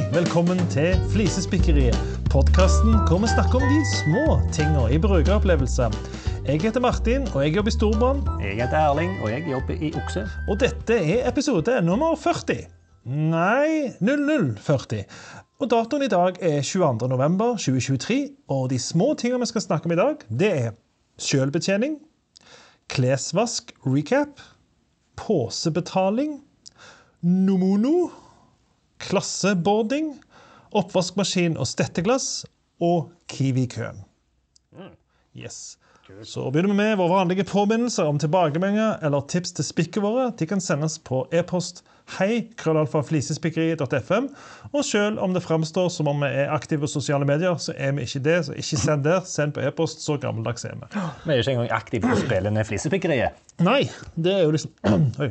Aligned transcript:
Hei, 0.00 0.14
velkommen 0.14 0.56
til 0.72 0.94
Flisespikkeriet. 1.12 1.96
Podkasten 2.32 2.94
hvor 3.04 3.18
vi 3.20 3.28
snakker 3.28 3.60
om 3.60 3.64
de 3.68 3.80
små 3.90 4.36
tinga 4.54 4.86
i 4.88 4.98
brukeropplevelse. 4.98 5.90
Jeg 6.46 6.62
heter 6.62 6.80
Martin, 6.80 7.26
og 7.34 7.42
jeg 7.44 7.52
jobber 7.56 7.68
i 7.68 7.74
Storbrann. 7.74 8.22
Jeg 8.40 8.54
heter 8.62 8.78
Erling, 8.78 9.10
og 9.20 9.28
jeg 9.30 9.44
jobber 9.50 9.74
i 9.76 9.90
Okse. 10.00 10.22
Og 10.48 10.56
dette 10.62 10.96
er 10.96 11.28
episode 11.28 11.74
nummer 11.84 12.16
40. 12.16 12.62
Nei 13.34 13.90
0040. 14.00 15.02
Og 15.60 15.68
datoen 15.74 16.06
i 16.06 16.08
dag 16.14 16.40
er 16.40 16.62
22. 16.64 17.10
november 17.12 17.60
2023, 17.60 18.18
og 18.48 18.70
de 18.72 18.78
små 18.80 19.10
tinga 19.20 19.42
vi 19.42 19.50
skal 19.52 19.66
snakke 19.66 19.90
om 19.90 19.96
i 19.98 20.00
dag, 20.00 20.24
det 20.32 20.50
er 20.62 20.72
sjølbetjening, 21.20 21.98
klesvask 22.88 23.74
recap, 23.84 24.40
påsebetaling, 25.20 26.38
nomono, 27.20 28.08
klasseboarding, 29.02 30.14
oppvaskmaskin 30.76 31.58
og 31.58 31.68
stetteglass 31.68 32.44
og 32.80 33.10
Kiwi-køen. 33.30 34.04
Yes. 35.36 35.78
Så 36.22 36.50
begynner 36.50 36.72
vi 36.74 36.74
med 36.74 36.96
våre 36.98 37.20
vanlige 37.20 37.44
påminnelser 37.46 38.08
om 38.10 38.18
tilbakemeldinger 38.18 38.98
eller 39.06 39.22
tips 39.30 39.52
til 39.54 39.64
spikket 39.64 40.02
våre. 40.02 40.30
De 40.38 40.46
kan 40.48 40.62
sendes 40.62 40.98
på 41.06 41.22
e-post 41.30 41.84
hei 42.16 42.40
krøllalfaflisespikkeri.fm. 42.58 44.26
Og 44.72 44.84
selv 44.84 45.20
om 45.22 45.34
det 45.34 45.42
framstår 45.44 45.88
som 45.94 46.10
om 46.10 46.24
vi 46.24 46.30
er 46.42 46.50
aktive 46.50 46.84
på 46.84 46.90
sosiale 46.90 47.26
medier, 47.28 47.54
så 47.62 47.74
er 47.76 47.94
vi 47.96 48.06
ikke 48.08 48.22
det. 48.26 48.38
Så 48.48 48.56
ikke 48.58 48.80
send 48.82 49.06
der. 49.06 49.22
Send 49.28 49.54
på 49.54 49.62
e-post. 49.64 50.02
Så 50.02 50.18
gammeldags 50.22 50.66
er 50.66 50.74
vi. 50.80 50.90
Vi 50.90 51.34
er 51.34 51.44
ikke 51.44 51.54
engang 51.54 51.72
aktive 51.78 52.08
på 52.08 52.16
å 52.16 52.20
spille 52.24 52.50
ned 52.54 52.66
Flisespikkeriet. 52.66 53.38
Nei, 53.62 53.84
det 54.16 54.34
er 54.34 54.46
jo 54.48 54.54
liksom 54.56 54.72
Oi. 55.22 55.30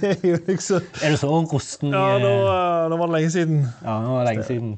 Det 0.00 0.10
er 0.16 0.28
jo 0.28 0.38
liksom 0.46 0.82
Er 1.02 1.14
du 1.14 1.16
så 1.20 1.30
rusten? 1.52 1.94
Ja, 1.94 2.18
nå, 2.22 2.32
eh, 2.50 2.88
nå 2.92 2.98
var 3.00 3.10
det 3.10 3.16
lenge 3.18 3.32
siden. 3.34 3.64
Ja, 3.82 3.96
nå 4.02 4.16
var 4.16 4.24
det 4.24 4.32
lenge 4.32 4.46
siden. 4.48 4.76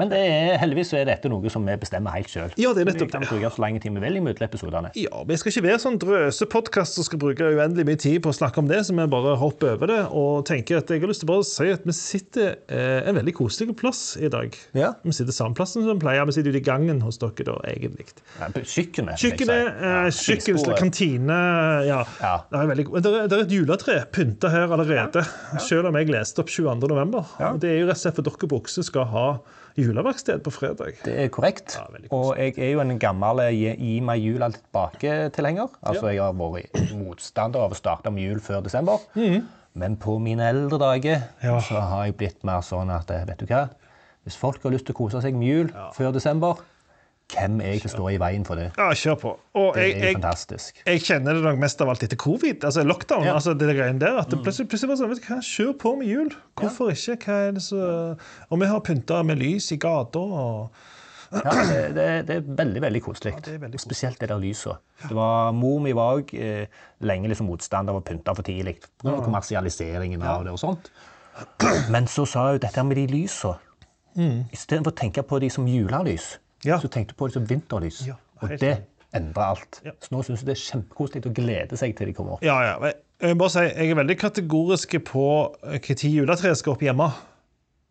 Men 0.00 0.08
det 0.08 0.20
er, 0.24 0.54
heldigvis 0.62 0.94
så 0.94 1.00
er 1.00 1.08
dette 1.10 1.28
noe 1.28 1.50
som 1.52 1.66
vi 1.68 1.74
bestemmer 1.80 2.14
helt 2.16 2.30
sjøl. 2.32 2.54
Ja, 2.60 2.72
det 2.72 2.86
er 2.86 2.88
Vi 2.88 3.08
kan 3.10 3.26
bruke 3.26 3.50
så 3.52 3.60
lenge 3.60 3.82
tid 3.82 3.92
vi 3.92 4.00
vil 4.00 4.16
i 4.16 4.34
episodene. 4.46 4.92
Ja, 4.96 5.22
Vi 5.28 5.36
skal 5.36 5.52
ikke 5.52 5.64
være 5.66 5.80
sånn 5.82 5.98
drøse 6.00 6.48
podkast 6.48 6.96
som 6.96 7.04
skal 7.04 7.20
bruke 7.20 7.50
uendelig 7.52 7.84
mye 7.88 8.00
tid 8.00 8.22
på 8.24 8.32
å 8.32 8.36
snakke 8.36 8.62
om 8.62 8.70
det, 8.70 8.80
så 8.86 8.96
vi 8.96 9.06
bare 9.12 9.36
hopper 9.40 9.74
over 9.74 9.92
det. 9.92 10.00
Og 10.16 10.46
tenker 10.48 10.80
at 10.80 10.88
jeg 10.88 11.02
har 11.02 11.12
lyst 11.12 11.24
til 11.24 11.30
bare 11.30 11.44
å 11.44 11.48
si 11.48 11.68
at 11.74 11.84
vi 11.84 11.96
sitter 11.96 12.56
eh, 12.72 13.10
en 13.10 13.18
veldig 13.20 13.34
koselig 13.36 13.76
plass 13.80 14.02
i 14.16 14.30
dag. 14.32 14.56
Ja. 14.78 14.94
Vi 15.04 15.14
sitter 15.16 15.36
samme 15.36 15.58
plassen 15.58 15.84
som 15.84 15.92
vi 15.92 16.06
pleier. 16.06 16.24
Vi 16.30 16.36
sitter 16.38 16.54
ute 16.54 16.62
i 16.62 16.66
gangen 16.70 17.04
hos 17.04 17.20
dere, 17.20 17.46
da, 17.50 17.58
egentlig. 17.68 18.08
Ja, 18.40 18.48
Kjøkkenet. 18.56 19.20
Kjøkkenet, 19.20 19.84
eh, 19.84 20.10
kjøkken, 20.16 20.60
kantine 20.80 21.40
Ja. 21.90 22.02
Ja. 22.22 22.34
Det, 22.48 22.56
er 22.60 22.72
veldig, 22.72 22.88
det, 22.96 23.10
er, 23.10 23.28
det 23.28 23.36
er 23.36 23.44
et 23.44 23.54
juletre 23.54 24.00
pynta 24.14 24.50
her 24.52 24.72
allerede, 24.72 25.24
selv 25.60 25.90
om 25.90 26.00
jeg 26.00 26.08
leste 26.12 26.40
opp 26.40 26.52
22. 26.52 26.88
november. 26.88 27.28
Ja. 27.40 27.52
Det 27.60 27.74
er 27.74 27.82
jo 27.82 27.90
rett 27.90 27.98
og 27.98 28.04
slett 28.04 28.16
for 28.20 28.26
dere 28.30 28.50
bukser 28.50 28.86
skal 28.86 29.08
ha 29.12 29.26
juleverksted 29.78 30.42
på 30.46 30.52
fredag. 30.54 30.98
Det 31.04 31.14
er 31.24 31.30
korrekt. 31.32 31.76
Ja, 31.78 31.84
og 32.16 32.34
jeg 32.38 32.56
er 32.58 32.72
jo 32.74 32.82
en 32.82 32.98
gammel 33.02 33.42
eh, 33.44 33.76
gi 33.78 33.98
meg 34.04 34.22
jula 34.24 34.50
tilbake-tilhenger. 34.54 35.70
Altså, 35.82 36.10
jeg 36.10 36.22
har 36.22 36.36
vært 36.38 36.94
motstander 36.98 37.66
av 37.66 37.74
å 37.74 37.78
starte 37.78 38.12
med 38.14 38.26
jul 38.26 38.42
før 38.44 38.64
desember. 38.66 39.02
Men 39.78 39.96
på 40.02 40.16
mine 40.18 40.48
eldre 40.50 40.80
dager. 40.82 41.28
Ja. 41.44 41.60
så 41.62 41.78
har 41.78 42.08
jeg 42.08 42.18
blitt 42.18 42.44
mer 42.46 42.64
sånn 42.66 42.90
at 42.94 43.10
eh, 43.14 43.26
vet 43.28 43.44
du 43.44 43.46
hva? 43.50 43.68
Hvis 44.26 44.36
folk 44.36 44.62
har 44.66 44.74
lyst 44.74 44.88
til 44.88 44.96
å 44.96 45.00
kose 45.00 45.22
seg 45.24 45.36
med 45.38 45.48
jul 45.48 45.70
før 45.96 46.12
desember, 46.12 46.58
hvem 47.32 47.60
er 47.64 47.72
jeg 47.74 47.80
til 47.84 47.90
å 47.90 47.92
stå 47.94 48.08
i 48.14 48.18
veien 48.22 48.44
for 48.46 48.58
det? 48.60 48.68
Ja, 48.78 48.88
kjør 48.96 49.16
på. 49.22 49.32
Og 49.60 49.74
Det 49.74 49.82
jeg, 49.86 49.96
er 49.96 50.06
jeg, 50.06 50.16
fantastisk. 50.18 50.82
jeg 50.86 51.02
kjenner 51.06 51.34
det 51.38 51.42
nok 51.46 51.58
mest 51.62 51.80
av 51.84 51.88
alt 51.92 52.02
etter 52.06 52.18
covid, 52.20 52.64
altså 52.68 52.84
lockdown. 52.86 53.24
Ja. 53.28 53.34
altså 53.38 53.54
det 53.58 53.68
greiene 53.76 54.00
der, 54.02 54.18
at 54.22 54.30
det 54.30 54.40
plutselig, 54.44 54.68
plutselig 54.72 54.92
var 54.92 55.00
sånn, 55.00 55.10
vet 55.14 55.22
du 55.22 55.28
hva, 55.30 55.40
Kjør 55.50 55.74
på 55.82 55.92
med 56.00 56.10
jul. 56.10 56.30
Hvorfor 56.60 56.90
ikke? 56.94 57.16
Hva 57.26 57.36
er 57.48 57.52
det 57.58 57.62
så... 57.66 57.84
Og 58.50 58.60
vi 58.62 58.70
har 58.72 58.80
pynta 58.86 59.22
med 59.26 59.38
lys 59.40 59.70
i 59.72 59.78
gata. 59.82 60.18
og 60.18 60.88
Ja, 61.30 61.52
det, 61.62 61.94
det, 61.94 62.04
det 62.26 62.36
er 62.40 62.46
veldig 62.58 62.80
veldig 62.82 63.02
koselig. 63.06 63.32
Og 63.38 63.78
Spesielt 63.78 64.18
det 64.18 64.28
der 64.32 64.40
lyset. 64.42 64.80
Det 65.04 65.14
var, 65.14 65.52
mor 65.54 65.78
mi 65.84 65.92
var 65.94 66.18
òg 66.18 66.32
eh, 66.34 66.66
lenge 67.06 67.30
liksom 67.30 67.46
motstander 67.46 67.94
av 67.94 68.00
å 68.00 68.04
pynte 68.04 68.34
for 68.34 68.42
tidlig 68.42 68.80
pga. 68.98 69.14
kommersialiseringen 69.22 70.22
av 70.26 70.42
det. 70.48 70.50
og 70.56 70.58
sånt. 70.58 70.90
Men 71.94 72.08
så 72.10 72.26
sa 72.26 72.48
hun 72.50 72.58
dette 72.60 72.82
med 72.84 72.98
de 72.98 73.06
lysene. 73.14 73.56
Istedenfor 74.52 74.90
å 74.90 74.96
tenke 74.98 75.22
på 75.22 75.38
de 75.40 75.50
som 75.54 75.68
julelys, 75.70 76.32
Mm. 76.34 76.42
Ja. 76.42 76.46
Så 76.64 76.88
tenkte 76.92 77.14
du 77.14 77.18
på 77.20 77.28
det 77.30 77.36
som 77.38 77.46
vinterlys. 77.48 78.02
Og 78.42 78.48
det 78.60 78.60
endrer 78.60 78.86
endra 79.16 79.48
alt. 79.56 79.80
Så 80.04 80.12
nå 80.14 80.20
syns 80.22 80.42
jeg 80.44 80.46
det 80.46 80.54
er 80.54 80.60
kjempekoselig 80.62 81.24
å 81.26 81.34
glede 81.34 81.76
seg 81.80 81.96
til 81.98 82.06
de 82.10 82.12
kommer. 82.14 82.38
Ja, 82.46 82.58
ja. 82.62 82.92
Jeg, 83.20 83.34
må 83.34 83.42
bare 83.42 83.52
si, 83.56 83.64
jeg 83.66 83.90
er 83.90 83.98
veldig 83.98 84.16
kategorisk 84.20 84.94
på 85.08 85.24
når 85.66 86.04
juletreet 86.14 86.60
skal 86.60 86.76
opp 86.76 86.84
hjemme. 86.86 87.08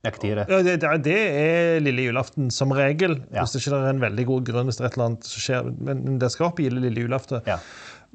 Ja, 0.07 0.13
tid 0.16 0.38
det? 0.40 0.46
Ja, 0.47 0.62
det, 0.63 0.78
det- 0.80 1.02
det 1.03 1.18
er 1.41 1.81
lille 1.84 2.06
julaften 2.07 2.47
som 2.56 2.72
regel. 2.72 3.18
Ja. 3.35 3.41
Hvis 3.44 3.52
det 3.57 3.59
ikke 3.66 3.75
er 3.81 3.90
en 3.91 4.00
veldig 4.00 4.25
god 4.30 4.46
grunn 4.47 4.69
hvis 4.72 4.78
det 4.80 4.86
er 4.86 4.88
et 4.94 4.96
eller 4.96 5.09
annet 5.09 5.28
som 5.28 5.44
skjer. 5.44 5.68
Men 5.90 6.19
det 6.22 6.30
skal 6.31 6.47
opp 6.53 6.62
i 6.63 6.69
lille 6.72 7.03
julaften. 7.03 7.44
Ja. 7.51 7.57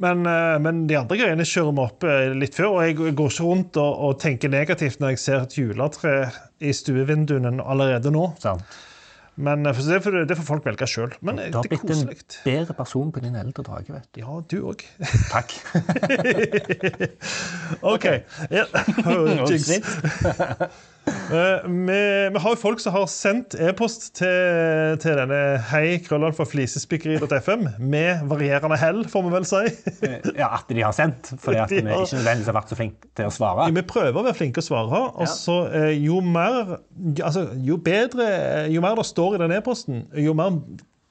Men, 0.01 0.25
eh, 0.27 0.57
men 0.65 0.87
de 0.89 0.97
andre 0.99 1.19
greiene 1.21 1.45
kjører 1.47 1.77
vi 1.77 1.85
opp 1.85 2.07
eh, 2.09 2.33
litt 2.41 2.57
før. 2.57 2.71
Og 2.79 2.87
jeg 2.89 2.97
går 2.97 3.13
ikke 3.37 3.45
rundt 3.51 3.77
og, 3.85 4.01
og 4.09 4.17
tenker 4.25 4.49
negativt 4.51 4.97
når 5.05 5.13
jeg 5.13 5.23
ser 5.27 5.45
et 5.45 5.59
juletre 5.61 6.15
i 6.65 6.73
stuevinduene 6.75 7.53
allerede 7.63 8.11
nå. 8.17 8.31
Sant. 8.43 8.65
Men 9.37 9.67
eh, 9.67 9.75
for 9.75 9.83
det, 9.91 10.01
får, 10.05 10.19
det 10.31 10.37
får 10.39 10.47
folk 10.47 10.67
velge 10.69 10.87
sjøl. 10.91 11.15
Men 11.27 11.41
det 11.41 11.47
er 11.49 11.55
koselig. 11.55 11.81
Du 11.83 11.91
har 11.91 12.09
blitt 12.09 12.37
en 12.39 12.45
bedre 12.47 12.77
person 12.79 13.13
på 13.15 13.23
dine 13.25 13.41
eldre 13.43 13.65
dager. 13.67 13.97
vet 13.97 14.09
du. 14.15 14.21
Ja, 14.23 14.41
du 14.51 14.57
òg. 14.71 14.85
Takk. 15.33 15.55
OK. 17.95 18.07
Ja. 18.55 18.67
Jinx. 19.51 19.71
Eh, 19.75 20.67
vi, 21.05 21.97
vi 22.33 22.41
har 22.41 22.55
jo 22.55 22.59
folk 22.61 22.81
som 22.81 22.95
har 22.95 23.07
sendt 23.13 23.55
e-post 23.61 24.07
til, 24.19 24.97
til 25.03 25.19
denne 25.19 25.41
hei 25.71 25.99
krøllalfa 26.05 26.47
flisespikkeri.fm 26.49 27.67
med 27.83 28.25
varierende 28.31 28.79
hell, 28.81 29.03
får 29.11 29.27
vi 29.27 29.33
vel 29.35 29.49
si. 29.49 29.63
Ja, 30.39 30.49
At 30.57 30.71
de 30.71 30.81
har 30.85 30.95
sendt, 30.97 31.33
fordi 31.43 31.61
at 31.61 31.73
vi 31.75 31.83
ikke 31.83 32.21
nødvendigvis 32.21 32.51
har 32.51 32.59
vært 32.59 32.73
så 32.73 32.79
flinke 32.79 33.11
til 33.17 33.29
å 33.29 33.35
svare. 33.35 33.69
Vi 33.77 33.85
prøver 33.89 34.17
å 34.17 34.25
være 34.25 34.39
flinke 34.39 34.61
til 34.61 34.65
å 34.65 34.69
svare. 34.71 35.03
Og 35.21 35.29
så 35.31 35.59
eh, 35.75 35.91
jo 36.05 36.23
mer 36.25 36.79
altså, 37.21 37.47
Jo 37.65 37.77
bedre 37.85 38.27
Jo 38.73 38.83
mer 38.85 38.97
det 38.99 39.07
står 39.09 39.37
i 39.37 39.43
den 39.45 39.55
e-posten, 39.59 40.05
jo 40.25 40.35
mer 40.39 40.57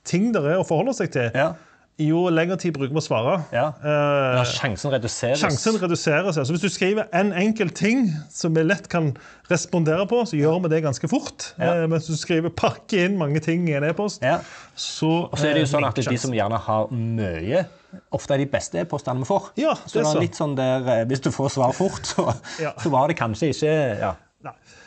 ting 0.07 0.31
det 0.35 0.41
er 0.43 0.59
å 0.59 0.65
forholde 0.67 0.95
seg 0.97 1.13
til, 1.13 1.29
Ja. 1.37 1.53
Jo 2.01 2.23
lengre 2.33 2.57
tid 2.57 2.73
bruker 2.73 2.93
vi 2.95 2.99
å 2.99 3.03
svare. 3.05 3.35
Ja. 3.53 3.67
Eh, 3.83 4.37
Ja, 4.39 4.43
sjansen 4.49 4.91
reduseres. 4.91 5.39
Sjansen 5.43 5.77
reduseres. 5.81 6.35
Så 6.35 6.49
hvis 6.55 6.63
du 6.63 6.69
skriver 6.73 7.05
en 7.13 7.31
enkel 7.37 7.69
ting 7.69 8.07
som 8.33 8.53
vi 8.55 8.63
lett 8.65 8.87
kan 8.89 9.11
respondere 9.51 10.07
på, 10.09 10.23
så 10.25 10.37
gjør 10.39 10.63
vi 10.63 10.69
det 10.73 10.81
ganske 10.83 11.07
fort. 11.11 11.51
Ja. 11.59 11.83
Eh, 11.83 11.87
mens 11.87 12.07
du 12.09 12.15
skriver 12.17 12.49
pakke 12.49 13.05
inn 13.05 13.17
mange 13.21 13.39
ting 13.45 13.67
i 13.69 13.73
en 13.77 13.83
e-post, 13.83 14.23
Ja. 14.25 14.39
så 14.75 15.29
Og 15.31 15.37
så 15.37 15.49
er 15.49 15.53
det 15.53 15.63
jo 15.67 15.69
eh, 15.69 15.73
sånn 15.77 15.87
at 15.87 15.95
de 15.95 16.17
som 16.17 16.31
gjerne 16.33 16.57
har 16.59 16.87
mye, 16.89 17.65
ofte 18.11 18.33
er 18.33 18.37
de 18.41 18.45
beste 18.49 18.79
e-postene 18.81 19.19
vi 19.21 19.25
får. 19.29 19.51
Ja, 19.61 19.75
så 19.75 19.93
det 19.93 19.99
er 19.99 20.03
det 20.03 20.09
så. 20.11 20.17
er 20.17 20.21
litt 20.21 20.35
sånn 20.41 20.55
der 20.57 21.05
Hvis 21.05 21.21
du 21.21 21.29
får 21.31 21.51
svar 21.53 21.73
fort, 21.73 22.01
så, 22.05 22.33
Ja. 22.59 22.73
så 22.81 22.89
var 22.89 23.07
det 23.07 23.17
kanskje 23.17 23.53
ikke 23.53 23.99
ja. 23.99 24.15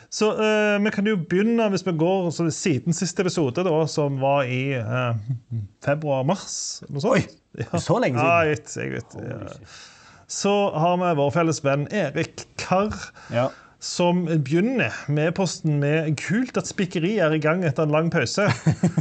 Så 0.09 0.29
uh, 0.37 0.77
vi 0.83 0.91
kan 0.95 1.05
jo 1.09 1.17
begynne, 1.19 1.69
hvis 1.73 1.83
vi 1.85 1.91
går 1.99 2.29
så 2.31 2.45
siden 2.53 2.93
siste 2.95 3.21
episode, 3.25 3.63
da, 3.67 3.85
som 3.91 4.19
var 4.21 4.43
i 4.47 4.77
uh, 4.79 5.13
februar-mars. 5.83 6.81
noe 6.89 7.01
sånt. 7.03 7.13
Oi, 7.13 7.27
Ja. 7.57 7.79
så 7.81 7.97
lenge 7.99 8.19
Ja, 8.21 8.41
siden. 8.43 8.47
jeg 8.47 8.57
vet, 8.57 8.75
jeg 8.77 8.91
vet. 8.91 9.15
Ja. 9.27 9.69
Så 10.27 10.51
har 10.75 10.97
vi 11.01 11.13
vår 11.17 11.31
felles 11.33 11.63
venn 11.63 11.87
Erik 11.91 12.45
Karr. 12.61 12.93
Ja. 13.33 13.47
Som 13.79 14.23
begynner 14.25 14.91
med 15.07 15.35
posten 15.37 15.79
med 15.79 16.15
'kult 16.17 16.57
at 16.57 16.65
spikkeri 16.67 17.19
er 17.21 17.31
i 17.35 17.37
gang 17.39 17.63
etter 17.63 17.83
en 17.83 17.91
lang 17.93 18.09
pause'. 18.09 18.47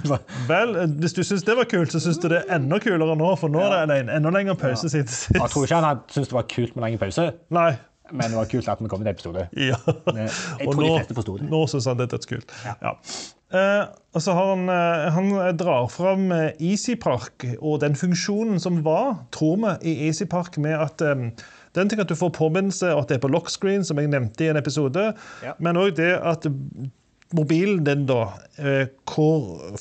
Vel, 0.50 0.74
hvis 1.00 1.14
du 1.16 1.22
syns 1.24 1.42
det 1.44 1.56
var 1.56 1.64
kult, 1.64 1.92
så 1.92 2.00
syns 2.00 2.18
du 2.20 2.28
det 2.28 2.42
er 2.44 2.56
enda 2.58 2.78
kulere 2.78 3.16
nå, 3.16 3.30
for 3.40 3.48
nå 3.48 3.60
er 3.64 3.86
det 3.86 3.96
en 4.04 4.08
enda 4.18 4.30
lengre 4.30 4.54
pause 4.54 4.88
sist. 4.92 5.30
Jeg 5.32 5.48
tror 5.50 5.64
ikke 5.64 5.80
han 5.80 6.00
syntes 6.12 6.28
det 6.28 6.36
var 6.36 6.42
kult 6.48 6.76
med 6.76 6.82
lang 6.84 6.98
pause, 7.00 7.32
Nei. 7.50 7.70
Men 8.12 8.30
det 8.30 8.36
var 8.38 8.50
kult 8.50 8.68
at 8.68 8.82
vi 8.82 8.88
kom 8.92 9.02
til 9.04 9.12
episode. 9.12 9.46
Ja. 9.56 9.78
Jeg 9.86 10.68
tror 10.72 10.82
de 10.82 10.90
fleste 10.92 11.16
forsto 11.16 11.38
det. 11.40 11.48
nå 11.50 11.62
syns 11.70 11.88
han 11.90 11.98
det 12.00 12.06
er 12.08 12.12
dødskult. 12.16 12.52
Ja. 12.82 12.92
Eh, 13.56 13.84
og 14.16 14.22
så 14.24 14.34
har 14.34 14.48
han, 14.54 14.64
eh, 14.68 15.04
han 15.14 15.28
drar 15.58 15.86
fram 15.92 16.24
eh, 16.34 16.48
EasyPark 16.58 17.44
og 17.60 17.80
den 17.84 17.94
funksjonen 17.98 18.58
som 18.62 18.80
var, 18.86 19.20
tror 19.34 19.56
vi, 19.62 19.74
i 19.92 20.08
EasyPark 20.08 20.58
med 20.58 20.74
at 20.82 21.02
um, 21.06 21.28
den 21.78 21.88
ting 21.92 22.00
at 22.02 22.10
du 22.10 22.16
får 22.18 22.32
påminnelse, 22.34 22.90
at 22.90 23.08
det 23.08 23.18
er 23.18 23.22
på 23.22 23.30
lockscreen, 23.30 23.84
som 23.86 24.00
jeg 24.02 24.10
nevnte 24.10 24.44
i 24.46 24.50
en 24.50 24.58
episode, 24.58 25.12
Ja. 25.44 25.52
men 25.62 25.76
òg 25.78 25.94
det 26.00 26.14
at 26.18 26.46
mobilen 27.34 27.84
din 27.86 28.06
da 28.06 28.20
eh, 28.58 28.86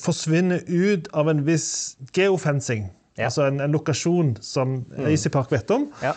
forsvinner 0.02 0.62
ut 0.66 1.08
av 1.14 1.28
en 1.30 1.42
viss 1.46 1.96
geofencing. 2.14 2.88
Ja. 3.16 3.30
Altså 3.30 3.46
en, 3.48 3.60
en 3.64 3.72
lokasjon 3.72 4.34
som 4.44 4.82
EasyPark 5.08 5.50
vet 5.54 5.70
om. 5.72 5.86
Ja. 6.04 6.12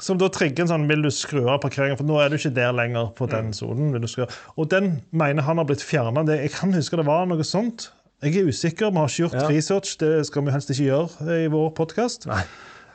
Som 0.00 0.18
da 0.18 0.28
trigger 0.32 0.64
en 0.64 0.68
sånn 0.70 0.86
Vil 0.88 1.02
du 1.02 1.10
skru 1.10 1.42
av 1.48 1.60
parkeringen? 1.62 1.98
For 1.98 2.04
nå 2.08 2.16
er 2.22 2.28
du 2.32 2.36
ikke 2.38 2.54
der 2.54 2.72
lenger. 2.72 3.10
på 3.14 3.28
den 3.30 3.52
sonen. 3.52 3.92
Vil 3.92 4.00
du 4.00 4.08
av? 4.08 4.26
Og 4.56 4.68
den 4.72 5.02
mener 5.12 5.42
han 5.42 5.58
har 5.58 5.64
blitt 5.68 5.82
fjerna. 5.82 6.24
Jeg 6.26 6.50
kan 6.52 6.72
huske 6.72 6.96
det 6.96 7.06
var 7.06 7.26
noe 7.26 7.44
sånt. 7.44 7.90
Jeg 8.22 8.36
er 8.38 8.46
usikker, 8.48 8.90
vi 8.90 8.96
har 8.98 9.08
ikke 9.08 9.22
gjort 9.28 9.40
Ja. 9.40 9.48
research. 9.48 9.96
Det 9.98 10.26
skal 10.26 10.42
vi 10.44 10.50
helst 10.52 10.70
ikke 10.70 10.86
gjøre 10.86 11.44
i 11.44 11.48
vår 11.48 11.70
podkast. 11.74 12.26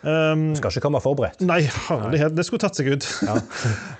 Nei. 0.03 0.53
du 0.53 0.59
Skal 0.59 0.75
ikke 0.75 0.83
komme 0.85 1.01
forberedt. 1.03 1.41
Nei, 1.45 1.61
herlighet, 1.87 2.35
det 2.37 2.45
skulle 2.47 2.61
tatt 2.63 2.77
seg 2.79 2.93
ut. 2.93 3.07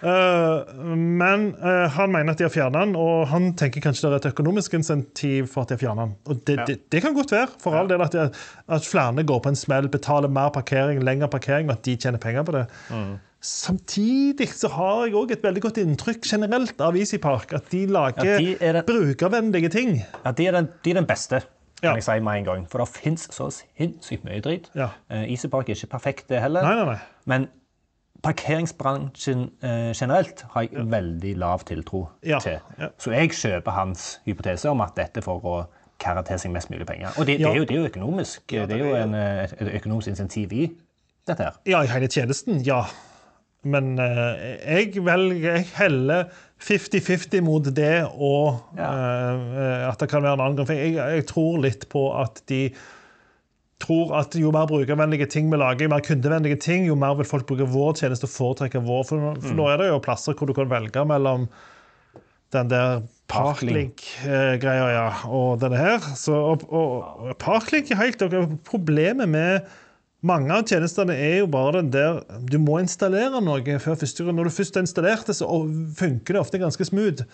Eh, 0.08 0.84
men 0.86 1.48
uh, 1.58 1.88
han 1.96 2.12
mener 2.14 2.36
at 2.36 2.40
de 2.40 2.46
har 2.46 2.52
fjernet 2.54 2.86
den, 2.86 2.94
og 3.02 3.26
han 3.32 3.50
tenker 3.58 3.82
kanskje 3.84 4.06
det 4.06 4.12
er 4.12 4.20
et 4.20 4.28
økonomisk 4.30 4.76
insentiv 4.78 5.48
for 5.52 5.66
at 5.66 5.72
de 5.72 5.76
har 5.76 5.82
fjernet 5.82 6.06
den. 6.06 6.14
Og 6.30 6.42
det, 6.48 6.58
det, 6.70 6.76
det 6.94 7.02
kan 7.04 7.16
godt 7.18 7.34
være, 7.34 7.50
for 7.62 7.76
all 7.76 7.90
del, 7.90 8.04
at, 8.06 8.14
de, 8.14 8.28
at 8.78 8.88
flere 8.88 9.26
går 9.28 9.42
på 9.44 9.52
en 9.52 9.58
smell, 9.58 9.90
betaler 9.92 10.32
mer 10.32 10.52
parkering, 10.54 11.02
lengre 11.04 11.30
parkering, 11.34 11.72
og 11.72 11.80
at 11.80 11.84
de 11.88 11.98
tjener 11.98 12.22
penger 12.22 12.46
på 12.48 12.56
det. 12.56 12.68
Samtidig 13.44 14.48
så 14.58 14.70
har 14.74 15.06
jeg 15.08 15.18
òg 15.18 15.34
et 15.36 15.44
veldig 15.46 15.62
godt 15.68 15.82
inntrykk 15.82 16.26
generelt 16.26 16.82
av 16.84 16.98
Easy 16.98 17.20
Park, 17.22 17.54
at 17.58 17.70
de 17.74 17.84
lager 17.90 18.26
Ja, 18.26 18.40
de 18.42 18.56
den, 18.60 18.82
brukervennlige 18.88 19.74
ting. 19.74 20.00
Ja, 20.24 20.34
de, 20.34 20.48
er 20.50 20.58
den, 20.58 20.72
de 20.84 20.94
er 20.94 21.02
den 21.02 21.10
beste, 21.10 21.42
kan 21.82 21.96
jeg 22.00 22.04
si 22.08 22.20
med 22.20 22.40
en 22.42 22.46
gang. 22.48 22.66
For 22.72 22.82
det 22.82 22.88
fins 22.90 23.28
så 23.36 23.50
sinnssykt 23.54 24.24
mye 24.26 24.42
dritt. 24.42 24.72
Ja. 24.76 24.90
Uh, 25.12 25.24
Isepark 25.32 25.70
er 25.70 25.76
ikke 25.78 25.92
perfekt, 25.94 26.30
det 26.30 26.42
heller. 26.42 26.64
Nei, 26.66 26.76
nei, 26.76 26.86
nei. 26.86 27.00
Men 27.26 27.48
parkeringsbransjen 28.24 29.44
uh, 29.64 29.92
generelt 29.94 30.42
har 30.54 30.66
jeg 30.66 30.86
veldig 30.92 31.34
lav 31.38 31.64
tiltro 31.70 32.08
Ja, 32.26 32.40
til. 32.44 32.58
ja. 32.80 32.90
Så 32.98 33.12
jeg 33.14 33.30
kjøper 33.38 33.72
hans 33.78 34.08
hypotese 34.26 34.70
om 34.72 34.82
at 34.82 34.96
dette 34.98 35.22
får 35.26 35.42
for 35.44 35.62
å 35.62 35.68
karre 36.02 36.22
til 36.28 36.38
seg 36.42 36.52
mest 36.54 36.70
mulig 36.74 36.86
penger. 36.90 37.14
Og 37.18 37.26
det, 37.30 37.40
Ja. 37.40 37.48
det, 37.48 37.54
er, 37.54 37.58
jo, 37.58 37.66
det 37.66 37.76
er 37.76 37.80
jo 37.82 37.86
økonomisk. 37.92 38.42
det 38.50 38.72
er 38.72 38.84
jo 38.84 38.96
en, 38.96 39.14
eh, 39.18 39.44
et 39.44 39.76
økonomisk 39.82 40.08
insentiv 40.14 40.54
i 40.54 40.68
dette 41.28 41.44
her. 41.44 41.56
Ja, 41.66 41.82
i 41.84 41.88
hele 41.88 42.08
tjenesten, 42.08 42.62
ja. 42.66 42.84
Men 43.68 43.96
eh, 44.02 44.58
jeg 44.64 45.04
velger 45.06 45.58
Jeg 45.60 45.66
heller 45.78 46.30
50-50 46.64 47.44
mot 47.46 47.68
det 47.78 48.08
og 48.10 48.78
eh, 48.80 49.84
at 49.88 50.00
det 50.02 50.10
kan 50.10 50.24
være 50.26 50.40
en 50.40 50.46
annen 50.46 50.58
grunn. 50.58 50.70
For 50.70 50.78
jeg, 50.78 50.96
jeg 50.98 51.28
tror 51.30 51.60
litt 51.66 51.86
på 51.92 52.08
at 52.18 52.42
de 52.50 52.62
tror 53.84 54.16
at 54.18 54.34
jo 54.34 54.50
mer 54.54 54.66
brukervennlige 54.70 55.28
ting 55.30 55.52
vi 55.52 55.60
lager, 55.62 55.86
jo 55.86 55.94
mer 55.94 56.06
kundevennlige 56.06 56.58
ting, 56.66 56.88
jo 56.90 56.96
mer 56.98 57.14
vil 57.20 57.30
folk 57.30 57.46
bruke 57.50 57.68
vår 57.70 58.00
tjeneste 58.00 58.26
og 58.26 58.34
foretrekke 58.34 58.82
vår. 58.82 59.04
For, 59.06 59.22
nå- 59.22 59.36
mm. 59.38 59.52
nå 59.60 59.68
er 59.70 59.84
det 59.84 59.92
jo 59.92 60.00
plasser 60.02 60.38
hvor 60.38 60.50
du 60.50 60.56
kan 60.58 60.72
velge 60.72 61.04
mellom 61.06 61.46
den 62.56 62.72
der 62.72 63.04
Parklink-greia 63.28 64.86
ja, 64.94 65.08
og 65.28 65.60
denne 65.60 65.78
her. 65.78 66.00
Så, 66.16 66.32
og, 66.34 66.64
og, 66.72 67.26
og 67.28 67.34
Parklink 67.44 67.92
er 67.92 68.00
helt. 68.00 68.24
Problemet 68.66 69.28
med 69.30 69.68
mange 70.26 70.50
av 70.54 70.66
tjenestene 70.66 71.14
er 71.14 71.40
jo 71.44 71.48
bare 71.52 71.82
den 71.82 71.92
der 71.94 72.24
Du 72.50 72.58
må 72.58 72.80
installere 72.82 73.42
noe 73.44 73.78
før 73.84 74.00
første 74.02 74.26
gang. 74.26 74.38
Når 74.38 74.50
du 74.50 74.56
først 74.56 74.76
har 74.80 74.86
installert 74.88 75.30
det, 75.30 75.38
så 75.38 75.48
funker 76.00 76.34
det 76.34 76.42
ofte 76.42 76.62
ganske 76.62 76.88
smooth. 76.90 77.26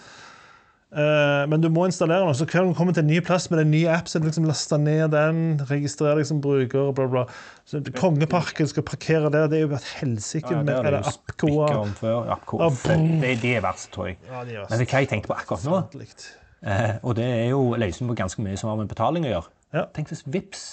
Eh, 0.93 1.43
men 1.49 1.61
du 1.63 1.69
må 1.73 1.87
installere 1.89 2.21
noe, 2.21 2.35
så 2.37 2.45
hver 2.45 2.59
gang 2.59 2.73
du 2.73 2.77
kommer 2.77 2.93
til 2.93 3.01
en 3.01 3.09
ny 3.09 3.17
plass 3.25 3.47
med 3.49 3.63
en 3.63 3.71
ny 3.73 3.81
app, 3.89 4.09
så 4.09 4.19
er 4.19 4.23
det 4.23 4.29
liksom 4.29 4.45
laste 4.45 4.77
ned 4.77 5.07
den, 5.15 5.39
registrere 5.69 6.19
deg 6.19 6.27
som 6.29 6.41
bruker, 6.43 6.91
bla, 6.93 7.07
bla. 7.09 7.23
Så 7.69 7.81
Kongeparken 7.97 8.69
skal 8.69 8.85
parkere 8.85 9.31
der. 9.33 9.47
Det 9.49 9.57
er 9.57 9.65
jo 9.65 9.71
et 9.73 9.89
helsike 10.01 10.53
med 10.59 10.75
er 10.75 10.99
det 10.99 11.01
Appcoa. 11.09 11.71
Ja. 11.73 12.69
Det, 13.23 13.33
de 13.41 13.55
er 13.57 13.65
verst, 13.65 13.89
tror 13.95 14.11
jeg. 14.11 14.19
Ja, 14.27 14.43
er 14.43 14.67
Men 14.69 14.83
det 14.83 14.85
er 14.85 14.93
hva 14.93 15.03
jeg 15.05 15.11
tenkte 15.15 15.31
på 15.31 15.39
akkurat 15.39 15.65
nå, 15.65 15.81
eh, 16.67 16.95
og 17.01 17.17
det 17.17 17.25
er 17.39 17.49
jo 17.55 17.65
løsningen 17.73 18.13
på 18.13 18.19
ganske 18.21 18.45
mye 18.45 18.59
som 18.59 18.69
har 18.69 18.77
med 18.83 18.91
betaling 18.91 19.25
å 19.25 19.33
gjøre. 19.33 19.53
Ja. 19.73 19.87
Tenk 19.95 20.13
hvis 20.13 20.21
Vips 20.29 20.67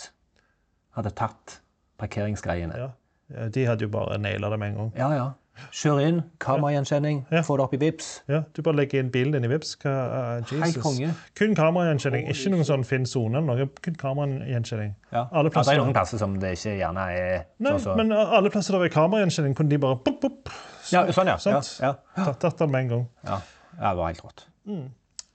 hadde 0.98 1.14
tatt 1.16 1.59
parkeringsgreiene. 2.00 2.76
Ja. 2.80 2.88
Ja, 3.30 3.48
De 3.52 3.66
hadde 3.68 3.86
jo 3.86 3.92
bare 3.92 4.18
naila 4.18 4.50
det 4.50 4.58
med 4.58 4.72
en 4.72 4.80
gang. 4.80 4.92
Ja, 4.98 5.12
ja. 5.14 5.28
Kjør 5.76 5.98
inn, 6.00 6.18
kameragjenkjenning, 6.40 7.18
Ja. 7.30 7.42
få 7.44 7.56
det 7.58 7.64
opp 7.66 7.74
i 7.74 7.76
Vips. 7.76 8.22
Ja, 8.28 8.38
Du 8.56 8.62
bare 8.62 8.76
legger 8.78 9.02
inn 9.02 9.10
bilen 9.12 9.32
din 9.34 9.44
i 9.44 9.48
Vipps. 9.52 9.74
Hva, 9.82 10.38
uh, 10.40 10.80
konge. 10.82 11.10
Kun 11.36 11.54
kameragjenkjenning, 11.54 12.30
ikke 12.32 12.50
noen 12.54 12.64
sånn 12.64 12.84
Finn 12.88 13.04
sone 13.06 13.36
eller 13.38 13.58
noe. 13.58 13.66
Kun 13.84 13.94
kameragjenkjenning. 14.00 14.94
Ja. 15.12 15.26
Alle 15.32 15.50
Ja, 15.54 15.62
det 15.62 15.74
er 15.74 15.82
noen 15.82 15.92
plasser 15.92 16.18
som 16.18 16.38
det 16.40 16.54
ikke 16.56 16.78
gjerne 16.78 17.04
er 17.12 17.44
Nei, 17.58 17.72
så, 17.72 17.82
så. 17.84 17.96
men 17.96 18.10
alle 18.12 18.50
plasser 18.50 18.72
der 18.78 18.86
er 18.88 18.94
kameragjenkjenning, 18.94 19.54
kunne 19.58 19.68
de 19.70 19.78
bare 19.78 19.96
pop, 20.00 20.20
pop, 20.22 20.48
ja, 20.90 21.04
Sånn, 21.12 21.26
ja. 21.28 21.36
ja, 21.36 21.60
sant? 21.60 21.76
ja. 21.82 21.92
tatt 22.16 22.40
tatt 22.40 22.58
den 22.58 22.70
med 22.72 22.80
en 22.86 22.88
gang. 22.88 23.06
ja. 23.28 23.40
ja 23.82 23.90
det 23.90 23.96
var 24.00 24.06
helt 24.14 24.24
rått. 24.24 24.46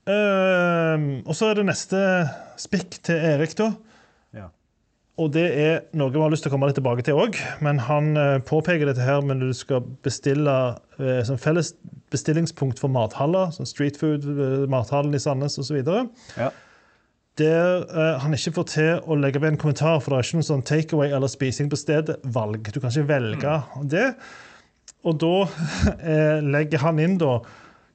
Ehm, 0.06 1.06
og 1.26 1.34
så 1.38 1.50
er 1.52 1.60
det 1.60 1.66
neste 1.70 2.00
spikk 2.62 3.00
til 3.06 3.16
Erik, 3.34 3.56
da. 3.58 3.72
Og 5.22 5.30
det 5.32 5.46
er 5.48 5.76
noe 5.96 6.12
vi 6.12 6.20
har 6.20 6.32
lyst 6.32 6.44
til 6.44 6.52
å 6.52 6.56
komme 6.56 6.68
litt 6.68 6.76
tilbake 6.76 7.06
til 7.08 7.20
òg. 7.20 7.38
Men 7.64 7.80
han 7.88 8.16
eh, 8.20 8.40
påpeker 8.44 8.90
dette 8.90 9.04
her 9.06 9.24
når 9.24 9.46
du 9.46 9.54
skal 9.56 9.86
bestille 10.04 10.56
eh, 11.00 11.22
som 11.28 11.40
felles 11.40 11.72
bestillingspunkt 12.12 12.82
for 12.84 12.92
mathaller, 12.92 13.54
som 13.56 13.68
Street 13.70 13.96
Food, 14.00 14.28
eh, 14.28 14.66
mathallen 14.72 15.16
i 15.16 15.22
Sandnes 15.24 15.56
osv. 15.62 15.80
Ja. 16.36 16.52
Der 17.40 17.84
han 18.24 18.32
ikke 18.32 18.54
får 18.56 18.68
til 18.72 19.08
å 19.12 19.16
legge 19.20 19.42
ved 19.44 19.54
en 19.54 19.58
kommentar, 19.60 19.98
for 20.00 20.14
det 20.14 20.22
er 20.22 20.28
ikke 20.28 20.40
noe 20.40 20.48
sånn 20.48 20.68
takeaway 20.68 21.10
eller 21.12 21.32
spising 21.32 21.68
på 21.72 21.80
stedet-valg. 21.80 22.70
Du 22.72 22.80
kan 22.80 22.94
ikke 22.94 23.10
velge 23.10 23.56
det. 23.92 24.06
Og 25.06 25.20
da 25.22 25.36
eh, 26.10 26.42
legger 26.44 26.84
han 26.86 27.00
inn 27.02 27.20
da 27.22 27.38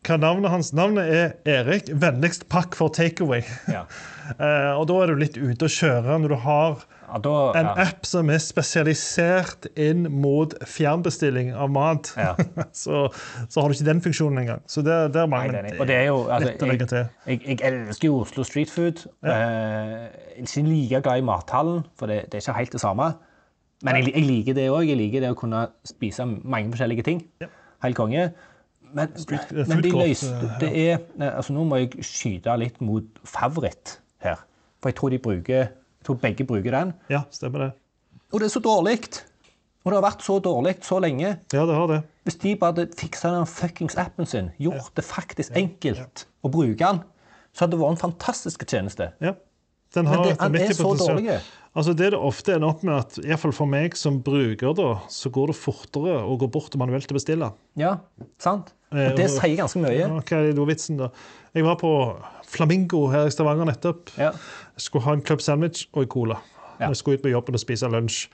hva 0.07 0.17
navnet 0.17 0.49
hans 0.49 0.71
Navnet 0.73 1.11
er 1.13 1.59
Erik. 1.59 1.91
Vennligst 2.01 2.47
pakk 2.53 2.79
for 2.79 2.93
takeaway. 2.95 3.45
Ja. 3.71 3.85
Eh, 4.31 4.73
og 4.79 4.85
da 4.87 4.95
er 5.03 5.11
du 5.11 5.19
litt 5.19 5.35
ute 5.35 5.67
å 5.67 5.73
kjøre 5.75 6.15
når 6.23 6.31
du 6.31 6.37
har 6.45 6.85
Ja, 7.11 7.19
da, 7.23 7.35
en 7.59 7.69
app 7.83 8.07
som 8.07 8.29
er 8.31 8.39
spesialisert 8.43 9.67
inn 9.75 10.05
mot 10.23 10.53
fjernbestilling 10.69 11.51
av 11.59 11.73
mat. 11.75 12.13
Ja. 12.19 12.35
så, 12.83 13.09
så 13.51 13.63
har 13.63 13.71
du 13.71 13.77
ikke 13.77 13.89
den 13.89 14.03
funksjonen 14.05 14.45
engang. 14.45 14.63
Så 14.71 14.85
det, 14.87 14.99
det 15.15 15.25
er 15.25 15.31
mange 15.31 15.51
det 15.57 15.75
det. 15.91 15.99
Jo 16.07 16.21
altså, 16.29 16.53
litt 16.53 16.63
å 16.63 16.69
legge 16.71 16.91
til. 16.93 17.09
jeg, 17.27 17.41
jeg 17.49 17.59
elsker 17.67 18.11
jo 18.11 18.21
Oslo 18.23 18.47
Street 18.47 18.71
Food. 18.71 19.03
Jeg 19.27 19.35
er 19.35 20.45
ikke 20.45 20.63
like 20.69 21.03
glad 21.09 21.25
i 21.25 21.27
mathallen, 21.27 21.83
for 21.99 22.13
det, 22.13 22.23
det 22.31 22.39
er 22.39 22.47
ikke 22.47 22.61
helt 22.61 22.79
det 22.79 22.85
samme. 22.85 23.11
Men 23.83 23.99
jeg, 23.99 24.13
jeg 24.15 24.29
liker 24.29 24.57
det 24.61 24.69
òg. 24.71 24.85
Jeg 24.87 25.01
liker 25.01 25.25
det 25.25 25.33
å 25.33 25.39
kunne 25.39 25.65
spise 25.89 26.29
mange 26.29 26.71
forskjellige 26.75 27.07
ting. 27.09 27.25
Helt 27.83 27.99
konge. 27.99 28.29
Men, 28.91 29.13
men 29.69 29.83
de 29.83 29.91
food 29.91 30.01
løs, 30.01 30.25
eh, 30.27 30.47
det 30.59 30.71
er 30.75 30.97
altså 31.29 31.55
Nå 31.55 31.63
må 31.71 31.79
jeg 31.79 32.03
skyte 32.03 32.57
litt 32.59 32.81
mot 32.83 33.21
favoritt 33.23 34.01
her. 34.25 34.41
For 34.83 34.91
jeg 34.91 34.99
tror 34.99 35.13
de 35.15 35.21
bruker 35.23 35.69
jeg 36.01 36.07
tror 36.09 36.21
begge 36.23 36.47
bruker 36.49 36.73
den. 36.73 36.95
Ja, 37.13 37.25
stemmer 37.35 37.67
det. 37.67 37.71
Og 38.33 38.41
det 38.41 38.49
er 38.49 38.55
så 38.57 38.63
dårlig! 38.65 38.99
Og 39.81 39.89
det 39.93 39.97
har 39.97 40.05
vært 40.05 40.25
så 40.25 40.35
dårlig 40.45 40.75
så 40.85 40.99
lenge. 41.01 41.35
Ja, 41.55 41.63
det 41.69 41.77
har 41.77 41.87
det. 41.89 42.01
Hvis 42.29 42.37
de 42.43 42.51
bare 42.61 42.75
hadde 42.75 42.97
fiksa 43.01 43.31
den 43.33 43.47
fuckings 43.49 43.97
appen 44.01 44.29
sin, 44.29 44.51
gjort 44.61 44.91
det 44.97 45.05
faktisk 45.09 45.57
enkelt 45.57 46.27
å 46.45 46.51
bruke 46.53 46.77
den, 46.81 47.01
så 47.57 47.65
hadde 47.65 47.77
det 47.77 47.81
vært 47.81 47.97
en 47.97 48.03
fantastisk 48.03 48.67
tjeneste. 48.69 49.13
Ja. 49.25 49.33
Den 49.95 50.07
Men 50.07 50.13
har 50.15 50.25
det, 50.29 50.35
et 50.37 50.71
er 50.71 50.77
så 50.77 50.93
dårlig. 50.95 51.39
Altså 51.75 51.95
Det 51.95 52.11
det 52.13 52.19
ofte 52.19 52.55
ender 52.55 52.69
opp 52.69 52.83
med 52.87 52.95
at, 52.95 53.17
i 53.23 53.29
hvert 53.31 53.43
fall 53.43 53.55
for 53.55 53.71
meg 53.71 53.97
som 53.99 54.21
bruker, 54.27 54.75
da, 54.77 54.91
så 55.11 55.31
går 55.35 55.51
det 55.51 55.57
fortere 55.59 56.19
å 56.23 56.37
gå 56.39 56.49
bort 56.51 56.75
og 56.75 56.83
manuelt 56.83 57.11
bestille. 57.15 57.49
Ja, 57.79 57.97
sant? 58.43 58.73
Eh, 58.93 59.11
Og 59.11 59.19
det 59.19 59.29
sier 59.33 59.57
ganske 59.59 59.83
mye. 59.83 59.97
Ja, 59.99 60.09
Hva 60.11 60.41
er 60.45 60.61
vitsen, 60.69 60.99
da? 60.99 61.11
Jeg 61.55 61.67
var 61.67 61.79
på 61.81 61.91
Flamingo 62.51 63.05
her 63.13 63.29
i 63.29 63.35
Stavanger 63.35 63.69
nettopp. 63.71 64.11
Ja. 64.19 64.33
Jeg 64.77 64.87
skulle 64.87 65.07
ha 65.07 65.15
en 65.17 65.23
club 65.27 65.43
sandwich 65.45 65.87
og 65.93 66.05
en 66.05 66.11
cola. 66.13 66.41
Ja. 66.81 66.89
Jeg 66.91 66.99
skulle 67.01 67.21
ut 67.21 67.25
på 67.27 67.33
jobben 67.33 67.57
og 67.59 67.63
spise 67.63 67.89
lunsj. 67.93 68.25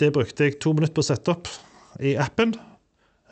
Det 0.00 0.12
brukte 0.16 0.46
jeg 0.48 0.58
to 0.62 0.72
minutter 0.76 0.96
på 0.96 1.02
å 1.04 1.08
sette 1.10 1.32
opp 1.34 1.50
i 2.00 2.14
appen. 2.20 2.54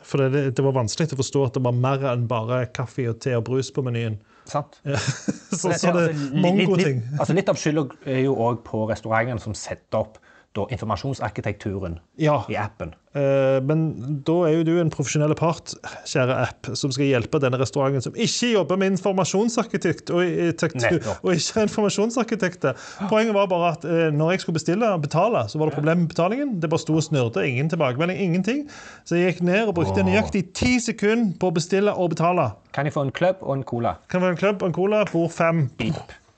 For 0.05 0.21
det, 0.31 0.43
det 0.57 0.63
var 0.63 0.75
vanskelig 0.77 1.13
å 1.15 1.19
forstå 1.19 1.45
at 1.47 1.57
det 1.57 1.63
var 1.65 1.75
mer 1.75 2.03
enn 2.13 2.27
bare 2.29 2.63
kaffe 2.75 3.07
og 3.11 3.17
te 3.23 3.33
og 3.37 3.45
brus 3.49 3.71
på 3.75 3.83
menyen. 3.85 4.19
Sant? 4.49 4.79
Så, 5.59 5.69
så 5.75 5.91
det 5.93 6.05
er 6.05 6.13
altså, 6.13 6.35
litt- 6.45 6.79
ting. 6.85 7.01
Altså, 7.19 7.33
litt 7.37 7.49
av 7.51 7.57
skylda 7.59 7.83
er 8.09 8.21
jo 8.23 8.35
òg 8.41 8.61
på 8.65 8.83
restaurantene 8.89 9.41
som 9.43 9.53
setter 9.57 9.99
opp 10.03 10.17
da, 10.59 10.65
informasjonsarkitekturen 10.75 11.97
Ja, 12.21 12.41
i 12.51 12.55
appen. 12.59 12.91
eh, 13.15 13.57
men 13.65 14.21
da 14.27 14.35
er 14.47 14.57
jo 14.59 14.63
du 14.67 14.73
en 14.81 14.91
profesjonell 14.93 15.33
part, 15.39 15.73
kjære 16.07 16.35
app, 16.43 16.69
som 16.77 16.91
skal 16.93 17.07
hjelpe 17.09 17.39
denne 17.41 17.57
restauranten 17.61 18.03
som 18.05 18.13
ikke 18.19 18.51
jobber 18.53 18.77
med 18.81 18.93
informasjonsarkitekt 18.97 20.11
og, 20.13 20.21
tektur, 20.61 20.99
og 21.23 21.33
ikke 21.33 21.59
er 21.63 21.69
informasjonsarkitekter. 21.69 22.77
Poenget 23.09 23.33
var 23.37 23.47
bare 23.51 23.71
at 23.77 23.87
eh, 23.89 24.05
når 24.13 24.31
jeg 24.35 24.43
skulle 24.45 24.59
bestille 24.59 24.91
og 24.93 25.01
betale, 25.07 25.45
så 25.49 25.57
var 25.61 25.71
det 25.71 25.77
problem 25.79 26.03
med 26.03 26.11
betalingen. 26.13 26.53
Det 26.61 26.69
bare 26.69 26.83
sto 26.83 26.95
og 26.99 27.03
snurte. 27.05 27.43
Ingen 27.47 27.69
tilbakemelding, 27.71 28.19
ingenting. 28.19 28.65
Så 29.07 29.15
jeg 29.17 29.33
gikk 29.33 29.43
ned 29.49 29.67
og 29.71 29.75
brukte 29.79 30.03
nøyaktig 30.05 30.45
ti 30.57 30.75
sekunder 30.83 31.33
på 31.39 31.49
å 31.49 31.55
bestille 31.55 31.93
og 31.95 32.11
betale. 32.13 32.49
Kan 32.75 32.85
jeg 32.89 32.93
få 32.95 33.07
en 33.07 33.11
klubb 33.15 33.41
og 33.41 33.55
en 33.57 33.63
cola? 33.67 33.95
Kan 34.09 34.21
jeg 34.21 34.27
få 34.27 34.31
en 34.35 34.41
klubb 34.43 34.61
og 34.63 34.69
en 34.71 34.77
cola, 34.77 35.03
bord 35.11 35.31
fem. 35.33 35.65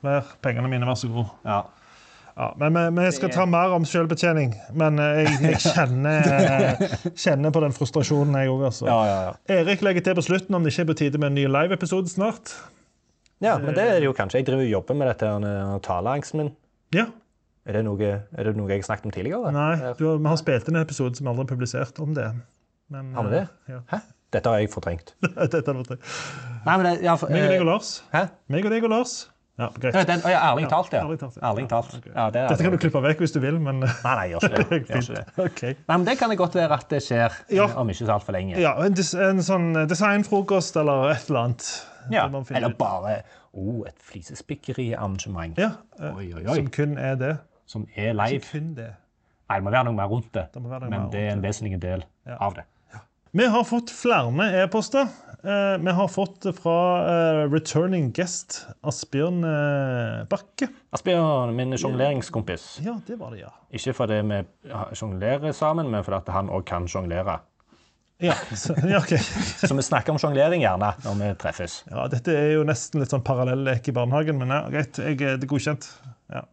Vær 0.01 0.31
pengene 0.41 0.69
mine, 0.71 0.87
vær 0.87 0.97
så 0.97 1.09
god. 1.11 1.29
Ja. 1.45 1.59
Ja, 2.37 2.47
men 2.57 2.73
vi, 2.77 2.83
vi 3.05 3.11
skal 3.15 3.29
ta 3.33 3.45
mer 3.49 3.73
om 3.75 3.83
selvbetjening. 3.85 4.53
Men 4.79 4.99
eh, 5.03 5.21
jeg, 5.25 5.37
jeg 5.45 5.61
kjenner, 5.65 6.29
eh, 6.35 6.83
kjenner 7.19 7.51
på 7.55 7.61
den 7.65 7.73
frustrasjonen, 7.75 8.35
jeg 8.39 8.51
òg. 8.53 8.63
Altså. 8.69 8.87
Ja, 8.87 8.99
ja, 9.09 9.17
ja. 9.27 9.33
Erik 9.59 9.81
legger 9.85 10.05
til 10.05 10.15
på 10.19 10.23
slutten 10.25 10.55
om 10.57 10.63
det 10.63 10.71
ikke 10.73 10.85
er 10.85 10.91
på 10.93 10.97
tide 11.03 11.19
med 11.21 11.31
en 11.33 11.37
ny 11.41 11.47
live-episode 11.51 12.09
snart. 12.13 12.53
ja, 13.43 13.57
men 13.57 13.73
det 13.75 13.83
er 13.87 13.99
det 13.99 14.07
jo 14.07 14.13
kanskje. 14.17 14.39
Jeg 14.41 14.47
driver 14.51 14.63
og 14.67 14.71
jobber 14.77 14.99
med 15.01 15.11
dette 15.11 15.27
her 15.33 15.79
taleangsten 15.85 16.43
min. 16.43 16.53
Ja. 16.95 17.07
Er 17.67 17.77
det, 17.77 17.83
noe, 17.85 18.07
er 18.33 18.47
det 18.47 18.55
noe 18.57 18.71
jeg 18.71 18.81
har 18.81 18.87
snakket 18.87 19.05
om 19.05 19.11
tidligere? 19.13 19.51
Nei, 19.53 19.75
du, 19.99 20.07
har- 20.09 20.17
vi 20.23 20.31
har 20.31 20.39
spilt 20.41 20.69
inn 20.71 20.79
en 20.79 20.85
episode 20.87 21.19
som 21.19 21.27
aldri 21.29 21.43
er 21.45 21.51
publisert 21.51 21.99
om 22.01 22.15
det. 22.17 22.29
Men, 22.91 23.11
Har 23.15 23.27
vi 23.27 23.35
det? 23.35 23.43
eh, 23.67 23.75
Ja. 23.75 23.83
Hæ? 23.91 23.99
Dette 24.31 24.47
har 24.49 24.61
jeg 24.63 24.69
fortrengt. 24.71 25.11
Dette 25.51 25.59
er 25.67 25.75
noe. 25.75 25.97
Nei, 26.65 26.73
men 26.79 26.85
det, 26.87 26.93
ja, 27.03 27.17
for, 27.19 27.29
Meg 27.29 27.43
og 27.43 27.51
deg 27.51 27.59
og 27.61 27.67
eh, 27.67 27.69
Lars. 27.73 27.89
Hæ? 28.15 28.21
Meg 28.55 28.65
og 28.65 28.71
deg 28.71 28.85
og 28.87 28.93
Lars. 28.95 29.13
Ja, 29.59 29.67
greit. 29.75 30.07
Den, 30.07 30.21
ja, 30.25 30.39
ærlig 30.51 30.69
talt, 30.71 30.93
ja. 30.95 31.01
ærlig 31.03 31.19
talt, 31.19 31.35
ja. 31.37 31.41
Ærlig 31.49 31.65
talt. 31.69 31.95
Ja, 32.15 32.29
det 32.33 32.43
Dette 32.49 32.63
kan 32.63 32.71
du 32.71 32.77
klippe 32.81 33.01
vekk 33.03 33.19
hvis 33.21 33.33
du 33.35 33.39
vil, 33.43 33.59
men 33.61 33.81
Nei, 33.83 33.91
nei, 34.05 34.23
gjør 34.31 34.45
ikke 34.47 34.61
det. 34.61 34.79
Gjør 34.89 35.01
ikke 35.01 35.17
det. 35.17 35.25
okay. 35.43 35.73
Nei, 35.89 35.97
men 35.97 36.05
det 36.07 36.15
kan 36.21 36.31
det 36.31 36.37
godt 36.39 36.55
være 36.57 36.77
at 36.79 36.87
det 36.89 37.01
skjer 37.05 37.35
Ja. 37.51 37.67
eh, 37.67 37.75
om 37.81 37.91
ikke 37.91 38.05
så 38.07 38.15
altfor 38.15 38.33
lenge. 38.37 38.55
Ja, 38.63 38.71
en, 38.85 38.95
en 39.27 39.43
sånn 39.45 39.67
designfrokost 39.91 40.79
eller 40.81 41.11
et 41.13 41.27
eller 41.29 41.43
annet. 41.43 41.69
Ja, 42.09 42.23
Eller 42.57 42.73
bare 42.79 43.19
oh, 43.53 43.83
et 43.85 43.99
flisespikkeriarrangement 44.01 45.59
Ja, 45.61 45.73
eh, 45.99 46.15
Oi, 46.15 46.31
oi, 46.33 46.45
oi. 46.47 46.55
som 46.55 46.71
kun 46.73 46.97
er 46.97 47.15
det. 47.19 47.35
som 47.69 47.85
er 47.95 48.13
live. 48.17 48.41
Som 48.41 48.63
kun 48.63 48.73
det. 48.79 48.89
Nei, 49.51 49.57
det 49.59 49.63
må 49.67 49.71
være 49.75 49.85
noe 49.91 49.99
mer 49.99 50.07
rundt 50.09 50.31
det. 50.33 50.47
Det 50.53 50.61
Men 50.63 51.09
det 51.11 51.27
er 51.27 51.33
en 51.35 51.43
vesentlig 51.43 51.81
del 51.81 52.03
av 52.39 52.55
det. 52.55 52.63
Vi 53.33 53.45
har 53.47 53.63
fått 53.63 53.91
flere 53.95 54.47
e-poster. 54.63 55.07
Eh, 55.43 55.77
vi 55.77 55.91
har 55.91 56.07
fått 56.07 56.41
det 56.41 56.51
fra 56.53 56.79
eh, 57.01 57.43
returning 57.49 58.11
guest 58.13 58.59
Asbjørn 58.85 59.41
eh, 59.47 60.19
Bakke. 60.29 60.67
Asbjørn, 60.93 61.55
min 61.57 61.73
sjongleringskompis. 61.81 62.75
Ja, 62.85 62.99
det 63.07 63.17
var 63.17 63.33
det, 63.33 63.41
ja. 63.47 63.49
Ikke 63.73 63.95
fordi 63.97 64.19
vi 64.29 64.41
sjonglerer 64.97 65.55
sammen, 65.57 65.89
men 65.89 66.05
fordi 66.05 66.35
han 66.35 66.51
òg 66.53 66.67
kan 66.69 66.85
sjonglere. 66.91 67.39
Ja, 68.21 68.35
så, 68.53 68.75
ja, 68.85 68.99
ok. 68.99 69.15
Så 69.65 69.73
vi 69.73 69.81
snakker 69.81 70.13
om 70.13 70.19
sjonglering 70.21 70.61
gjerne 70.61 70.91
når 71.01 71.17
vi 71.23 71.31
treffes. 71.41 71.79
Ja, 71.89 72.05
dette 72.11 72.35
er 72.37 72.51
jo 72.59 72.67
nesten 72.69 73.01
litt 73.01 73.09
sånn 73.09 73.25
parallellek 73.25 73.89
i 73.89 73.95
barnehagen, 73.97 74.37
men 74.37 74.53
ja, 74.53 74.61
greit. 74.69 74.99
Jeg, 75.01 75.17
det 75.17 75.47
er 75.47 75.49
godkjent. 75.49 75.89
Ja. 76.29 76.45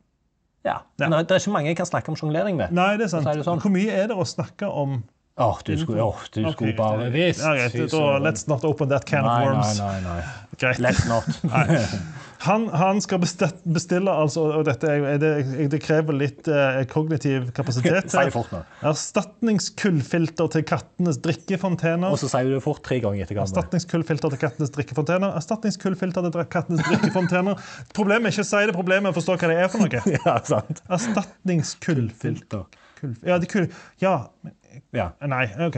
Ja. 0.64 0.78
Men 1.04 1.18
det 1.20 1.36
er 1.36 1.42
ikke 1.42 1.52
mange 1.52 1.74
jeg 1.74 1.76
kan 1.82 1.90
snakke 1.90 2.08
om 2.08 2.16
sjonglering 2.16 2.56
med. 2.56 2.72
Nei, 2.72 2.94
det 2.96 3.10
er 3.10 3.12
sant. 3.12 3.28
Så 3.28 3.36
er 3.36 3.42
det 3.42 3.44
sånn. 3.50 3.60
Hvor 3.60 3.74
mye 3.74 4.00
er 4.00 4.08
det 4.08 4.16
å 4.16 4.24
snakke 4.28 4.72
om 4.72 5.02
Åh, 5.38 5.58
du 5.64 5.76
skulle, 5.78 6.02
oh, 6.02 6.18
du 6.34 6.40
okay, 6.40 6.52
skulle 6.52 6.76
bare 6.78 7.10
visst. 7.14 7.44
Ja, 7.44 7.54
greit. 7.54 7.90
Da, 7.92 8.18
let's 8.18 8.48
not 8.50 8.64
open 8.66 8.88
that 8.90 9.06
can 9.06 9.22
Nei, 9.22 9.42
of 9.46 9.52
worms. 9.52 9.78
nei, 9.78 10.00
nei. 10.02 10.22
Greit. 10.58 10.80
Let's 10.82 11.06
not. 11.06 11.24
Han, 12.40 12.68
han 12.68 13.00
skal 13.02 13.18
bestille, 13.18 14.12
altså, 14.12 14.44
og 14.60 14.66
dette 14.68 14.86
er, 14.86 15.16
det, 15.18 15.30
det 15.72 15.80
krever 15.82 16.14
litt 16.14 16.46
eh, 16.46 16.84
kognitiv 16.90 17.48
kapasitet. 17.56 18.12
Si 18.12 18.22
fort 18.30 18.52
nå. 18.54 18.60
Erstatningskullfilter 18.86 20.52
til 20.54 20.62
kattenes 20.68 21.18
drikkefontener. 21.24 22.14
Og 22.14 22.20
så 22.22 22.30
sier 22.30 22.46
du 22.46 22.54
det 22.54 22.62
fort 22.62 22.78
tre 22.86 23.00
ganger 23.02 23.24
etter 23.26 23.34
gangen. 23.40 23.50
Erstatningskullfilter 23.50 24.36
til 24.36 24.42
kattenes 24.44 24.70
drikkefontener. 24.76 25.34
Erstatningskullfilter 25.40 26.28
til 26.30 26.46
kattenes 26.54 26.86
drikkefontener. 26.86 27.66
Problemet 27.98 28.30
er 28.30 28.36
ikke 28.36 28.46
å 28.46 28.50
si 28.52 28.62
det, 28.70 28.76
problemet 28.78 29.10
er 29.10 29.16
å 29.16 29.18
forstå 29.18 29.38
hva 29.40 29.50
det 29.50 29.58
er 29.64 29.72
for 29.74 29.82
noe. 29.82 30.04
Ja, 30.28 30.38
sant. 30.46 30.84
Erstatningskullfilter. 30.94 32.68
Kull, 32.98 33.18
ja, 33.26 33.34
det 33.38 33.50
er 33.50 33.52
kull... 33.56 33.68
Ja. 34.02 34.14
men- 34.46 34.54
Ja. 34.96 35.10
Nei, 35.26 35.44
OK. 35.66 35.76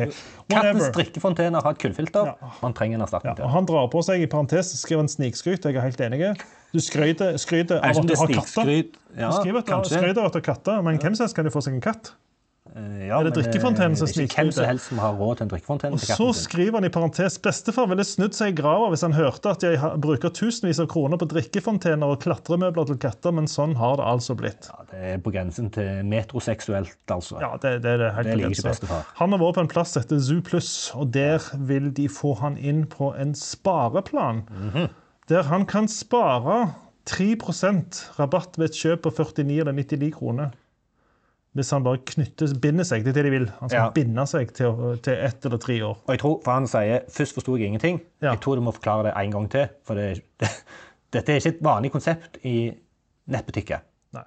Kattens 0.51 0.87
Whatever. 0.87 0.93
har 1.65 1.75
et 1.77 1.83
kullfilter. 1.83 2.33
Man 2.63 2.75
trenger 2.77 3.01
en 3.01 3.05
erstatning 3.07 3.37
til 3.37 3.45
til. 3.45 3.53
han 3.55 3.69
drar 3.69 3.91
på 3.93 4.03
seg 4.07 4.25
i 4.25 4.31
parentes 4.31 4.73
skriver 4.81 5.07
en 5.07 5.13
snikskryt. 5.13 5.65
Jeg 5.65 5.77
er 5.77 5.87
helt 5.87 6.01
enig. 6.07 6.33
Du 6.71 6.81
skryter, 6.81 7.37
skryter 7.41 7.81
Er 7.81 7.91
av 7.91 8.03
at 8.03 8.09
du 8.09 8.15
har 8.15 8.35
katter. 8.41 8.73
Du 9.17 9.39
skriver 9.41 10.25
at 10.25 10.35
du 10.35 10.41
har 10.41 10.47
katter, 10.53 10.83
men 10.87 10.99
hvem 10.99 11.17
som 11.17 11.25
helst 11.27 11.39
kan 11.39 11.49
jo 11.49 11.55
få 11.55 11.65
seg 11.67 11.79
en 11.79 11.85
katt. 11.85 12.13
Eh, 12.77 13.07
Ja, 13.09 13.19
Er 13.19 13.25
det 13.27 13.33
eh, 13.37 13.43
drikkefontenen 13.43 13.97
som 13.99 14.07
ikke 14.07 14.15
sniker 14.15 14.37
hvem 14.45 14.53
som 14.55 14.65
helst 14.69 14.89
som 14.91 14.99
har 15.03 15.17
råd 15.19 15.37
til 15.41 15.45
en 15.47 15.51
drikkefontene 15.51 15.97
Og 15.97 16.03
så 16.05 16.29
skriver 16.37 16.79
han 16.79 16.85
i 16.87 16.91
parentes 16.95 17.39
bestefar 17.43 17.89
ville 17.91 18.05
snudd 18.07 18.37
seg 18.37 18.53
i 18.53 18.57
grava 18.63 18.91
hvis 18.93 19.03
han 19.03 19.17
hørte 19.17 19.51
at 19.51 19.65
jeg 19.67 19.81
bruker 20.05 20.31
tusenvis 20.31 20.79
av 20.85 20.87
kroner 20.93 21.19
på 21.19 21.27
drikkefontener 21.33 22.07
og 22.15 22.21
klatremøbler 22.23 22.87
til 22.93 23.01
katter, 23.03 23.35
men 23.35 23.49
sånn 23.51 23.75
har 23.81 23.97
det 23.99 24.07
altså 24.07 24.37
blitt. 24.39 24.69
Ja, 24.71 24.85
det 24.93 25.01
er 25.15 25.19
på 25.25 25.33
grensen 25.35 25.71
til 25.75 26.05
metroseksuelt, 26.07 26.95
altså. 27.11 27.41
Ja, 27.43 27.57
det, 27.63 27.83
det 27.83 27.97
er 27.97 28.05
det 28.05 28.13
helt 28.19 28.31
Det 28.31 28.37
liker 28.45 28.69
bestefar. 28.71 29.03
Han 29.19 29.35
har 29.35 29.43
vært 29.43 29.59
på 29.59 29.65
en 29.67 29.73
plass 29.75 29.97
etter 29.99 30.21
Zoo 30.23 30.41
Plus, 30.47 30.71
og 30.95 31.11
der 31.17 31.43
vil 31.71 31.91
de 31.97 32.07
få 32.13 32.37
han 32.41 32.57
inn 32.59 32.85
på 32.87 33.11
en 33.19 33.35
spareplan. 33.35 34.45
Mhm. 34.51 34.89
Der 35.31 35.43
han 35.47 35.67
kan 35.67 35.87
spare 35.89 36.73
3% 37.07 38.19
rabatt 38.19 38.59
ved 38.59 38.71
et 38.71 38.77
kjøp 38.79 39.03
på 39.07 39.11
49 39.15 39.61
eller 39.63 39.73
99 39.77 40.13
kroner. 40.17 40.51
Hvis 41.59 41.71
han 41.75 41.83
bare 41.83 41.99
knytter, 42.07 42.53
binder 42.63 42.87
seg. 42.87 43.03
Det 43.03 43.11
er 43.11 43.17
det 43.19 43.25
de 43.27 43.31
vil. 43.35 43.47
Han 43.59 43.69
skal 43.73 43.81
Ja. 43.81 43.91
binde 43.91 44.23
seg 44.31 44.53
til, 44.55 44.99
til 45.03 45.15
ett 45.19 45.45
eller 45.49 45.59
tre 45.59 45.81
år. 45.83 45.97
Og 46.07 46.13
jeg 46.15 46.21
tror, 46.23 46.37
for 46.45 46.53
han 46.55 46.69
sier 46.71 47.01
først 47.11 47.35
forsto 47.35 47.57
jeg 47.59 47.67
ingenting. 47.73 47.99
Ja. 48.23 48.31
Jeg 48.37 48.41
tror 48.45 48.55
du 48.55 48.63
må 48.63 48.71
forklare 48.77 49.09
det 49.09 49.15
en 49.19 49.33
gang 49.35 49.49
til. 49.51 49.67
For 49.85 49.95
det, 49.99 50.23
det, 50.39 50.49
dette 51.13 51.33
er 51.33 51.41
ikke 51.43 51.57
et 51.57 51.63
vanlig 51.67 51.91
konsept 51.91 52.39
i 52.47 52.55
nettbutikker. 53.31 53.83
Nei. 54.15 54.23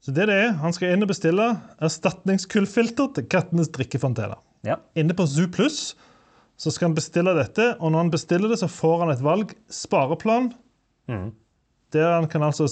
Så 0.00 0.14
det 0.14 0.28
det 0.30 0.36
er, 0.44 0.52
Han 0.62 0.72
skal 0.72 0.94
inn 0.94 1.02
og 1.02 1.08
bestille 1.10 1.48
erstatningskullfilter 1.82 3.10
til 3.16 3.26
kattenes 3.30 3.68
drikkefontener. 3.74 4.38
Ja. 4.66 4.76
Inne 4.94 5.14
på 5.18 5.26
Zoo 5.26 5.48
Plus 5.50 5.96
så 6.62 6.70
skal 6.70 6.90
han 6.92 6.94
bestille 6.94 7.32
dette, 7.34 7.72
og 7.80 7.90
når 7.90 7.98
han 8.04 8.10
bestiller 8.12 8.48
det, 8.52 8.60
så 8.60 8.68
får 8.70 9.00
han 9.02 9.10
et 9.10 9.22
valg. 9.24 9.54
Spareplan. 9.72 10.52
Mm. 11.10 11.32
Der 11.92 12.12
han 12.20 12.28
kan 12.30 12.42
altså 12.46 12.68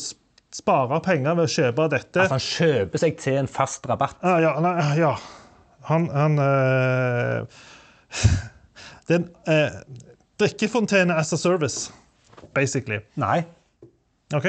s- 0.52 0.56
spare 0.58 1.00
penger 1.04 1.34
ved 1.38 1.44
å 1.44 1.52
kjøpe 1.54 1.88
dette. 1.90 2.20
Altså 2.20 2.36
han 2.36 2.40
kjøper 2.40 2.98
seg 2.98 3.16
til 3.18 3.36
en 3.42 3.46
fast 3.48 3.86
rabatt. 3.88 4.16
Ah, 4.22 4.38
ja, 4.42 4.54
nei, 4.60 4.96
ja. 4.98 5.14
Han, 5.88 6.08
han 6.12 6.38
øh, 6.38 7.46
Det 9.08 9.14
er 9.16 9.20
en 9.20 9.28
eh, 9.50 9.78
drikkefontene 10.40 11.14
as 11.18 11.32
a 11.32 11.36
service, 11.40 11.90
basically. 12.54 13.00
Nei. 13.18 13.40
OK? 14.34 14.44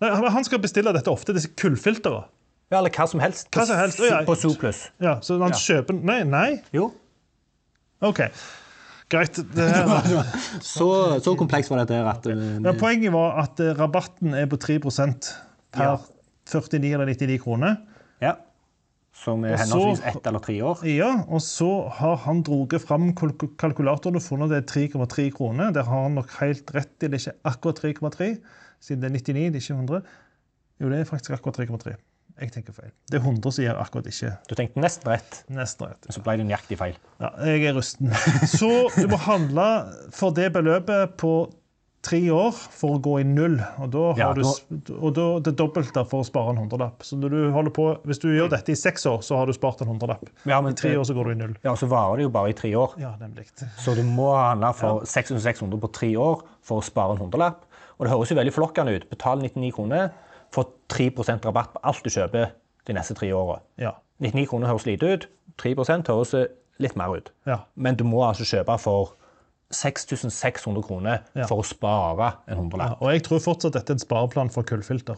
Nei, 0.00 0.10
han- 0.10 0.44
skal 0.44 0.58
bestille 0.62 0.92
dette 0.92 1.10
ofte, 1.10 1.32
disse 1.36 1.48
kullfiltrene. 1.56 2.24
Ja, 2.72 2.78
eller 2.80 2.90
hva 2.90 3.06
som 3.06 3.20
helst. 3.20 3.50
Hva 3.54 3.66
som 3.68 3.76
helst, 3.78 4.00
ja. 4.02 4.22
På 4.26 4.34
Zooplus. 4.34 4.88
Ja, 5.00 5.18
så 5.22 5.36
han 5.38 5.52
Ja. 5.52 5.58
kjøper 5.60 5.94
Nei, 6.02 6.22
nei. 6.24 6.62
Jo. 6.72 6.88
OK. 8.02 8.20
Greit. 9.12 9.36
Det 9.54 9.68
her, 9.74 10.30
Så, 10.64 10.88
så 11.24 11.34
komplekst 11.38 11.70
var 11.70 11.82
dette 11.82 12.00
at 12.08 12.26
men 12.30 12.78
poenget 12.80 13.12
var 13.14 13.38
at 13.44 13.60
eh, 13.60 13.74
rabatten 13.78 14.34
er 14.38 14.48
på 14.50 14.58
3% 14.60 15.30
per 15.74 15.84
Ja. 15.84 15.96
49 16.44 16.90
eller 16.92 17.08
99 17.08 17.38
kroner. 17.40 17.78
Ja. 18.20 18.34
Som 19.16 19.44
er 19.48 19.56
henholdsvis 19.56 20.02
ett 20.10 20.26
eller 20.28 20.42
tre 20.44 20.56
år. 20.66 20.82
Ja, 20.90 21.22
og 21.28 21.40
så 21.40 21.88
har 22.00 22.18
han 22.26 22.42
droget 22.44 22.82
fram 22.82 23.12
kalkulatoren 23.14 24.18
og 24.18 24.24
funnet 24.24 24.52
det 24.52 24.58
er 24.60 24.66
3,3 24.88 25.30
kroner. 25.36 25.70
Der 25.72 25.86
har 25.88 26.02
han 26.02 26.18
nok 26.18 26.34
helt 26.40 26.68
rett 26.74 26.92
i. 27.00 27.08
Det 27.08 27.20
er 27.20 27.22
ikke 27.22 27.38
akkurat 27.52 27.80
3,3, 27.84 28.28
siden 28.84 29.00
det 29.04 29.08
er 29.08 29.14
99, 29.16 29.46
det 29.54 29.60
er 29.60 29.64
ikke 29.64 29.78
100. 29.78 30.02
Jo, 30.82 30.90
det 30.90 30.98
er 31.00 31.08
faktisk 31.08 31.38
akkurat 31.38 31.62
3,3. 31.64 31.94
Jeg 32.40 32.50
tenker 32.50 32.74
feil. 32.74 32.90
Det 33.10 33.20
er 33.20 33.22
100 33.22 33.52
som 33.54 33.62
gjør 33.62 33.76
akkurat 33.78 34.06
ikke 34.10 34.30
Du 34.50 34.54
tenkte 34.58 34.80
nesten 34.82 35.06
rett, 35.12 35.36
nesten 35.54 35.86
rett. 35.86 36.08
så 36.10 36.22
ble 36.24 36.34
det 36.40 36.46
nøyaktig 36.48 36.78
feil. 36.80 36.96
Ja, 37.22 37.30
jeg 37.46 37.68
er 37.70 37.76
rusten. 37.76 38.10
Så 38.58 38.70
du 38.96 39.04
må 39.12 39.20
handle 39.22 39.66
for 40.10 40.34
det 40.34 40.48
beløpet 40.56 41.14
på 41.20 41.34
tre 42.04 42.18
år 42.34 42.50
for 42.52 42.96
å 42.96 43.00
gå 43.00 43.14
i 43.22 43.24
null. 43.24 43.54
Og 43.80 43.86
da 43.94 44.02
har 44.18 44.18
Ja, 44.18 44.32
du, 44.34 44.90
og 44.98 45.14
da 45.16 45.28
det 45.46 45.54
dobbelte 45.56 46.02
for 46.10 46.20
å 46.20 46.26
spare 46.26 46.50
en 46.52 46.58
hundrelapp. 46.60 47.06
Så 47.06 47.16
når 47.16 47.32
du 47.32 47.38
holder 47.54 47.72
på, 47.78 47.86
hvis 48.04 48.20
du 48.20 48.26
gjør 48.34 48.50
dette 48.52 48.74
i 48.74 48.76
seks 48.76 49.06
år, 49.08 49.22
så 49.24 49.38
har 49.38 49.46
du 49.48 49.54
spart 49.56 49.80
en 49.86 49.92
hundrelapp. 49.94 50.26
Ja, 50.44 50.58
men 50.60 50.74
I 50.74 50.80
tre 50.82 50.92
år 51.00 51.06
så 51.08 51.14
går 51.16 51.30
du 51.30 51.36
i 51.36 51.38
null. 51.46 51.54
Ja, 51.64 51.72
så 51.80 51.88
varer 51.88 52.18
det 52.20 52.26
jo 52.26 52.34
bare 52.34 52.50
i 52.52 52.58
tre 52.58 52.74
år. 52.76 52.98
Ja, 53.00 53.14
nemlig. 53.22 53.46
Så 53.80 53.94
du 53.96 54.02
må 54.04 54.34
handle 54.36 54.74
for 54.76 55.06
6600 55.08 55.80
på 55.86 55.92
tre 55.96 56.10
år 56.20 56.42
for 56.66 56.82
å 56.82 56.84
spare 56.84 57.14
en 57.16 57.22
hundrelapp. 57.24 57.62
Og 57.96 58.04
det 58.04 58.12
høres 58.12 58.34
jo 58.34 58.36
veldig 58.42 58.52
flokkende 58.58 58.98
ut. 58.98 59.08
Betal 59.14 59.40
99 59.40 59.72
kroner, 59.78 60.10
få 60.54 60.64
3% 60.94 61.44
rabatt 61.48 61.72
på 61.74 61.82
alt 61.90 62.04
du 62.04 62.10
kjøper 62.14 62.52
de 62.86 62.92
neste 62.96 63.14
tre 63.18 63.30
åra. 63.34 63.60
Ja. 63.80 63.92
99 64.22 64.46
kroner 64.52 64.70
høres 64.70 64.86
lite 64.86 65.10
ut. 65.14 65.26
3% 65.58 66.06
høres 66.12 66.34
litt 66.82 66.96
mer 66.96 67.14
ut. 67.16 67.30
ja. 67.46 67.60
Men 67.76 67.96
du 67.98 68.04
må 68.04 68.22
altså 68.26 68.44
kjøpe 68.46 68.78
for 68.80 69.14
6600 69.74 70.82
kroner 70.86 71.18
Ja. 71.34 71.46
for 71.46 71.62
å 71.62 71.64
spare 71.66 72.34
en 72.48 72.56
Ja, 72.56 72.60
hundrelapp. 72.62 73.02
og 73.02 73.12
jeg 73.12 73.22
tror 73.24 73.38
fortsatt 73.40 73.72
dette 73.72 73.90
er 73.90 73.94
en 73.94 73.98
spareplan 73.98 74.50
for 74.52 74.62
kullfilter. 74.62 75.16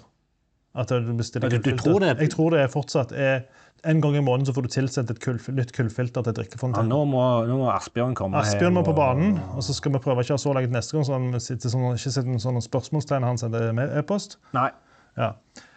At 0.75 0.89
du 0.89 1.13
bestiller 1.15 1.51
Ja, 1.51 1.59
du- 1.59 1.59
du 1.59 1.71
kullfilter. 1.71 1.85
tror 1.91 2.01
det? 2.01 2.19
Jeg 2.21 2.31
tror 2.31 2.51
det 2.51 2.61
er 2.61 2.69
fortsatt 2.69 3.13
er 3.13 3.45
En 3.85 4.01
gang 4.01 4.15
i 4.17 4.21
måneden 4.21 4.47
så 4.47 4.53
får 4.55 4.63
du 4.63 4.69
tilsendt 4.69 5.11
et 5.11 5.21
kull, 5.21 5.37
nytt 5.55 5.71
kullfilter 5.73 6.23
til 6.25 6.33
Ja, 6.33 6.43
drikkefonten. 6.43 6.89
nå, 6.89 7.05
må, 7.07 7.47
nå 7.47 7.57
må 7.59 7.71
Asbjørn 7.77 8.15
komme 8.15 8.35
Asbjørn 8.41 8.73
må 8.73 8.83
på 8.83 8.97
banen, 8.97 9.39
og 9.55 9.63
så 9.63 9.75
skal 9.75 9.93
vi 9.93 9.99
prøve 9.99 10.17
å 10.25 10.29
ha 10.31 10.37
så 10.37 10.55
langt 10.55 10.71
neste 10.73 10.93
gang, 10.93 11.05
så 11.05 11.13
han 11.13 11.39
sitter 11.39 11.69
sånn, 11.69 11.93
ikke 11.95 12.11
sitter 12.11 12.39
sånn 12.41 12.63
spørsmålstegn 12.63 13.23
han 13.23 13.37
sender 13.37 13.73
med 13.75 13.91
e-post. 13.97 14.39
Nei. 14.55 14.71
Ja. 15.17 15.33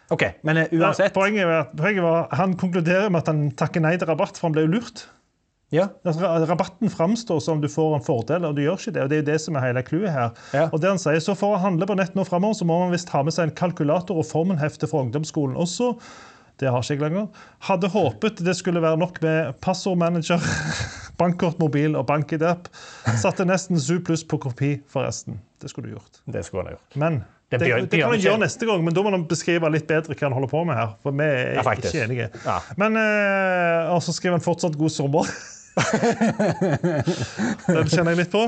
OK, 0.09 0.25
men 0.41 0.57
eh, 0.57 0.73
uansett. 0.73 1.13
Poenget, 1.13 1.45
var, 1.47 1.69
poenget 1.77 2.03
var 2.03 2.27
Han 2.39 2.55
konkluderer 2.57 3.11
med 3.13 3.21
at 3.21 3.29
han 3.29 3.49
takker 3.57 3.83
nei 3.83 3.93
til 3.99 4.09
rabatt, 4.09 4.37
for 4.39 4.49
han 4.49 4.55
ble 4.57 4.65
jo 4.65 4.73
lurt. 4.77 5.05
Ja. 5.69 5.85
Rabatten 6.49 6.89
framstår 6.89 7.39
som 7.39 7.61
du 7.61 7.69
får 7.69 7.99
en 7.99 8.05
fordel, 8.05 8.47
og 8.47 8.55
du 8.57 8.63
gjør 8.63 8.79
ikke 8.79 8.93
det. 8.95 9.03
og 9.03 9.11
Det 9.11 9.17
er 9.17 9.21
jo 9.21 9.27
det 9.27 9.37
som 9.43 9.59
er 9.59 9.67
hele 9.67 9.83
clouet 9.85 10.09
her. 10.09 10.33
Ja. 10.55 10.65
Og 10.73 10.81
det 10.81 10.89
han 10.89 11.01
sier, 11.01 11.21
så 11.21 11.37
For 11.37 11.55
å 11.55 11.61
handle 11.61 11.85
på 11.89 11.97
nett 11.99 12.17
nå 12.17 12.25
fremover, 12.25 12.57
så 12.57 12.65
må 12.65 12.79
man 12.81 12.93
visst 12.95 13.13
ha 13.13 13.21
med 13.25 13.35
seg 13.35 13.49
en 13.49 13.55
kalkulator 13.55 14.17
og 14.17 14.25
formelhefte 14.25 14.89
fra 14.89 15.03
ungdomsskolen 15.05 15.59
også. 15.61 15.93
Det 16.59 16.67
har 16.73 16.81
ikke 16.83 16.97
jeg 16.97 17.03
lenger. 17.05 17.27
Hadde 17.69 17.91
håpet 17.93 18.41
det 18.43 18.55
skulle 18.57 18.81
være 18.83 18.99
nok 18.99 19.21
med 19.23 19.53
passordmanager, 19.63 20.43
bankkort, 21.21 21.61
mobil 21.61 21.95
og 21.95 22.07
bank-ID-app. 22.09 22.67
Satte 23.21 23.45
nesten 23.47 23.79
Zoo 23.79 24.01
Pluss 24.03 24.25
på 24.27 24.41
kopi, 24.41 24.73
forresten. 24.89 25.37
Det 25.61 25.69
skulle 25.71 25.87
du 25.91 25.99
gjort. 25.99 26.23
Det 26.25 26.43
skulle 26.47 26.65
han 26.65 26.73
ha 26.73 26.79
gjort. 26.79 26.97
Men 26.99 27.21
Det 27.49 27.57
det, 27.57 27.69
det, 27.89 27.97
kan 27.97 28.11
han 28.13 28.21
gjøre 28.21 28.41
neste 28.43 28.65
gang, 28.69 28.83
men 28.85 28.93
da 28.93 29.01
må 29.01 29.09
han 29.09 29.23
beskrive 29.29 29.71
litt 29.73 29.87
bedre 29.89 30.13
hva 30.13 30.27
han 30.27 30.35
holder 30.37 30.51
på 30.51 30.59
med 30.69 30.77
her. 30.77 30.91
For 31.01 31.15
vi 31.17 31.25
er 31.25 31.57
Ja, 31.57 31.63
ikke 31.73 32.03
enige. 32.03 32.27
Ja. 32.45 32.59
Men 32.77 32.97
eh, 33.01 33.89
Og 33.95 34.03
så 34.05 34.13
skriver 34.13 34.37
han 34.37 34.45
fortsatt 34.45 34.77
god 34.77 34.93
sommer. 34.93 35.31
Den 37.73 37.89
kjenner 37.89 38.13
jeg 38.13 38.19
litt 38.21 38.33
på. 38.33 38.43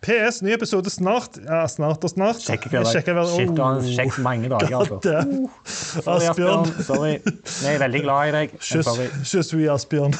PS, 0.00 0.38
ny 0.42 0.54
episode 0.54 0.88
snart. 0.90 1.36
Ja, 1.44 1.66
snart 1.68 2.04
og 2.06 2.12
snart. 2.12 2.40
Sjekker 2.40 2.72
hver 2.72 2.86
dag. 2.86 3.10
Har 3.10 3.74
Oh, 3.76 3.82
sjekket 3.84 4.22
mange 4.24 4.48
dager, 4.48 4.78
altså. 4.78 4.96
damn. 5.04 5.42
Sorry, 5.68 6.24
Asbjørn. 6.30 6.70
Sorry. 6.86 7.12
Vi 7.20 7.68
er 7.74 7.82
veldig 7.82 8.00
glad 8.06 8.30
i 8.30 8.32
deg. 8.38 8.54
Kyss, 8.64 9.52
vi, 9.52 9.66
Asbjørn. 9.68 10.16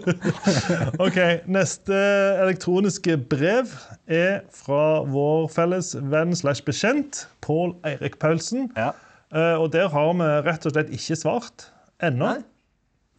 ok, 1.06 1.18
Neste 1.48 2.02
elektroniske 2.44 3.16
brev 3.32 3.72
er 4.10 4.42
fra 4.52 4.84
vår 5.08 5.48
felles 5.54 5.94
venn 6.12 6.36
slash 6.36 6.64
bekjent 6.68 7.24
Pål 7.44 7.74
Eirik 7.88 8.20
Paulsen. 8.20 8.68
Ja. 8.76 8.92
Uh, 9.32 9.56
og 9.62 9.70
der 9.72 9.88
har 9.92 10.12
vi 10.18 10.30
rett 10.44 10.64
og 10.68 10.74
slett 10.74 10.92
ikke 10.92 11.16
svart 11.16 11.70
ennå. 12.04 12.34
Nei, 12.34 12.44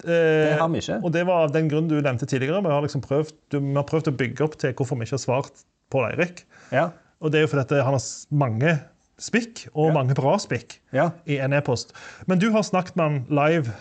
det 0.05 0.55
har 0.59 0.69
vi 0.73 0.81
ikke. 0.81 0.97
Og 1.05 1.13
det 1.13 1.25
var 1.29 1.45
av 1.47 1.51
den 1.53 1.67
grunn 1.71 1.89
du 1.89 1.97
nevnte 2.01 2.25
tidligere. 2.29 2.61
Vi 2.65 2.71
har, 2.73 2.81
liksom 2.85 3.03
prøvd, 3.05 3.33
du, 3.53 3.59
vi 3.61 3.75
har 3.77 3.85
prøvd 3.89 4.09
å 4.11 4.17
bygge 4.17 4.45
opp 4.45 4.57
til 4.61 4.73
hvorfor 4.77 4.97
vi 4.99 5.05
ikke 5.07 5.17
har 5.17 5.23
svart 5.25 5.61
Pål 5.91 6.09
Eirik. 6.13 6.45
Ja. 6.71 6.89
Og 7.21 7.31
det 7.33 7.41
er 7.41 7.45
jo 7.45 7.51
fordi 7.53 7.77
han 7.83 7.93
har 7.93 8.01
mange 8.33 8.79
spikk, 9.21 9.67
og 9.77 9.91
mange 9.93 10.15
bra 10.17 10.37
spikk, 10.41 10.79
Ja. 10.95 11.11
i 11.29 11.37
en 11.37 11.53
e-post. 11.53 11.91
Men 12.25 12.39
du 12.41 12.49
har 12.55 12.63
snakket 12.65 12.95
med 12.97 13.05
han 13.05 13.25
live. 13.29 13.73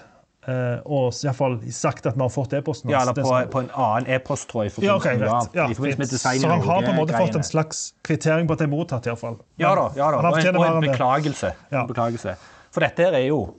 eh, 0.48 0.80
og 0.88 1.12
i 1.12 1.26
hvert 1.28 1.36
fall 1.36 1.58
sagt 1.70 2.06
at 2.08 2.14
vi 2.16 2.22
har 2.24 2.30
fått 2.32 2.52
e-posten 2.56 2.90
ja, 2.90 3.02
eller 3.02 3.12
på, 3.12 3.50
på 3.52 3.60
en 3.60 3.68
annen 3.76 4.06
e-post, 4.08 4.48
tror 4.48 4.64
jeg. 4.64 4.72
ja, 4.82 4.94
okay, 4.96 5.18
rett. 5.20 5.20
med- 5.20 5.54
Ja, 5.54 5.66
I 5.68 5.74
forbindelse 5.74 5.98
med. 5.98 6.08
Design 6.10 6.40
Så 6.40 6.48
han 6.48 6.60
har 6.64 6.82
på 6.82 6.88
en 6.90 6.96
måte 6.96 7.12
fått 7.16 7.36
en 7.36 7.42
slags 7.44 7.92
kvittering 8.02 8.48
på 8.48 8.52
at 8.56 8.58
det 8.58 8.64
er 8.66 8.70
mottatt, 8.72 9.06
iallfall. 9.06 9.36
Ja 9.60 9.74
da. 9.74 9.90
ja 9.96 10.10
da. 10.10 10.16
Og 10.16 10.38
en, 10.40 10.56
og 10.56 10.64
en 10.66 10.80
beklagelse. 10.90 11.52
Ja. 11.70 11.84
Beklagelse. 11.86 12.36
For 12.72 12.80
dette 12.80 13.04
her 13.04 13.12
er 13.20 13.26
jo 13.28 13.54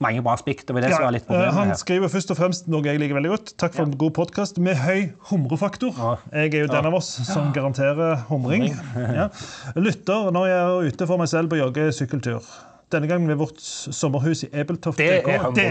mange 0.00 0.22
bra 0.24 0.36
spikk. 0.40 0.62
Det 0.66 0.74
var 0.74 0.84
det 0.84 0.92
som 0.94 1.04
var 1.04 1.14
litt 1.14 1.26
problemet 1.28 1.52
her. 1.52 1.68
han 1.68 1.76
skriver 1.78 2.10
først 2.12 2.32
og 2.32 2.38
fremst 2.38 2.70
noe 2.72 2.86
jeg 2.88 3.00
liker 3.02 3.18
veldig 3.18 3.32
godt. 3.34 3.52
Takk 3.60 3.76
for 3.76 3.88
en 3.88 3.98
god 4.00 4.14
podkast 4.16 4.60
med 4.62 4.78
høy 4.80 5.10
humrefaktor. 5.28 5.92
Jeg 6.32 6.54
er 6.54 6.64
jo 6.64 6.70
den 6.72 6.88
av 6.88 6.96
oss 6.96 7.12
som 7.28 7.52
garanterer 7.56 8.24
humring. 8.30 8.70
Ja. 9.20 9.28
Lytter 9.76 10.30
når 10.32 10.46
jeg 10.46 10.58
er 10.60 10.90
ute 10.90 11.06
for 11.08 11.20
meg 11.20 11.28
selv 11.30 11.50
på 11.50 11.58
jogge-sykkeltur. 11.58 12.44
Denne 12.90 13.08
gangen 13.10 13.28
ved 13.30 13.38
vårt 13.38 13.60
sommerhus 13.60 14.44
i 14.46 14.50
Ebeltoft. 14.62 14.98
Det 14.98 15.20
er 15.20 15.42
humble 15.44 15.66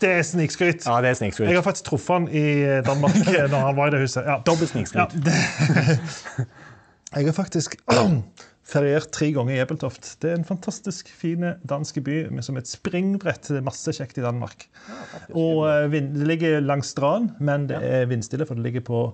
det 0.00 0.10
er, 0.10 0.22
snikskryt. 0.26 0.86
Ja, 0.86 0.98
det 1.04 1.12
er 1.14 1.44
Jeg 1.44 1.54
har 1.54 1.62
faktisk 1.66 1.90
truffet 1.90 2.14
han 2.14 2.28
i 2.28 2.46
Danmark 2.86 3.18
når 3.52 3.66
han 3.68 3.76
var 3.76 3.92
i 3.92 3.94
det 3.94 4.02
huset. 4.06 4.24
Ja. 4.26 4.40
Dobbelt 4.46 4.72
snikskryt. 4.72 5.14
Ja. 5.26 5.96
Jeg 7.14 7.28
har 7.30 7.36
faktisk 7.36 7.76
feriert 8.64 9.10
tre 9.12 9.28
ganger 9.36 9.54
i 9.54 9.60
Ebeltoft. 9.62 10.06
Det 10.22 10.30
er 10.30 10.38
en 10.38 10.46
fantastisk 10.48 11.10
fin 11.12 11.44
dansk 11.68 11.98
by 12.04 12.16
med 12.32 12.46
som 12.46 12.56
et 12.60 12.68
springbrett. 12.70 13.50
Det 13.50 13.60
er 13.60 13.66
Masse 13.66 13.92
kjekt 13.96 14.18
i 14.20 14.24
Danmark. 14.24 14.66
Og 15.36 15.64
eh, 15.68 15.86
vind, 15.92 16.14
Det 16.16 16.28
ligger 16.30 16.60
langs 16.64 16.94
stranden, 16.94 17.34
men 17.44 17.68
det 17.70 17.80
er 17.84 18.08
vindstille, 18.10 18.46
for 18.48 18.56
det 18.58 18.64
ligger 18.68 18.84
på 18.88 19.04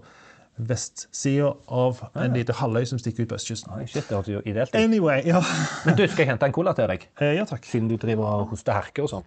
vestsida 0.60 1.54
av 1.72 2.02
en 2.20 2.34
liten 2.36 2.54
halvøy 2.58 2.84
som 2.88 2.98
stikker 3.00 3.24
ut 3.24 3.30
på 3.32 3.38
østkysten. 3.38 3.72
Shit, 3.88 4.06
det 4.10 4.16
hørtes 4.16 4.34
jo 4.34 4.42
ideelt 4.44 4.74
ut. 4.74 4.80
Anyway, 4.80 5.22
ja. 5.26 5.40
Men 5.86 5.96
du, 5.96 6.04
skal 6.06 6.26
jeg 6.26 6.32
hente 6.34 6.48
en 6.50 6.54
cola 6.56 6.74
til 6.76 6.90
deg? 6.90 7.06
Eh, 7.20 7.34
Ja 7.38 7.46
takk. 7.48 7.64
Siden 7.64 7.88
du 7.88 7.96
driver 8.00 8.28
og 8.42 8.50
hoster 8.52 8.76
herker 8.76 9.06
og 9.06 9.12
sånn. 9.14 9.24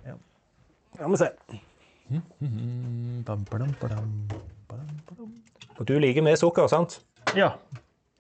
Ja, 1.00 1.08
vi 1.10 1.18
se. 1.20 1.32
Bam, 2.14 3.46
badam, 3.50 3.72
badam, 3.82 4.12
badam, 4.70 4.92
badam. 5.10 5.32
Og 5.80 5.88
du 5.90 5.96
liker 5.98 6.22
med 6.26 6.38
sukker, 6.38 6.70
sant? 6.70 7.00
Ja. 7.36 7.56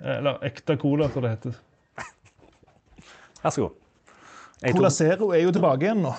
Eller 0.02 0.42
ekte 0.48 0.76
cola, 0.82 1.12
som 1.14 1.22
det 1.24 1.36
heter. 1.36 1.60
Vær 3.44 3.50
så 3.56 3.62
god. 3.68 3.72
Jeg 4.64 4.76
Cola 4.78 4.90
Zero 4.96 5.32
er 5.36 5.42
jo 5.44 5.52
tilbake 5.52 5.82
igjen 5.88 6.02
nå. 6.06 6.14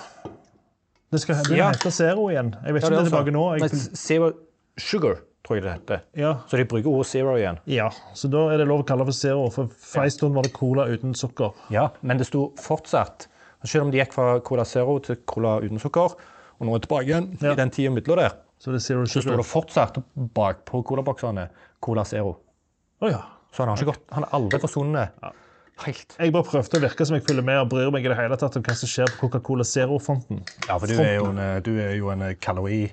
Det 1.11 1.19
skal 1.21 1.35
det 1.47 1.57
Ja. 1.57 1.69
heter 1.71 1.89
Zero 1.91 2.27
igjen. 2.29 2.51
Jeg 2.65 2.73
vet 2.73 2.83
Ja, 2.83 2.89
ikke 2.89 2.97
om 2.97 3.03
det 3.03 3.05
er 3.05 3.09
tilbake 3.09 3.31
nå. 3.33 3.45
Nei, 3.57 3.67
Jeg, 3.67 3.97
Zero 3.97 4.31
Sugar, 4.77 5.15
tror 5.43 5.55
jeg 5.55 5.63
det 5.63 5.71
heter. 5.73 6.01
ja, 6.15 6.33
Så 6.49 6.57
de 6.57 6.65
bruker 6.65 6.89
ordet 6.89 7.05
zero 7.07 7.35
igjen. 7.37 7.57
ja, 7.65 7.89
så 8.13 8.29
da 8.29 8.49
er 8.53 8.57
det 8.57 8.67
lov 8.67 8.83
å 8.83 8.85
kalle 8.85 8.99
det 9.05 9.07
for 9.07 9.11
Zero. 9.13 9.49
For 9.49 9.67
for 9.67 10.03
en 10.03 10.09
stund 10.11 10.33
var 10.35 10.43
det 10.43 10.53
cola 10.53 10.85
uten 10.87 11.13
sukker. 11.15 11.53
Ja, 11.71 11.89
men 12.01 12.17
det 12.17 12.27
sto 12.27 12.51
fortsatt 12.57 13.27
Selv 13.65 13.85
om 13.85 13.91
de 13.91 13.97
gikk 13.97 14.13
fra 14.13 14.39
Cola 14.41 14.63
Zero 14.63 14.99
til 14.99 15.15
Cola 15.25 15.59
uten 15.59 15.79
sukker, 15.79 16.13
og 16.59 16.61
nå 16.67 16.75
er 16.75 16.79
tilbake 16.79 17.05
igjen 17.07 17.41
Ja. 17.41 17.53
i 17.53 17.55
den 17.55 17.71
tida 17.71 17.89
mellom 17.89 18.15
der, 18.17 18.31
Så 18.59 18.71
det 18.71 18.79
så 18.81 19.21
står 19.23 19.37
det 19.37 19.45
fortsatt 19.45 20.03
bakpå 20.35 20.83
colaboksene 20.85 21.49
Cola 21.81 22.03
Zero. 22.03 22.37
Oh, 23.01 23.09
ja. 23.09 23.21
Så 23.51 23.65
han 23.65 23.69
har 23.69 23.85
gått 23.85 23.99
Han 24.11 24.23
har 24.23 24.29
aldri 24.39 24.59
forsvunnet 24.59 25.09
helt. 25.83 26.15
Jeg 26.19 26.31
bare 26.33 26.43
prøvde 26.47 26.77
å 26.79 26.83
virke 26.85 27.05
som 27.05 27.17
jeg 27.17 27.25
følger 27.27 27.43
med 27.45 27.59
og 27.59 27.69
bryr 27.73 27.91
meg 27.93 28.05
i 28.05 28.11
det 28.11 28.17
hele 28.17 28.37
tatt 28.39 28.55
om 28.59 28.63
hva 28.65 28.75
som 28.79 28.89
skjer 28.89 29.11
på 29.11 29.27
Coca-Cola 29.27 29.65
Zero-fonten. 29.67 30.43
Ja, 30.69 30.77
for 30.79 30.87
du 30.87 30.95
er 31.03 31.15
jo 31.17 31.25
en, 31.33 31.41
du 31.65 31.73
er 31.81 31.95
jo 31.99 32.09
en 32.13 32.23
kalori... 32.41 32.85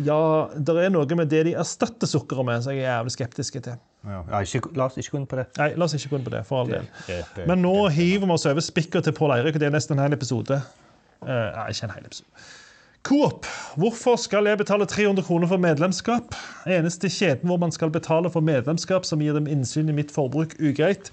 Ja, 0.00 0.48
det 0.56 0.72
er 0.80 0.88
noe 0.94 1.16
med 1.18 1.28
det 1.28 1.42
de 1.50 1.52
erstatter 1.60 2.08
sukkeret 2.08 2.46
med, 2.46 2.62
som 2.64 2.72
jeg 2.72 2.86
er 2.86 2.94
jævlig 2.94 3.12
skeptisk 3.12 3.58
til. 3.60 3.74
Ja, 4.06 4.22
ja, 4.30 4.38
ikke, 4.46 4.70
la 4.78 4.86
oss 4.86 4.96
ikke 4.96 5.12
gå 5.12 5.18
inn 5.20 5.26
på 5.28 5.36
det. 5.36 5.44
Nei, 5.58 5.66
La 5.76 5.84
oss 5.84 5.92
ikke 5.98 6.14
gå 6.14 6.20
inn 6.20 6.24
på 6.24 6.32
det, 6.32 6.40
for 6.48 6.62
all 6.62 6.70
del. 6.70 6.86
det- 7.08 7.24
det- 7.36 7.46
Men 7.50 7.60
nå 7.60 7.74
hiver 7.92 8.24
vi 8.26 8.32
oss 8.32 8.46
over 8.48 8.64
spikker 8.64 9.02
til 9.04 9.12
Pål 9.12 9.34
Eirik, 9.36 9.54
og 9.58 9.60
det 9.60 9.66
er 9.68 9.74
nesten 9.76 9.98
en 9.98 10.04
hel 10.06 10.16
episode. 10.16 10.62
Uh, 11.20 11.28
nei, 11.28 11.66
ikke 11.74 11.84
en 11.84 11.94
hel 11.98 12.06
episode. 12.06 12.46
Coop. 13.02 13.44
Hvorfor 13.76 14.16
skal 14.20 14.44
jeg 14.48 14.58
betale 14.60 14.86
300 14.86 15.24
kroner 15.26 15.48
for 15.48 15.56
medlemskap? 15.60 16.34
Eneste 16.68 17.08
kjeden 17.12 17.48
hvor 17.48 17.58
man 17.60 17.72
skal 17.72 17.90
betale 17.92 18.30
for 18.32 18.40
medlemskap 18.44 19.04
som 19.08 19.20
gir 19.20 19.32
dem 19.36 19.46
innsyn 19.48 19.88
i 19.88 19.92
mitt 19.96 20.12
forbruk, 20.12 20.56
ugreit. 20.60 21.10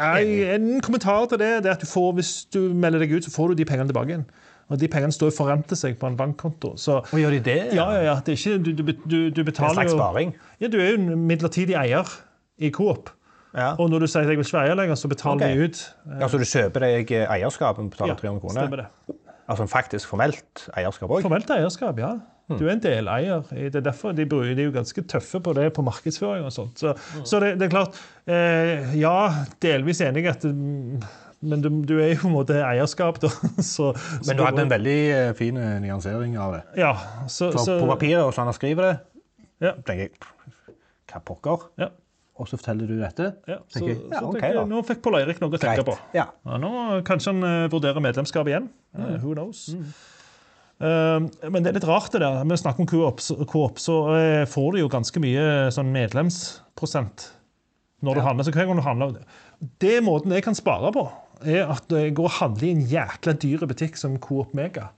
Nei, 0.00 0.24
en 0.54 0.80
kommentar 0.80 1.26
til 1.28 1.38
det, 1.42 1.50
det 1.64 1.68
er 1.70 1.76
at 1.76 1.82
du 1.82 1.86
får, 1.86 2.12
hvis 2.16 2.32
du 2.54 2.60
melder 2.72 3.02
deg 3.04 3.12
ut, 3.12 3.26
så 3.26 3.32
får 3.34 3.52
du 3.52 3.60
de 3.60 3.66
pengene 3.68 3.90
tilbake 3.90 4.14
igjen. 4.14 4.24
Og 4.72 4.80
de 4.80 4.88
pengene 4.88 5.12
står 5.12 5.28
jo 5.28 5.36
forrente 5.36 5.76
seg 5.76 5.98
på 6.00 6.08
en 6.08 6.16
bankkonto. 6.16 6.76
Så 6.80 7.00
Og 7.02 7.18
gjør 7.20 7.34
de 7.36 7.40
det? 7.44 7.58
ja, 7.76 7.90
ja, 7.92 8.02
ja. 8.06 8.14
Det 8.24 8.32
er 8.32 8.38
ikke, 8.40 8.58
du, 8.64 8.70
du, 8.72 8.92
du, 9.04 9.16
du 9.30 9.40
En 9.42 9.48
betaler 9.50 9.74
slags 9.74 9.92
sparing? 9.92 10.32
Ja, 10.62 10.70
du 10.72 10.78
er 10.80 10.94
jo 10.94 11.00
en 11.02 11.26
midlertidig 11.28 11.76
eier 11.76 12.08
i 12.56 12.70
Coop. 12.72 13.10
Ja. 13.52 13.74
Og 13.76 13.90
når 13.92 14.06
du 14.06 14.06
sier 14.08 14.22
at 14.22 14.30
jeg 14.30 14.38
vil 14.38 14.46
ikke 14.46 14.56
være 14.56 14.70
eier 14.70 14.78
lenger, 14.80 14.96
så 14.96 15.10
betaler 15.12 15.44
okay. 15.44 15.58
de 15.58 15.64
ut. 15.68 15.82
ja, 16.20 16.28
Så 16.28 16.40
du 16.40 16.46
kjøper 16.48 16.86
deg 16.86 17.12
eierskap 17.20 17.78
og 17.82 17.90
betaler 17.92 18.16
300 18.16 18.40
kroner? 18.40 18.62
stemmer 18.62 18.80
det. 18.80 19.18
Altså 19.52 19.66
faktisk 19.68 20.08
formelt 20.08 20.68
eierskap 20.78 21.10
òg? 21.10 21.20
Formelt 21.26 21.50
eierskap, 21.52 21.98
ja. 22.00 22.14
Du 22.60 22.66
er 22.66 22.74
en 22.74 22.82
deleier. 22.82 23.42
Det 23.50 23.80
er 23.80 23.84
derfor 23.86 24.14
de, 24.16 24.26
bruker, 24.28 24.54
de 24.58 24.64
er 24.64 24.68
jo 24.70 24.74
ganske 24.74 25.04
tøffe 25.10 25.40
på 25.44 25.54
det 25.58 25.68
på 25.76 25.84
markedsføring 25.86 26.46
og 26.48 26.52
sånt. 26.54 26.80
Så, 26.82 26.94
så 27.28 27.40
det, 27.42 27.54
det 27.60 27.68
er 27.68 27.74
klart 27.74 27.98
eh, 28.26 28.92
Ja, 28.98 29.14
delvis 29.62 30.00
enig 30.04 30.26
at 30.30 30.44
mm, 30.44 31.02
Men 31.42 31.64
du, 31.64 31.70
du 31.88 31.96
er 31.98 32.12
jo 32.12 32.20
på 32.24 32.30
en 32.30 32.36
måte 32.36 32.60
eierskap, 32.66 33.18
da. 33.22 33.30
Så, 33.74 33.92
Men 34.26 34.38
du 34.38 34.44
hadde 34.46 34.66
en 34.66 34.70
veldig 34.70 34.98
eh, 35.16 35.32
fin 35.38 35.56
eh, 35.58 35.78
nyansering 35.82 36.36
av 36.38 36.58
det. 36.58 36.62
Ja. 36.84 36.92
Så, 37.26 37.50
så, 37.56 37.80
på 37.80 37.88
papiret, 37.90 38.22
og 38.22 38.30
sånn 38.36 38.50
han 38.50 38.58
skriver 38.58 38.88
det, 38.90 38.94
Ja. 39.62 39.74
tenker 39.82 40.08
jeg 40.08 40.14
Hva 41.10 41.20
pokker? 41.26 41.66
Ja. 41.82 41.90
Og 42.40 42.48
så 42.48 42.56
forteller 42.56 42.88
du 42.88 42.96
dette? 42.98 43.26
ja, 43.46 43.58
så, 43.68 43.82
jeg, 43.84 43.98
ja, 44.08 44.18
så 44.18 44.30
ok 44.30 44.38
tenker 44.38 44.56
jeg, 44.56 44.68
nå 44.70 44.78
fikk 44.88 45.02
Pål 45.04 45.18
Eirik 45.20 45.42
noe 45.42 45.52
å 45.52 45.58
tenke 45.60 45.82
Greit. 45.82 45.90
på. 45.90 46.16
Ja. 46.16 46.24
Nå 46.58 46.70
Kanskje 47.06 47.34
han 47.34 47.44
uh, 47.44 47.66
vurderer 47.70 48.02
medlemskap 48.02 48.48
igjen. 48.48 48.70
Uh, 48.96 49.18
who 49.22 49.34
knows? 49.36 49.66
Eh, 49.74 49.92
men 50.82 51.62
det 51.62 51.70
er 51.70 51.76
litt 51.78 51.86
rart, 51.88 52.10
det 52.12 52.20
der. 52.24 52.40
Vi 52.48 52.56
snakker 52.58 52.82
om 52.82 52.88
Coop, 52.90 53.20
så- 53.22 53.44
Coop 53.46 53.78
så 53.78 53.96
eh, 54.16 54.44
får 54.50 54.72
du 54.72 54.78
jo 54.82 54.88
ganske 54.90 55.20
mye 55.22 55.44
sånn 55.74 55.92
medlemsprosent 55.94 57.28
når 58.02 58.14
du 58.18 58.20
handler. 58.26 58.44
Så 58.48 58.52
hver 58.56 58.66
gang 58.66 58.80
du 58.80 58.82
handler 58.82 59.20
Det 59.78 60.00
måten 60.02 60.32
jeg 60.34 60.42
kan 60.42 60.54
spare 60.58 60.90
på, 60.94 61.04
er 61.46 61.70
at 61.70 61.86
jeg 61.88 62.14
går 62.18 62.24
og 62.26 62.36
handler 62.40 62.66
i 62.66 62.72
en 62.74 62.86
jækla 62.90 63.32
dyr 63.38 63.62
butikk 63.70 63.96
som 63.96 64.18
Coop 64.18 64.54
Mega. 64.58 64.88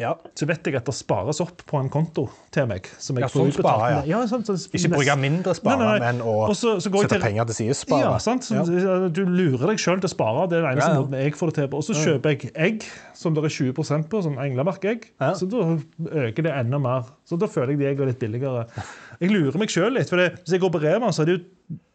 Ja. 0.00 0.14
Så 0.34 0.46
vet 0.46 0.64
jeg 0.66 0.74
at 0.74 0.84
det 0.88 0.94
spares 0.94 1.38
opp 1.40 1.62
på 1.66 1.78
en 1.78 1.88
konto 1.88 2.24
til 2.50 2.66
meg. 2.66 2.88
Som 2.98 3.16
jeg 3.16 3.22
Ja, 3.22 3.28
får 3.28 3.40
sånn 3.40 3.52
utbetalt. 3.52 3.78
spare, 3.78 3.90
ja. 4.08 4.18
ja 4.18 4.26
sånn, 4.26 4.42
så 4.44 4.56
Ikke 4.74 4.90
bruke 4.94 5.16
mindre 5.20 5.54
spare, 5.54 5.78
Nei, 5.78 5.86
nei, 5.86 5.98
nei. 5.98 6.12
men 6.12 6.20
å 6.26 6.34
Og 6.50 6.56
så- 6.56 6.76
så 6.82 6.90
går 6.90 7.02
jeg 7.02 7.10
sette 7.10 7.20
til- 7.20 7.20
penger 7.28 7.44
til 7.46 7.54
side 7.54 7.74
spare. 7.76 8.00
Ja, 8.00 8.18
sant? 8.18 8.42
Så, 8.42 9.12
Du 9.12 9.24
lurer 9.24 9.66
deg 9.68 9.78
sjøl 9.78 10.00
til 10.00 10.08
å 10.08 10.14
spare. 10.14 10.48
Det 10.50 10.58
er 10.58 10.62
den 10.62 10.72
eneste 10.76 10.88
Ja, 10.88 10.94
ja. 10.94 11.00
måten 11.02 11.22
jeg 11.22 11.32
får 11.34 11.46
det 11.46 11.54
til 11.54 11.68
på. 11.68 11.74
Og 11.76 11.84
så 11.84 11.94
kjøper 11.94 12.30
jeg 12.30 12.52
egg 12.56 12.84
som 13.14 13.34
det 13.34 13.44
er 13.44 13.48
20% 13.48 14.08
på, 14.08 14.22
sånn 14.24 14.36
englemarkegg. 14.38 15.04
Ja. 15.20 15.32
Så 15.34 15.48
da 15.48 15.78
øker 16.10 16.42
det 16.42 16.52
enda 16.52 16.78
mer. 16.80 17.04
Så 17.28 17.38
da 17.38 17.46
føler 17.46 17.68
jeg 17.70 17.78
de 17.78 17.84
eggene 17.84 18.02
er 18.02 18.06
litt 18.06 18.18
billigere. 18.20 18.66
Jeg 19.20 19.30
lurer 19.30 19.56
meg 19.58 19.68
sjøl 19.68 19.92
litt. 19.94 20.08
for 20.08 20.16
det, 20.16 20.32
Hvis 20.44 20.52
jeg 20.58 20.60
går 20.60 20.70
på 20.72 20.82
Rema, 20.82 21.08
så 21.12 21.22
er 21.22 21.24
det 21.26 21.38
jo 21.38 21.44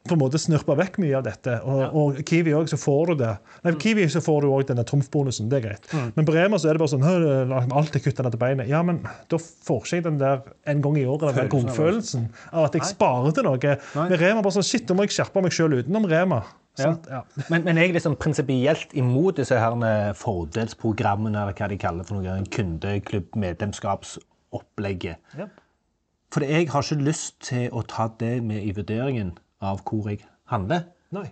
på 0.10 0.18
en 0.18 0.22
måte 0.22 0.40
snurpa 0.42 0.76
vekk 0.80 1.00
mye 1.04 1.18
av 1.20 1.26
dette. 1.28 1.56
Og, 1.70 1.82
og 2.02 2.22
Kiwi 2.28 2.56
òg, 2.58 2.70
så 2.72 2.80
får 2.80 3.12
du 3.12 3.14
det. 3.24 3.34
Nei, 3.66 3.74
Kiwi 3.82 4.08
så 4.12 4.22
får 4.24 4.40
du 4.44 4.48
òg 4.52 4.66
denne 4.70 4.86
trumfbonusen. 4.88 5.50
Det 5.52 5.60
er 5.60 5.66
greit. 5.68 5.90
Mm. 5.94 6.10
Men 6.18 6.28
på 6.28 6.36
Rema 6.36 6.60
så 6.60 6.70
er 6.70 6.78
det 6.78 6.84
bare 6.84 6.94
sånn 6.94 7.06
«Hø, 7.06 7.16
Alt 7.80 7.96
er 7.96 8.04
kutta 8.04 8.26
ned 8.26 8.34
til 8.36 8.42
beinet. 8.42 8.72
Ja, 8.72 8.80
men 8.86 8.96
da 9.32 9.38
får 9.40 9.84
ikke 9.84 10.00
jeg 10.00 10.08
den 10.10 10.22
der 10.22 10.38
en 10.70 10.84
gang 10.86 10.96
i 11.00 11.08
året, 11.08 11.30
den 11.30 11.40
der 11.44 11.54
godfølelsen 11.54 12.24
av 12.52 12.68
at 12.68 12.78
jeg 12.78 12.84
sparer 12.92 13.32
til 13.36 13.48
noe. 13.48 13.76
Med 14.00 14.18
Rema 14.22 14.46
bare 14.46 14.58
sånn 14.60 14.70
Shit, 14.70 14.86
da 14.90 14.94
må 14.98 15.02
jeg 15.08 15.16
skjerpe 15.18 15.40
meg 15.46 15.54
sjøl 15.56 15.78
utenom 15.80 16.10
Rema. 16.10 16.40
Sant? 16.80 17.04
Ja. 17.12 17.22
Men, 17.50 17.60
men 17.66 17.76
jeg 17.80 17.88
er 17.90 17.96
liksom 17.98 18.16
prinsipielt 18.20 18.90
imot 18.98 19.38
disse 19.40 19.56
her 19.60 19.74
fordelsprogrammene, 20.18 21.38
eller 21.42 21.56
hva 21.58 21.68
de 21.72 21.78
kaller 21.82 22.04
for 22.08 22.14
noe, 22.20 22.32
kundeklubb-medlemskapsopplegget. 22.56 25.16
Ja. 25.40 25.46
For 26.34 26.42
jeg 26.46 26.64
har 26.70 26.82
ikke 26.86 27.08
lyst 27.08 27.36
til 27.48 27.64
å 27.74 27.82
ta 27.90 28.06
det 28.22 28.36
med 28.46 28.62
i 28.62 28.72
vurderingen 28.78 29.30
av 29.62 29.84
hvor 29.84 30.10
jeg 30.10 30.24
handler. 30.52 30.88
Nei. 31.12 31.30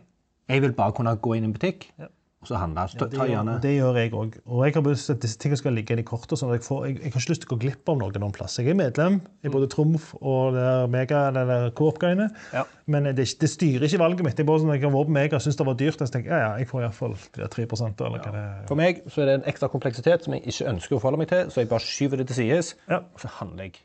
Jeg 0.48 0.62
vil 0.64 0.74
bare 0.78 0.94
kunne 0.96 1.16
gå 1.20 1.36
inn 1.38 1.44
i 1.44 1.48
en 1.50 1.54
butikk, 1.58 1.90
Ja. 2.00 2.06
og 2.42 2.48
så 2.48 2.56
handle. 2.62 2.84
Så 2.88 2.98
ta, 3.02 3.08
ta 3.12 3.26
gjerne 3.28 3.58
Det 3.62 3.72
gjør 3.76 3.98
jeg 4.00 4.12
òg. 4.16 4.36
Og 4.46 4.62
jeg 4.66 4.74
har 4.76 4.82
lyst 4.86 5.06
til 5.10 5.14
at 5.18 5.22
disse 5.22 5.38
tingene 5.42 5.58
skal 5.58 5.74
ligge 5.74 5.92
inn 5.92 6.00
i 6.00 6.06
kortet. 6.08 6.38
sånn 6.40 6.52
jeg, 6.54 6.62
får, 6.64 6.86
jeg, 6.86 6.96
jeg 7.02 7.12
har 7.12 7.20
ikke 7.20 7.32
lyst 7.34 7.42
til 7.42 7.50
å 7.50 7.52
gå 7.56 7.58
glipp 7.66 7.90
av 7.92 7.98
noe 7.98 8.12
noen 8.22 8.32
plass. 8.32 8.56
Jeg 8.62 8.70
er 8.72 8.78
medlem 8.80 9.18
i 9.44 9.50
både 9.50 9.68
Trumf 9.74 10.14
og 10.22 10.54
det 10.56 10.62
der 10.64 10.88
Mega 10.88 11.24
eller 11.34 11.72
Coop-greiene. 11.76 12.30
Ja. 12.54 12.64
Men 12.88 13.04
det, 13.10 13.26
det 13.42 13.50
styrer 13.52 13.84
ikke 13.90 14.00
valget 14.00 14.24
mitt. 14.24 14.38
Jeg 14.40 14.48
bare 14.48 14.60
sånn, 14.64 14.72
jeg 14.78 14.86
har 14.86 14.94
vært 14.96 15.10
på 15.12 15.16
Mega 15.18 15.36
og 15.36 15.44
syns 15.44 15.58
det 15.60 15.66
var 15.68 15.74
dyrt. 15.82 16.00
Så 16.00 16.08
tenker, 16.14 16.32
ja, 16.32 16.40
ja, 16.46 16.52
jeg 16.62 16.70
får 16.72 16.86
iallfall 16.86 17.18
3 17.18 17.68
eller 17.68 18.22
hva 18.22 18.32
det 18.32 18.44
er. 18.46 18.64
For 18.72 18.76
meg 18.80 19.02
så 19.12 19.22
er 19.26 19.26
det 19.34 19.36
en 19.42 19.48
ekstra 19.52 19.68
kompleksitet 19.74 20.24
som 20.24 20.38
jeg 20.38 20.46
ikke 20.48 20.70
ønsker 20.72 20.96
å 20.96 21.02
forholde 21.04 21.20
meg 21.26 21.28
til, 21.34 21.52
så 21.52 21.60
jeg 21.66 21.70
bare 21.74 21.84
skyver 21.84 22.18
det 22.24 22.28
til 22.32 22.40
sides, 22.46 22.76
Ja. 22.88 23.02
og 23.04 23.20
så 23.20 23.28
handler 23.42 23.68
jeg. 23.68 23.82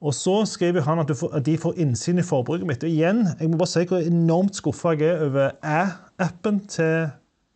Ja. 0.00 0.06
Og 0.06 0.14
så 0.14 0.44
skriver 0.46 0.80
han 0.86 0.98
at, 1.02 1.08
du 1.08 1.14
får, 1.18 1.32
at 1.34 1.44
de 1.46 1.56
får 1.58 1.74
innsyn 1.82 2.18
i 2.18 2.22
forbruket 2.22 2.66
mitt. 2.66 2.84
Og 2.86 2.90
igjen, 2.90 3.24
jeg 3.40 3.50
må 3.50 3.58
bare 3.58 3.66
si 3.72 3.84
hvor 3.90 3.98
enormt 4.06 4.54
skuffa 4.54 4.92
jeg 4.94 5.08
er 5.10 5.24
over 5.26 5.50
æ-appen 5.66 6.60
til 6.70 7.08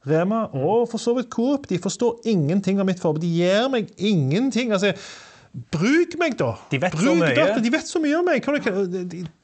Rema 0.06 0.48
og 0.58 0.88
for 0.90 0.98
så 0.98 1.14
vidt 1.14 1.28
Coop. 1.30 1.68
De 1.70 1.78
forstår 1.78 2.24
ingenting 2.26 2.80
av 2.82 2.86
mitt 2.88 2.98
forbruk. 2.98 3.22
De 3.22 3.30
gir 3.30 3.68
meg 3.70 3.92
ingenting. 4.02 4.72
Altså, 4.74 4.90
bruk 5.70 6.16
meg, 6.18 6.34
da! 6.40 6.54
De 6.72 6.80
vet 6.82 6.96
så 6.98 7.14
mye. 7.14 7.34
data. 7.36 7.60
De 7.62 7.70
vet 7.70 7.86
så 7.86 8.00
mye 8.02 8.18
om 8.18 8.26
meg. 8.26 8.42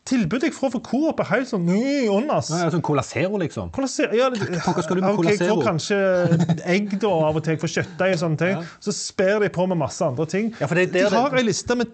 Tilbudet 0.08 0.48
jeg 0.48 0.54
får 0.56 0.72
fra 0.72 0.80
Coop, 0.88 1.20
er 1.20 1.28
helt 1.34 1.50
sånn 1.50 1.66
«Ny, 1.68 2.08
åndas. 2.10 2.48
Ja, 2.50 2.70
sånn 2.72 2.82
Cola 2.82 3.02
Zero, 3.04 3.36
liksom. 3.38 3.68
Cola 3.76 3.86
Zero, 3.92 4.16
ja, 4.16 4.30
det, 4.32 4.40
Hva 4.64 4.82
skal 4.82 4.96
du 4.98 5.02
med 5.04 5.10
ok, 5.12 5.18
Cola 5.20 5.34
Jeg 5.36 5.52
får 5.52 5.62
kanskje 5.68 5.98
egg 6.64 6.94
da, 7.02 7.10
av 7.28 7.36
og 7.36 7.44
til. 7.44 7.54
Jeg 7.54 7.62
får 7.62 7.74
kjøttdeig 7.76 8.16
og 8.16 8.22
sånne 8.24 8.40
ting. 8.42 8.66
Så 8.88 8.94
sper 8.96 9.44
de 9.44 9.50
på 9.54 9.66
med 9.68 9.78
masse 9.84 10.02
andre 10.08 10.26
ting. 10.32 10.50
Ja, 10.58 10.66
for 10.66 10.80
det 10.80 10.88
er 10.88 11.10
de 11.12 11.16
har 11.20 11.30
det- 11.36 11.42
ei 11.44 11.46
liste 11.50 11.76
med, 11.76 11.92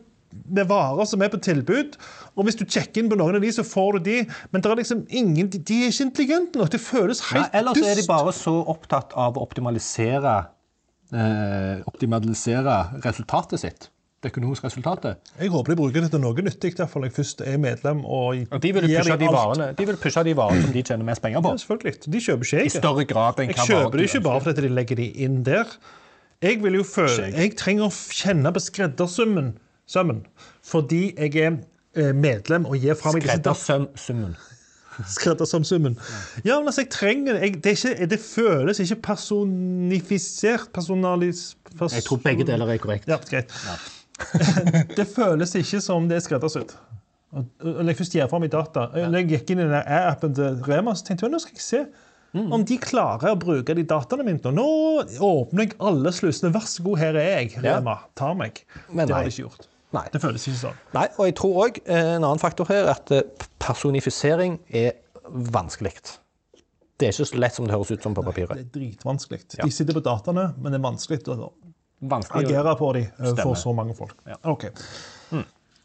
med 0.55 0.69
varer 0.71 1.07
som 1.09 1.23
er 1.25 1.31
på 1.33 1.41
tilbud, 1.45 1.97
og 2.35 2.47
hvis 2.49 2.59
du 2.59 2.65
sjekker 2.67 3.03
inn 3.03 3.11
på 3.13 3.19
noen 3.21 3.39
av 3.39 3.45
de, 3.45 3.53
så 3.55 3.65
får 3.67 3.99
du 3.99 4.11
de. 4.11 4.17
Men 4.53 4.65
det 4.65 4.71
er 4.71 4.81
liksom 4.83 5.05
ingen, 5.09 5.49
de, 5.55 5.61
er 5.61 5.93
ikke 5.93 6.09
intelligente 6.09 6.61
nok. 6.61 6.73
Det 6.75 6.81
føles 6.83 7.23
helt 7.31 7.47
Ja, 7.47 7.61
Eller 7.61 7.79
så 7.79 7.87
er 7.93 8.01
de 8.01 8.07
bare 8.09 8.35
så 8.37 8.55
opptatt 8.75 9.15
av 9.15 9.39
å 9.39 9.45
optimalisere, 9.47 10.37
eh, 11.15 11.83
optimalisere 11.87 12.79
resultatet 13.05 13.61
sitt. 13.63 13.91
Det 14.25 14.31
økonomiske 14.33 14.65
resultatet. 14.71 15.19
Jeg 15.37 15.51
håper 15.53 15.75
de 15.75 15.77
bruker 15.77 16.01
det 16.01 16.11
til 16.15 16.23
noe 16.23 16.45
nyttig, 16.47 16.71
derfor 16.79 17.05
jeg 17.05 17.13
først 17.13 17.43
er 17.45 17.59
medlem. 17.61 18.05
og 18.05 18.47
Og 18.51 18.61
de 18.63 18.71
vil 18.73 18.87
gir 18.89 19.03
pushe 19.03 19.19
de 19.21 19.27
varene, 19.29 19.67
de 19.77 19.87
vil 19.87 19.99
pushe 20.01 20.25
de 20.25 20.33
varene 20.39 20.63
som 20.63 20.73
de 20.73 20.83
tjener 20.83 21.05
mest 21.05 21.21
penger 21.23 21.43
på. 21.45 21.53
Ja, 21.53 21.61
selvfølgelig. 21.61 21.99
De 22.09 22.23
kjøper 22.25 22.49
ikke 22.49 22.57
I 22.57 22.63
jeg. 22.65 22.73
større 22.79 23.05
grad 23.05 23.43
enn 23.45 23.53
Jeg 23.53 23.59
hva 23.59 23.67
kjøper 23.69 23.99
de 24.01 24.07
ikke 24.09 24.23
bare 24.25 24.41
fordi 24.41 24.65
de 24.65 24.69
legger 24.73 24.97
de 24.97 25.11
inn 25.27 25.43
der. 25.45 25.67
Jeg 26.43 26.63
vil 26.63 26.75
jo 26.81 26.83
føle, 26.83 27.29
jeg 27.37 27.53
trenger 27.57 27.85
å 27.87 27.93
kjenne 27.93 28.51
på 28.53 28.61
skreddersummen 28.61 29.53
sømmen, 29.91 30.25
fordi 30.65 31.15
jeg 31.19 31.37
er 31.37 31.57
eh, 31.97 32.13
medlem 32.17 32.67
og 32.67 32.77
gir 32.81 32.97
fra 32.99 33.13
meg 33.15 33.27
Skreddersøm-summen. 33.27 34.37
Skreddersøm-summen. 35.11 35.99
Ja, 36.49 36.59
men 36.59 36.71
altså, 36.71 36.85
jeg 36.85 36.91
trenger 36.95 37.41
jeg, 37.43 37.59
det, 37.65 37.73
er 37.73 37.95
ikke, 37.95 38.07
det 38.15 38.21
føles 38.21 38.81
ikke 38.81 39.01
personifisert, 39.11 40.71
personalis... 40.75 41.57
Person... 41.75 41.97
Jeg 41.97 42.07
tror 42.07 42.23
begge 42.25 42.47
deler 42.47 42.75
er 42.75 42.79
korrekt. 42.83 43.09
Ja, 43.09 43.19
greit. 43.31 43.53
det 44.99 45.07
føles 45.11 45.55
ikke 45.59 45.81
som 45.83 46.09
det 46.09 46.21
er 46.21 46.25
skreddersydd. 46.25 46.77
Når 47.35 47.89
jeg 47.91 47.99
først 47.99 48.15
gir 48.15 48.29
fra 48.31 48.39
meg 48.39 48.53
data 48.53 48.85
Når 48.95 49.17
jeg 49.19 49.27
gikk 49.33 49.49
inn 49.51 49.65
i 49.65 49.65
den 49.67 49.73
appen 49.75 50.37
til 50.37 50.61
Rema, 50.69 50.93
så 50.95 51.09
tenkte 51.09 51.27
jeg 51.27 51.33
nå 51.35 51.41
skal 51.43 51.59
jeg 51.59 51.65
se 51.67 51.81
Mm. 52.35 52.49
om 52.51 52.65
de 52.67 52.77
klarer 52.83 53.31
å 53.31 53.39
bruke 53.39 53.77
de 53.79 53.85
dataene 53.87 54.25
mine. 54.27 54.51
Nå 54.57 54.65
åpner 55.23 55.69
jeg 55.69 55.77
alle 55.79 56.11
slusene. 56.11 56.51
Vær 56.55 56.67
så 56.67 56.83
god, 56.83 56.99
her 56.99 57.19
er 57.21 57.29
jeg. 57.29 57.53
Rema, 57.63 57.95
ta 58.19 58.33
meg. 58.35 58.59
Men 58.91 59.07
det 59.07 59.15
har 59.15 59.29
de 59.29 59.31
ikke 59.31 59.45
gjort. 59.45 59.69
Nei. 59.95 60.05
Det 60.13 60.21
føles 60.23 60.45
ikke 60.49 60.61
sånn. 60.61 60.83
Nei, 60.97 61.07
og 61.17 61.29
jeg 61.29 61.37
tror 61.39 61.59
òg 61.67 61.81
en 61.87 62.21
annen 62.21 62.43
faktor 62.43 62.69
her 62.71 62.85
er 62.89 62.93
at 62.97 63.15
eh, 63.15 63.49
personifisering 63.63 64.59
er 64.75 64.97
vanskelig. 65.55 65.95
Det 66.99 67.09
er 67.09 67.15
ikke 67.15 67.27
så 67.31 67.41
lett 67.41 67.57
som 67.57 67.67
det 67.67 67.75
høres 67.75 67.91
ut 67.95 68.07
som 68.07 68.15
på 68.17 68.23
papiret. 68.27 68.55
Det 68.59 68.67
er 68.67 68.73
dritvanskelig. 68.75 69.41
De 69.57 69.71
sitter 69.75 69.97
på 69.97 70.03
dataene, 70.05 70.51
men 70.59 70.75
det 70.75 70.79
er 70.79 70.85
vanskelig 70.85 71.23
å 71.35 71.53
agere 72.39 72.75
på 72.79 72.93
dem 72.97 73.37
for 73.41 73.59
så 73.59 73.73
mange 73.77 73.97
folk. 73.99 74.17
Ja. 74.29 74.39
Ok. 74.51 74.69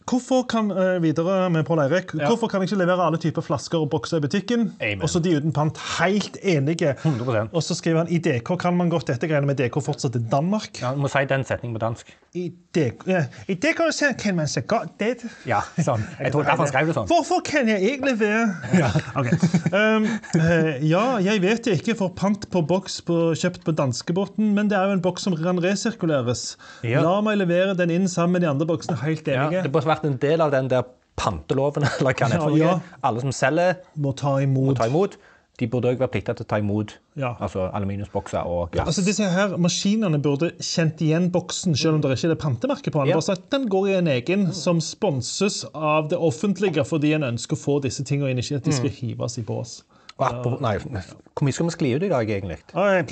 Hvorfor 0.09 0.45
kan 0.49 0.71
eh, 0.71 1.01
videre 1.01 1.49
med 1.53 1.63
Paul 1.67 1.79
Eirik, 1.79 2.13
hvorfor 2.17 2.49
kan 2.49 2.61
jeg 2.61 2.71
ikke 2.71 2.81
levere 2.81 3.05
alle 3.05 3.19
typer 3.21 3.45
flasker 3.45 3.79
og 3.79 3.89
bokser 3.93 4.17
i 4.19 4.23
butikken? 4.25 4.65
Og 5.01 5.09
så 5.09 5.21
de 5.23 5.35
uten 5.37 5.53
pant. 5.55 5.77
Helt 5.99 6.37
enige. 6.43 6.95
100%. 7.03 7.51
Og 7.53 7.63
så 7.63 7.77
skriver 7.77 8.03
han 8.03 8.11
i 8.13 8.17
DK 8.17 8.53
kan 8.59 8.77
man 8.77 8.89
godt 8.89 9.07
dette 9.11 9.29
greiene 9.29 9.49
med 9.49 9.59
DK 9.59 9.79
fortsatt 9.83 10.15
til 10.17 10.25
Danmark. 10.31 10.81
ja, 10.81 10.93
Du 10.93 11.03
må 11.03 11.11
si 11.11 11.21
den 11.29 11.45
setningen 11.45 11.77
på 11.77 11.83
dansk. 11.83 12.09
I 12.37 12.49
DK, 12.75 13.07
ja, 13.09 13.23
i 13.49 13.55
DK 13.57 13.79
kan 14.19 14.35
man 14.37 14.47
så 14.47 14.61
godt 14.61 14.99
det. 14.99 15.23
Ja, 15.49 15.63
sånn. 15.77 16.03
Jeg 16.19 16.33
tror 16.33 16.45
derfor 16.45 16.69
skrev 16.69 16.89
det 16.89 16.97
sånn. 16.97 17.07
Hvorfor 17.09 17.41
kan 17.45 17.69
jeg 17.69 17.95
ikke 17.95 18.11
levere 18.11 18.43
Ja, 18.77 18.89
okay. 19.17 19.33
Um, 19.73 20.05
eh, 20.37 20.69
ja, 20.85 21.05
jeg 21.25 21.41
vet 21.41 21.69
jeg 21.69 21.81
ikke 21.81 21.97
får 21.97 22.13
pant 22.17 22.45
på 22.53 22.61
boks 22.69 22.99
på, 23.07 23.17
kjøpt 23.37 23.65
på 23.65 23.73
danskebåten, 23.77 24.53
men 24.57 24.69
det 24.69 24.77
er 24.77 24.89
jo 24.91 24.97
en 24.99 25.03
boks 25.05 25.25
som 25.25 25.37
kan 25.37 25.61
resirkuleres. 25.63 26.53
Ja. 26.85 27.01
La 27.05 27.17
meg 27.25 27.39
levere 27.41 27.73
den 27.77 27.93
inn 27.93 28.09
sammen 28.09 28.37
med 28.37 28.45
de 28.45 28.51
andre 28.51 28.69
boksene. 28.69 28.97
Helt 29.01 29.25
enige. 29.25 29.59
Ja, 29.59 29.63
det 29.65 29.69
det 29.69 29.73
burde 29.73 29.89
vært 29.99 30.09
en 30.13 30.17
del 30.23 30.41
av 30.41 30.51
den 30.55 30.67
der 30.71 30.83
panteloven, 31.19 31.83
eller 31.87 32.13
hva 32.13 32.29
det 32.29 32.39
er 32.39 32.55
Ja. 32.57 32.69
Ja. 32.73 32.79
Alle 33.03 33.21
som 33.21 33.31
selger, 33.35 33.75
Må 33.97 34.15
ta 34.15 34.37
imot. 34.41 34.77
ta 34.79 34.87
imot. 34.87 35.17
De 35.59 35.67
burde 35.67 35.89
òg 35.91 35.97
være 35.99 36.07
plikta 36.13 36.31
til 36.37 36.45
å 36.45 36.47
ta 36.47 36.55
imot 36.61 36.93
Ja. 37.19 37.33
altså 37.43 37.65
aluminiumsbokser 37.75 38.47
og 38.47 38.69
glass. 38.71 38.87
Altså 38.87 39.03
disse 39.03 39.25
her 39.27 39.57
Maskinene 39.59 40.15
burde 40.23 40.53
kjent 40.63 41.01
igjen 41.03 41.25
boksen, 41.33 41.75
selv 41.75 41.95
om 41.97 42.01
det 42.05 42.13
ikke 42.15 42.29
er 42.29 42.31
det 42.31 42.39
pantemerket 42.39 42.93
på 42.95 43.01
den. 43.01 43.09
Ja. 43.11 43.15
Bare 43.19 43.27
sagt, 43.27 43.49
Den 43.51 43.67
går 43.67 43.89
i 43.89 43.97
en 43.97 44.07
egen, 44.07 44.53
som 44.55 44.79
sponses 44.79 45.65
av 45.75 46.07
det 46.07 46.17
offentlige 46.17 46.85
fordi 46.87 47.11
en 47.17 47.23
ønsker 47.33 47.57
å 47.57 47.59
få 47.59 47.81
disse 47.83 48.05
tingene 48.07 48.31
inn, 48.31 48.39
ikke 48.39 48.55
at 48.61 48.63
de 48.63 48.71
skal 48.71 48.89
hives 49.01 49.37
i 49.37 49.41
bås. 49.43 49.81
Apropos- 50.27 50.59
nei, 50.63 50.75
hvor 50.79 51.45
mye 51.47 51.55
skal 51.55 51.69
vi 51.69 51.75
skli 51.75 51.93
ut 51.95 52.03
i 52.03 52.11
dag, 52.11 52.31
egentlig? 52.35 52.57
Nei, 52.75 53.03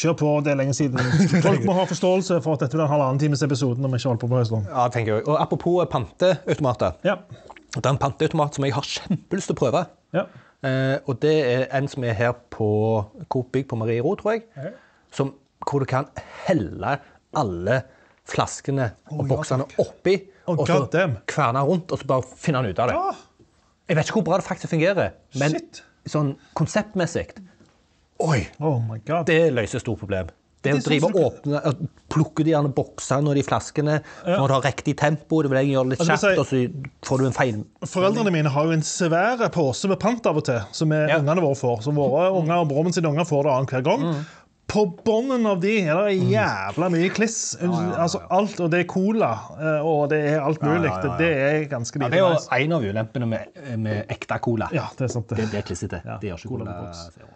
Kjør 0.00 0.16
på, 0.20 0.32
det 0.44 0.52
er 0.52 0.60
lenge 0.60 0.74
siden. 0.76 1.00
Folk 1.46 1.64
må 1.64 1.76
ha 1.78 1.86
forståelse 1.88 2.40
for 2.44 2.58
at 2.58 2.66
dette 2.66 2.76
blir 2.76 2.84
en 2.84 2.92
halvannen 2.92 3.22
times 3.22 3.42
episode 3.46 3.80
når 3.80 3.94
vi 3.94 4.02
ikke 4.02 4.10
holder 4.10 4.22
på 4.24 4.30
på 4.34 4.44
stund. 4.50 4.68
Ja, 4.68 4.84
tenker 4.92 5.18
jeg. 5.18 5.26
Og 5.26 5.40
apropos 5.40 5.88
panteautomater. 5.92 7.00
Ja. 7.06 7.16
Det 7.74 7.84
er 7.84 7.92
en 7.94 8.02
panteautomat 8.02 8.56
som 8.58 8.66
jeg 8.66 8.74
har 8.76 8.86
kjempelyst 8.86 9.50
til 9.52 9.56
å 9.56 9.60
prøve. 9.64 9.84
ja. 10.16 10.28
Eh, 10.60 10.98
og 11.08 11.16
det 11.22 11.36
er 11.40 11.62
en 11.72 11.86
som 11.88 12.04
er 12.04 12.12
her 12.12 12.34
på 12.52 12.66
Coop 13.32 13.48
Bygg 13.54 13.64
på 13.70 13.78
Mariero, 13.80 14.12
tror 14.20 14.34
jeg. 14.34 14.42
Ja. 14.56 14.74
Som, 15.14 15.32
hvor 15.64 15.80
du 15.80 15.88
kan 15.88 16.10
helle 16.44 16.98
alle 17.36 17.78
flaskene 18.28 18.90
og 19.10 19.22
oh, 19.22 19.28
boksene 19.30 19.64
ja, 19.64 19.84
oppi. 19.86 20.18
Oh, 20.44 20.58
og 20.58 20.68
så 20.68 21.06
kverne 21.30 21.62
rundt, 21.64 21.92
og 21.92 22.02
så 22.02 22.08
bare 22.10 22.26
finne 22.36 22.62
ut 22.66 22.82
av 22.82 22.90
det. 22.90 22.98
Ja. 22.98 23.46
Jeg 23.90 23.98
vet 23.98 24.10
ikke 24.10 24.20
hvor 24.20 24.26
bra 24.28 24.38
det 24.38 24.46
faktisk 24.46 24.70
fungerer, 24.70 25.14
men 25.40 25.56
Shit. 25.56 25.80
Sånn 26.08 26.34
konseptmessig 26.54 27.28
Oi! 28.20 28.42
oh 28.60 28.78
my 28.84 28.98
god. 29.06 29.24
Det 29.26 29.48
løser 29.56 29.80
stort 29.80 29.98
problem. 30.02 30.28
Det 30.60 30.74
Det 30.74 30.76
å 30.76 30.84
drive 30.84 31.08
og 31.08 31.14
åpne, 31.24 31.60
plukke 32.12 32.44
de 32.44 32.52
boksene 32.76 33.30
og 33.32 33.38
de 33.38 33.42
flaskene 33.46 33.94
når 34.26 34.42
du 34.50 34.52
har 34.52 34.66
riktig 34.66 34.92
tempo, 35.00 35.38
det 35.40 35.48
vil 35.48 35.56
jeg 35.62 35.70
gjøre 35.72 35.88
litt 35.94 36.02
Altså, 36.04 36.34
kjapt, 36.34 36.40
og 36.42 36.46
så 36.50 37.08
får 37.08 37.22
du 37.22 37.24
en 37.30 37.32
feil 37.32 37.62
Foreldrene 37.88 38.34
mine 38.34 38.52
har 38.52 38.68
jo 38.68 38.74
en 38.76 38.84
svær 38.84 39.46
pose 39.54 39.88
med 39.88 39.96
pant 40.02 40.28
av 40.28 40.36
og 40.36 40.44
til, 40.44 40.60
som 40.76 40.92
Ja. 40.92 41.16
ungene 41.16 41.40
våre 41.40 41.56
får. 41.56 41.80
Som 41.82 41.96
våre 41.96 42.28
unger 42.36 42.58
og 42.60 42.68
broren 42.68 42.92
sine 42.92 43.08
unger 43.08 43.24
får 43.24 43.44
det 43.48 43.52
annenhver 43.54 43.82
gang. 43.88 44.04
Mm. 44.04 44.20
På 44.70 44.84
bånden 45.04 45.46
av 45.50 45.58
de 45.62 45.72
er 45.82 45.98
det 46.06 46.28
jævla 46.30 46.88
mye 46.94 47.08
kliss. 47.10 47.56
Altså 47.60 48.20
alt, 48.30 48.60
Og 48.62 48.70
det 48.70 48.84
er 48.84 48.86
cola, 48.90 49.30
eh, 49.58 49.86
og 49.86 50.04
det 50.12 50.20
er 50.30 50.44
alt 50.46 50.62
mulig. 50.62 50.86
ja, 50.86 51.00
ja. 51.04 51.16
Det 51.18 51.30
er 51.46 51.64
ganske 51.72 51.98
ja, 51.98 52.08
Det 52.12 52.20
er 52.20 52.22
jo 52.22 52.38
en 52.60 52.72
av 52.76 52.86
ulempene 52.86 53.26
med, 53.26 53.58
med 53.82 54.12
ekte 54.14 54.38
cola. 54.44 54.68
Ja, 54.74 54.84
det 54.96 55.08
er 55.08 55.12
sant. 55.16 55.26
Det, 55.28 55.36
Det 55.42 55.50
det 55.50 55.58
er 55.58 55.66
klissete. 55.66 56.00
Ja, 56.06 56.18
det 56.22 56.30
gjør 56.30 56.38
ikke 56.38 56.52
Cola 56.54 56.64
cola. 56.70 56.92
Zero. 56.94 57.32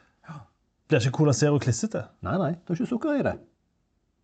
blir 0.88 1.00
ikke 1.00 1.16
Cola 1.18 1.32
Zero 1.32 1.58
klissete. 1.58 2.04
Nei, 2.22 2.36
nei, 2.38 2.50
det 2.54 2.70
er 2.70 2.78
ikke 2.78 2.90
sukker 2.92 3.18
i 3.18 3.26
det. 3.26 3.34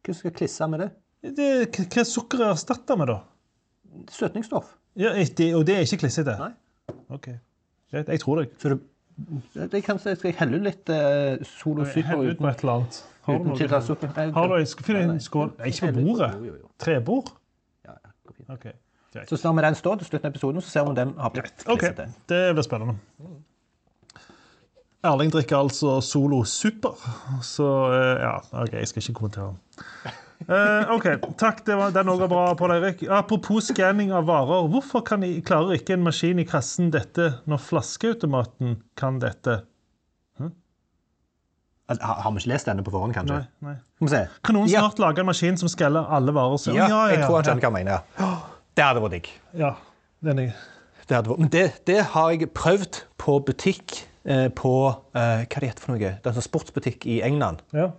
Hva 0.06 0.14
skal 0.16 0.36
klisse 0.38 0.68
med 0.70 0.80
det? 0.84 0.90
Det, 1.36 1.50
hva 1.90 2.04
sukker 2.08 2.44
er 2.46 2.54
erstatta 2.54 2.96
med, 2.96 3.10
da? 3.10 3.18
Søtningsstoff. 4.14 4.70
Ja, 4.96 5.12
det, 5.18 5.50
og 5.54 5.66
det 5.66 5.76
er 5.76 5.84
ikke 5.86 6.04
klissete? 6.04 6.36
Nei. 6.38 6.52
Ok, 7.10 7.26
Jeg, 7.92 8.06
jeg 8.06 8.20
tror 8.22 8.40
deg. 8.44 8.54
Det, 9.54 9.82
kan 9.84 9.98
jeg 10.04 10.16
skal 10.16 10.36
helle 10.38 10.60
litt 10.64 10.88
eh, 10.94 11.40
Solo 11.44 11.84
Super 11.84 12.08
Hell 12.08 12.22
ut 12.30 12.36
uten, 12.38 12.46
et 12.48 12.62
eller 12.64 12.72
annet. 12.78 13.00
Har 13.26 13.34
du 13.34 13.40
uten 13.40 13.50
noe? 13.50 13.58
tiltakssukker? 13.58 14.12
Nei, 14.16 14.30
Har 14.36 14.48
du, 14.48 14.54
jeg 14.62 14.70
skal 14.70 14.86
finne 14.86 15.02
en 15.16 15.20
skål 15.20 15.50
Nei, 15.58 15.72
ikke 15.74 15.90
på 15.92 16.04
bordet. 16.06 16.30
Jo, 16.38 16.44
jo, 16.48 16.54
jo. 16.62 16.70
Trebord? 16.80 17.28
Ja, 17.84 17.96
ja, 17.98 18.14
går 18.26 18.38
fint. 18.38 18.48
Ok, 18.56 18.66
greit. 19.12 19.28
Så 19.28 19.40
lar 19.44 19.56
vi 19.58 19.66
den 19.66 19.78
stå 19.82 19.94
til 20.00 20.08
slutten 20.08 20.30
av 20.30 20.34
episoden, 20.34 20.64
så 20.64 20.72
ser 20.72 20.86
vi 20.88 20.94
om 20.94 20.98
den 21.02 21.14
har 21.20 21.34
blitt 21.36 21.66
Ok, 21.66 21.84
klissete. 21.84 22.08
Det 22.32 22.42
blir 22.56 22.66
spennende. 22.66 22.96
Erling 25.10 25.30
drikker 25.32 25.56
altså 25.56 25.98
Solo 26.04 26.42
Super, 26.44 26.96
så 27.42 27.68
eh, 27.92 28.24
ja, 28.24 28.34
OK, 28.64 28.74
jeg 28.76 28.88
skal 28.88 29.04
ikke 29.04 29.18
kommentere. 29.20 29.54
Eh, 30.50 30.90
OK, 30.90 31.04
takk. 31.38 31.60
Det 31.66 31.76
var, 31.78 31.92
den 31.94 32.08
òg 32.10 32.24
var 32.24 32.30
bra, 32.32 32.44
Pål 32.58 32.72
Eirik. 32.74 33.04
Apropos 33.14 33.68
skanning 33.70 34.10
av 34.16 34.24
varer. 34.26 34.64
Hvorfor 34.72 35.04
kan, 35.06 35.22
klarer 35.46 35.76
ikke 35.78 35.94
en 35.94 36.02
maskin 36.02 36.40
i 36.42 36.46
kassen 36.48 36.90
dette 36.90 37.28
når 37.50 37.60
flaskeautomaten 37.68 38.80
kan 38.98 39.20
dette? 39.22 39.60
Altså, 41.90 42.06
Har, 42.06 42.20
har 42.22 42.30
vi 42.30 42.38
ikke 42.38 42.50
lest 42.52 42.68
denne 42.70 42.84
på 42.86 42.92
forhånd, 42.94 43.14
kanskje? 43.16 43.36
Nei, 43.66 43.72
nei. 43.98 44.08
Se. 44.10 44.20
Kan 44.46 44.54
noen 44.54 44.68
Ja. 44.70 44.84
snart 44.84 45.00
lage 45.02 45.18
en 45.18 45.26
maskin 45.26 45.56
som 45.58 45.68
skaller 45.68 46.06
alle 46.06 46.30
varer? 46.32 46.56
Så, 46.62 46.74
Ja, 46.74 46.86
jeg 47.10 47.18
tror 47.24 47.40
han 47.40 47.44
skjønner 47.48 47.60
hva 47.64 47.70
han 47.70 47.72
mener. 47.72 48.44
Det 48.78 48.84
hadde 48.84 49.00
vært 49.02 49.10
digg. 49.16 49.30
Ja, 49.58 49.72
den 50.22 50.38
er 50.38 50.52
Det 51.08 51.16
hadde 51.16 51.30
vært, 51.32 51.38
men 51.42 51.48
det, 51.50 51.64
det 51.86 52.04
har 52.12 52.30
jeg 52.30 52.52
prøvd 52.54 53.00
på 53.18 53.40
butikk 53.44 54.04
eh, 54.24 54.48
på 54.54 54.70
eh, 55.14 55.42
Hva 55.50 55.58
det 55.60 55.70
heter 55.72 55.80
for 55.82 55.90
noe? 55.96 55.98
Det 55.98 56.22
er 56.22 56.30
en 56.30 56.38
sånn 56.38 56.46
sportsbutikk 56.46 57.06
i 57.10 57.20
England 57.26 57.62
Ja. 57.74 57.90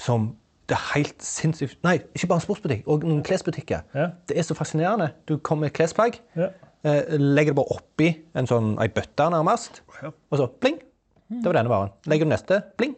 som 0.00 0.37
det 0.68 0.76
er 0.76 0.82
helt 0.94 1.22
sinnssykt 1.24 1.78
Nei, 1.86 1.94
ikke 2.14 2.28
bare 2.28 2.42
en 2.42 2.44
sportsbutikk, 2.44 2.82
og 2.86 3.04
noen 3.08 3.22
klesbutikker. 3.24 3.86
Ja. 3.96 4.10
Det 4.28 4.36
er 4.38 4.44
så 4.44 4.54
fascinerende. 4.58 5.12
Du 5.28 5.38
kommer 5.38 5.66
med 5.68 5.72
klesplagg, 5.78 6.18
Ja. 6.36 6.50
eh, 6.84 7.16
legger 7.18 7.54
det 7.54 7.56
bare 7.56 7.78
oppi 7.78 8.10
en 8.36 8.46
sånn 8.46 8.74
ei 8.80 8.88
bøtte 8.88 9.30
nærmest, 9.32 9.80
Ja. 10.02 10.10
og 10.30 10.38
så 10.38 10.46
pling! 10.60 10.78
Det 11.30 11.44
var 11.44 11.52
denne 11.58 11.68
varen. 11.68 11.90
Legger 12.08 12.24
du 12.24 12.30
neste, 12.30 12.62
bling. 12.78 12.94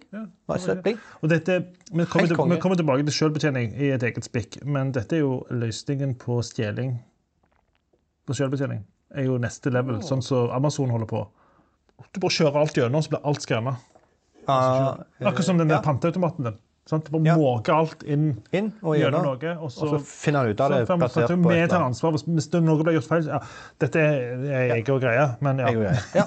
Masse, 0.48 0.76
bling. 0.84 0.98
Og 1.20 1.28
dette, 1.32 1.64
vi, 1.92 2.04
kommer 2.06 2.28
vi 2.54 2.60
kommer 2.62 2.76
tilbake 2.78 3.02
til 3.08 3.12
selvbetjening 3.16 3.72
i 3.74 3.88
et 3.90 4.02
eget 4.06 4.22
spikk, 4.24 4.60
men 4.64 4.92
dette 4.92 5.16
er 5.16 5.24
jo 5.24 5.40
løsningen 5.50 6.14
på 6.16 6.36
stjeling. 6.46 6.92
På 8.26 8.34
selvbetjening 8.38 8.84
er 9.18 9.24
jo 9.26 9.38
neste 9.42 9.72
level, 9.74 9.98
sånn 10.06 10.22
som 10.22 10.50
Amazon 10.54 10.90
holder 10.94 11.06
på. 11.10 11.24
Du 12.14 12.20
bare 12.22 12.30
kjører 12.30 12.60
alt 12.62 12.78
gjennom, 12.78 13.02
så 13.02 13.10
blir 13.16 13.26
alt 13.26 13.42
skanna. 13.42 13.76
Ah, 14.46 14.96
Akkurat 15.20 15.44
som 15.44 15.58
den 15.58 15.68
der 15.68 15.82
panteautomaten 15.82 16.44
din. 16.46 16.58
Sant? 16.90 17.06
Bare 17.12 17.22
Ja. 17.28 17.36
måker 17.38 17.72
alt 17.76 18.02
inn 18.02 18.24
inn 18.52 18.72
og 18.82 18.96
gjennom 18.98 19.22
noe, 19.22 19.52
og 19.62 19.70
så, 19.70 19.84
Og 19.86 19.92
så 19.94 20.00
finner 20.02 20.40
han 20.42 20.50
ut 20.50 20.60
av 20.60 20.70
det 20.72 20.78
så- 20.80 20.86
for- 20.88 20.98
for- 21.08 21.26
for- 21.28 21.36
på 21.44 21.52
Vi 21.54 21.66
tar 21.70 21.84
ansvar 21.86 22.12
hvis, 22.16 22.24
er 22.58 22.60
noe 22.66 22.82
blir 22.84 22.96
gjort 22.98 23.08
feil. 23.08 23.26
Ja, 23.30 23.38
dette 23.78 23.96
er 23.96 24.44
er 24.50 24.74
og 24.90 25.00
greia, 25.00 25.36
men 25.40 25.58
ja. 25.58 25.66
Jeg 25.70 26.00
Ja. 26.14 26.24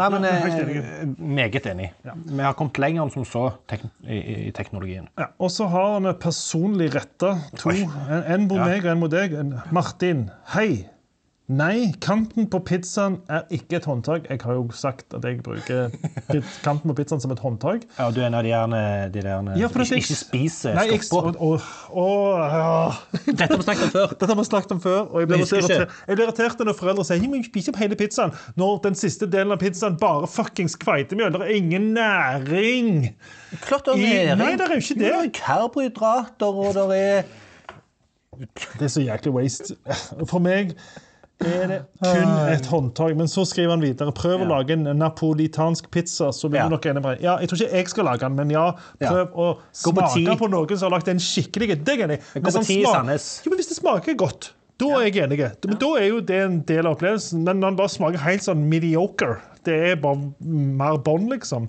Nei, 0.00 0.08
men 0.10 0.22
jeg 0.28 0.42
helt 0.42 0.76
eh, 0.76 1.06
Meget 1.18 1.66
enig. 1.70 1.90
Vi 2.26 2.42
har 2.42 2.54
kommet 2.54 2.78
lenger 2.78 3.02
enn 3.04 3.10
som 3.12 3.24
så 3.24 3.52
tek 3.68 3.80
i, 4.06 4.12
i- 4.18 4.48
i 4.48 4.50
teknologien. 4.52 5.06
Ja, 5.18 5.26
og 5.38 5.50
så 5.50 5.68
har 5.70 6.00
vi 6.00 6.12
personlig 6.18 6.90
retta 6.94 7.38
to. 7.56 7.70
En, 7.70 8.22
en 8.26 8.48
mot 8.48 8.58
meg 8.58 8.84
og 8.84 8.90
en 8.90 8.98
mot 9.00 9.10
deg. 9.10 9.32
En- 9.34 9.60
Martin, 9.70 10.30
hei. 10.56 10.86
Nei, 11.50 11.90
kanten 11.98 12.46
på 12.46 12.60
pizzaen 12.62 13.16
er 13.26 13.48
ikke 13.50 13.80
et 13.80 13.86
håndtak. 13.88 14.28
Jeg 14.30 14.38
har 14.44 14.54
jo 14.54 14.68
sagt 14.76 15.16
at 15.16 15.24
jeg 15.26 15.40
bruker 15.42 15.88
kanten 16.66 16.92
på 16.92 16.94
pizzaen 17.00 17.22
som 17.24 17.32
et 17.34 17.40
håndtak. 17.42 17.88
Ja, 17.96 18.06
og 18.06 18.14
du 18.14 18.20
er 18.20 18.28
en 18.28 18.36
av 18.38 18.44
de 18.46 18.52
gjerne 18.52 18.82
de 19.10 19.24
der 19.24 19.48
Ja, 19.58 19.70
som 19.72 19.82
ikke, 19.82 19.98
ikke 19.98 20.18
spiser 20.20 20.78
Nei, 20.78 20.84
jeg, 20.92 21.08
og, 21.10 21.34
og, 21.42 21.66
og, 21.90 22.38
ja. 22.38 23.24
Dette 23.32 23.48
har 23.48 23.58
vi 23.58 23.66
snakket 23.66 23.82
om 23.88 23.90
før. 23.96 24.14
Dette 24.14 24.30
har 24.30 24.38
vi 24.38 24.46
snakket 24.50 24.76
om 24.76 24.84
før, 24.84 25.00
og 25.00 25.24
jeg 25.24 25.32
blir, 25.32 25.42
irritert, 25.42 25.98
jeg 26.06 26.20
blir 26.20 26.24
irritert 26.28 26.64
når 26.70 26.78
foreldre 26.84 27.08
sier 27.10 27.18
«Jeg 27.18 27.32
må 27.34 27.42
spise 27.48 27.74
opp 27.74 27.82
hele 27.82 27.98
pizzaen, 27.98 28.36
når 28.60 28.80
den 28.86 29.00
siste 29.02 29.30
delen 29.34 29.56
av 29.58 29.58
pizzaen 29.64 29.98
bare 29.98 30.30
fuckings 30.30 30.78
kveitemjøl. 30.78 31.34
Det 31.34 31.42
er 31.48 31.54
ingen 31.58 31.92
næring. 31.98 33.04
Klart 33.66 33.90
det 33.90 33.98
er 33.98 34.06
næring. 34.06 34.42
Nei, 34.44 34.54
det 34.54 34.70
er 34.70 34.78
jo 34.78 34.86
ikke 34.86 35.00
det. 35.02 35.06
Det 35.10 35.18
er 35.18 35.36
karbohydrater, 35.42 36.64
og 36.64 36.78
det 36.78 37.04
er 37.10 37.38
Det 38.78 38.86
er 38.86 38.98
så 39.00 39.02
jæklig 39.02 39.34
waste. 39.34 39.80
For 40.30 40.38
meg 40.38 40.76
er 41.40 41.66
det 41.70 41.78
kun 42.02 42.32
et 42.52 42.66
håndtak. 42.70 43.16
Men 43.16 43.28
så 43.30 43.44
skriver 43.48 43.70
han 43.74 43.80
videre 43.84 44.12
prøv 44.16 44.44
å 44.44 44.48
lage 44.50 44.74
en 44.76 44.84
napolitansk 44.98 45.90
pizza. 45.90 46.30
så 46.32 46.48
blir 46.50 46.60
Ja. 46.60 46.68
nok 46.68 46.82
enig. 46.86 47.20
Ja, 47.22 47.38
Jeg 47.38 47.48
tror 47.48 47.58
ikke 47.60 47.72
jeg 47.72 47.88
skal 47.88 48.04
lage 48.04 48.20
den, 48.20 48.36
men 48.36 48.50
ja, 48.50 48.72
prøv 49.00 49.34
å 49.34 49.58
smake 49.72 50.36
på 50.36 50.38
på 50.44 50.50
noen 50.50 50.76
som 50.78 50.90
har 50.90 50.98
lagd 50.98 51.08
en 51.08 51.18
skikkelig 51.18 51.84
Det 51.84 51.88
er 52.00 52.06
enig 52.06 52.18
i. 52.20 52.40
Gå 52.40 52.50
på 52.52 52.64
ti 52.66 52.82
Sandnes. 52.84 53.42
Jo, 53.44 53.50
men 53.50 53.58
hvis 53.58 53.68
det 53.68 53.76
smaker 53.78 54.16
godt, 54.16 54.50
da 54.78 54.86
er 54.96 55.10
jeg 55.10 55.28
enig. 55.28 55.38
Men 55.66 55.76
da 55.78 55.94
er 56.00 56.08
jo 56.08 56.20
det 56.20 56.40
en 56.44 56.60
del 56.62 56.86
av 56.86 56.96
opplevelsen. 56.96 57.42
Men 57.44 57.60
når 57.60 57.68
den 57.70 57.76
bare 57.76 57.88
smaker 57.88 58.18
helt 58.18 58.42
sånn 58.42 58.68
mediocre, 58.68 59.38
det 59.66 59.74
er 59.90 59.96
bare 60.00 60.30
mer 60.40 60.98
bånd, 61.04 61.28
liksom. 61.32 61.66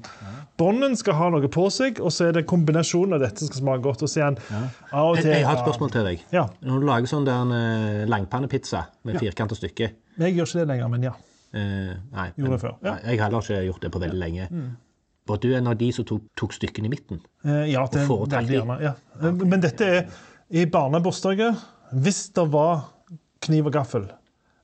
Bånden 0.61 0.93
skal 0.99 1.15
ha 1.17 1.29
noe 1.33 1.47
på 1.51 1.63
seg, 1.73 1.99
og 2.03 2.11
så 2.13 2.27
er 2.29 2.35
det 2.37 2.43
kombinasjonen 2.49 3.15
av 3.17 3.23
dette 3.23 3.41
som 3.41 3.49
skal 3.49 3.61
smake 3.63 3.81
godt. 3.85 4.03
Og 4.05 4.11
så 4.11 4.21
igjen, 4.21 4.37
ja. 4.51 4.61
av 4.91 5.09
og 5.09 5.17
Jeg, 5.17 5.25
til 5.25 5.33
jeg 5.33 5.47
har 5.47 5.57
et 5.57 5.63
spørsmål 5.65 5.91
til 5.95 6.07
deg. 6.11 6.23
Ja. 6.35 6.43
Når 6.67 6.83
du 6.83 6.87
lager 6.91 7.11
sånn 7.11 7.25
der 7.27 7.41
en 7.47 7.55
eh, 7.57 8.03
langpannepizza 8.11 8.83
med 9.09 9.19
firkanta 9.23 9.57
stykker 9.57 9.91
Jeg 10.21 10.35
gjør 10.37 10.49
ikke 10.51 10.61
det 10.61 10.67
lenger, 10.73 10.91
men 10.93 11.07
ja. 11.09 11.13
eh, 11.57 11.91
Nei, 12.13 12.27
men- 12.37 12.57
før, 12.61 12.77
ja. 12.83 12.93
nei, 12.93 12.97
jeg 13.09 13.19
har 13.23 13.29
heller 13.29 13.41
ikke 13.47 13.65
gjort 13.71 13.81
det 13.87 13.91
på 13.97 14.03
veldig 14.05 14.21
lenge. 14.21 14.47
Var 15.31 15.37
du 15.43 15.49
en 15.55 15.67
av 15.71 15.77
de 15.77 15.91
som 15.93 16.05
tok, 16.05 16.23
tok 16.37 16.53
stykkene 16.57 16.89
i 16.89 16.93
midten? 16.95 17.21
Eh, 17.45 17.65
Ja, 17.71 17.85
det 17.91 18.03
er 18.03 18.09
veldig 18.09 18.57
gjerne. 18.59 18.79
Ja. 18.81 18.93
Men 19.31 19.61
dette 19.63 19.91
er 19.97 20.07
i 20.51 20.65
barnebursdager. 20.65 21.55
Hvis 21.91 22.29
det 22.35 22.45
var 22.53 22.85
kniv 23.41 23.65
og 23.67 23.73
gaffel. 23.73 24.05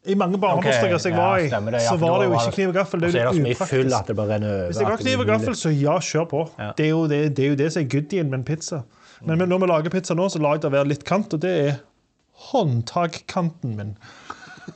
I 0.06 0.16
mange 0.16 0.38
barnebursdager 0.40 1.02
som 1.02 1.12
jeg 1.12 1.20
var 1.20 1.42
i, 1.42 1.48
det, 1.50 1.82
så 1.84 1.98
var 2.00 2.22
det 2.22 2.28
jo 2.30 2.36
ikke 2.38 2.54
kniv 2.56 2.70
og 2.70 2.78
gaffel. 2.78 3.02
Det 3.02 3.10
er 3.16 3.26
jo 3.26 3.32
upraktisk. 3.34 4.14
Hvis 4.14 4.80
jeg 4.80 4.88
har 4.88 5.02
kniv 5.02 5.24
og 5.24 5.28
gaffel, 5.28 5.58
så 5.58 5.72
ja, 5.74 5.98
kjør 6.00 6.30
på. 6.32 6.44
Ja. 6.60 6.70
Det, 6.78 6.86
er 6.86 6.94
jo 6.94 7.02
det, 7.12 7.20
det 7.38 7.46
er 7.46 7.52
jo 7.52 7.60
det 7.60 7.68
som 7.74 7.84
er 7.84 7.90
goodien 7.92 8.32
med 8.32 8.40
en 8.40 8.48
pizza. 8.48 8.82
Men 9.26 9.44
når 9.50 9.64
vi 9.64 9.70
lager 9.74 9.94
pizza 9.98 10.16
nå, 10.16 10.30
så 10.30 10.40
lar 10.44 10.58
jeg 10.58 10.68
det 10.68 10.74
være 10.78 10.92
litt 10.94 11.06
kant, 11.08 11.34
og 11.34 11.42
det 11.44 11.54
er 11.66 11.80
håndtakkanten 12.52 13.74
min. 13.76 13.96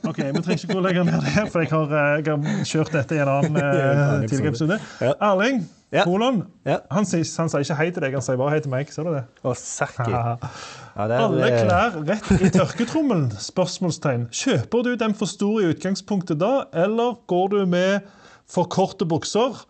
Ok, 0.02 0.18
Vi 0.18 0.40
trenger 0.42 0.58
ikke 0.58 0.74
gå 0.74 0.82
lenger 0.82 1.06
ned 1.06 1.22
det, 1.28 1.46
for 1.52 1.62
jeg 1.62 1.70
har, 1.70 1.92
eh, 1.94 2.22
jeg 2.24 2.32
har 2.32 2.64
kjørt 2.66 2.92
dette 2.96 3.16
i 3.16 3.22
en 3.22 3.30
annen 3.30 3.58
eh, 3.62 4.26
tidligere 4.26 4.52
episode. 4.54 4.78
Erling 5.14 5.62
Ja. 5.92 6.04
Kolon, 6.08 6.46
Ja. 6.64 6.78
han, 6.90 7.04
sier, 7.04 7.26
han 7.36 7.50
sier 7.52 7.60
ikke 7.66 7.76
hei 7.76 7.90
til 7.92 8.00
deg, 8.06 8.14
han 8.16 8.24
sier 8.24 8.38
bare 8.40 8.54
hei 8.54 8.60
til 8.64 8.72
meg. 8.72 8.88
Ser 8.94 9.04
du 9.04 9.12
det? 9.12 9.24
Oh. 9.44 9.52
Ja, 9.52 11.06
det 11.08 11.16
er, 11.16 11.20
Alle 11.20 11.50
klær 11.52 11.98
rett 12.08 12.30
i 12.40 12.48
tørketrommelen? 12.54 13.26
Spørsmålstegn. 13.40 14.24
Kjøper 14.32 14.86
du 14.86 14.94
dem 15.00 15.12
for 15.18 15.28
store 15.28 15.66
i 15.66 15.70
utgangspunktet 15.74 16.40
da, 16.40 16.64
eller 16.72 17.18
går 17.28 17.52
du 17.52 17.58
med 17.68 18.08
for 18.48 18.64
korte 18.72 19.04
bukser? 19.08 19.60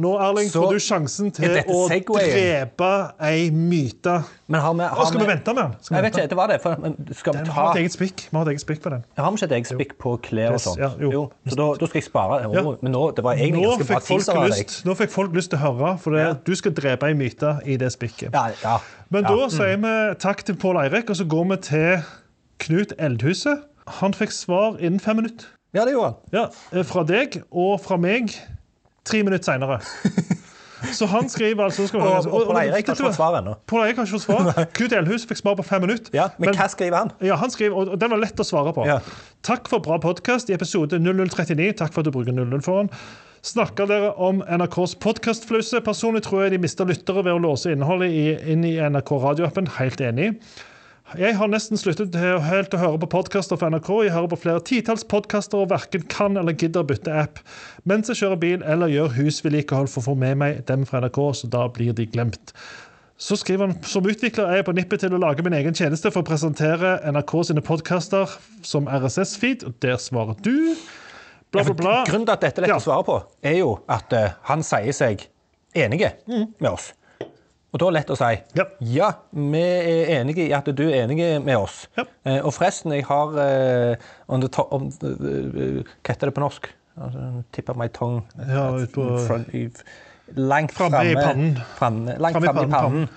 Nå, 0.00 0.10
Erling, 0.22 0.48
Så 0.48 0.62
får 0.62 0.76
du 0.78 0.80
sjansen 0.80 1.30
til 1.36 1.58
å 1.68 1.80
drepe 1.90 2.90
ei 3.28 3.50
myte. 3.52 4.14
Men 4.50 4.62
har 4.64 4.74
vi, 4.78 4.86
har 4.88 5.08
skal 5.10 5.20
vi 5.20 5.26
vente 5.28 5.52
med 5.54 5.60
den? 5.62 5.74
Jeg 5.90 6.04
vet 6.06 6.16
ikke, 6.16 6.28
det 6.32 6.38
var 6.38 6.50
det. 6.50 6.56
For, 6.62 6.80
men 6.80 6.94
skal 7.18 7.36
vi 7.36 7.42
Vi 7.42 7.48
ta 7.50 7.56
har 7.58 7.70
et 7.74 7.80
eget 7.82 7.96
spikk. 7.96 8.24
Vi 8.30 8.36
har 8.38 8.46
et 8.48 8.52
eget 8.54 8.64
spikk 8.64 8.80
på 8.84 8.92
den. 8.94 9.04
Jeg 9.16 9.24
Har 9.24 9.30
vi 9.34 9.40
ikke 9.40 9.48
et 9.50 9.56
eget 9.58 9.70
spikk 9.74 9.92
på 10.00 10.14
klær 10.24 10.56
og 10.56 10.62
sånt? 10.64 10.80
ja, 10.80 10.90
jo. 11.04 11.26
Så 11.48 11.58
da, 11.60 11.68
da 11.82 11.90
skal 11.90 12.00
jeg 12.00 12.06
spare. 12.08 12.40
Ja. 12.46 12.64
Men 12.80 12.96
nå, 12.96 13.04
det 13.16 13.24
var 13.26 13.36
egentlig 13.38 13.66
Nå 13.66 13.74
ganske 13.76 13.88
bra 13.92 14.00
teaser 14.08 14.40
av 14.40 14.48
deg. 14.56 14.74
nå 14.88 14.96
fikk 15.02 15.14
folk 15.14 15.36
lyst 15.36 15.52
til 15.52 15.60
å 15.60 15.62
høre, 15.68 15.92
for 16.02 16.16
det, 16.16 16.26
du 16.48 16.54
skal 16.58 16.74
drepe 16.80 17.10
ei 17.12 17.18
myte 17.20 17.54
i 17.68 17.76
det 17.80 17.92
spikket. 17.94 18.32
Ja, 18.34 18.46
ja. 18.64 18.78
Men 19.12 19.26
ja. 19.28 19.34
da 19.36 19.50
sier 19.52 19.76
vi 19.84 19.94
takk 20.22 20.44
til 20.48 20.56
Pål 20.62 20.80
Eirik, 20.86 21.10
og 21.12 21.18
så 21.20 21.26
går 21.28 21.50
vi 21.52 21.60
til 21.68 21.90
Knut 22.64 22.92
Eldhuset. 22.98 23.66
Han 24.00 24.14
fikk 24.14 24.32
svar 24.34 24.76
innen 24.80 25.00
fem 25.02 25.16
minutter. 25.20 25.46
ja, 25.74 25.84
det 25.84 25.92
gjorde 25.94 26.12
han. 26.12 26.18
Ja, 26.34 26.44
eh, 26.72 26.84
Fra 26.86 27.02
deg 27.06 27.42
og 27.50 27.80
fra 27.84 27.96
meg 28.00 28.34
tre 29.04 29.22
minutter 29.26 29.52
seinere. 29.52 29.80
Så 30.96 31.06
han 31.06 31.28
skriver 31.28 31.64
altså 31.64 31.86
skal 31.86 32.00
Og, 32.00 32.26
og 32.32 32.46
Pål 32.48 32.56
Eirik 32.56 32.88
har 32.88 32.96
ikke 32.96 33.04
fått 33.04 33.18
svar 33.18 33.38
ennå. 33.40 33.54
Pål 33.68 33.82
Eirik 33.84 33.98
har 34.00 34.06
ikke 34.08 34.16
fått 34.16 34.26
svar. 34.26 34.60
Knut 34.78 34.94
Elhus 34.96 35.26
fikk 35.28 35.40
svar 35.42 35.56
på 35.58 35.66
fem 35.66 35.84
minutter. 35.84 36.12
Ja, 36.16 36.30
men, 36.40 36.54
hva 36.56 36.68
skriver 36.72 37.02
han? 37.02 37.10
Ja, 37.24 37.36
han 37.40 37.52
skriver, 37.52 37.76
og 37.76 37.94
og 37.94 38.00
den 38.00 38.14
var 38.14 38.22
lett 38.22 38.40
å 38.40 38.46
svare 38.46 38.72
på. 38.76 38.86
Ja. 38.88 39.00
Takk 39.46 39.68
for 39.68 39.84
bra 39.84 40.00
podkast 40.00 40.50
i 40.50 40.56
episode 40.56 41.00
0039. 41.02 41.74
Takk 41.82 41.92
for 41.92 42.00
at 42.00 42.08
du 42.08 42.14
bruker 42.14 42.32
00 42.36 42.64
foran. 42.64 42.88
Snakker 43.44 43.88
dere 43.88 44.10
om 44.20 44.42
NRKs 44.44 44.98
podkastflause? 45.00 45.80
Personlig 45.84 46.26
tror 46.26 46.44
jeg 46.44 46.56
de 46.56 46.64
mister 46.64 46.88
lyttere 46.88 47.24
ved 47.24 47.38
å 47.38 47.40
låse 47.40 47.72
innholdet 47.72 48.12
i, 48.12 48.26
inn 48.52 48.66
i 48.68 48.74
NRK 48.80 49.14
radioappen. 49.22 49.70
Helt 49.78 50.00
enig. 50.04 50.34
Jeg 51.18 51.34
har 51.34 51.48
nesten 51.50 51.74
sluttet 51.80 52.14
helt 52.14 52.74
å 52.76 52.78
høre 52.78 52.98
på 53.02 53.08
podkaster 53.10 53.58
fra 53.58 53.66
NRK. 53.72 53.88
Jeg 54.06 54.12
hører 54.14 54.30
på 54.30 54.36
flere 54.44 54.62
titalls 54.62 55.02
podkaster 55.10 55.58
og 55.58 55.72
verken 55.72 56.04
kan 56.12 56.38
eller 56.38 56.54
gidder 56.54 56.84
bytte 56.86 57.10
app 57.24 57.40
mens 57.90 58.12
jeg 58.12 58.20
kjører 58.20 58.38
bil 58.38 58.62
eller 58.62 58.92
gjør 58.92 59.16
husvedlikehold 59.16 59.90
for 59.90 60.04
å 60.04 60.06
få 60.10 60.14
med 60.20 60.38
meg 60.38 60.60
dem 60.68 60.84
fra 60.86 61.00
NRK, 61.02 61.18
så 61.34 61.50
da 61.50 61.64
blir 61.72 61.96
de 61.98 62.06
glemt. 62.12 62.52
Så 63.20 63.34
skriver 63.40 63.66
han 63.66 63.74
som 63.82 64.06
utvikler 64.06 64.46
er 64.52 64.60
jeg 64.60 64.68
på 64.68 64.76
nippet 64.78 65.02
til 65.02 65.16
å 65.16 65.20
lage 65.20 65.42
min 65.44 65.56
egen 65.58 65.74
tjeneste 65.76 66.12
for 66.14 66.22
å 66.22 66.28
presentere 66.30 66.94
NRK 67.10 67.34
sine 67.50 67.64
podkaster 67.66 68.30
som 68.62 68.86
RSS-feed, 68.86 69.66
og 69.66 69.80
der 69.82 69.98
svarer 70.00 70.38
du. 70.46 70.76
Bla, 71.50 71.64
bla, 71.66 71.74
bla. 71.74 71.96
Grunnen 72.06 72.28
til 72.28 72.36
at 72.36 72.46
dette 72.46 72.62
er 72.62 72.68
lett 72.68 72.76
Ja. 72.76 72.78
å 72.78 72.86
svare 72.86 73.08
på, 73.08 73.18
er 73.42 73.58
jo 73.58 73.74
at 73.90 74.14
uh, 74.14 74.30
han 74.46 74.62
sier 74.62 74.94
seg 74.94 75.26
enige 75.74 76.14
med 76.30 76.70
oss. 76.70 76.92
Og 77.72 77.78
da 77.78 77.86
er 77.86 77.90
det 77.92 77.98
lett 78.00 78.10
å 78.10 78.18
si 78.18 78.30
Ja. 78.58 78.64
ja, 78.80 79.08
vi 79.32 79.60
er 79.62 80.08
enige 80.20 80.48
i 80.48 80.52
at 80.56 80.66
du 80.74 80.82
er 80.88 81.04
enig 81.04 81.20
med 81.44 81.56
oss. 81.56 81.84
Ja. 81.96 82.04
Eh, 82.26 82.40
og 82.44 82.52
forresten, 82.56 82.92
jeg 82.96 83.04
har 83.06 83.36
eh, 83.38 83.96
on 84.28 84.40
the 84.42 84.48
top, 84.48 84.72
on 84.74 84.90
the, 84.90 85.12
uh, 85.14 85.82
Hva 86.02 86.14
heter 86.14 86.30
det 86.30 86.34
på 86.34 86.42
norsk? 86.42 86.66
Altså, 87.00 87.26
tip 87.54 87.70
of 87.70 87.76
my 87.78 87.86
tongue. 87.88 88.22
Ja, 88.48 88.66
ut 88.76 88.90
på- 88.92 89.06
Front, 89.26 89.84
langt 90.36 90.72
Framme 90.74 91.04
i 91.10 91.14
pannen. 91.14 91.54
framme- 91.78 92.18
langt 92.18 92.36
framme 92.36 92.66
i 92.66 92.70
pannen, 92.70 92.70
pannen. 92.70 93.08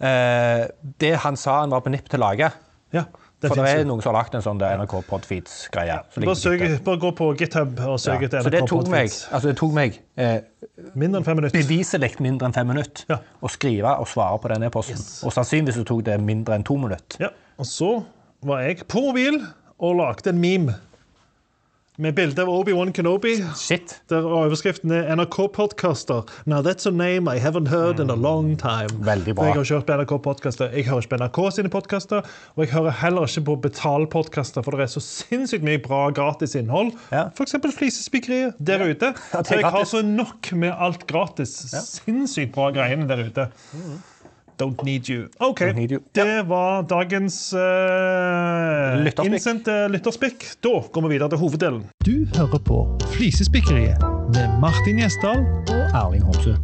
Eh, 0.00 0.66
det 0.98 1.14
han 1.20 1.36
sa 1.36 1.60
han 1.60 1.70
var 1.70 1.80
på 1.84 1.90
nipp 1.92 2.08
til 2.08 2.18
å 2.20 2.24
lage. 2.24 2.50
Ja, 2.92 3.04
det 3.40 3.48
For 3.48 3.56
det 3.56 3.70
er 3.72 3.84
noen 3.88 4.02
som 4.04 4.12
har 4.12 4.18
lagt 4.22 4.34
en 4.36 4.42
sånn 4.44 4.58
NRK 4.60 4.94
Podfeeds-greie. 5.08 5.94
Bare, 6.16 6.68
bare 6.84 7.00
gå 7.00 7.10
på 7.16 7.28
GitHub 7.40 7.78
og 7.86 7.96
søk 8.02 8.26
etter 8.26 8.44
Så 8.44 8.50
det 8.52 8.60
NRK 8.62 8.70
Podfeeds. 8.74 9.16
altså 9.32 9.48
det 9.48 9.56
tok 9.60 9.72
meg 9.76 9.96
eh, 10.20 10.40
Mindre 10.94 11.20
enn 11.22 11.24
fem 11.24 11.36
minutter. 11.40 11.56
beviselig 11.62 12.10
mindre 12.20 12.50
enn 12.50 12.56
fem 12.56 12.68
minutter 12.68 13.04
Ja. 13.08 13.18
å 13.40 13.48
skrive 13.52 13.94
og 14.00 14.08
svare 14.08 14.38
på 14.42 14.52
den 14.52 14.62
e-posten. 14.68 15.00
Og 15.24 15.32
sannsynligvis 15.32 15.80
så 15.80 15.86
tok 15.88 16.04
det 16.04 16.18
mindre 16.20 16.54
enn 16.58 16.64
to 16.68 16.76
minutter. 16.80 17.20
Ja, 17.20 17.32
og 17.58 17.66
så 17.68 18.04
var 18.44 18.60
jeg 18.64 18.84
på 18.88 19.00
mobil 19.08 19.40
og 19.80 19.96
lagde 19.96 20.30
en 20.34 20.40
meme. 20.40 20.74
Med 22.00 22.14
bilde 22.16 22.42
av 22.42 22.48
Obi-Wan 22.48 22.92
Kenobi. 22.96 23.34
Shit. 23.58 23.94
Der 24.10 24.24
overskriften 24.24 24.92
er 24.94 25.08
NRK-podkaster. 25.14 26.24
Now 26.48 26.62
that's 26.64 26.88
a 26.88 26.90
name 26.90 27.28
I 27.28 27.38
haven't 27.38 27.68
heard 27.68 28.00
in 28.00 28.10
a 28.10 28.16
long 28.16 28.56
time. 28.58 28.88
Veldig 29.04 29.34
bra. 29.36 29.44
For 29.44 29.50
Jeg 29.50 29.54
har 29.54 29.64
ikke 29.64 29.78
hørt 29.78 29.88
på 29.90 29.98
NRK-podkaster. 30.00 30.72
Jeg 30.76 30.88
hører 30.88 31.04
ikke 31.04 31.14
på 31.14 31.20
NRK 31.24 31.40
sine 31.56 31.72
podkaster, 31.72 32.30
og 32.56 32.64
jeg 32.64 32.72
hører 32.74 32.96
heller 33.02 33.28
ikke 33.28 33.44
på 33.50 33.56
betalpodkaster, 33.68 34.64
for 34.64 34.76
det 34.76 34.86
er 34.88 34.94
så 34.94 35.04
sinnssykt 35.04 35.66
mye 35.66 35.82
bra 35.84 36.06
gratis 36.16 36.56
innhold. 36.58 36.94
Ja. 37.12 37.28
F.eks. 37.36 37.58
Flisespikkeriet 37.76 38.56
der. 38.58 38.80
Ja, 38.84 38.94
ute. 38.94 39.12
Så 39.44 39.60
jeg 39.60 39.74
har 39.76 39.84
så 39.88 40.00
nok 40.06 40.52
med 40.56 40.72
alt 40.72 41.06
gratis. 41.10 41.52
Sinnssykt 41.70 42.54
bra 42.56 42.70
greiene 42.74 43.08
der 43.10 43.26
ute. 43.28 43.50
Don't 44.60 44.82
need 44.84 45.08
you. 45.08 45.28
OK. 45.38 45.60
Need 45.74 45.90
you. 45.90 46.00
Det 46.12 46.48
var 46.48 46.82
dagens 46.82 47.54
uh, 47.54 47.60
Lytterspikk. 49.04 49.30
innsendte 49.32 49.76
lytterspikk. 49.88 50.44
Da 50.60 50.74
går 50.92 51.06
vi 51.06 51.12
videre 51.14 51.32
til 51.32 51.40
hoveddelen. 51.40 51.86
Du 52.04 52.26
hører 52.36 52.60
på 52.68 52.80
Flisespikkeriet 53.14 54.04
med 54.34 54.58
Martin 54.60 55.00
Gjesdal. 55.00 55.46
Og 55.72 55.96
Erling 55.96 56.26
Homsø. 56.28 56.58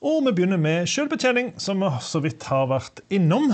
Og 0.00 0.22
vi 0.26 0.32
begynner 0.36 0.56
med 0.56 0.86
selvbetjening, 0.86 1.50
som 1.60 1.82
vi 1.82 1.90
så 2.00 2.22
vidt 2.22 2.46
har 2.48 2.70
vært 2.70 3.02
innom. 3.10 3.50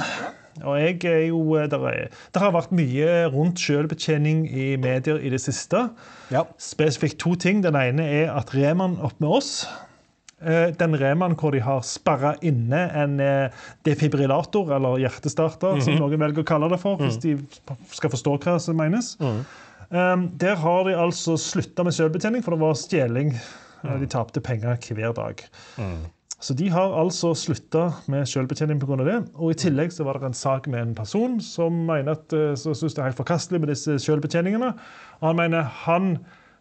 Og 0.62 0.76
jeg 0.80 1.00
er 1.04 1.24
jo, 1.30 1.40
der, 1.56 1.88
er, 1.88 2.12
der 2.34 2.44
har 2.44 2.52
vært 2.54 2.76
mye 2.76 3.26
rundt 3.32 3.60
selvbetjening 3.60 4.46
i 4.52 4.68
medier 4.80 5.16
i 5.16 5.32
det 5.32 5.40
siste. 5.40 5.88
Ja. 6.32 6.44
Spesifikt 6.60 7.18
to 7.24 7.34
ting. 7.34 7.64
Den 7.64 7.76
ene 7.76 8.04
er 8.20 8.36
at 8.36 8.54
Reman 8.54 9.00
opp 9.00 9.16
med 9.20 9.32
oss. 9.40 9.66
Eh, 10.44 10.72
Den 10.76 10.92
Remaen 11.00 11.32
hvor 11.40 11.54
de 11.54 11.62
har 11.64 11.80
sperra 11.86 12.34
inne 12.44 12.82
en 12.92 13.20
eh, 13.24 13.54
defibrillator, 13.88 14.74
eller 14.76 14.98
hjertestarter, 15.00 15.78
som 15.80 15.96
noen 15.96 16.20
velger 16.20 16.44
å 16.44 16.48
kalle 16.48 16.68
det 16.68 16.80
for, 16.82 17.00
hvis 17.00 17.16
de 17.22 17.36
skal 17.94 18.12
forstå 18.12 18.34
hva 18.44 18.58
som 18.60 18.76
menes. 18.76 19.14
Um, 19.88 20.26
Der 20.36 20.58
har 20.60 20.84
de 20.84 20.96
altså 20.98 21.38
slutta 21.40 21.86
med 21.86 21.94
selvbetjening, 21.96 22.44
for 22.44 22.52
det 22.52 22.60
var 22.60 22.76
stjeling. 22.76 23.32
Mm. 23.86 23.96
De 24.02 24.10
tapte 24.10 24.42
penger 24.44 24.76
hver 24.92 25.14
dag. 25.16 25.40
Så 26.36 26.52
de 26.58 26.66
har 26.68 26.92
altså 26.92 27.30
slutta 27.38 27.86
med 28.12 28.26
selvbetjening 28.28 28.80
pga. 28.82 28.96
det. 29.06 29.16
Og 29.40 29.54
i 29.54 29.56
tillegg 29.56 29.94
så 29.94 30.04
var 30.04 30.18
det 30.18 30.28
en 30.28 30.36
sak 30.36 30.66
med 30.68 30.82
en 30.82 30.94
person 30.94 31.38
som 31.40 31.72
mener 31.86 32.12
at, 32.12 32.28
så 32.60 32.74
synes 32.74 32.92
det 32.92 33.00
er 33.00 33.08
helt 33.08 33.16
forkastelig 33.22 33.60
med 33.62 33.72
disse 33.72 33.96
selvbetjeningene. 34.04 34.74
Og 35.22 35.28
han 35.30 35.36
mener 35.36 35.62
han 35.86 36.18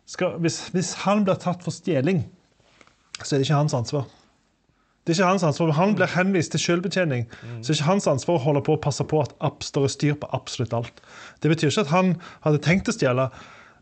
skal, 0.07 0.37
hvis, 0.39 0.69
hvis 0.71 0.93
han 1.03 1.25
blir 1.25 1.35
tatt 1.41 1.65
for 1.65 1.75
stjeling, 1.75 2.23
så 3.21 3.35
er 3.35 3.39
det 3.39 3.47
ikke 3.47 3.63
hans 3.63 3.75
ansvar. 3.77 4.05
Det 5.05 5.13
er 5.13 5.19
ikke 5.19 5.33
hans 5.35 5.43
ansvar. 5.45 5.71
Han 5.77 5.93
blir 5.95 6.09
henvist 6.15 6.55
til 6.55 6.63
selvbetjening. 6.63 7.27
Så 7.61 7.67
det 7.67 7.75
er 7.75 7.81
ikke 7.81 7.91
hans 7.91 8.07
ansvar 8.09 8.39
å 8.39 8.45
holde 8.47 8.63
på 8.65 8.73
å 8.73 8.81
passe 8.81 9.05
på 9.05 9.19
at 9.21 9.35
app 9.45 9.61
står 9.63 9.91
styr 9.93 10.15
på 10.17 10.29
absolutt 10.33 10.73
alt. 10.73 11.03
Det 11.43 11.51
betyr 11.51 11.69
ikke 11.69 11.85
at 11.85 11.93
han 11.93 12.15
hadde 12.41 12.63
tenkt 12.65 12.89
å 12.89 12.95
stjele, 12.95 13.27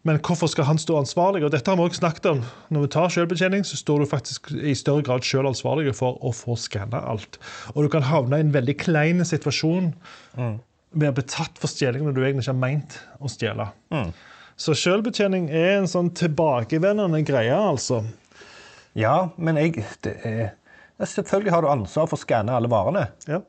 men 0.04 0.20
hvorfor 0.20 0.50
skal 0.52 0.68
han 0.68 0.82
stå 0.82 0.98
ansvarlig? 1.00 1.46
Og 1.48 1.54
dette 1.54 1.72
har 1.72 1.80
vi 1.80 1.86
også 1.86 2.02
snakket 2.02 2.26
om. 2.34 2.42
Når 2.76 2.84
vi 2.84 2.90
tar 2.92 3.14
selvbetjening, 3.16 3.64
så 3.64 3.80
står 3.80 4.04
du 4.04 4.10
faktisk 4.12 4.52
i 4.52 4.76
større 4.76 5.06
grad 5.08 5.24
selv 5.24 5.48
ansvarlig 5.54 5.94
for 5.96 6.20
å 6.20 6.34
få 6.36 6.58
skanna 6.60 7.00
alt. 7.08 7.40
Og 7.72 7.86
du 7.86 7.90
kan 7.94 8.04
havne 8.04 8.42
i 8.42 8.44
en 8.44 8.52
veldig 8.52 8.76
klein 8.84 9.24
situasjon 9.24 9.94
med 10.36 11.08
å 11.08 11.16
bli 11.16 11.24
tatt 11.24 11.56
for 11.56 11.72
stjeling 11.72 12.04
når 12.04 12.18
du 12.18 12.20
egentlig 12.26 12.44
ikke 12.44 12.52
har 12.52 12.60
meint 12.66 13.00
å 13.24 13.32
stjele. 13.32 13.70
Så 14.60 14.76
selvbetjening 14.78 15.48
er 15.56 15.80
en 15.80 15.88
sånn 15.90 16.12
tilbakevendende 16.20 17.24
greie, 17.26 17.56
altså. 17.56 18.04
Ja, 18.94 19.16
men 19.38 19.58
jeg 19.58 19.84
det 20.06 20.18
er, 20.24 20.54
Selvfølgelig 21.04 21.52
har 21.52 21.66
du 21.66 21.68
ansvar 21.68 22.08
for 22.08 22.16
å 22.16 22.22
skanne 22.22 22.54
alle 22.56 22.70
varene. 22.72 23.08
Ja. 23.28 23.42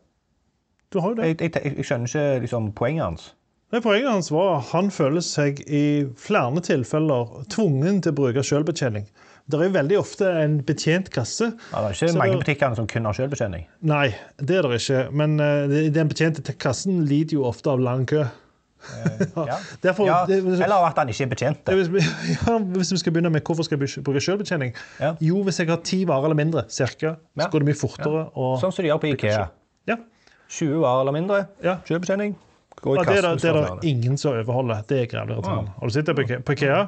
Du 0.90 0.98
har 1.02 1.12
jo 1.12 1.18
det. 1.20 1.28
Jeg, 1.28 1.52
jeg, 1.54 1.74
jeg 1.76 1.86
skjønner 1.86 2.10
ikke 2.10 2.44
liksom, 2.46 2.70
poenget 2.74 3.04
hans. 3.04 3.26
Nei, 3.74 3.80
Poenget 3.82 4.10
hans 4.10 4.30
var 4.30 4.60
at 4.60 4.68
han 4.70 4.90
føler 4.94 5.22
seg 5.24 5.60
i 5.66 6.06
flere 6.20 6.62
tilfeller 6.62 7.44
tvungen 7.50 8.00
til 8.04 8.14
å 8.14 8.18
bruke 8.20 8.44
selvbetjening. 8.46 9.08
Det 9.50 9.58
er 9.60 9.72
veldig 9.74 9.96
ofte 10.00 10.28
en 10.40 10.60
betjent 10.64 11.10
kasse. 11.12 11.50
Ja, 11.72 11.82
det 11.82 11.90
er 11.90 11.98
ikke 11.98 12.20
mange 12.20 12.38
butikker 12.40 12.76
som 12.78 12.86
kun 12.88 13.08
har 13.08 13.16
selvbetjening. 13.18 13.66
Nei, 13.84 14.06
det 14.40 14.60
er 14.60 14.68
det 14.70 14.78
ikke. 14.78 15.02
Men 15.12 15.36
uh, 15.42 15.74
den 15.92 16.12
betjente 16.12 16.54
kassen 16.56 17.02
lider 17.10 17.40
jo 17.40 17.48
ofte 17.50 17.74
av 17.74 17.82
lang 17.82 18.06
kø. 18.08 18.22
Ja. 19.36 19.56
Derfor, 19.82 20.06
Ja, 20.06 20.24
det, 20.28 20.38
eller 20.44 20.86
at 20.86 20.98
han 20.98 21.08
ikke 21.08 21.24
er 21.24 21.28
betjent. 21.32 21.64
hvis, 21.68 21.88
vi, 21.92 22.00
ja, 22.46 22.58
hvis 22.58 22.92
vi 22.92 22.96
skal 23.02 23.12
begynne 23.12 23.30
med 23.30 23.42
hvorfor 23.44 23.62
skal 23.64 23.78
jeg 23.80 24.04
bruke 24.04 24.20
selvbetjening 24.20 24.74
Ja. 25.00 25.14
Jo, 25.20 25.42
hvis 25.42 25.58
jeg 25.60 25.68
har 25.68 25.80
ti 25.84 26.04
varer 26.08 26.24
eller 26.30 26.36
mindre, 26.38 26.64
cirka, 26.68 27.14
så 27.38 27.48
går 27.50 27.58
det 27.64 27.68
mye 27.72 27.78
fortere. 27.80 28.24
Og, 28.34 28.58
Sånn 28.60 28.72
som 28.72 28.82
de 28.84 28.90
gjør 28.90 29.00
på 29.04 29.12
Ikea. 29.14 29.46
ja. 29.88 29.96
20 30.48 30.80
varer 30.84 31.00
eller 31.00 31.12
mindre, 31.16 31.46
Ja. 31.64 31.76
selvbetjening. 31.88 32.36
Ja, 32.84 33.00
det 33.00 33.16
er 33.16 33.22
det, 33.22 33.40
det 33.40 33.48
er 33.50 33.78
det 33.80 33.84
ingen 33.88 34.16
som 34.20 34.34
overholder. 34.34 34.82
Det 34.88 34.98
er 35.02 35.06
grevlig. 35.06 35.38
Har 35.46 35.88
du 35.88 35.90
sett 35.94 36.06
det 36.06 36.42
på 36.44 36.52
Ikea? 36.52 36.82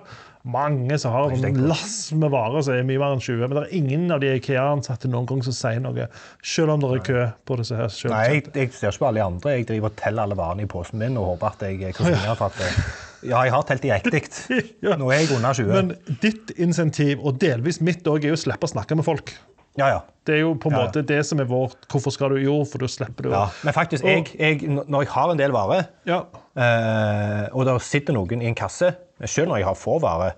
Mange 0.47 0.95
som 1.03 1.11
har 1.11 1.33
en 1.35 1.57
lass 1.67 2.13
med 2.15 2.31
varer 2.31 2.63
som 2.63 2.77
er 2.77 2.85
mye 2.87 3.01
mer 3.03 3.17
enn 3.17 3.23
20. 3.23 3.41
Men 3.49 3.57
det 3.59 3.63
er 3.65 3.73
ingen 3.81 4.05
av 4.15 4.21
de 4.23 4.29
Ikea-ansatte 4.37 5.11
noen 5.11 5.27
gang 5.27 5.41
som 5.43 5.57
sier 5.57 5.81
noe, 5.83 6.07
selv 6.47 6.77
om 6.77 6.85
det 6.85 6.93
er 6.93 7.03
kø 7.09 7.25
på 7.51 7.57
disse 7.59 7.75
her 7.81 7.91
Nei, 8.13 8.23
jeg, 8.37 8.45
jeg 8.55 8.71
ser 8.77 8.93
ikke 8.95 9.03
på 9.03 9.09
alle 9.11 9.19
de 9.23 9.27
andre. 9.27 9.57
Jeg 9.57 9.67
driver 9.73 9.91
og 9.91 9.99
teller 9.99 10.23
alle 10.29 10.39
varene 10.39 10.63
i 10.63 10.71
posen 10.71 11.03
min 11.03 11.19
og 11.19 11.33
håper 11.33 11.51
at 11.51 11.67
jeg 11.67 11.83
er 11.91 11.99
krysninger 11.99 12.39
for 12.39 12.47
at 12.55 12.63
det- 12.63 12.87
Ja, 13.27 13.41
jeg 13.43 13.53
har 13.57 13.63
telt 13.67 13.83
de 13.83 13.91
riktig. 14.15 14.63
Nå 15.01 15.11
er 15.11 15.25
jeg 15.25 15.35
under 15.35 15.57
20. 15.59 15.73
Men 15.75 16.19
ditt 16.23 16.53
insentiv, 16.63 17.25
og 17.27 17.41
delvis 17.43 17.81
mitt 17.83 18.07
òg, 18.07 18.29
er 18.29 18.37
å 18.37 18.39
slippe 18.39 18.69
å 18.69 18.71
snakke 18.71 18.95
med 18.95 19.09
folk. 19.09 19.33
Ja, 19.79 19.89
ja. 19.95 20.01
Det 20.27 20.35
er 20.35 20.41
jo 20.41 20.55
på 20.59 20.71
en 20.73 20.75
Ja. 20.75 20.87
måte 20.87 21.03
det 21.07 21.21
som 21.27 21.39
er 21.39 21.47
vårt 21.47 21.85
Hvorfor 21.93 22.11
skal 22.11 22.33
du 22.35 22.41
Jo, 22.43 22.65
for 22.67 22.79
da 22.83 22.89
slipper 22.91 23.23
du 23.23 23.31
ja. 23.31 23.45
Men 23.63 23.75
faktisk, 23.77 24.03
jeg, 24.05 24.27
jeg, 24.39 24.65
når 24.89 25.05
jeg 25.05 25.13
har 25.13 25.31
en 25.31 25.39
del 25.39 25.53
varer, 25.55 25.85
Ja. 26.09 26.23
eh, 26.57 27.47
og 27.55 27.65
det 27.69 27.77
sitter 27.87 28.17
noen 28.17 28.43
i 28.43 28.49
en 28.51 28.55
kasse, 28.59 28.95
selv 29.25 29.49
når 29.53 29.61
jeg 29.63 29.67
har 29.69 29.75
få 29.79 30.01
varer, 30.03 30.35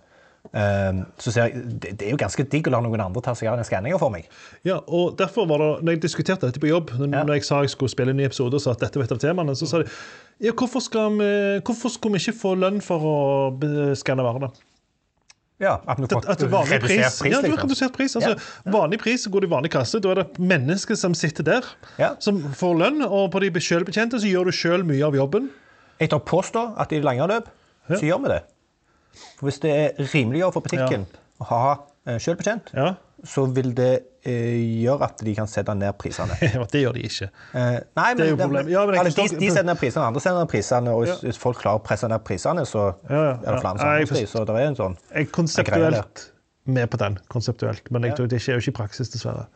eh, 0.52 1.00
så 1.18 1.32
ser 1.32 1.48
jeg 1.48 1.64
det, 1.80 1.94
det 1.98 2.06
er 2.08 2.10
jo 2.12 2.20
ganske 2.20 2.44
digg 2.52 2.68
å 2.68 2.74
la 2.76 2.80
noen 2.84 3.00
andre 3.00 3.22
ta 3.24 3.32
seg 3.38 3.48
av 3.48 3.56
den 3.56 3.64
skanninga 3.64 3.98
for 3.98 4.10
meg. 4.12 4.28
Ja, 4.64 4.78
og 4.86 5.16
derfor 5.18 5.48
var 5.48 5.58
det, 5.64 5.70
når 5.84 5.96
jeg 5.96 6.02
diskuterte 6.04 6.46
dette 6.50 6.60
på 6.60 6.68
jobb, 6.68 6.92
når, 6.98 7.32
jeg 7.38 7.44
sa 7.48 7.62
jeg 7.64 7.70
skulle 7.72 7.90
spille 7.92 8.10
en 8.12 8.20
ny 8.20 8.28
episode, 8.28 8.54
og 8.54 8.60
sa 8.60 8.72
at 8.76 8.80
dette 8.84 9.00
var 9.00 9.08
et 9.08 9.16
av 9.16 9.18
temaene, 9.24 9.56
så 9.56 9.66
sa 9.70 9.80
de 9.82 9.88
ja, 10.44 10.52
hvorfor, 10.52 10.84
vi, 11.18 11.60
hvorfor 11.66 11.90
skulle 11.90 12.18
vi 12.18 12.28
ikke 12.28 12.38
få 12.44 12.54
lønn 12.60 12.80
for 12.84 13.02
å 13.02 13.96
skanne 13.98 14.22
varene? 14.22 14.52
Ja, 15.60 15.80
At 15.90 15.98
at, 15.98 16.12
At 16.30 16.42
vanlig 16.50 16.78
pris, 16.84 17.18
pris, 17.18 17.32
ja, 17.32 17.40
du 17.40 17.48
har 17.48 17.50
liksom. 17.50 17.64
redusert 17.66 17.92
pris. 17.96 18.12
Altså, 18.16 18.36
Vanlig 18.70 19.00
pris 19.02 19.24
går 19.26 19.40
det 19.42 19.48
i 19.48 19.50
vanlig 19.50 19.70
kasse. 19.74 19.98
Da 20.00 20.12
er 20.12 20.20
det 20.22 20.38
mennesker 20.38 20.94
som 20.94 21.14
sitter 21.18 21.42
der, 21.48 21.66
Ja. 21.98 22.12
som 22.22 22.38
får 22.54 22.76
lønn. 22.78 23.02
Og 23.02 23.32
på 23.32 23.40
de 23.42 23.50
selvbetjente 23.60 24.20
så 24.22 24.30
gjør 24.30 24.44
du 24.44 24.52
sjøl 24.54 24.84
mye 24.86 25.02
av 25.04 25.16
jobben. 25.18 25.50
Jeg 25.98 26.10
tør 26.10 26.22
påstå 26.22 26.62
at 26.78 26.92
i 26.92 27.00
det 27.00 27.04
lange 27.04 27.26
løp 27.26 27.48
så 27.90 27.98
gjør 28.06 28.22
vi 28.22 28.28
det. 28.36 28.42
For 29.40 29.48
Hvis 29.50 29.58
det 29.64 29.70
er 29.74 30.04
rimeligere 30.14 30.52
for 30.54 30.60
butikken 30.62 31.06
å 31.42 31.44
ha 31.50 31.62
eh, 32.06 32.18
selvbetjent, 32.22 32.70
Ja, 32.74 32.94
så 33.24 33.44
vil 33.50 33.72
det 33.76 33.92
eh, 34.22 34.82
gjøre 34.82 35.08
at 35.08 35.22
de 35.26 35.34
kan 35.34 35.50
sette 35.50 35.74
ned 35.74 35.96
prisene. 35.98 36.36
Det 36.72 36.82
gjør 36.84 36.96
de 36.96 37.04
ikke. 37.08 37.30
Eh, 37.52 37.76
nei, 37.98 38.08
Det 38.14 38.26
er 38.26 38.32
jo 38.32 38.38
problemet. 38.38 38.72
Ja, 38.72 38.86
men 38.86 39.10
de, 39.10 39.12
de 39.12 39.50
setter 39.50 39.66
ned 39.66 39.78
prisene, 39.80 40.06
andre 40.06 40.22
setter 40.22 40.38
ned 40.38 40.50
prisene, 40.52 40.94
og 40.94 41.04
hvis, 41.04 41.22
ja. 41.26 41.36
folk 41.42 41.60
klarer 41.62 41.82
å 41.82 41.84
presse 41.84 42.10
ned 42.10 42.24
prisene, 42.26 42.66
så 42.68 42.90
Ja, 43.10 43.22
ja, 43.22 43.36
er 43.36 43.54
det 43.54 43.62
flere 43.62 43.78
som 43.78 43.86
har 43.88 44.26
Så 44.34 44.44
det 44.48 44.58
er 44.58 44.66
en 44.72 44.78
sånn 44.78 44.98
Jeg 45.14 45.32
konseptuelt 45.34 46.28
med 46.68 46.90
på 46.92 46.98
den. 47.00 47.18
konseptuelt, 47.32 47.90
Men 47.90 48.04
jeg 48.04 48.16
tror 48.16 48.26
det 48.28 48.42
skjer 48.44 48.58
jo 48.58 48.62
ikke 48.62 48.74
i 48.74 48.76
praksis, 48.76 49.08
dessverre. 49.08 49.46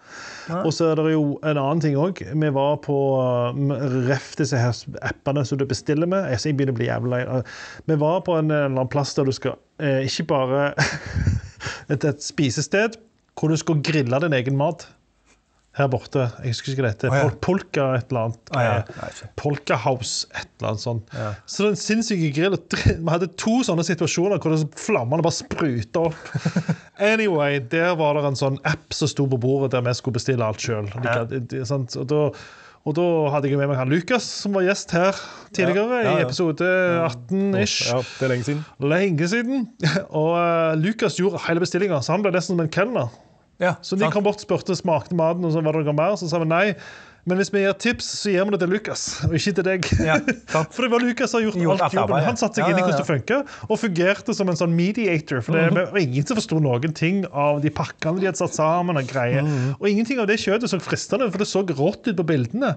Og 0.64 0.72
så 0.72 0.90
er 0.90 0.96
det 0.96 1.12
jo 1.12 1.38
en 1.44 1.59
annen 1.61 1.83
ting 1.85 1.96
òg. 2.01 2.22
Vi 2.25 2.51
var 2.57 2.79
på 2.85 2.96
um, 3.53 3.68
ref 4.09 4.33
disse 4.40 4.57
her 4.57 4.72
appene 5.05 5.44
som 5.44 5.61
du 5.61 5.66
bestiller 5.68 6.09
med. 6.09 6.31
Jeg, 6.33 6.57
begynner 6.57 6.72
å 6.72 6.79
bli 6.81 6.88
jævlig. 6.88 7.22
Uh, 7.29 7.42
Vi 7.85 7.98
var 8.01 8.22
på 8.25 8.38
en 8.38 8.51
eller 8.51 8.70
annen 8.70 8.88
plass 8.88 9.12
der 9.14 9.29
du 9.29 9.33
skal 9.37 9.59
eh, 9.79 10.09
ikke 10.09 10.25
bare 10.33 10.72
et, 11.92 12.05
et 12.05 12.25
spisested 12.25 12.96
hvor 13.38 13.49
du 13.53 13.57
skulle 13.61 13.83
grille 13.85 14.18
din 14.25 14.35
egen 14.37 14.57
mat. 14.61 14.87
Her 15.73 15.87
borte. 15.88 16.27
Jeg 16.45 16.53
husker 16.53 16.75
ikke 16.75 16.83
hva 16.85 16.88
det 16.90 16.97
heter. 16.99 17.12
Oh, 17.14 17.16
ja. 17.16 17.29
Polka 17.40 17.85
et 17.97 18.11
eller 18.12 18.27
annet. 18.27 18.51
Oh, 18.53 18.61
ja. 18.61 18.73
Eh, 18.83 18.97
Nei. 18.99 19.31
Polka 19.40 19.79
House, 19.81 20.27
et 20.37 20.45
eller 20.61 20.75
annet 20.75 20.83
sånt. 20.83 21.14
Ja. 21.16 21.31
Så 21.49 21.62
det 21.64 21.71
sinnssyke 21.71 21.73
en 21.73 21.81
sinnssyk 21.81 22.21
grill. 22.37 22.57
og 22.59 22.75
Vi 22.77 23.09
hadde 23.14 23.31
to 23.40 23.55
sånne 23.64 23.87
situasjoner 23.88 24.42
hvor 24.42 24.53
flammene 24.77 25.25
bare 25.25 25.38
spruta 25.38 26.09
opp. 26.11 26.33
Anyway, 27.03 27.57
der 27.73 27.97
var 27.99 28.14
det 28.14 28.27
en 28.29 28.37
sånn 28.38 28.59
app 28.68 28.92
som 28.95 29.09
sto 29.11 29.25
på 29.27 29.38
bordet 29.40 29.73
der 29.73 29.83
vi 29.83 29.95
skulle 29.97 30.21
bestille 30.21 30.45
alt 30.47 30.61
sjøl. 30.62 30.87
Og, 30.92 31.09
da- 31.09 31.25
og 32.83 32.97
da 32.99 33.03
hadde 33.31 33.47
jeg 33.47 33.59
med 33.61 33.68
meg 33.71 33.79
han 33.79 33.92
Lukas, 33.92 34.25
som 34.42 34.57
var 34.57 34.64
gjest 34.66 34.90
her 34.97 35.14
tidligere, 35.55 36.01
Ja, 36.01 36.03
ja, 36.03 36.14
ja. 36.16 36.18
i 36.18 36.25
episode 36.27 36.66
18-ish. 37.07 37.77
Ja, 37.92 38.01
det 38.03 38.27
er 38.27 38.33
lenge 38.33 38.47
siden. 38.49 38.64
Lenge 38.83 39.29
siden. 39.31 39.68
Og 40.23 40.33
uh, 40.35 40.73
Lukas 40.83 41.14
gjorde 41.21 41.38
hele 41.47 41.62
bestillinga, 41.62 42.01
så 42.03 42.16
han 42.16 42.25
ble 42.27 42.33
nesten 42.35 42.57
som 42.57 42.64
en 42.64 42.73
kelner. 42.75 43.12
Ja, 43.62 43.77
Så 43.87 43.95
de 43.95 44.09
kom 44.11 44.25
bort 44.27 44.40
og 44.40 44.42
spurte 44.42 44.75
smakte 44.75 45.14
maten, 45.14 45.45
og 45.47 45.53
så 45.55 45.62
var 45.62 45.79
det 45.79 45.85
noe 45.87 45.95
mer. 45.95 46.16
Så 46.18 46.27
sa 46.33 46.40
vi 46.42 46.49
nei. 46.51 46.64
Men 47.29 47.39
hvis 47.39 47.53
vi 47.55 47.61
gir 47.63 47.75
tips, 47.79 48.07
så 48.19 48.33
gir 48.33 48.47
vi 48.49 48.51
det 48.51 48.59
til 48.65 48.73
Lukas, 48.75 49.03
og 49.29 49.35
ikke 49.39 49.53
til 49.55 49.67
deg. 49.69 49.85
Ja. 50.03 50.17
For 50.75 50.83
det 50.83 50.89
var 50.91 51.05
Lukas 51.05 51.31
som 51.31 51.39
har 51.39 51.45
gjort, 51.47 51.61
Gjort 51.63 51.85
alt 51.87 51.95
jobben. 51.95 52.25
Han 52.27 52.41
satte 52.41 52.59
seg 52.59 52.65
Ja, 52.65 52.73
inn 52.73 52.81
i 52.81 52.83
hvordan 52.83 52.99
det 52.99 53.07
funker, 53.07 53.45
og 53.69 53.79
fungerte 53.79 54.35
som 54.35 54.51
en 54.51 54.59
sånn 54.59 54.75
mediator. 54.75 55.45
For 55.47 55.55
det 55.55 55.87
var 55.95 56.03
ingen 56.03 56.27
som 56.27 56.41
forsto 56.41 56.59
noen 56.65 56.97
ting 56.99 57.23
av 57.31 57.63
de 57.63 57.71
pakkene 57.71 58.19
de 58.19 58.27
hadde 58.31 58.43
satt 58.43 58.59
sammen. 58.59 58.99
Og 58.99 59.07
greier. 59.07 59.47
Og 59.79 59.87
ingenting 59.93 60.19
av 60.19 60.27
det 60.33 60.41
kjøttet 60.43 60.75
så 60.75 60.83
fristende, 60.83 61.31
for 61.31 61.45
det 61.45 61.51
så 61.53 61.63
rått 61.63 62.11
ut 62.11 62.19
på 62.19 62.27
bildene. 62.27 62.75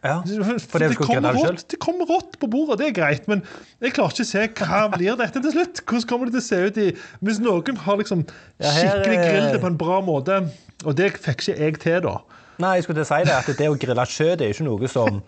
Ja, 0.00 0.22
For 0.24 0.80
det, 0.80 0.94
skal 0.94 1.04
kommer 1.04 1.26
det 1.26 1.42
rått, 1.44 1.66
det 1.74 1.78
kommer 1.82 2.08
rått 2.08 2.38
på 2.40 2.48
bordet, 2.48 2.78
det 2.80 2.86
er 2.88 2.94
greit, 2.96 3.26
men 3.28 3.42
jeg 3.84 3.92
klarer 3.92 4.14
ikke 4.14 4.24
å 4.24 4.30
se 4.30 4.44
hva 4.56 4.78
blir 4.94 5.18
dette 5.20 5.42
til 5.44 5.52
slutt. 5.52 5.82
Hvordan 5.84 6.06
kommer 6.08 6.30
det 6.30 6.38
til 6.38 6.40
å 6.40 6.46
se 6.46 6.60
ut 6.70 6.78
i 6.80 6.86
Hvis 7.26 7.40
noen 7.44 7.82
har 7.84 7.98
liksom 8.00 8.22
skikkelig 8.24 9.18
eh, 9.18 9.26
grillet 9.26 9.58
det 9.58 9.60
på 9.60 9.68
en 9.68 9.76
bra 9.82 9.98
måte, 10.04 10.38
og 10.86 10.96
det 10.96 11.10
fikk 11.18 11.44
ikke 11.44 11.58
jeg 11.58 11.80
til, 11.84 11.98
da. 12.06 12.14
Nei, 12.60 12.76
jeg 12.78 12.86
skulle 12.86 13.00
til 13.00 13.06
å 13.06 13.10
si 13.10 13.20
det, 13.26 13.36
at 13.40 13.50
det 13.58 13.68
å 13.72 13.76
grille 13.80 14.06
kjøtt 14.14 14.44
er 14.44 14.54
ikke 14.54 14.66
noe 14.66 14.90
som, 14.92 15.20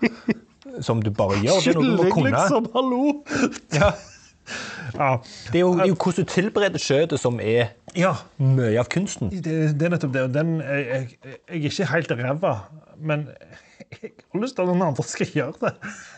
som 0.89 1.03
du 1.05 1.11
bare 1.17 1.39
gjør. 1.43 1.61
Det 1.65 1.75
er 1.75 1.79
noe 1.81 1.93
du 1.93 2.03
må 2.03 2.09
kunne. 2.13 2.33
liksom. 2.37 2.71
Hallo! 2.77 3.05
Ja. 3.77 3.93
Ja. 4.99 5.17
Det 5.53 5.61
er 5.61 5.63
jo, 5.63 5.73
jo 5.87 5.95
hvordan 5.95 6.27
du 6.27 6.31
tilbereder 6.33 6.83
kjøttet 6.83 7.21
som 7.23 7.39
er 7.41 7.73
ja. 7.97 8.13
mye 8.43 8.75
av 8.81 8.89
kunsten. 8.93 9.31
Det, 9.33 9.59
det 9.79 9.87
er 9.87 9.95
nettopp 9.95 10.15
det. 10.15 10.25
og 10.27 10.35
Den, 10.35 10.57
jeg, 10.61 10.89
jeg, 10.89 11.37
jeg 11.49 11.61
er 11.63 11.69
ikke 11.71 11.91
helt 11.93 12.17
ræva, 12.19 12.55
men 12.99 13.29
jeg 13.93 14.13
har 14.19 14.43
lyst 14.43 14.57
til 14.57 14.65
at 14.65 14.71
noen 14.73 14.85
andre 14.89 15.05
skal 15.07 15.31
gjøre 15.39 15.55
det. 15.63 15.73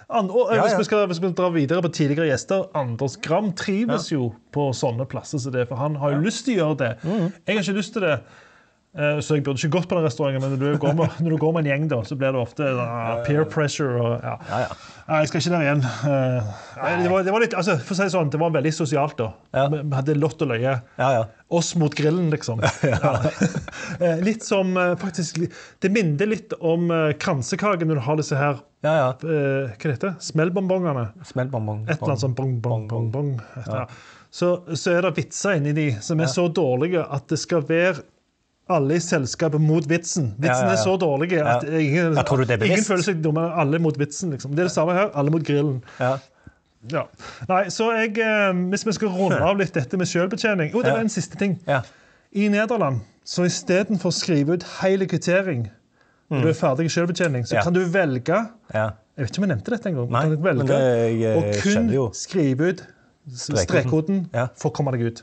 And, 0.09 0.31
og, 0.31 0.53
Ja, 0.55 0.65
Hvis, 0.67 0.79
vi 0.79 0.89
skal, 0.89 1.07
hvis 1.11 1.21
vi 1.23 1.31
drar 1.37 1.53
videre 1.55 1.85
på 1.85 1.91
tidligere 1.95 2.29
gjester 2.29 2.67
Anders 2.77 3.17
Gram 3.25 3.53
trives 3.57 4.11
jo 4.13 4.33
på 4.55 4.69
sånne 4.77 5.07
plasser 5.11 5.43
som 5.43 5.55
det, 5.55 5.67
for 5.71 5.81
han 5.81 5.97
har 6.01 6.17
jo 6.17 6.25
lyst 6.25 6.45
til 6.47 6.59
å 6.59 6.61
gjøre 6.63 6.81
det. 6.83 6.91
Mm. 7.05 7.29
Jeg 7.31 7.57
har 7.57 7.63
ikke 7.63 7.79
lyst 7.79 7.97
til 7.97 8.07
det. 8.09 8.19
Eh, 8.97 9.21
Så 9.25 9.39
jeg 9.39 9.45
burde 9.47 9.61
ikke 9.61 9.77
gått 9.77 9.89
på 9.91 9.99
den 9.99 10.07
restauranten, 10.07 10.43
men 10.43 10.55
når 10.55 10.75
du 10.75 10.83
går 10.83 10.97
med, 10.99 11.15
du 11.21 11.37
går 11.41 11.55
med 11.57 11.65
en 11.65 11.71
gjeng, 11.71 11.87
da, 11.93 12.01
så 12.07 12.19
blir 12.19 12.35
det 12.35 12.41
ofte 12.41 12.69
uh, 12.79 13.23
peer 13.27 13.47
pressure. 13.51 13.95
Og, 14.01 14.25
ja. 14.25 14.35
Ja, 14.51 14.61
ja. 14.67 14.77
Nei, 15.05 15.21
jeg 15.23 15.31
skal 15.31 15.43
ikke 15.43 15.55
der 15.55 15.65
igjen. 15.67 15.85
Uh, 15.85 16.53
det, 17.03 17.09
var, 17.13 17.25
det 17.27 17.35
var 17.37 17.45
litt, 17.45 17.57
altså, 17.61 17.79
for 17.81 17.97
å 17.97 17.99
si 17.99 18.07
det 18.07 18.15
sånn, 18.17 18.33
det 18.33 18.41
var 18.41 18.55
veldig 18.55 18.75
sosialt, 18.77 19.17
da. 19.21 19.31
Ja. 19.57 19.67
Vi 19.75 19.83
hadde 19.99 20.19
lott 20.19 20.45
og 20.45 20.53
løye. 20.55 20.77
Ja, 21.01 21.11
ja. 21.19 21.25
Oss 21.55 21.75
mot 21.79 21.95
grillen, 21.95 22.31
liksom. 22.35 22.63
Ja. 22.85 23.17
Eh, 24.01 24.21
litt 24.25 24.45
som 24.45 24.75
faktisk 25.01 25.39
Det 25.83 25.89
minner 25.93 26.29
litt 26.29 26.53
om 26.59 26.89
kransekake 27.21 27.87
når 27.87 27.99
du 27.99 28.03
har 28.07 28.19
disse 28.19 28.39
her 28.39 28.59
ja, 28.85 28.95
ja. 28.99 29.07
Uh, 29.25 29.71
Hva 29.73 29.89
det 29.89 29.95
heter 29.95 30.17
Smellbonbongene. 30.21 31.07
Smellbonbong. 31.25 31.87
Et 31.87 31.97
eller 31.97 32.15
annet 32.15 32.25
sånn 32.27 32.37
bong, 32.37 32.59
bong, 32.65 32.85
bong, 32.91 33.09
bong. 33.15 33.31
et. 33.63 33.95
Så, 34.35 34.49
så 34.75 34.97
er 34.97 35.07
det 35.07 35.15
vitser 35.15 35.61
inni 35.61 35.73
de 35.77 35.87
som 36.03 36.19
er 36.21 36.27
så 36.31 36.49
dårlige 36.51 37.05
at 37.07 37.29
det 37.31 37.39
skal 37.39 37.63
være 37.69 38.03
alle 38.69 38.95
i 38.97 39.01
selskapet 39.01 39.61
mot 39.61 39.85
vitsen. 39.89 40.35
Vitsen 40.39 40.45
Ja, 40.49 40.71
ja, 40.71 40.73
ja. 40.73 40.73
er 40.73 40.85
så 40.85 40.97
dårlig 40.99 41.33
at 41.43 41.65
Ja. 41.65 41.79
ingen, 41.79 42.15
tror 42.25 42.37
du 42.39 42.45
det 42.45 42.63
ingen 42.63 42.85
føler 42.85 43.03
seg 43.03 43.23
dumme. 43.23 43.53
Alle 43.55 43.79
mot 43.79 43.97
vitsen. 43.99 44.31
liksom. 44.31 44.51
Det 44.55 44.61
er 44.61 44.65
det 44.65 44.73
samme 44.73 44.93
her. 44.95 45.11
Alle 45.15 45.31
mot 45.31 45.43
grillen. 45.45 45.83
Ja. 46.01 46.17
Ja. 46.91 47.03
Nei, 47.49 47.65
så 47.73 47.91
jeg, 47.97 48.19
eh, 48.19 48.53
Hvis 48.71 48.85
vi 48.87 48.93
skal 48.93 49.09
runde 49.09 49.41
av 49.41 49.57
litt 49.59 49.73
dette 49.73 49.97
med 49.97 50.07
selvbetjening 50.07 50.71
Jo, 50.73 50.83
det 50.83 50.93
var 50.93 51.01
en 51.01 51.09
siste 51.09 51.37
ting. 51.39 51.59
Ja. 51.67 51.81
I 52.35 52.49
Nederland, 52.49 53.01
så 53.25 53.45
istedenfor 53.47 54.11
å 54.11 54.13
skrive 54.13 54.53
ut 54.55 54.63
hele 54.83 55.07
kvittering 55.07 55.71
når 56.31 56.43
du 56.43 56.49
er 56.49 56.53
ferdig 56.53 56.85
i 56.85 56.89
selvbetjening, 56.89 57.45
så 57.47 57.53
Mm. 57.53 57.57
Ja. 57.57 57.63
kan 57.63 57.73
du 57.73 57.85
velge 57.87 58.49
ja. 58.75 58.91
Jeg 59.17 59.27
vet 59.27 59.31
ikke 59.31 59.39
om 59.45 59.49
jeg 59.49 59.57
nevnte 59.57 59.71
dette 59.71 59.87
engang. 59.87 60.11
Nei, 60.11 60.25
velge 60.37 60.67
det- 60.67 61.21
jeg, 61.21 61.37
å 61.37 61.63
kun 61.63 62.13
skrive 62.13 62.61
ut 62.69 62.83
Strekkoden. 63.33 64.29
Ja. 64.35 64.49
for 64.57 64.71
å 64.71 64.75
komme 64.75 64.91
deg 64.93 65.01
ut. 65.03 65.23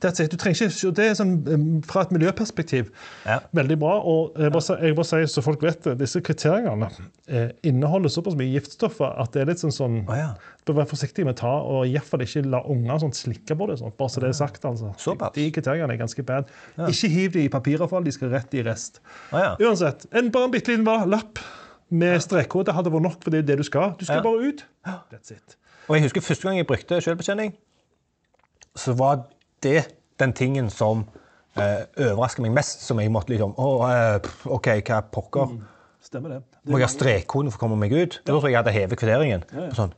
That's 0.00 0.20
it. 0.22 0.30
Du 0.30 0.36
trenger 0.38 0.68
ikke, 0.68 0.90
det 0.94 1.04
er 1.10 1.14
sånn, 1.18 1.32
um, 1.50 1.82
Fra 1.82 2.04
et 2.06 2.12
miljøperspektiv 2.14 2.90
Ja. 3.26 3.40
veldig 3.52 3.78
bra. 3.80 3.96
og 4.00 4.36
Jeg 4.38 4.52
bare, 4.52 4.76
jeg 4.86 4.94
bare 4.94 5.04
sier 5.08 5.26
så 5.26 5.42
folk 5.42 5.62
vet 5.62 5.82
det, 5.82 5.96
disse 5.98 6.20
kriteriene 6.22 6.88
eh, 7.28 7.48
inneholder 7.66 8.08
såpass 8.08 8.36
mye 8.38 8.52
giftstoffer 8.54 9.18
at 9.20 9.32
det 9.32 9.42
er 9.42 9.50
litt 9.50 9.58
sånn 9.58 9.74
sånn 9.74 9.98
oh, 10.08 10.14
ja. 10.16 10.28
Bør 10.68 10.74
være 10.82 10.90
forsiktig 10.92 11.24
med 11.24 11.34
å 11.34 11.40
ta 11.40 11.52
og 11.64 11.86
i 11.88 11.92
hvert 11.96 12.04
fall 12.06 12.20
ikke 12.22 12.44
la 12.46 12.60
unger 12.68 12.98
sånn 13.02 13.14
slikke 13.16 13.56
på 13.58 13.66
det. 13.70 13.78
Sånn, 13.80 13.92
bare 13.98 14.08
så 14.14 14.20
det 14.20 14.28
er 14.28 14.36
sagt, 14.38 14.64
altså. 14.64 14.92
Såpass. 15.00 15.32
De 15.34 15.50
kriteriene 15.50 15.92
er 15.94 15.96
ganske 16.02 16.22
bad. 16.28 16.50
Ikke 16.88 17.08
hiv 17.08 17.32
de 17.32 17.44
i 17.46 17.48
papiravfall, 17.48 18.04
de 18.04 18.12
skal 18.12 18.30
rett 18.30 18.54
i 18.54 18.62
rest. 18.62 19.00
Oh, 19.32 19.38
ja. 19.40 19.54
Uansett, 19.64 20.06
en, 20.12 20.30
bare 20.30 20.44
en 20.44 20.52
bitte 20.52 20.74
liten 20.76 20.84
lapp 21.10 21.38
med 21.90 22.20
strekkode 22.20 22.74
hadde 22.76 22.92
vært 22.92 23.02
nok, 23.06 23.22
for 23.24 23.30
det 23.32 23.38
er 23.38 23.48
det 23.48 23.56
du 23.62 23.64
skal. 23.64 23.94
Du 23.98 24.04
skal 24.04 24.20
Ja. 24.20 24.22
bare 24.22 24.48
ut. 24.52 24.64
That's 25.10 25.32
it. 25.32 25.56
Og 25.88 25.96
jeg 25.96 26.02
husker 26.04 26.20
første 26.20 26.42
gang 26.48 26.58
jeg 26.60 26.66
brukte 26.68 27.00
selvbetjening, 27.00 27.54
så 28.76 28.92
var 28.94 29.24
det 29.64 29.80
den 30.18 30.32
tingen 30.36 30.70
som 30.70 31.04
eh, 31.58 31.84
overrasker 31.96 32.42
meg 32.44 32.54
mest. 32.58 32.84
Som 32.86 33.00
jeg 33.02 33.10
måtte 33.14 33.32
liksom 33.34 33.54
Å, 33.58 33.68
eh, 33.88 34.30
OK, 34.50 34.70
hva 34.88 35.00
pokker? 35.14 35.56
Stemmer 36.08 36.36
det. 36.36 36.42
Må 36.70 36.78
jeg 36.78 36.86
ha 36.86 36.92
strekkoden 36.92 37.50
for 37.52 37.58
å 37.60 37.64
komme 37.66 37.78
meg 37.80 37.92
ut? 37.92 38.20
Da 38.24 38.32
tror 38.32 38.46
jeg 38.48 38.54
jeg 38.54 38.60
hadde 38.62 38.74
hevet 38.76 39.00
kvitteringen. 39.00 39.44
Sånn, 39.76 39.92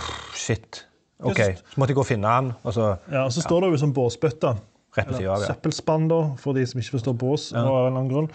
pff, 0.00 0.34
shit. 0.38 0.84
OK. 1.22 1.38
Så 1.38 1.78
måtte 1.78 1.92
jeg 1.92 1.98
gå 2.00 2.02
og 2.02 2.08
finne 2.08 2.30
den, 2.40 2.52
og 2.66 2.74
så 2.74 2.86
Ja, 3.12 3.26
og 3.28 3.32
så 3.34 3.44
står 3.44 3.62
det 3.66 3.74
jo 3.76 3.82
som 3.84 3.92
båsbøtte. 3.94 4.56
rett 4.96 5.08
ved 5.08 5.16
siden 5.22 5.30
av. 5.32 5.40
Ja. 5.44 5.52
Søppelspann, 5.54 6.08
da, 6.10 6.18
for 6.36 6.52
de 6.52 6.66
som 6.68 6.80
ikke 6.80 6.98
forstår 6.98 7.14
bås. 7.16 7.46
av 7.54 7.62
en 7.62 7.68
eller 7.70 7.86
annen 7.92 8.10
grunn. 8.10 8.26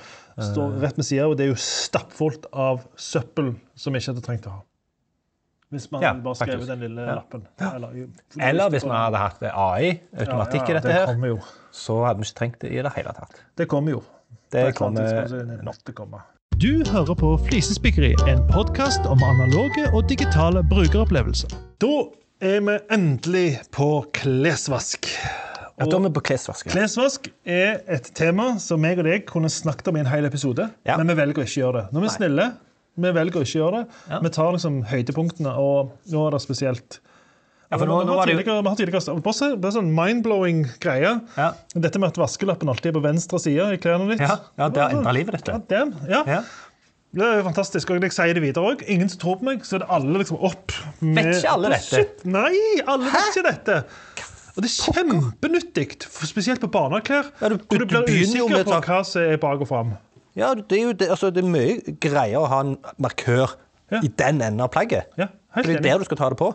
Står 0.42 0.80
rett 0.82 0.98
ved 0.98 1.06
siden, 1.06 1.26
og 1.30 1.38
det 1.38 1.46
er 1.46 1.52
jo 1.52 1.60
stappfullt 1.62 2.48
av 2.54 2.86
søppel 2.98 3.52
som 3.76 3.94
vi 3.94 4.00
ikke 4.02 4.14
hadde 4.14 4.24
trengt 4.26 4.48
å 4.50 4.56
ha. 4.56 4.62
Hvis 5.70 5.90
man 5.92 6.02
Ja, 6.02 6.14
bare 6.24 6.36
skrev 6.40 6.62
den 6.68 6.80
lille 6.80 7.06
lappen. 7.06 7.42
Eller, 7.60 7.90
Eller 8.40 8.70
hvis 8.72 8.86
vi 8.88 8.90
hadde 8.96 9.20
hatt 9.20 9.42
AI, 9.52 9.90
automatikk 10.18 10.70
i 10.70 10.74
dette 10.78 10.88
det 10.88 10.94
her, 10.96 11.26
jo. 11.28 11.40
så 11.76 11.98
hadde 12.06 12.22
vi 12.22 12.28
ikke 12.30 12.38
trengt 12.40 12.62
det 12.62 12.72
i 12.72 12.82
det 12.86 12.94
hele 12.96 13.12
tatt. 13.18 13.42
Det 13.58 13.68
kommer 13.68 13.92
jo. 13.98 14.04
Det 14.52 14.70
kommer 14.78 15.04
det 15.28 15.64
nødt 15.68 15.82
til 15.84 15.92
å 15.94 15.98
komme. 15.98 16.22
Du 16.58 16.70
hører 16.90 17.14
på 17.20 17.34
Flisespikkeri, 17.50 18.14
en 18.32 18.40
podkast 18.50 19.04
om 19.06 19.20
analoge 19.28 19.90
og 19.94 20.08
digitale 20.10 20.64
brukeropplevelser. 20.72 21.52
Da 21.84 21.92
er 22.42 22.64
vi 22.64 22.78
endelig 22.96 23.60
på 23.76 23.90
klesvask. 24.16 25.10
Ja, 25.78 25.86
da 25.86 25.98
er 26.00 26.08
vi 26.08 26.14
på 26.16 26.24
klesvasken. 26.32 26.72
Klesvask 26.74 27.28
er 27.46 27.84
et 27.92 28.08
tema 28.18 28.56
som 28.64 28.82
jeg 28.88 28.98
og 28.98 29.06
deg 29.06 29.28
kunne 29.30 29.52
snakket 29.54 29.92
om 29.92 30.00
i 30.00 30.02
en 30.06 30.10
hel 30.10 30.26
episode, 30.26 30.72
Ja. 30.88 30.96
men 30.98 31.08
vi 31.12 31.14
velger 31.20 31.44
å 31.44 31.46
ikke 31.46 31.60
gjøre 31.62 31.82
det. 31.84 31.92
Når 31.94 32.02
vi 32.02 32.08
er 32.08 32.16
snille, 32.16 32.48
vi 32.98 33.12
velger 33.14 33.40
å 33.42 33.46
ikke 33.46 33.60
gjøre 33.62 33.82
det. 33.84 34.00
Ja. 34.10 34.20
Vi 34.26 34.30
tar 34.38 34.52
liksom 34.56 34.80
høydepunktene, 34.90 35.54
og 35.58 35.92
nå 36.12 36.28
er 36.28 36.32
det 36.38 36.42
spesielt 36.44 37.00
Ja, 37.70 37.78
for 37.78 37.86
nå, 37.90 37.98
vi, 38.08 38.14
tidligere, 38.32 38.62
vi 38.64 38.70
har 38.72 38.78
tidligere 38.80 39.22
bare 39.26 39.50
Det 39.60 39.66
er 39.68 39.76
sånn 39.76 39.92
mind-blowing 39.94 40.62
greie. 40.80 41.12
ja. 41.38 41.50
Dette 41.76 42.00
med 42.00 42.10
at 42.14 42.18
vaskelappen 42.22 42.70
alltid 42.72 42.94
er 42.94 43.00
på 43.00 43.04
venstre 43.04 43.40
side 43.44 43.74
i 43.76 43.78
klærne 43.84 44.08
ditt. 44.14 44.22
Ja, 44.24 44.38
ja, 44.58 44.70
det 44.70 44.82
har 44.82 44.96
endra 44.96 45.14
livet, 45.14 45.36
dette. 45.36 45.52
Ja, 45.52 45.86
det, 45.86 46.10
Ja. 46.10 46.24
Ja. 46.26 46.42
Det 47.18 47.24
er 47.24 47.38
jo 47.40 47.44
fantastisk. 47.48 47.90
Og 47.90 48.02
jeg 48.04 48.12
sier 48.12 48.34
det 48.36 48.42
videre 48.44 48.64
òg. 48.76 48.82
Ingen 48.92 49.08
som 49.10 49.18
tror 49.20 49.38
på 49.40 49.44
meg, 49.48 49.62
så 49.66 49.78
er 49.78 49.80
det 49.80 49.88
alle 49.96 50.20
liksom 50.20 50.38
opp 50.44 50.74
med 51.02 51.24
Vet 51.26 51.38
ikke 51.40 51.54
alle 51.54 51.70
dette? 51.72 51.96
shit, 51.96 52.26
Nei, 52.28 52.52
alle 52.86 53.06
vet 53.14 53.30
ikke 53.32 53.44
dette. 53.48 53.78
Og 54.58 54.64
det 54.66 54.70
er 54.72 54.92
kjempenyttig, 54.92 55.86
spesielt 56.28 56.60
på 56.62 56.70
barneklær. 56.74 57.32
Ja, 57.42 57.50
du- 57.50 57.58
du 57.58 57.78
du 57.78 57.86
blir 57.86 58.06
begynner 58.06 58.38
jo 58.38 58.48
med 58.50 58.66
hva 58.68 59.04
som 59.06 59.22
er 59.22 59.38
bak 59.38 59.62
og 59.62 59.68
fram. 59.68 59.98
Ja, 60.38 60.52
det 60.54 60.78
er 60.78 60.84
jo 60.84 60.92
det, 60.94 61.08
altså, 61.10 61.32
det 61.34 61.44
er 61.44 61.50
mye 61.50 61.96
greier 62.04 62.44
å 62.44 62.48
ha 62.52 62.60
en 62.66 62.76
markør 63.02 63.56
Ja. 63.90 64.02
i 64.04 64.10
den 64.10 64.42
enden 64.42 64.60
av 64.62 64.70
plagget. 64.74 65.08
Ja, 65.18 65.30
helt 65.56 65.68
det 65.68 65.78
er 65.80 65.82
der 65.86 65.98
du 66.04 66.04
skal 66.06 66.18
ta 66.20 66.30
det 66.30 66.38
på. 66.38 66.52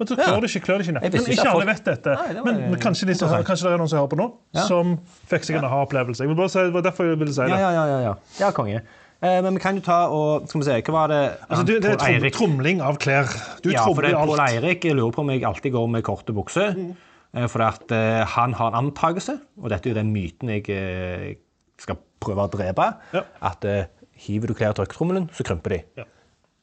Og 0.00 0.08
så 0.08 0.16
Ja. 0.16 0.24
klør 0.30 0.40
det 0.40 0.48
ikke, 0.50 0.64
klør 0.64 0.78
det 0.80 0.86
ikke. 0.88 1.00
Men 1.02 1.26
ikke 1.34 1.50
alle 1.50 1.66
vet 1.68 1.84
dette. 1.84 2.14
Nei, 2.16 2.28
det 2.32 2.36
var 2.40 2.44
men, 2.52 2.70
men 2.70 2.80
kanskje, 2.80 3.06
de 3.06 3.12
kanskje 3.44 3.68
det 3.68 3.72
er 3.74 3.78
noen 3.82 3.90
som 3.92 3.98
hører 4.00 4.08
på 4.08 4.16
nå, 4.16 4.26
Ja. 4.56 4.64
som 4.64 4.98
fikk 5.28 5.44
seg 5.44 5.56
en 5.60 5.64
aha-opplevelse. 5.68 6.24
Jeg 6.24 6.28
vil 6.28 6.36
bare 6.36 6.48
si, 6.48 6.58
Det 6.58 6.72
var 6.72 6.82
derfor 6.82 7.04
jeg 7.10 7.18
ville 7.20 7.32
si 7.34 7.42
det. 7.42 7.50
Ja, 7.50 7.58
ja, 7.58 7.70
ja. 7.70 7.84
ja, 7.86 8.00
ja. 8.08 8.14
ja 8.40 8.50
konge. 8.50 8.80
Eh, 9.22 9.42
men 9.42 9.52
vi 9.52 9.60
kan 9.60 9.74
jo 9.76 9.82
ta 9.84 10.08
og 10.08 10.48
Skal 10.48 10.60
vi 10.62 10.64
se, 10.64 10.80
hva 10.80 10.92
var 10.92 11.08
det 11.08 11.36
Altså, 11.50 11.64
du, 11.66 11.74
det 11.78 11.90
er 11.92 11.96
trom, 12.00 12.30
tromling 12.32 12.80
av 12.80 12.96
klær. 12.96 13.28
Du 13.60 13.68
Ja, 13.70 13.84
for 13.84 14.00
det 14.00 14.14
er 14.14 14.24
Pål. 14.24 14.40
Eirik 14.48 14.82
jeg 14.88 14.96
lurer 14.96 15.12
på 15.12 15.18
om 15.20 15.28
jeg 15.28 15.44
alltid 15.44 15.72
går 15.72 15.90
med 15.90 16.02
korte 16.02 16.32
bukser. 16.32 16.72
Mm. 16.74 16.96
Eh, 17.34 17.46
For 17.46 17.60
at 17.62 17.92
eh, 17.92 18.24
han 18.24 18.54
har 18.54 18.72
en 18.72 18.88
antakelse, 18.88 19.38
og 19.62 19.68
dette 19.68 19.86
er 19.90 19.92
jo 19.92 20.00
den 20.00 20.14
myten 20.14 20.48
jeg 20.48 20.64
eh, 20.70 21.34
skal 21.78 21.98
prøve 22.20 22.46
å 22.46 22.50
drepe, 22.52 22.86
Ja. 23.16 23.22
at 23.50 23.64
uh, 23.68 23.84
hiver 24.20 24.50
du 24.52 24.54
klær 24.58 24.74
i 24.74 24.78
tørketrommelen, 24.80 25.28
så 25.36 25.46
krymper 25.46 25.76
de. 25.76 25.80
Ja. 26.00 26.04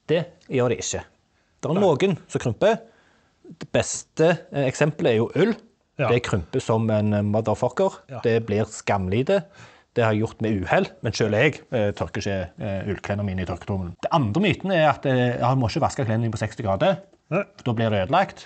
Det 0.07 0.21
gjør 0.53 0.69
de 0.71 0.77
ikke. 0.83 1.01
Det 1.61 1.71
er 1.71 1.79
noen 1.81 2.17
som 2.29 2.43
krymper. 2.43 2.77
Det 3.47 3.67
beste 3.73 4.27
eh, 4.51 4.67
eksempelet 4.67 5.13
er 5.13 5.17
jo 5.21 5.29
ull. 5.35 5.55
Ja. 5.97 6.11
Det 6.11 6.21
krymper 6.27 6.61
som 6.61 6.85
en 6.93 7.13
eh, 7.17 7.25
motherfucker. 7.25 7.97
Det 8.23 8.37
blir 8.45 8.67
skamlite. 8.69 9.41
Det 9.97 10.03
har 10.05 10.13
jeg 10.13 10.21
gjort 10.27 10.43
med 10.45 10.59
uhell, 10.61 10.85
men 11.01 11.15
selv 11.17 11.33
jeg 11.39 11.55
eh, 11.73 11.89
tørker 11.97 12.21
ikke 12.21 12.35
eh, 12.61 12.89
ullklærne 12.93 13.25
mine 13.25 13.41
i 13.41 13.47
tørketrommelen. 13.49 13.95
Det 14.05 14.11
andre 14.13 14.43
myten 14.43 14.71
er 14.75 14.85
at 14.91 15.07
eh, 15.09 15.39
han 15.41 15.57
må 15.57 15.71
ikke 15.71 15.81
vaske 15.87 16.05
klærne 16.05 16.27
dine 16.27 16.35
på 16.35 16.41
60 16.43 16.61
grader. 16.67 16.99
Nei. 17.33 17.41
Da 17.65 17.73
blir 17.75 17.89
det 17.91 18.03
ødelagt. 18.05 18.45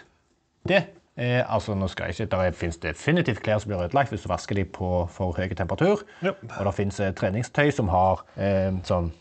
Det 0.69 0.79
er, 1.17 1.43
altså, 1.51 1.73
nå 1.75 1.87
skal 1.91 2.05
jeg 2.11 2.19
ikke, 2.19 2.29
Der 2.37 2.51
finnes 2.51 2.77
definitivt 2.77 3.41
klær 3.43 3.59
som 3.59 3.69
blir 3.71 3.81
ødelagt 3.83 4.09
hvis 4.13 4.21
du 4.23 4.29
vasker 4.31 4.55
dem 4.55 4.69
på 4.73 5.07
for 5.11 5.33
høy 5.37 5.49
temperatur. 5.53 6.03
Ja. 6.23 6.31
Og 6.59 6.65
det 6.65 6.73
finnes 6.77 6.99
eh, 6.99 7.11
treningstøy 7.13 7.71
som 7.75 7.89
har 7.91 8.23
eh, 8.37 8.71
sånn 8.87 9.11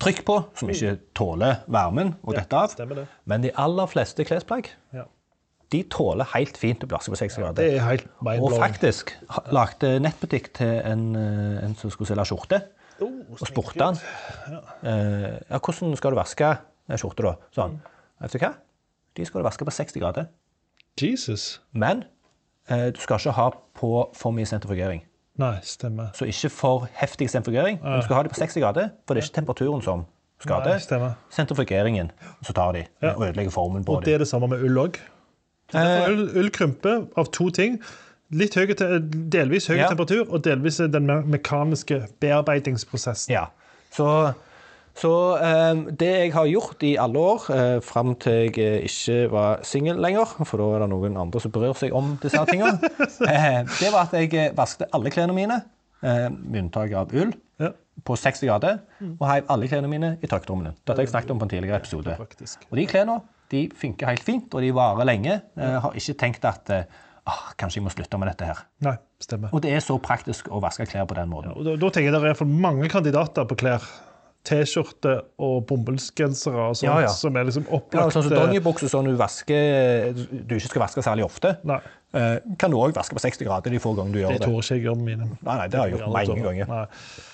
trykk 0.00 0.22
på, 0.26 0.38
som 0.56 0.70
ikke 0.72 0.96
tåler 1.14 1.60
varmen 1.70 2.14
og 2.24 2.34
dette 2.34 2.56
av. 2.56 2.72
det. 2.78 3.04
Men 3.28 3.42
de 3.44 3.50
aller 3.54 3.86
fleste 3.86 4.24
klesplagg 4.24 4.70
Ja. 4.96 5.04
de 5.70 5.82
tåler 5.92 6.24
helt 6.34 6.56
fint 6.56 6.82
å 6.82 6.88
blaske 6.88 7.12
på 7.12 7.16
60 7.20 7.42
grader. 7.42 7.62
Det 7.62 7.76
er 7.76 7.84
helt 7.84 8.08
Og 8.24 8.52
faktisk 8.58 9.12
lagde 9.52 9.98
nettbutikk 10.00 10.52
til 10.54 10.80
en, 10.84 11.14
eh, 11.16 11.64
en 11.64 11.74
som 11.76 11.90
skulle 11.90 12.08
selge 12.08 12.24
skjorte, 12.32 12.62
Oh, 13.02 13.10
og 13.28 13.40
spurte 13.48 13.82
han 13.82 13.96
eh, 14.86 15.40
ja, 15.50 15.58
hvordan 15.58 15.96
skal 15.98 16.12
du 16.14 16.16
vaske 16.16 16.50
skjorte. 16.94 17.22
da? 17.26 17.32
Sånn. 17.56 17.80
Vet 18.22 18.32
du 18.32 18.38
hva? 18.38 18.52
De 19.18 19.24
skal 19.26 19.42
du 19.42 19.46
vaske 19.48 19.66
på 19.66 19.72
60 19.74 19.98
grader. 20.00 20.28
Jesus. 21.02 21.60
Men 21.72 22.04
eh, 22.70 22.90
du 22.94 23.00
skal 23.00 23.18
ikke 23.18 23.32
ha 23.36 23.48
på 23.74 23.90
for 24.14 24.30
mye 24.36 24.46
sentrifugering. 24.46 25.02
Nei, 25.38 25.56
stemmer. 25.66 26.12
Så 26.14 26.28
ikke 26.30 26.48
for 26.54 26.88
heftig 26.94 27.26
sentrifugering, 27.30 27.80
du 27.82 28.02
skal 28.06 28.14
ha 28.16 28.22
det 28.22 28.30
på 28.30 28.38
60 28.38 28.60
grader, 28.62 28.92
for 29.06 29.14
det 29.14 29.22
er 29.24 29.26
ikke 29.26 29.34
temperaturen 29.40 29.82
som 29.82 30.04
skader. 30.44 30.78
Sentrifugeringen, 31.34 32.10
så 32.46 32.52
tar 32.54 32.72
de 32.76 32.84
og 33.02 33.24
ødelegger 33.26 33.50
formen 33.50 33.84
på 33.84 33.92
dem. 33.92 33.96
Og 33.96 34.04
det 34.06 34.14
er 34.14 34.18
det 34.22 34.28
samme 34.30 34.46
med 34.52 34.62
ull 34.62 34.78
òg. 34.84 35.00
Ull, 35.74 36.28
ull 36.38 36.50
krymper 36.54 37.06
av 37.18 37.30
to 37.34 37.48
ting. 37.50 37.80
Litt 38.34 38.54
høy, 38.54 38.70
delvis 39.32 39.66
høy 39.70 39.76
Ja. 39.80 39.88
temperatur, 39.90 40.24
og 40.30 40.44
delvis 40.44 40.76
den 40.78 41.06
me- 41.06 41.22
mekaniske 41.34 42.06
bearbeidingsprosessen. 42.20 43.32
Ja. 43.34 43.46
Så, 43.90 44.32
så 44.94 45.10
eh, 45.42 45.80
det 45.98 46.10
jeg 46.12 46.32
har 46.36 46.46
gjort 46.46 46.84
i 46.86 46.92
alle 47.02 47.18
år, 47.18 47.46
eh, 47.54 47.76
fram 47.82 48.12
til 48.22 48.36
jeg 48.46 48.58
eh, 48.62 48.84
ikke 48.86 49.16
var 49.32 49.64
singel 49.66 49.98
lenger, 50.02 50.36
for 50.46 50.62
da 50.62 50.68
er 50.76 50.84
det 50.84 50.90
noen 50.92 51.16
andre 51.18 51.42
som 51.42 51.54
bryr 51.54 51.74
seg 51.78 51.94
om 51.98 52.12
disse 52.22 52.44
tingene, 52.50 52.78
eh, 53.32 53.62
det 53.80 53.90
var 53.94 54.04
at 54.06 54.14
jeg 54.18 54.30
vaskte 54.30 54.54
vasket 54.60 54.94
alle 54.94 55.10
klærne 55.14 55.34
mine, 55.36 55.60
eh, 56.04 56.28
med 56.30 56.66
unntak 56.66 56.94
av 57.00 57.14
ull, 57.14 57.34
Ja. 57.62 57.68
på 58.06 58.16
60 58.18 58.46
grader, 58.48 58.80
og 59.20 59.28
heiv 59.30 59.50
alle 59.54 59.68
klærne 59.70 59.90
mine 59.90 60.08
i 60.22 60.26
tørketrommelen. 60.30 60.74
Dette 60.82 60.96
har 60.98 61.04
jeg 61.06 61.12
snakket 61.12 61.30
om 61.30 61.38
på 61.38 61.46
en 61.46 61.52
tidligere 61.52 61.78
episode. 61.78 62.16
Og 62.18 62.78
de 62.78 62.86
klærne 62.90 63.20
de 63.52 63.68
funker 63.78 64.08
helt 64.10 64.24
fint, 64.26 64.54
og 64.54 64.62
de 64.64 64.72
varer 64.74 65.06
lenge. 65.06 65.36
Jeg 65.58 65.82
har 65.84 65.94
ikke 66.00 66.16
tenkt 66.18 66.46
at 66.48 66.70
eh, 66.74 66.88
ah, 67.30 67.52
kanskje 67.60 67.78
jeg 67.78 67.84
må 67.86 67.92
slutte 67.94 68.18
med 68.18 68.30
dette 68.32 68.48
her. 68.48 68.64
Nei, 68.86 68.96
stemmer. 69.22 69.52
Og 69.54 69.62
det 69.62 69.74
er 69.76 69.84
så 69.84 69.98
praktisk 70.02 70.50
å 70.50 70.58
vaske 70.64 70.86
klær 70.90 71.06
på 71.10 71.14
den 71.18 71.30
måten. 71.30 71.54
Og 71.54 71.66
da, 71.66 71.76
da 71.78 71.90
tenker 71.94 72.10
jeg 72.10 72.16
det 72.16 72.32
er 72.32 72.38
fall 72.40 72.50
mange 72.66 72.90
kandidater 72.92 73.46
på 73.50 73.58
klær. 73.62 73.86
T-skjorte 74.44 75.12
og 75.40 75.62
bomullsgensere 75.70 76.66
og 76.68 76.74
sånt, 76.76 76.90
Ja, 76.90 76.98
ja. 77.06 77.08
som 77.08 77.36
er 77.40 77.46
liksom 77.48 77.64
Ja, 77.64 77.78
opplagt 77.78 78.12
sånn 78.12 78.26
som 78.26 78.34
dongeribukse 78.34 78.88
som 78.92 79.06
du 79.08 79.14
vasker 79.16 80.12
du 80.14 80.54
ikke 80.58 80.68
skal 80.68 80.82
vaske 80.84 81.04
særlig 81.06 81.24
ofte, 81.24 81.54
Nei, 81.64 81.78
eh, 82.12 82.34
kan 82.60 82.70
du 82.70 82.76
òg 82.76 82.92
vaske 82.92 83.16
på 83.16 83.22
60 83.24 83.46
grader 83.48 83.70
de 83.72 83.80
få 83.80 83.94
ganger 83.96 84.12
du 84.12 84.18
gjør 84.20 84.34
det 84.34 84.40
det. 84.42 84.48
tror 84.48 84.60
ikke 84.60 84.76
jeg 84.76 84.84
gjør 84.84 84.98
med 85.00 85.04
mine. 85.08 85.30
Nei, 85.40 85.56
nei, 85.62 85.68
det 85.72 85.80
har 85.80 85.88
jeg 85.88 85.96
gjort 85.98 86.12
mange 86.12 86.44
ganger. 86.44 86.66
Nei. 86.68 86.86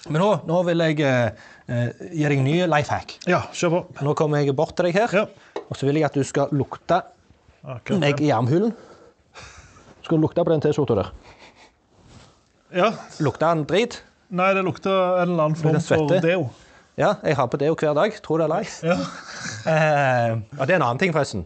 Men 0.09 0.23
nå, 0.23 0.31
nå 0.47 0.61
vil 0.71 0.79
jeg 0.87 1.01
eh, 1.01 1.91
gi 2.13 2.23
deg 2.29 2.39
en 2.39 2.45
ny 2.45 2.57
life 2.77 2.95
hack. 2.95 3.17
Ja, 3.27 3.43
kjør 3.53 3.75
på. 3.75 3.83
Nå 4.07 4.15
kommer 4.15 4.39
jeg 4.45 4.55
bort 4.57 4.77
til 4.79 4.87
deg 4.87 4.95
her, 5.01 5.09
Ja. 5.13 5.27
og 5.67 5.75
så 5.77 5.87
vil 5.91 5.97
jeg 5.99 6.05
at 6.05 6.15
du 6.15 6.23
skal 6.23 6.49
lukte 6.55 7.03
Akkurat. 7.67 7.99
meg 8.01 8.21
i 8.23 8.31
armhulen. 8.31 8.73
Skal 10.07 10.17
du 10.17 10.23
lukte 10.29 10.45
på 10.47 10.55
den 10.55 10.63
T-skjorta 10.63 10.95
der? 11.03 11.11
Ja. 12.73 12.93
Lukter 13.19 13.51
den 13.51 13.65
drit? 13.67 14.03
Nei, 14.31 14.53
det 14.55 14.63
lukter 14.63 14.95
en 15.25 15.33
eller 15.35 15.49
annen 15.51 15.57
form 15.59 15.81
for 15.83 16.21
deo. 16.23 16.51
Ja, 16.99 17.15
jeg 17.25 17.37
har 17.39 17.49
på 17.53 17.59
deo 17.61 17.77
hver 17.79 17.95
dag. 17.97 18.17
Tror 18.25 18.41
det 18.41 18.49
eller 18.49 18.65
ei. 18.65 18.73
Ja. 18.91 18.99
Eh, 19.61 20.31
ja, 20.33 20.65
det 20.65 20.73
er 20.73 20.79
en 20.79 20.87
annen 20.87 20.99
ting, 21.01 21.11
forresten. 21.13 21.43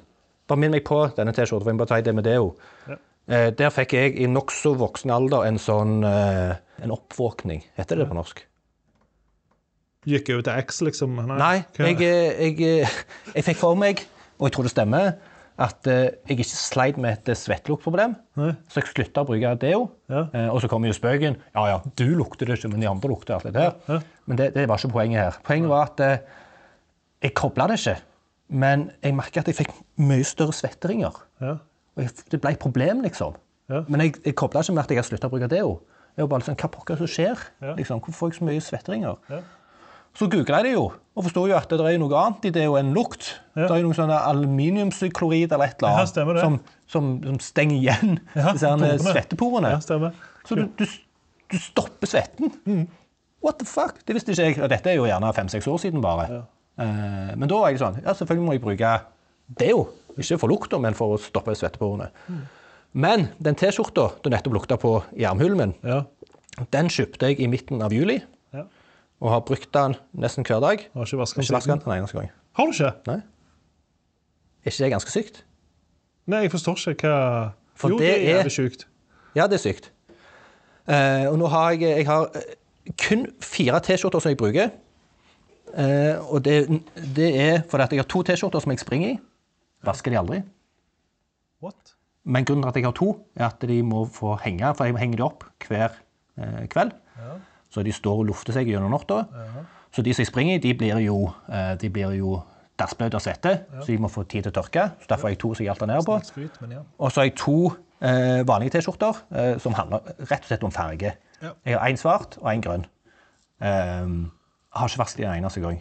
Bare 0.47 0.61
minn 0.63 0.71
meg 0.71 0.85
på 0.87 1.01
denne 1.17 1.33
T-skjorta. 1.35 1.65
for 1.65 1.73
Jeg 1.73 1.79
må 1.81 1.87
ta 1.91 1.99
det 1.99 2.13
med 2.15 2.23
deo. 2.29 2.53
Ja. 2.87 2.97
Eh, 3.27 3.49
der 3.59 3.73
fikk 3.75 3.95
jeg 3.97 4.15
i 4.23 4.29
nokså 4.31 4.75
voksen 4.79 5.11
alder 5.11 5.49
en 5.49 5.59
sånn 5.59 6.05
eh, 6.07 6.55
en 6.85 6.93
oppvåkning. 6.95 7.65
Heter 7.79 7.99
det 7.99 8.07
på 8.11 8.15
norsk? 8.15 8.45
Gikk 10.07 10.31
over 10.35 10.45
til 10.47 10.63
X, 10.63 10.83
liksom? 10.85 11.17
Nei, 11.27 11.39
Nei 11.41 11.55
jeg, 11.57 11.99
jeg, 12.05 12.57
jeg, 12.61 12.85
eh, 12.85 12.99
jeg 13.35 13.47
fikk 13.49 13.63
for 13.63 13.79
meg, 13.81 14.05
og 14.39 14.47
jeg 14.47 14.57
tror 14.57 14.69
det 14.69 14.75
stemmer, 14.77 15.15
at 15.63 15.87
eh, 15.87 16.09
jeg 16.27 16.35
ikke 16.39 16.47
sleit 16.51 16.97
med 16.99 17.15
et 17.29 17.39
svetteluktproblem. 17.39 18.17
Nei. 18.41 18.49
Så 18.71 18.81
jeg 18.81 18.91
slutta 18.91 19.23
å 19.23 19.29
bruke 19.29 19.53
deo. 19.63 19.85
Ja. 20.11 20.25
Eh, 20.35 20.49
og 20.51 20.59
så 20.65 20.71
kom 20.71 20.87
jo 20.87 20.95
spøken. 20.97 21.37
Ja, 21.55 21.67
ja, 21.71 21.77
du 22.01 22.07
lukter 22.19 22.51
det 22.51 22.59
ikke, 22.59 22.73
men 22.73 22.83
de 22.83 22.89
andre 22.91 23.13
lukter 23.13 23.37
alt 23.37 23.47
det 23.47 23.55
der. 23.55 23.77
Ja. 23.87 24.01
Men 24.27 24.41
det, 24.41 24.51
det 24.57 24.67
var 24.71 24.83
ikke 24.83 24.97
poenget 24.97 25.23
her. 25.23 25.39
Poenget 25.47 25.71
var 25.71 25.93
at 25.93 26.03
eh, 26.03 26.43
jeg 27.23 27.37
kobla 27.39 27.69
det 27.71 27.79
ikke. 27.79 27.97
Men 28.65 28.89
jeg 29.05 29.17
merka 29.17 29.45
at 29.45 29.51
jeg 29.53 29.61
fikk 29.63 29.73
mye 30.03 30.27
større 30.27 30.57
svetteringer. 30.57 31.23
Ja. 31.45 31.57
Og 31.95 32.03
jeg, 32.03 32.17
det 32.35 32.43
ble 32.43 32.57
et 32.57 32.63
problem, 32.63 33.05
liksom. 33.07 33.39
Ja. 33.71 33.85
Men 33.87 34.03
jeg, 34.03 34.19
jeg 34.27 34.37
kobla 34.41 34.65
ikke 34.65 34.75
med 34.75 34.85
at 34.89 34.97
jeg 34.97 35.05
har 35.05 35.07
slutta 35.13 35.31
å 35.31 35.37
bruke 35.37 35.51
deo. 35.53 35.77
Jeg 36.15 36.27
var 36.27 36.35
bare 36.35 36.47
sånn, 36.47 36.59
Hva 36.59 36.71
pokker 36.71 36.99
som 36.99 37.11
skjer? 37.11 37.41
Liksom, 37.79 38.03
hvorfor 38.03 38.19
får 38.19 38.33
jeg 38.33 38.41
så 38.41 38.47
mye 38.51 38.63
svetteringer? 38.63 39.39
Så 40.15 40.29
googla 40.31 40.61
jeg 40.62 40.69
det 40.69 40.73
jo, 40.77 40.85
og 41.15 41.27
forsto 41.27 41.43
jo 41.51 41.55
at 41.59 41.71
det 41.71 41.87
er 41.91 41.99
noe 41.99 42.19
annet 42.21 42.47
i 42.47 42.65
jo 42.65 42.77
enn 42.79 42.93
lukt. 42.95 43.33
Ja. 43.55 43.67
Det 43.67 43.71
er 43.77 43.81
jo 43.83 43.89
noe 43.89 43.99
sånn 43.99 44.12
aluminiumsklorid 44.15 45.55
eller 45.55 45.73
et 45.73 45.83
eller 45.83 46.05
annet 46.05 46.21
ja, 46.21 46.45
som, 46.45 46.59
som, 46.91 47.09
som 47.25 47.41
stenger 47.43 47.77
igjen 47.81 48.19
Ja, 48.37 48.53
disse 48.55 48.99
svetteporene. 49.09 49.73
Så 49.83 50.59
du, 50.59 50.67
du, 50.79 50.85
du 51.51 51.57
stopper 51.59 52.11
svetten. 52.11 52.53
Mm. 52.67 52.85
What 53.45 53.59
the 53.61 53.69
fuck? 53.69 53.99
Det 54.07 54.17
visste 54.17 54.33
ikke 54.33 54.47
jeg. 54.49 54.59
Og 54.62 54.71
dette 54.73 54.93
er 54.93 54.99
jo 55.01 55.09
gjerne 55.09 55.33
fem-seks 55.37 55.69
år 55.71 55.83
siden 55.83 56.05
bare. 56.05 56.45
Eh, 56.81 57.33
men 57.39 57.51
da 57.51 57.59
var 57.61 57.71
jeg 57.71 57.79
sånn 57.83 58.01
Ja, 58.03 58.15
selvfølgelig 58.17 58.47
må 58.47 58.57
jeg 58.57 58.65
bruke 58.65 58.93
deo. 59.61 59.87
Ikke 60.15 60.39
for 60.41 60.51
lukta, 60.51 60.79
men 60.83 60.95
for 60.99 61.15
å 61.15 61.21
stoppe 61.21 61.55
svetteporene. 61.59 62.11
Mm. 62.31 62.45
Men 63.05 63.27
den 63.43 63.59
T-skjorta 63.59 64.12
du 64.23 64.31
nettopp 64.31 64.55
lukta 64.55 64.79
på 64.79 64.97
i 65.19 65.27
armhulen 65.27 65.59
min, 65.59 65.75
den 66.71 66.91
kjøpte 66.93 67.33
jeg 67.33 67.43
i 67.43 67.49
midten 67.51 67.83
av 67.83 67.95
juli. 67.95 68.21
Ja. 69.21 69.25
Og 69.25 69.31
har 69.31 69.41
brukt 69.47 69.71
den 69.75 69.95
nesten 70.12 70.45
hver 70.45 70.61
dag. 70.61 70.85
Har 70.95 71.07
ikke 71.07 71.19
vasket 71.19 71.51
den 71.67 71.81
en 71.81 71.97
eneste 71.99 72.19
gang. 72.19 72.31
Har 72.55 72.67
du 72.67 72.73
ikke? 72.73 72.93
Nei. 73.07 73.21
Er 74.65 74.71
ikke 74.73 74.85
det 74.85 74.91
ganske 74.91 75.11
sykt? 75.11 75.45
Nei, 76.27 76.45
jeg 76.47 76.51
forstår 76.55 76.95
ikke 76.95 77.09
hva 77.09 77.53
For 77.77 77.93
Jo, 77.93 77.99
det 77.99 78.07
det 78.07 78.29
er 78.29 78.37
jævlig 78.39 78.53
sjukt. 78.53 78.87
Ja, 79.35 79.47
det 79.47 79.59
er 79.59 79.65
sykt. 79.65 79.91
Eh, 80.89 81.27
og 81.31 81.39
nå 81.41 81.49
har 81.51 81.73
jeg, 81.73 81.81
jeg 81.99 82.07
har 82.07 82.29
eh, 82.39 82.55
kun 83.01 83.27
fire 83.43 83.81
T-skjorter 83.81 84.23
som 84.23 84.33
jeg 84.33 84.39
bruker. 84.39 84.71
Eh, 85.75 86.17
og 86.31 86.45
det, 86.45 86.69
det 87.17 87.31
er 87.41 87.62
fordi 87.71 87.83
at 87.83 87.93
jeg 87.93 88.05
har 88.05 88.09
to 88.09 88.23
T-skjorter 88.23 88.62
som 88.62 88.73
jeg 88.73 88.83
springer 88.85 89.15
i. 89.15 89.19
Vasker 89.85 90.15
de 90.15 90.21
aldri. 90.21 90.41
What? 91.65 91.95
Men 92.25 92.45
grunnen 92.45 92.65
til 92.65 92.69
at 92.71 92.77
jeg 92.81 92.87
har 92.89 92.97
to, 92.97 93.11
er 93.37 93.49
at 93.51 93.67
de 93.69 93.83
må 93.85 94.05
få 94.09 94.37
henge, 94.45 94.71
for 94.77 94.89
jeg 94.89 94.97
henger 94.97 95.21
de 95.21 95.27
opp 95.27 95.45
hver 95.67 95.99
eh, 96.39 96.65
kveld. 96.73 96.95
Så 97.75 97.83
de 97.83 97.93
står 97.93 98.20
og 98.22 98.27
lufter 98.31 98.55
seg 98.55 98.68
gjennom 98.70 98.93
natta. 98.95 99.25
Så 99.95 100.03
de 100.07 100.12
som 100.14 100.22
jeg 100.22 100.31
springer 100.31 100.57
i, 100.59 100.62
de 100.62 100.75
blir 100.79 101.01
jo, 101.03 101.16
eh, 101.51 101.72
de 101.81 101.91
blir 101.91 102.12
jo 102.18 102.37
dassbløte 102.79 103.18
av 103.18 103.22
svette, 103.22 103.53
så 103.81 103.87
de 103.87 103.97
må 104.03 104.09
få 104.11 104.25
tid 104.27 104.47
til 104.47 104.53
å 104.53 104.57
tørke. 104.61 104.89
Så 105.03 105.11
derfor 105.11 105.29
har 105.29 105.35
jeg 105.35 105.41
to 105.43 105.53
som 105.55 105.64
jeg 105.66 105.75
alt 105.75 106.07
på. 106.07 106.16
Skryt, 106.27 106.57
på. 106.59 106.70
ja. 106.70 106.81
Og 106.99 107.12
så 107.12 107.20
har 107.22 107.29
jeg 107.29 107.37
to 107.39 107.57
eh, 108.03 108.43
vanlige 108.47 108.75
T-skjorter 108.77 109.20
eh, 109.35 109.59
som 109.62 109.75
handler 109.79 110.03
rett 110.18 110.41
og 110.43 110.49
slett 110.51 110.66
om 110.66 110.75
farge. 110.75 111.12
Ja. 111.43 111.53
Jeg 111.66 111.79
har 111.79 111.89
én 111.91 111.99
svart 112.01 112.39
og 112.41 112.51
én 112.51 112.62
grønn. 112.64 112.87
Um, 113.64 114.33
har 114.75 114.89
ikke 114.91 114.99
vasket 115.05 115.25
en 115.29 115.37
eneste 115.39 115.61
gang. 115.62 115.79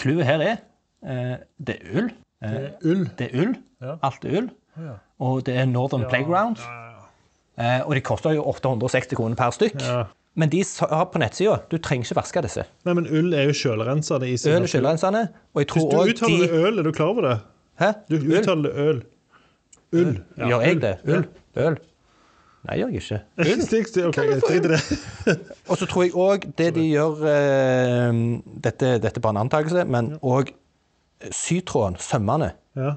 Clouet 0.00 0.24
her 0.26 0.40
er 0.40 0.56
eh, 1.04 1.36
det 1.60 1.76
er 1.82 1.98
ull. 2.00 2.08
Eh, 2.42 2.50
Det 2.50 2.62
er 2.64 2.88
ull. 2.88 3.04
det 3.18 3.28
er 3.28 3.42
ull. 3.42 3.52
Ja. 3.82 3.96
Alt 4.02 4.24
er 4.24 4.38
ull. 4.40 4.48
Ja. 4.80 4.94
Og 5.20 5.44
det 5.46 5.56
er 5.56 5.66
Northern 5.68 6.06
Playground. 6.08 6.56
Eh, 7.60 7.80
og 7.84 7.94
de 7.94 8.00
koster 8.00 8.32
jo 8.32 8.46
860 8.48 9.16
kroner 9.16 9.36
per 9.36 9.50
stykk. 9.52 9.76
Ja. 10.32 10.38
Men 10.40 10.48
de 10.48 10.62
har 10.80 11.04
på 11.12 11.20
nettsida 11.20 11.58
du 11.68 11.76
trenger 11.78 12.06
ikke 12.08 12.16
vaske 12.16 12.42
disse. 12.42 12.62
Nei, 12.88 12.94
men 12.96 13.04
ull 13.06 13.34
er 13.36 13.50
jo 13.50 13.52
sjølrensende 13.52 14.28
i 14.32 14.36
sin 14.40 14.52
Øl 14.54 14.62
er 14.64 14.70
sjølrensende. 14.72 15.26
Og 15.52 15.60
jeg 15.60 15.68
Hvis 15.74 15.84
du 15.84 15.98
uttaler 16.00 16.46
de 16.46 16.62
øl, 16.66 16.78
er 16.78 16.82
du 16.86 16.92
klar 16.92 17.06
over 17.12 17.22
det? 17.28 17.34
Hæ? 17.82 17.90
Du 18.08 18.16
uttaler 18.16 18.62
det 18.62 18.72
øl. 18.88 19.02
Ull. 19.92 20.14
Ja, 20.38 20.46
Gjør 20.48 20.60
jeg 20.64 20.80
det? 20.80 20.94
Ja. 21.04 21.18
Øl? 21.66 21.76
Nei, 22.62 22.76
gjør 22.78 22.88
jeg 22.94 23.02
ikke. 23.02 23.20
Ull. 23.44 23.62
Stik, 23.66 23.86
stik, 23.90 24.04
ok, 24.08 24.16
jeg 24.16 24.40
drit 24.46 24.64
i 24.64 24.72
det. 24.72 24.80
Og 25.70 25.76
så 25.82 25.86
tror 25.90 26.06
jeg 26.06 26.14
òg 26.16 26.48
det 26.62 26.70
de 26.78 26.86
gjør 26.88 27.24
eh, 27.28 28.22
dette, 28.64 28.94
dette 29.04 29.18
er 29.20 29.24
bare 29.28 29.36
en 29.36 29.42
antakelse, 29.44 29.84
men 29.84 30.14
òg 30.22 30.54
sytråden, 31.28 32.00
sømmene, 32.00 32.52
Ja. 32.80 32.94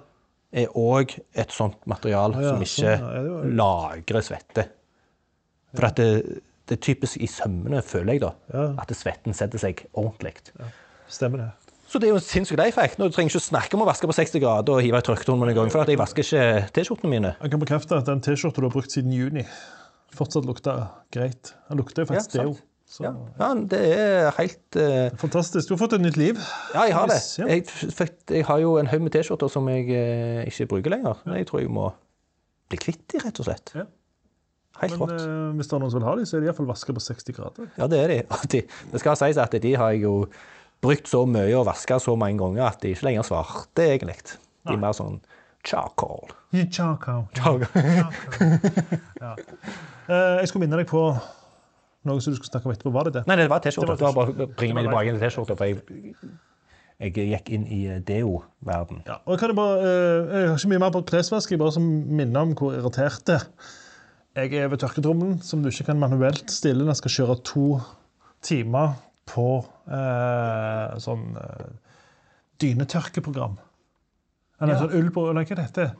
er 0.55 0.71
òg 0.71 1.17
et 1.35 1.51
sånt 1.51 1.81
material 1.85 2.31
ja, 2.39 2.47
som 2.53 2.63
sånn, 2.63 2.63
ikke 2.63 2.95
ja, 2.95 3.23
var- 3.27 3.51
lagrer 3.59 4.23
svette. 4.23 4.69
For 5.75 5.89
at 5.89 5.99
det, 5.99 6.11
det 6.69 6.77
er 6.77 6.81
typisk 6.81 7.21
i 7.21 7.27
sømmene, 7.29 7.81
føler 7.85 8.13
jeg, 8.15 8.21
da, 8.25 8.31
Ja. 8.53 8.65
at 8.81 8.91
svetten 8.97 9.33
setter 9.37 9.61
seg 9.61 9.85
ordentlig. 9.93 10.33
Stemmer 11.07 11.37
det. 11.43 11.49
Så 11.87 11.99
det 12.01 12.07
er 12.07 12.15
jo 12.15 12.17
en 12.17 12.25
sinnssyk 12.25 12.59
effekt. 12.65 12.97
Du 12.97 13.09
trenger 13.13 13.35
ikke 13.35 13.45
snakke 13.45 13.77
om 13.77 13.83
å 13.85 13.87
vaske 13.87 14.07
på 14.09 14.15
60 14.17 14.41
grader 14.41 14.73
og 14.73 14.81
hive 14.81 14.97
i 14.97 15.05
tørketrommelen 15.05 15.53
en 15.53 15.59
gang, 15.61 15.71
for 15.71 15.83
at 15.83 15.91
jeg 15.91 15.99
vasker 16.01 16.25
ikke 16.25 16.69
T-skjortene 16.73 17.11
mine. 17.11 17.35
Jeg 17.41 17.53
kan 17.53 17.61
bekrefte 17.61 17.99
at 17.99 18.07
den 18.09 18.23
T-skjorta 18.25 18.63
du 18.63 18.65
har 18.67 18.73
brukt 18.73 18.91
siden 18.91 19.13
juni, 19.13 19.45
fortsatt 20.17 20.47
lukter 20.49 20.87
greit. 21.13 21.53
Den 21.69 21.77
lukter 21.77 22.03
jo 22.03 22.09
faktisk 22.09 22.35
Ja, 22.35 22.47
deo. 22.47 22.55
Så 22.89 23.03
Ja, 23.05 23.11
ja 23.39 23.51
det 23.69 23.81
er 23.97 24.31
helt 24.37 24.77
uh... 24.77 25.13
Fantastisk. 25.21 25.69
Du 25.69 25.75
har 25.75 25.81
fått 25.85 25.93
et 25.97 26.01
nytt 26.01 26.17
liv. 26.17 26.41
Ja, 26.73 26.85
jeg 26.85 26.93
har 26.97 27.09
det. 27.09 27.21
Jeg, 27.37 27.65
jeg 28.29 28.45
har 28.45 28.59
jo 28.61 28.77
en 28.81 28.89
haug 28.89 29.05
med 29.05 29.13
T-skjorter 29.13 29.49
som 29.49 29.69
jeg 29.69 29.87
uh, 29.89 30.41
ikke 30.49 30.67
bruker 30.73 30.93
lenger. 30.93 31.21
Jeg 31.37 31.47
tror 31.49 31.61
jeg 31.61 31.69
må 31.73 31.91
bli 32.69 32.81
kvitt 32.81 33.05
de, 33.13 33.21
rett 33.21 33.41
og 33.41 33.47
slett. 33.49 33.73
Ja. 33.77 33.85
Helt 34.81 34.97
Men 34.97 35.01
rått. 35.01 35.21
eh, 35.21 35.51
hvis 35.55 35.69
det 35.71 35.75
er 35.77 35.79
noen 35.85 35.91
som 35.93 36.01
vil 36.01 36.07
ha 36.09 36.15
dem, 36.19 36.25
så 36.27 36.37
er 36.37 36.43
de 36.43 36.49
iallfall 36.49 36.67
vaska 36.67 36.93
på 36.97 37.03
60 37.05 37.35
grader. 37.37 37.69
Ja, 37.79 37.87
det 37.91 37.99
er 38.01 38.11
de. 38.11 38.17
Og 38.35 38.43
de. 38.51 38.61
Det 38.91 38.99
skal 39.03 39.19
sies 39.21 39.39
at 39.41 39.55
de 39.63 39.75
har 39.79 39.93
jeg 39.95 40.03
jo 40.03 40.15
brukt 40.83 41.07
så 41.09 41.23
mye 41.25 41.53
og 41.57 41.65
vaska 41.69 41.97
så 42.03 42.15
mange 42.19 42.37
ganger 42.43 42.67
at 42.67 42.81
de 42.83 42.91
ikke 42.93 43.07
lenger 43.07 43.23
er 43.23 43.29
svarte, 43.29 43.85
egentlig. 43.85 44.17
De 44.65 44.73
er 44.75 44.81
mer 44.81 44.93
sånn 44.97 45.21
charcoal. 45.65 46.27
Charcoal. 46.71 47.23
Charcoal. 47.33 47.65
Eh, 50.05 50.35
jeg 50.41 50.47
skulle 50.51 50.65
minne 50.67 50.77
deg 50.77 50.89
på 50.89 51.01
noe 52.05 52.21
som 52.21 52.33
du 52.33 52.37
skulle 52.37 52.51
snakke 52.51 52.69
om 52.69 52.73
etterpå. 52.75 52.91
Var 52.93 53.07
det 53.07 53.13
det? 53.19 53.23
Nei, 53.29 53.37
det 53.39 53.47
var 53.49 53.63
T-skjorta. 53.63 53.95
Det 53.97 54.05
var 54.05 54.13
bare 54.17 54.45
å 54.45 54.49
bringe 54.59 54.77
meg 54.77 54.85
tilbake 54.89 55.15
til 55.15 55.23
T-skjorta, 55.23 55.55
for 55.57 55.71
jeg, 55.71 56.03
jeg 57.01 57.15
gikk 57.31 57.49
inn 57.57 57.65
i 57.65 57.79
eh, 57.95 58.03
deo-verden. 58.05 59.01
Ja, 59.07 59.17
og 59.23 59.33
jeg, 59.33 59.41
kan 59.41 59.55
jo 59.55 59.57
bare, 59.57 59.79
eh, 59.81 60.35
jeg 60.35 60.51
har 60.51 60.59
ikke 60.59 60.71
mye 60.75 60.83
mer 60.85 60.93
på 60.93 61.01
klesvask, 61.09 61.55
jeg 61.55 61.61
bare 61.63 61.73
som 61.73 61.87
minner 61.87 62.45
om 62.45 62.53
hvor 62.59 62.77
irritert 62.77 63.25
det 63.29 63.39
er. 63.39 63.49
Jeg 64.35 64.51
er 64.59 64.67
ved 64.67 64.81
tørketrommelen, 64.81 65.37
som 65.45 65.61
du 65.63 65.69
ikke 65.71 65.85
kan 65.91 65.99
manuelt 66.01 66.49
stille 66.51 66.83
jeg 66.89 66.97
skal 66.99 67.13
kjøre 67.13 67.37
to 67.47 67.65
timer 68.43 68.97
på 69.31 69.45
eh, 69.87 70.97
sånn 71.01 71.23
eh, 71.39 71.69
dynetørkeprogram. 72.61 73.55
Eller 74.61 74.73
Ja. 74.75 74.79
sånn 74.83 74.95
ull 74.99 75.09
på 75.15 75.23
Eller 75.29 75.43
hva 75.47 75.55
det 75.55 75.65
heter 75.69 75.93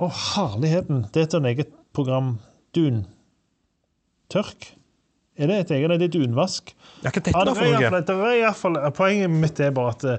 Å, 0.00 0.10
herligheten! 0.12 1.06
Det 1.12 1.22
er 1.22 1.28
et 1.38 1.46
eget 1.54 1.70
program. 1.96 2.34
Duntørk? 2.76 4.66
Er 5.40 5.46
det 5.48 5.56
et 5.64 5.70
eget? 5.78 5.88
Det 6.00 6.08
er 6.10 6.12
dunvask. 6.18 6.74
Ja, 7.04 7.08
hva 7.10 7.16
Ja, 7.16 7.44
det 7.44 7.56
er 7.56 7.64
i 7.64 7.72
hvert 7.72 7.90
fall- 7.90 8.04
det 8.04 8.10
er 8.16 8.34
i 8.36 8.42
hvert 8.44 8.56
fall- 8.60 8.90
Poenget 8.92 9.30
mitt 9.30 9.60
er 9.60 9.70
bare 9.70 9.88
at 9.96 10.04
eh, 10.04 10.18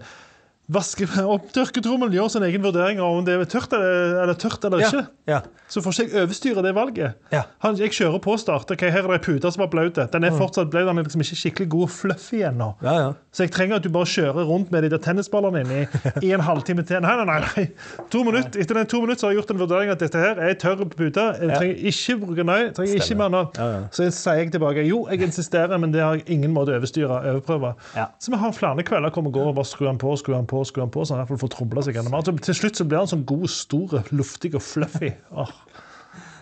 vaske, 0.67 1.07
opp 1.23 1.51
tørketrommelen 1.55 2.15
gjør 2.15 2.31
sin 2.33 2.45
egen 2.47 2.63
vurdering 2.65 2.99
av 2.99 3.19
om 3.19 3.25
det 3.27 3.37
er 3.37 3.47
tørt 3.47 3.71
eller, 3.75 4.17
eller, 4.23 4.37
tørt 4.39 4.65
eller 4.67 4.83
ikke. 4.83 5.03
Ja. 5.29 5.41
Så 5.71 5.81
får 5.83 5.95
ikke 6.03 6.15
jeg 6.17 6.25
overstyre 6.27 6.63
det 6.63 6.73
valget. 6.75 7.15
Ja. 7.31 7.43
Han, 7.63 7.77
jeg 7.79 7.93
kjører 7.95 8.19
på 8.23 8.35
start. 8.39 8.69
Okay, 8.71 8.91
Her 8.91 9.05
er 9.05 9.13
det 9.13 9.19
ei 9.19 9.23
pute 9.25 9.51
som 9.51 9.63
var 9.63 9.71
blaut. 9.71 9.99
Den 10.13 10.27
er 10.27 10.35
fortsatt 10.35 10.71
blaut, 10.71 10.87
den 10.87 10.99
er 10.99 11.07
liksom 11.07 11.23
ikke 11.23 11.39
skikkelig 11.41 11.69
god 11.73 11.85
og 11.87 11.93
fluffy 11.95 12.41
ennå. 12.47 12.69
Ja, 12.83 12.95
ja. 12.99 13.09
Så 13.35 13.45
jeg 13.45 13.53
trenger 13.55 13.79
at 13.79 13.85
du 13.85 13.91
bare 13.93 14.09
kjører 14.09 14.47
rundt 14.49 14.71
med 14.73 14.83
de 14.83 14.91
der 14.93 15.01
tennisballene 15.03 15.63
inni 15.63 15.81
i 16.27 16.33
en 16.35 16.43
halvtime 16.43 16.83
til. 16.87 17.01
Nei, 17.03 17.15
nei, 17.19 17.25
nei. 17.29 17.39
nei. 17.45 17.65
To 18.11 18.23
minutter. 18.27 18.59
Etter 18.63 18.79
den 18.81 18.91
to 18.91 19.01
minutter 19.03 19.23
så 19.23 19.29
har 19.29 19.35
jeg 19.35 19.41
gjort 19.41 19.55
en 19.55 19.61
vurdering 19.63 19.93
at 19.93 20.03
dette 20.03 20.21
her 20.23 20.35
er 20.35 20.51
ei 20.51 20.59
tørr 20.59 20.83
pute. 20.91 21.27
Jeg 21.39 21.51
trenger 21.53 21.83
ikke 21.91 22.19
bruke 22.23 22.47
nei, 22.47 22.59
trenger 22.75 23.03
ikke 23.03 23.19
mer 23.19 23.33
nå. 23.33 23.43
Ja, 23.59 23.69
ja. 23.75 23.81
Så 23.95 24.07
sier 24.11 24.41
jeg 24.41 24.53
tilbake 24.55 24.83
jo, 24.87 25.03
jeg 25.11 25.27
insisterer, 25.27 25.79
men 25.79 25.95
det 25.95 26.03
har 26.03 26.19
jeg 26.19 26.27
ingen 26.37 26.55
måte 26.55 26.75
å 26.75 26.79
overstyre. 26.81 27.21
overprøve. 27.33 27.73
Ja. 27.95 28.07
Så 28.19 28.33
vi 28.33 28.39
har 28.41 28.55
flere 28.55 28.87
kvelder 28.87 29.13
hvor 29.13 29.27
vi 29.27 29.35
går 29.35 29.51
og 29.51 29.59
bare 29.59 29.69
skrur 29.69 29.91
den 29.91 29.99
på 30.01 30.15
skru 30.17 30.33
den 30.33 30.47
på, 30.49 30.56
skru 30.65 30.81
den 30.81 30.93
på, 30.93 31.03
i 31.05 31.13
hvert 31.13 31.27
fall 31.29 31.41
får 31.43 31.51
trubla 31.53 31.83
seg 31.85 31.99
gjennom. 31.99 32.15
Altså, 32.17 32.33
til 32.47 32.57
slutt 32.57 32.79
så 32.79 32.85
blir 32.87 33.03
han 33.03 33.11
sånn 33.11 33.25
god, 33.29 33.45
stor, 33.51 33.99
luftig 34.15 34.55
og 34.57 34.63
fluffy. 34.65 35.11
Åh. 35.31 35.51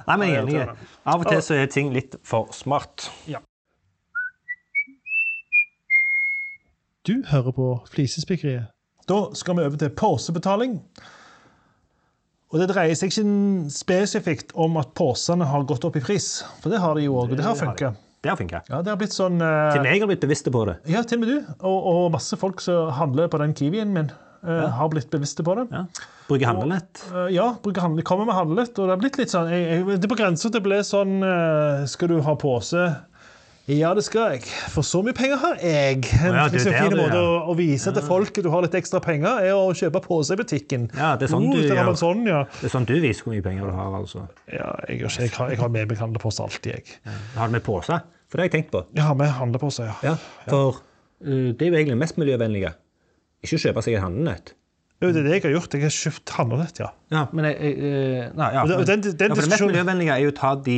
Nei, 0.06 0.18
men 0.22 0.30
jeg 0.30 0.38
er 0.38 0.48
Ja, 0.54 0.64
enig. 0.70 0.88
Av 1.06 1.20
og 1.24 1.28
til 1.30 1.42
så 1.42 1.58
er 1.58 1.68
ting 1.74 1.92
litt 1.94 2.16
for 2.24 2.54
smart. 2.54 3.10
Du 7.06 7.20
hører 7.30 7.52
på 7.54 7.68
Flisespikkeriet. 7.90 8.72
Da 9.10 9.20
skal 9.38 9.58
vi 9.58 9.66
over 9.66 9.78
til 9.78 9.90
posebetaling. 9.94 10.80
Og 12.54 12.60
Det 12.62 12.70
dreier 12.72 12.96
seg 12.96 13.12
ikke 13.12 13.70
spesifikt 13.74 14.54
om 14.56 14.78
at 14.78 14.94
posene 14.98 15.46
har 15.50 15.66
gått 15.68 15.86
opp 15.86 15.98
i 16.00 16.02
pris, 16.06 16.44
for 16.62 16.72
det 16.72 16.80
har 16.80 16.96
de 16.96 17.04
jo 17.06 17.18
òg, 17.20 17.34
og 17.34 17.38
det 17.38 17.46
har 17.46 17.58
funka. 17.60 17.92
Det 18.26 18.32
har 18.32 18.38
funka. 18.40 18.64
Ja, 18.72 18.82
det 18.82 18.90
har 18.90 18.98
blitt 18.98 19.14
sånn 19.14 19.38
eh, 19.38 19.76
Til 19.76 19.84
meg 19.86 20.02
har 20.02 20.10
blitt 20.10 20.24
bevisste 20.24 20.50
på 20.54 20.64
det. 20.66 20.80
Ja, 20.90 21.04
til 21.06 21.20
og 21.20 21.26
med 21.26 21.30
du. 21.30 21.54
Og, 21.62 21.90
og 21.92 22.04
masse 22.16 22.40
folk 22.42 22.64
som 22.64 22.90
handler 22.98 23.30
på 23.30 23.38
den 23.38 23.54
Kiwien 23.54 23.94
min, 23.94 24.10
eh, 24.42 24.66
har 24.80 24.90
blitt 24.90 25.12
bevisste 25.14 25.46
på 25.46 25.54
det. 25.60 25.70
Ja. 25.70 25.86
Bruker 26.26 26.50
handlenett. 26.50 27.04
Uh, 27.14 27.28
ja, 27.30 27.52
bruker 27.62 27.86
handle, 27.86 28.02
kommer 28.02 28.26
med 28.26 28.34
handlet, 28.34 28.74
og 28.80 28.88
det 28.88 28.96
har 28.96 29.02
blitt 29.04 29.20
litt 29.22 29.30
sånn 29.30 29.52
jeg, 29.54 29.66
jeg, 29.70 29.84
Det 30.00 30.08
er 30.08 30.14
på 30.16 30.18
grensa 30.18 30.50
til 30.50 30.58
å 30.58 30.66
bli 30.66 30.80
sånn 30.82 31.20
eh, 31.22 31.84
Skal 31.92 32.10
du 32.10 32.16
ha 32.26 32.34
pose? 32.42 32.88
Ja, 33.66 33.96
det 33.98 34.04
skal 34.06 34.36
jeg. 34.36 34.50
For 34.70 34.86
så 34.86 35.00
mye 35.06 35.14
penger 35.18 35.40
har 35.42 35.56
jeg. 35.58 36.04
En 36.20 36.36
ja, 36.38 36.44
det 36.50 36.60
liksom, 36.60 36.76
fin 36.78 36.98
måte 37.00 37.18
å, 37.18 37.38
å 37.50 37.56
vise 37.58 37.94
til 37.94 38.06
folk 38.06 38.38
at 38.38 38.46
du 38.46 38.52
har 38.54 38.62
litt 38.62 38.78
ekstra 38.78 39.02
penger, 39.02 39.40
er 39.42 39.58
å 39.58 39.72
kjøpe 39.74 40.04
pose 40.06 40.38
i 40.38 40.42
butikken. 40.42 40.86
Ja, 40.94 41.16
det 41.18 41.26
er 41.26 41.34
sånn 41.34 41.48
oh, 41.50 41.58
du 41.58 41.74
har 41.74 41.98
sånn, 41.98 42.22
ja. 42.30 42.44
Det 42.60 42.70
er 42.70 42.76
sånn 42.76 42.86
du 42.86 42.94
viser 42.94 43.26
hvor 43.26 43.34
mye 43.34 43.46
penger 43.46 43.66
du 43.66 43.74
har. 43.74 43.96
altså. 44.02 44.28
ja 44.54 44.70
jeg, 44.86 45.00
ikke, 45.00 45.14
jeg, 45.18 45.34
har, 45.40 45.56
jeg 45.56 45.62
har 45.64 45.74
med 45.74 45.90
meg 45.90 46.04
handlepose 46.04 46.46
alltid, 46.46 46.78
jeg. 46.78 47.16
Har 47.40 47.50
du 47.50 47.58
med 47.58 47.66
pose? 47.66 47.98
For 48.36 48.42
det 48.42 48.44
har 48.44 48.50
jeg 48.52 48.56
tenkt 48.58 48.72
på. 48.74 48.80
Har 49.00 49.16
med 49.16 49.30
handlepose, 49.32 49.86
ja. 49.88 49.94
Ja, 50.04 50.16
For 50.52 50.82
uh, 51.24 51.54
det 51.56 51.62
er 51.64 51.70
jo 51.72 51.76
egentlig 51.80 51.96
mest 52.02 52.18
miljøvennlige. 52.20 52.74
Ikke 53.48 53.60
kjøpe 53.64 53.84
seg 53.86 53.96
et 53.96 54.02
handlenett. 54.04 54.52
Jo, 55.00 55.08
Det 55.14 55.22
er 55.22 55.24
det 55.30 55.32
jeg 55.38 55.44
har 55.46 55.54
gjort. 55.56 55.74
Jeg 55.78 55.86
har 55.88 55.94
kjøpt 55.96 56.34
handlenett, 56.36 56.82
ja. 56.84 56.90
Ja, 57.16 57.22
men 57.32 57.46
jeg, 57.48 57.56
jeg, 57.62 57.78
eh, 57.80 58.28
nei, 58.36 58.50
ja, 58.58 58.66
men, 58.66 58.84
den, 58.90 59.02
den- 59.06 59.16
den 59.22 59.32
ja, 59.32 59.36
for 59.38 59.42
Det 59.46 59.52
mest 59.54 59.64
miljøvennlige 59.70 60.12
er 60.18 60.24
jo 60.26 60.34
å 60.34 60.36
ta 60.36 60.52
de 60.68 60.76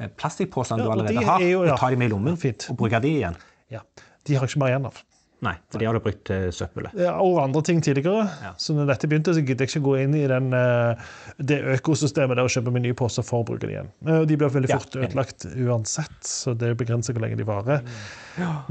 eh, 0.00 0.08
plastikkposene 0.20 0.82
Ja, 0.82 0.84
du 0.84 0.92
allerede 0.98 1.16
de 1.16 1.24
har, 1.24 1.40
jo- 1.40 1.64
ja. 1.64 1.72
og 1.72 1.80
ta 1.80 1.88
dem 1.94 1.98
med 2.04 2.10
i 2.10 2.12
lommen 2.12 2.36
Fint. 2.36 2.68
og 2.68 2.76
bruke 2.76 3.00
de 3.00 3.08
igjen. 3.16 3.36
ja. 3.72 3.80
De 4.28 4.36
har 4.36 4.44
jeg 4.46 4.52
ikke 4.52 4.60
mer 4.66 4.68
igjen 4.74 4.84
av. 4.92 5.00
Nei, 5.42 5.56
for 5.72 5.82
de 5.82 5.86
har 5.88 5.96
du 5.96 5.98
brukt 6.04 6.20
til 6.28 6.52
søppelet. 6.54 6.92
Ja, 7.02 7.16
og 7.18 7.40
andre 7.42 7.62
ting 7.66 7.80
tidligere. 7.82 8.28
Ja. 8.44 8.52
Så 8.62 8.76
når 8.76 8.86
dette 8.92 9.08
begynte, 9.10 9.32
så 9.34 9.42
gidder 9.42 9.66
jeg 9.66 9.72
ikke 9.72 9.82
gå 9.88 9.94
inn 10.04 10.14
i 10.14 10.20
den, 10.30 10.52
eh, 10.54 10.94
det 11.42 11.58
økosystemet 11.80 12.38
der 12.38 12.46
og 12.46 12.52
kjøpe 12.54 12.70
meg 12.76 12.84
nye 12.84 12.94
poser 12.94 13.26
for 13.26 13.42
å 13.42 13.48
bruke 13.48 13.66
det 13.66 13.74
igjen. 13.74 13.90
Eh, 14.06 14.24
De 14.30 14.36
blir 14.38 14.52
veldig 14.54 14.70
Ja, 14.70 14.78
fort 14.78 14.94
ødelagt 14.94 15.48
uansett, 15.50 16.20
så 16.22 16.54
det 16.56 16.76
begrenser 16.78 17.12
hvor 17.16 17.24
lenge 17.26 17.36
de 17.40 17.44
varer. 17.48 17.82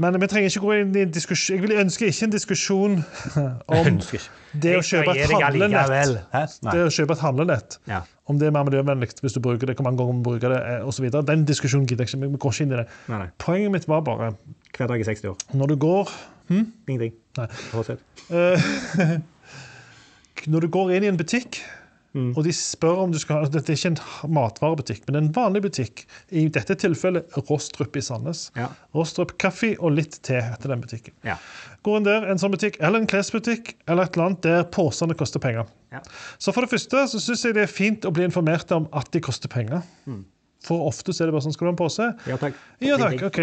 Men 0.00 0.16
vi 0.18 0.26
trenger 0.32 0.48
ikke 0.50 0.64
gå 0.64 0.72
inn 0.80 0.96
i 0.96 1.02
en 1.04 1.12
diskusjon 1.14 1.54
Jeg 1.54 1.62
vil 1.62 1.76
ønske 1.78 2.08
ikke 2.08 2.24
en 2.26 2.32
diskusjon 2.34 2.96
om 3.68 4.00
det 4.58 4.72
å 4.78 4.82
kjøpe 4.82 5.12
et 5.14 5.30
handlenett. 5.30 6.58
Det 6.66 6.82
å 6.82 6.90
kjøpe 6.90 7.14
et 7.14 7.22
handlenett. 7.22 7.78
Ja. 7.88 8.00
Om 8.30 8.38
det 8.40 8.48
er 8.48 8.54
mer 8.54 8.64
miljøvennlig 8.64 9.12
hvis 9.20 9.34
du 9.36 9.40
bruker 9.44 9.66
det, 9.68 9.76
hvor 9.76 9.84
mange 9.86 9.98
ganger 10.00 10.16
man 10.18 10.24
bruker 10.26 10.48
det, 10.54 10.60
eh, 10.80 10.88
osv. 10.88 11.08
Den 11.26 11.44
diskusjonen 11.48 11.86
gidder 11.86 12.06
jeg 12.06 12.14
ikke. 12.14 12.32
Vi 12.32 12.40
går 12.42 12.52
ikke 12.56 12.66
inn 12.66 12.72
i 12.72 12.80
det. 12.80 12.86
Nei, 13.12 13.18
nei. 13.24 13.30
Poenget 13.42 13.74
mitt 13.76 13.88
var 13.90 14.00
bare 14.08 14.32
Hver 14.72 14.88
dag 14.88 15.00
i 15.00 15.04
60 15.04 15.28
år. 15.28 15.36
når 15.54 15.66
du 15.68 15.76
går 15.76 16.08
Ingenting. 16.88 17.14
Nei. 17.38 17.46
Fortsett. 17.72 18.02
Eh, 18.30 19.18
Når 20.52 20.64
du 20.64 20.68
går 20.74 20.96
inn 20.96 21.04
i 21.06 21.12
en 21.12 21.20
butikk, 21.20 21.62
Mm. 22.12 22.34
og 22.36 22.44
de 22.44 22.52
spør 22.52 22.98
om 23.06 23.12
du 23.14 23.16
skal 23.16 23.38
ha 23.40 23.48
Dette 23.48 23.72
er 23.72 23.78
ikke 23.78 23.88
en 23.94 24.32
matvarebutikk, 24.36 25.06
men 25.08 25.16
en 25.16 25.28
vanlig 25.32 25.62
butikk. 25.64 26.02
I 26.28 26.42
dette 26.52 26.74
tilfellet 26.76 27.24
Rostrup 27.48 27.96
i 27.96 28.02
Sandnes. 28.04 28.50
Ja. 28.52 28.66
Rostrup 28.92 29.32
kaffe 29.40 29.70
og 29.80 29.94
litt 29.96 30.18
te 30.20 30.36
etter 30.42 30.68
den 30.74 30.82
butikken. 30.84 31.14
Ja. 31.24 31.38
Går 31.88 31.96
inn 32.02 32.04
der, 32.10 32.26
en 32.28 32.36
sånn 32.42 32.52
butikk, 32.52 32.76
eller 32.84 33.00
en 33.00 33.08
klesbutikk, 33.08 33.78
eller 33.88 34.04
et 34.10 34.18
eller 34.18 34.26
annet 34.28 34.42
der 34.44 34.68
posene 34.76 35.16
koster 35.16 35.40
penger. 35.40 35.64
Ja. 35.94 36.02
Så 36.36 36.52
for 36.52 36.60
det 36.66 36.74
første 36.74 37.06
så 37.14 37.22
syns 37.30 37.46
jeg 37.48 37.56
det 37.56 37.64
er 37.64 37.72
fint 37.72 38.04
å 38.04 38.12
bli 38.12 38.28
informert 38.28 38.76
om 38.76 38.90
at 38.92 39.08
de 39.16 39.24
koster 39.24 39.48
penger. 39.48 39.80
For 40.62 40.86
ofte 40.86 41.10
så 41.10 41.24
er 41.24 41.30
det 41.30 41.34
bare 41.34 41.42
sånn 41.46 41.54
Skal 41.56 41.66
du 41.66 41.70
ha 41.70 41.74
en 41.74 41.78
pose? 41.80 42.08
ja 42.30 42.36
takk. 42.38 42.58
Ja 42.84 42.98
takk. 43.00 43.22
OK. 43.28 43.40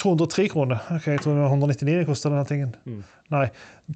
203 0.00 0.48
kroner. 0.52 0.82
Ok, 0.98 1.06
Jeg 1.14 1.22
tror 1.24 1.38
det 1.38 1.44
var 1.46 1.54
199 1.54 2.06
koster 2.08 2.34
denne 2.34 2.44
tingen. 2.48 2.74
Nei, 3.32 3.46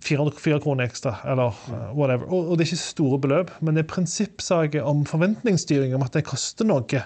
404 0.04 0.60
kroner 0.64 0.88
ekstra, 0.88 1.14
eller 1.28 1.56
uh, 1.72 1.92
whatever. 1.96 2.26
Og, 2.28 2.50
og 2.52 2.58
det 2.58 2.66
er 2.66 2.72
ikke 2.72 2.82
store 2.82 3.20
beløp, 3.20 3.52
men 3.64 3.76
det 3.76 3.84
er 3.84 3.88
prinsippsaker 3.92 4.84
om 4.88 5.06
forventningsstyring, 5.08 5.94
om 5.96 6.04
at 6.04 6.16
det 6.16 6.24
koster 6.28 6.68
noe. 6.68 7.04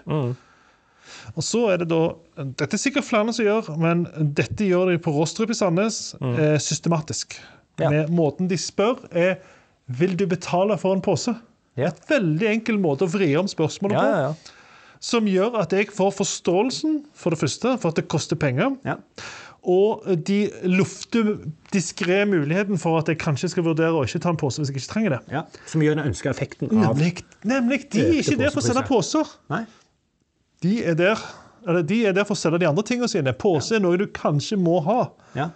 Og 1.34 1.44
så 1.44 1.60
er 1.72 1.82
det 1.82 1.88
da 1.90 2.00
Dette 2.36 2.74
er 2.76 2.82
sikkert 2.82 3.06
flere 3.08 3.32
som 3.34 3.46
gjør, 3.46 3.70
men 3.80 4.06
dette 4.36 4.66
gjør 4.66 4.90
de 4.92 4.98
på 5.02 5.14
Rostrup 5.14 5.52
i 5.54 5.56
Sandnes 5.56 6.00
eh, 6.20 6.56
systematisk. 6.62 7.38
Ja. 7.80 7.90
Med 7.92 8.10
måten 8.14 8.48
de 8.50 8.58
spør, 8.60 9.02
er 9.12 9.38
Vil 9.86 10.16
du 10.18 10.26
betale 10.26 10.74
for 10.80 10.96
en 10.96 11.02
pose? 11.04 11.34
Ja. 11.76 11.90
Et 11.92 12.08
veldig 12.10 12.48
enkel 12.48 12.78
måte 12.80 13.04
å 13.06 13.10
vri 13.12 13.28
om 13.38 13.46
spørsmålet 13.50 13.94
Ja, 13.98 14.02
på 14.02 14.08
ja, 14.08 14.20
ja. 14.30 14.55
Som 15.06 15.26
gjør 15.30 15.58
at 15.62 15.74
jeg 15.76 15.90
får 15.94 16.14
forståelsen 16.18 17.02
for 17.14 17.34
det 17.34 17.38
første, 17.44 17.76
for 17.78 17.92
at 17.92 17.98
det 18.00 18.08
koster 18.12 18.38
penger. 18.42 18.76
ja. 18.86 18.98
Og 19.66 20.04
de 20.22 20.44
lufter 20.70 21.32
diskré 21.74 22.20
muligheten 22.30 22.78
for 22.78 23.00
at 23.00 23.08
jeg 23.10 23.18
kanskje 23.18 23.48
skal 23.50 23.64
vurdere 23.66 23.96
å 23.98 24.04
ikke 24.06 24.20
ta 24.22 24.30
en 24.30 24.38
pose 24.38 24.60
hvis 24.62 24.70
jeg 24.70 24.78
ikke 24.78 24.92
trenger 24.92 25.14
det. 25.16 25.18
ja. 25.34 25.40
Som 25.66 25.82
gjør 25.82 25.96
den 25.98 26.06
ønska 26.12 26.30
effekten 26.30 26.70
av 26.70 26.94
Nemlig, 26.94 27.24
nemlig 27.42 27.80
de 27.90 28.04
er 28.04 28.20
ikke 28.20 28.36
der 28.44 28.54
for 28.54 28.62
å 28.62 28.66
selge 28.68 28.84
poser. 28.86 29.32
Nei? 29.50 29.64
De 30.62 30.76
er 30.86 30.94
der, 30.94 31.18
eller 31.66 31.82
de 31.82 31.98
er 32.06 32.14
der 32.14 32.28
for 32.28 32.38
å 32.38 32.42
selge 32.44 32.62
de 32.62 32.68
andre 32.70 32.86
tingene 32.86 33.10
sine. 33.10 33.34
Pose 33.34 33.74
er 33.74 33.82
noe 33.82 33.98
du 33.98 34.06
kanskje 34.14 34.54
må 34.60 34.78
ha. 34.86 35.00
Ja. 35.34 35.48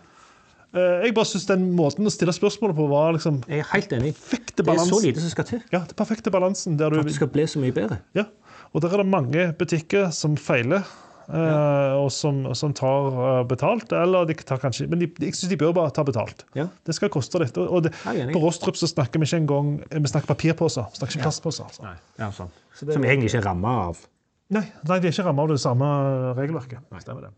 Eh, 0.74 1.06
Jeg 1.06 1.14
bare 1.14 1.26
synes 1.30 1.46
den 1.46 1.70
måten 1.78 2.06
å 2.06 2.10
stille 2.10 2.34
spørsmålet 2.34 2.76
på 2.78 2.84
var 2.90 3.14
liksom 3.14 3.40
Jeg 3.46 3.62
er 3.62 3.70
helt 3.76 3.94
enig. 3.94 4.12
Det 4.58 4.66
er 4.66 4.82
så 4.90 5.00
lite 5.06 5.22
som 5.22 5.30
skal 5.32 5.46
til 5.54 5.62
Ja, 5.72 5.80
det 5.86 5.94
perfekte 5.98 6.30
balansen 6.34 6.76
der 6.78 6.90
for 6.90 6.98
at 6.98 7.06
du 7.06 7.10
det 7.14 7.16
skal 7.16 7.30
bli 7.30 7.46
så 7.46 7.62
mye 7.62 7.74
bedre. 7.78 8.02
Ja, 8.18 8.26
og 8.70 8.82
der 8.84 8.92
er 8.94 9.02
det 9.02 9.10
mange 9.10 9.46
butikker 9.58 10.10
som 10.14 10.36
feiler. 10.40 10.84
Ja. 11.30 11.94
og 11.94 12.08
som, 12.10 12.40
som 12.58 12.72
tar 12.74 13.04
eh, 13.22 13.44
betalt, 13.46 13.92
eller 13.94 14.24
de 14.26 14.34
tar 14.34 14.58
kanskje 14.58 14.88
Men 14.90 14.98
de, 14.98 15.06
jeg 15.22 15.36
syns 15.38 15.52
de 15.52 15.58
bør 15.60 15.76
bare 15.76 15.92
ta 15.94 16.02
betalt. 16.02 16.42
Ja. 16.58 16.64
Det 16.82 16.96
skal 16.96 17.12
koste 17.14 17.38
litt. 17.38 17.54
Og 17.60 17.70
og 17.70 17.84
det, 17.86 17.92
på 18.02 18.40
Rostrup 18.42 18.74
så 18.74 18.88
snakker 18.90 19.22
vi 19.22 19.28
ikke 19.28 19.38
engang 19.44 19.68
Vi 19.92 20.10
snakker 20.10 20.26
papirposer, 20.32 20.88
vi 20.90 20.98
snakker 20.98 21.20
ikke 21.20 21.28
plastposer. 21.28 21.70
Så. 21.70 21.86
Nei. 21.86 21.94
Ja, 22.18 22.32
sånn. 22.34 22.50
Som 22.80 23.06
egentlig 23.06 23.30
ikke 23.30 23.44
er 23.44 23.46
ramma 23.46 23.76
av. 23.84 24.02
Nei, 24.50 24.64
nei, 24.90 24.98
de 24.98 25.06
er 25.06 25.14
ikke 25.14 25.28
ramma 25.28 25.46
av 25.46 25.54
det 25.54 25.62
samme 25.62 25.94
regelverket. 26.34 26.82
Stemmer 26.98 27.28
det. 27.28 27.34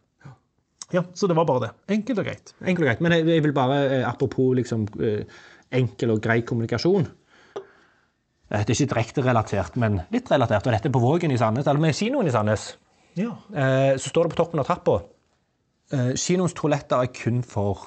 Ja, 0.97 1.05
Så 1.12 1.28
det 1.28 1.37
var 1.37 1.45
bare 1.49 1.66
det. 1.66 1.72
Enkelt 1.93 2.24
og 2.24 2.30
greit. 2.30 2.57
Enkelt 2.64 2.87
og 2.87 2.89
greit. 2.89 3.05
Men 3.05 3.18
jeg, 3.18 3.28
jeg 3.28 3.45
vil 3.45 3.53
bare, 3.57 3.83
eh, 3.93 4.09
apropos 4.09 4.57
liksom, 4.57 4.89
eh, 5.05 5.45
enkel 5.72 6.16
og 6.16 6.24
grei 6.24 6.41
kommunikasjon 6.49 7.09
Eh, 7.09 7.22
Det 8.53 8.59
er 8.61 8.74
ikke 8.74 8.88
direkte 8.90 9.22
relatert, 9.24 9.76
men 9.80 10.03
litt 10.12 10.28
relatert. 10.28 10.66
Og 10.68 10.74
dette 10.74 10.90
er 10.90 10.92
på 10.92 11.00
Vågen 11.00 11.32
i 11.32 11.38
Sandnes, 11.40 11.64
eller 11.66 11.80
med 11.80 11.94
kinoen 11.96 12.26
i 12.28 12.32
Sandnes. 12.34 12.66
Ja. 13.16 13.30
Eh, 13.55 13.94
Så 13.96 14.11
står 14.12 14.28
det 14.28 14.34
på 14.34 14.42
toppen 14.42 14.61
av 14.61 14.66
trappa 14.68 14.98
eh, 15.92 16.12
Kinoens 16.20 16.53
toaletter 16.57 17.00
er 17.07 17.11
kun 17.16 17.40
for 17.44 17.80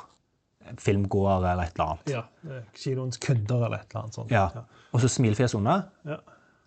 filmgåere 0.81 1.51
eller 1.51 1.63
et 1.67 1.75
eller 1.77 1.91
annet. 1.91 2.09
ja. 2.15 2.23
eh, 2.49 2.63
Kinoens 2.81 3.17
kunder 3.21 3.65
eller 3.67 3.77
et 3.83 3.91
eller 3.91 4.01
annet 4.03 4.17
sånt. 4.17 4.31
Ja. 4.33 4.47
Og 4.93 5.01
så 5.03 5.09
smilefjes 5.11 5.53
unna. 5.57 5.77
Ja. 6.05 6.17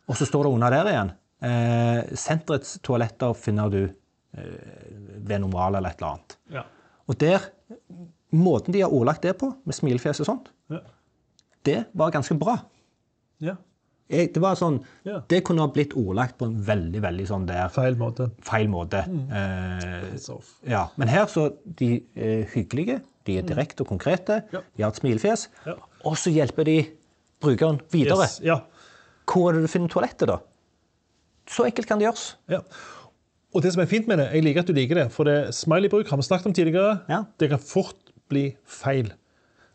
Og 0.08 0.16
så 0.16 0.26
står 0.28 0.46
det 0.46 0.52
unna 0.54 0.70
der 0.70 0.90
igjen. 0.92 1.10
Eh, 1.42 2.14
senterets 2.18 2.78
toaletter 2.86 3.34
finner 3.38 3.70
du 3.74 3.80
eh, 3.84 4.42
ved 5.26 5.40
Normal 5.42 5.78
eller 5.80 5.90
et 5.90 5.98
eller 6.02 6.14
annet. 6.14 6.36
Ja. 6.54 6.62
Og 7.08 7.18
der, 7.18 7.50
måten 8.34 8.74
de 8.74 8.82
har 8.84 8.92
ordlagt 8.94 9.22
det 9.26 9.34
på, 9.40 9.50
med 9.66 9.74
smilefjes 9.74 10.22
og 10.22 10.30
sånt, 10.30 10.52
Ja. 10.70 10.82
det 11.64 11.80
var 11.98 12.10
ganske 12.14 12.38
bra. 12.38 12.58
ja. 13.42 13.56
Jeg, 14.08 14.30
det 14.32 14.40
var 14.40 14.54
sånn, 14.56 14.78
Ja. 15.04 15.18
det 15.28 15.42
kunne 15.44 15.60
ha 15.60 15.68
blitt 15.68 15.92
ordlagt 15.98 16.38
på 16.40 16.46
en 16.48 16.54
veldig 16.64 17.00
veldig 17.04 17.26
sånn 17.28 17.46
der 17.46 17.68
Feil 17.68 17.96
måte. 18.00 18.30
feil 18.40 18.68
måte. 18.72 19.02
Mm. 19.04 19.26
Eh, 19.30 20.70
ja. 20.70 20.86
Men 20.96 21.08
her 21.12 21.26
så 21.26 21.50
de 21.76 22.02
er 22.16 22.44
hyggelige, 22.54 23.02
De 23.28 23.36
er 23.36 23.42
direkte 23.44 23.82
og 23.84 23.88
konkrete. 23.90 24.38
Ja. 24.54 24.62
De 24.76 24.82
har 24.82 24.88
et 24.90 24.96
smilefjes. 24.96 25.48
Ja. 25.66 25.74
Og 26.08 26.14
så 26.16 26.30
hjelper 26.32 26.64
de 26.64 26.78
brukeren 27.44 27.78
videre. 27.92 28.22
Yes, 28.24 28.38
ja. 28.40 28.60
Hvor 29.28 29.50
er 29.50 29.58
det 29.58 29.66
du 29.66 29.68
finner 29.68 29.88
toalettet, 29.92 30.28
da? 30.30 30.38
Så 31.46 31.66
enkelt 31.68 31.86
kan 31.86 31.98
det 32.00 32.06
gjøres. 32.08 32.36
Ja. 32.48 32.62
Og 33.54 33.60
det 33.62 33.74
som 33.74 33.82
er 33.82 33.86
fint 33.90 34.08
med 34.08 34.16
det, 34.22 34.30
jeg 34.32 34.44
liker 34.46 34.60
at 34.64 34.66
du 34.66 34.72
liker 34.72 34.94
det, 35.02 35.06
for 35.12 35.24
det 35.28 35.52
smiley-bruk 35.52 36.08
har 36.08 36.16
vi 36.16 36.22
snakket 36.24 36.46
om 36.46 36.54
tidligere. 36.56 37.22
Det 37.38 37.50
kan 37.50 37.58
fort 37.60 38.12
bli 38.32 38.56
feil. 38.64 39.12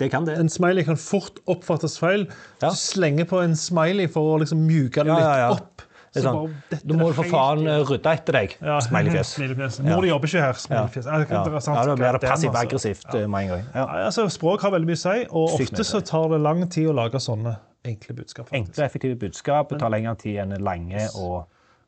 Det 0.02 0.10
kan 0.12 0.26
det. 0.26 0.36
En 0.42 0.50
smiley 0.50 0.84
kan 0.88 0.98
fort 0.98 1.40
oppfattes 1.50 2.00
feil. 2.02 2.28
Ja. 2.62 2.70
Du 2.70 2.78
slenger 2.80 3.28
på 3.30 3.42
en 3.44 3.56
smiley 3.56 4.08
for 4.12 4.36
å 4.36 4.40
liksom 4.42 4.64
mjuke 4.68 5.04
det 5.06 5.14
litt 5.14 5.58
opp. 5.60 5.84
Det 6.14 6.22
er 6.22 6.26
sånn, 6.28 6.52
bare 6.70 6.96
må 7.00 7.08
du 7.10 7.16
for 7.18 7.26
faen 7.26 7.64
eh, 7.66 7.80
rydde 7.90 8.12
etter 8.14 8.36
deg. 8.38 8.52
Ja, 8.62 8.76
Smileyfjes. 8.86 9.32
smileyfjes. 9.40 9.80
Mor 9.88 10.06
di 10.06 10.12
jobber 10.12 10.30
ikke 10.30 10.44
her. 10.44 10.60
Smileyfjes. 10.62 11.08
Ja. 11.10 11.22
Ja. 11.26 11.40
ja, 11.50 11.86
da 11.90 11.96
blir 11.98 12.18
det 12.20 12.22
passiv-aggressivt 12.28 13.08
altså. 13.08 13.22
eh, 13.24 13.30
med 13.34 13.48
en 13.48 13.50
gang. 13.56 13.64
Ja. 13.74 13.86
Ja, 13.86 14.04
altså, 14.12 14.28
språk 14.30 14.62
har 14.62 14.76
veldig 14.76 14.92
mye 14.92 15.00
å 15.00 15.02
si, 15.02 15.16
og 15.30 15.56
Sykt 15.56 15.74
ofte 15.74 15.88
så 15.90 16.04
tar 16.06 16.28
det 16.36 16.42
lang 16.46 16.62
tid 16.70 16.92
å 16.92 16.94
lage 17.00 17.22
sånne 17.24 17.56
enkle 17.90 18.14
budskap. 18.20 18.46
faktisk. 18.52 18.60
Enkle, 18.62 18.86
effektive 18.86 19.18
budskap 19.26 19.74
tar 19.74 19.90
lengre 19.96 20.14
tid 20.22 20.38
enn 20.46 20.54
lange 20.62 21.08
og 21.18 21.48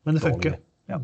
Men 0.10 0.18
det 0.18 0.26
funker. 0.26 0.58
Ja. 0.89 0.99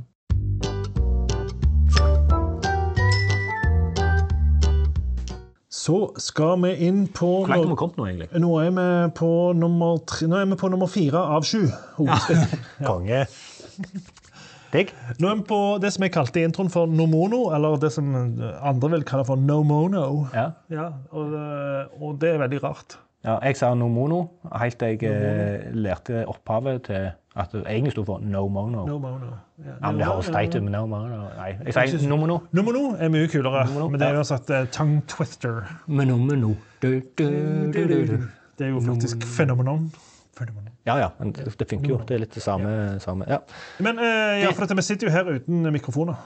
Så 5.81 5.97
skal 6.21 6.59
vi 6.61 6.75
inn 6.87 7.05
på 7.09 7.27
Hvor 7.41 7.49
langt 7.49 7.63
har 7.65 7.71
vi 7.71 7.77
kommet 7.79 7.97
nå, 7.97 8.07
egentlig? 8.09 8.41
Nå 8.43 8.51
er 8.61 8.73
vi 8.75 8.87
på 9.17 9.29
nummer, 9.57 10.01
tre, 10.05 10.27
nå 10.29 10.37
er 10.37 10.49
vi 10.51 10.57
på 10.61 10.69
nummer 10.69 10.89
fire 10.91 11.23
av 11.37 11.47
sju. 11.47 11.63
Ja. 12.05 12.19
Konge. 12.89 13.23
Digg. 14.71 14.91
Nå 15.19 15.31
er 15.31 15.39
vi 15.39 15.45
på 15.49 15.61
det 15.81 15.91
som 15.95 16.05
jeg 16.05 16.13
kalte 16.13 16.41
i 16.41 16.45
introen 16.47 16.69
for 16.71 16.91
nomono, 16.91 17.47
eller 17.55 17.79
det 17.81 17.89
som 17.95 18.11
andre 18.13 18.91
vil 18.93 19.07
kalle 19.07 19.25
for 19.27 19.41
nomono. 19.41 20.27
Ja. 20.35 20.51
Ja, 20.71 20.91
og, 21.11 21.33
og 21.97 22.21
det 22.21 22.35
er 22.35 22.43
veldig 22.45 22.61
rart. 22.67 22.99
Ja. 23.23 23.37
Jeg 23.45 23.57
sa 23.59 23.73
no 23.77 23.87
mono 23.91 24.21
helt 24.57 24.77
til 24.81 24.95
jeg 25.01 25.11
eh, 25.11 25.67
lærte 25.73 26.23
opphavet 26.27 26.83
til 26.87 27.09
at 27.35 27.53
det 27.53 27.61
egentlig 27.63 27.93
sto 27.93 28.03
for 28.03 28.19
no 28.19 28.47
mono. 28.51 28.85
No 28.85 28.97
mono. 28.99 29.31
Ja, 29.61 29.75
Ja, 29.81 29.91
men 29.91 29.99
det 30.01 30.07
høres 30.09 30.29
teit 30.33 30.55
ut 30.55 30.63
med 30.65 30.73
no 30.73 30.85
mono. 30.89 31.21
Nei, 31.37 31.51
jeg 31.65 31.91
sier 31.93 32.09
no 32.09 32.17
mono. 32.19 32.39
No 32.51 32.65
mono 32.67 32.83
er 32.99 33.11
mye 33.13 33.29
kulere, 33.31 33.67
mono, 33.71 33.87
men 33.93 34.01
det 34.01 34.07
er 34.09 34.17
ja. 34.17 34.23
jo 34.23 34.35
at 34.35 34.49
eh, 34.57 34.67
tongue 34.73 35.01
twister. 35.07 35.61
Mono, 35.87 36.17
mono. 36.17 36.55
Du, 36.81 36.89
du, 37.17 37.27
du, 37.71 37.83
du, 37.87 37.95
du. 38.09 38.17
Det 38.57 38.67
er 38.67 38.73
jo 38.73 38.81
faktisk 38.83 39.23
fenomenon. 39.37 39.91
Fenomenon. 40.37 40.73
Ja, 40.85 40.97
ja, 40.97 41.09
men 41.19 41.31
det, 41.37 41.53
det 41.59 41.69
funker 41.69 41.93
jo. 41.93 42.01
Det 42.07 42.17
er 42.17 42.23
litt 42.25 42.35
det 42.35 42.43
samme. 42.43 42.99
samme. 42.99 43.29
Ja. 43.29 43.43
Men 43.79 44.01
eh, 44.01 44.41
ja, 44.41 44.51
for 44.51 44.65
dette, 44.65 44.75
vi 44.81 44.85
sitter 44.89 45.07
jo 45.07 45.13
her 45.13 45.29
uten 45.37 45.69
mikrofoner. 45.73 46.17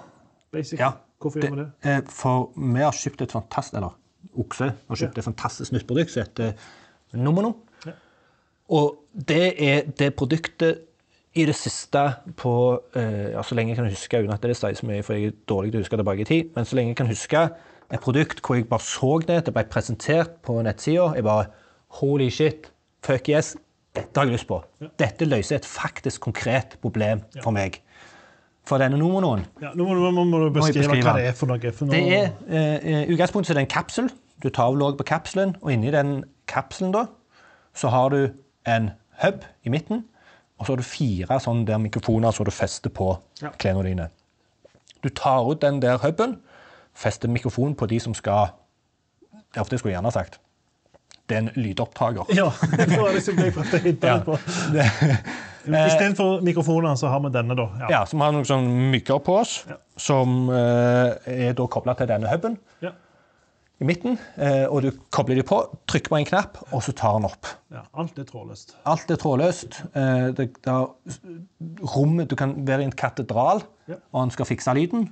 Basic. 0.56 0.80
Ja, 0.80 0.94
Hvorfor 1.22 1.40
gjør 1.40 1.54
vi 1.56 1.62
det? 1.62 1.68
Eh, 1.90 2.02
For 2.12 2.50
vi 2.56 2.82
har 2.84 2.96
kjøpt 2.96 3.24
et 3.26 3.32
fantastisk 3.34 3.78
Eller 3.80 3.96
Okse 4.36 4.72
har 4.74 5.00
kjøpt 5.00 5.20
et 5.22 5.26
fantastisk 5.26 5.72
nytt 5.76 5.86
produkt 5.88 6.12
som 6.12 6.26
heter 6.26 6.54
Nomono. 7.22 7.54
Ja. 7.86 7.96
Og 8.76 8.96
det 9.14 9.54
er 9.62 9.88
det 10.00 10.14
produktet 10.16 10.84
i 11.36 11.44
det 11.46 11.56
siste 11.60 12.02
på 12.40 12.52
eh, 12.96 13.32
ja, 13.34 13.44
Så 13.44 13.56
lenge 13.56 13.74
jeg 13.74 13.80
kan 13.82 13.90
huske, 13.92 14.22
uten 14.24 14.34
at 14.34 14.44
det 14.44 14.56
sier 14.56 14.76
så 14.78 14.88
mye, 14.88 15.04
for 15.04 15.18
jeg 15.18 15.34
er 15.34 15.38
dårlig 15.52 15.74
til 15.74 15.82
å 15.82 15.84
huske 15.84 16.00
tilbake 16.00 16.24
i 16.24 16.30
tid, 16.30 16.52
men 16.56 16.66
så 16.68 16.78
lenge 16.80 16.94
jeg 16.94 17.00
kan 17.02 17.12
huske 17.12 17.42
et 17.94 18.02
produkt 18.02 18.40
hvor 18.42 18.56
jeg 18.58 18.68
bare 18.70 18.82
så 18.82 19.20
det, 19.28 19.42
det 19.46 19.54
ble 19.54 19.64
presentert 19.70 20.40
på 20.46 20.58
nettsida, 20.66 21.12
jeg 21.16 21.28
bare 21.28 21.50
Holy 22.00 22.30
shit, 22.34 22.72
fuck 23.06 23.30
yes, 23.30 23.54
dette 23.96 24.20
har 24.20 24.28
jeg 24.28 24.36
lyst 24.36 24.48
på. 24.50 24.58
Dette 25.00 25.28
løser 25.28 25.60
et 25.60 25.68
faktisk 25.70 26.26
konkret 26.26 26.76
problem 26.82 27.22
for 27.44 27.56
meg. 27.56 27.78
For 28.66 28.82
denne 28.82 28.98
Nomonoen 28.98 29.46
Ja, 29.62 29.72
nå 29.78 29.86
må 29.86 30.10
må, 30.12 30.24
må 30.26 30.40
du 30.42 30.50
beskrive 30.56 30.88
beskrive. 30.88 31.04
hva 31.06 31.14
det 31.20 31.28
er 31.30 31.36
for 31.38 31.52
noe. 31.52 31.72
For 31.72 31.86
noe. 31.86 31.96
det 31.96 32.18
er 32.18 32.32
eh, 32.50 33.04
i 33.06 33.14
utgangspunktet 33.14 33.54
er 33.54 33.60
det 33.60 33.68
en 33.68 33.74
kapsel. 33.76 34.10
Du 34.44 34.50
tar 34.50 34.72
av 34.72 34.80
låg 34.80 34.98
på 34.98 35.06
kapselen, 35.08 35.54
og 35.62 35.72
inni 35.72 35.94
den 35.94 36.24
kapselen 36.48 36.92
da, 36.94 37.06
så 37.76 37.90
har 37.94 38.10
du 38.10 38.20
en 38.68 38.92
hub 39.24 39.44
i 39.66 39.70
midten, 39.70 40.04
og 40.60 40.66
så 40.66 40.72
har 40.74 40.78
du 40.78 40.84
fire 40.88 41.40
sånne 41.44 41.66
der 41.68 41.78
mikrofoner 41.84 42.32
som 42.32 42.46
du 42.48 42.52
fester 42.52 42.90
på 42.90 43.18
Ja. 43.42 43.50
klærne 43.60 43.84
dine. 43.84 44.10
Du 45.04 45.10
tar 45.10 45.44
ut 45.52 45.62
den 45.62 45.82
der 45.82 45.98
huben, 46.02 46.38
fester 46.96 47.28
mikrofonen 47.30 47.76
på 47.76 47.86
de 47.92 48.00
som 48.00 48.14
skal 48.14 48.48
Det 49.32 49.60
er 49.60 49.62
ofte 49.62 49.74
jeg 49.74 49.80
skulle 49.80 49.94
gjerne 49.96 50.12
sagt. 50.12 50.40
Det 51.30 51.36
er 51.36 51.40
en 51.40 51.50
lydopptaker. 51.56 52.26
Ja, 52.36 52.50
det 52.78 52.98
var 53.00 53.14
liksom 53.16 53.36
det 53.38 53.46
jeg 53.46 53.54
prøvde 53.54 53.78
å 53.78 53.84
hitte 53.84 54.08
Ja. 54.08 54.18
på. 54.20 54.36
Istedenfor 55.88 56.42
mikrofoner, 56.46 56.96
så 56.96 57.08
har 57.10 57.20
vi 57.24 57.30
denne, 57.34 57.56
da. 57.58 57.64
Ja. 57.80 57.88
Ja, 57.90 58.02
som 58.06 58.22
har 58.22 58.32
noen 58.36 58.46
sånn 58.46 58.68
mygger 58.92 59.18
på 59.26 59.40
oss, 59.42 59.66
som 59.98 60.50
eh, 60.54 61.16
er 61.50 61.54
da 61.58 61.66
kobla 61.72 61.96
til 61.98 62.08
denne 62.12 62.30
huben. 62.30 62.58
Ja. 62.84 62.92
I 63.82 63.84
midten, 63.84 64.18
eh, 64.40 64.64
og 64.72 64.86
du 64.86 64.92
kobler 65.12 65.36
dem 65.42 65.48
på, 65.50 65.58
trykker 65.92 66.14
på 66.14 66.18
en 66.22 66.26
knapp, 66.30 66.62
og 66.72 66.80
så 66.86 66.94
tar 66.96 67.18
den 67.18 67.26
opp. 67.28 67.50
Ja, 67.76 67.82
alt 68.00 68.18
er 68.20 68.24
trådløst. 68.30 68.76
Alt 68.88 69.12
er 69.12 69.20
trådløst. 69.20 69.82
Eh, 69.96 70.32
Det, 70.38 70.50
er 70.66 70.88
rom 71.96 72.18
du 72.26 72.36
kan 72.40 72.56
være 72.68 72.82
i 72.82 72.86
en 72.86 72.92
katedral, 72.96 73.64
Ja. 73.88 73.96
og 74.14 74.22
han 74.22 74.32
skal 74.32 74.46
fikse 74.46 74.74
lyden. 74.74 75.10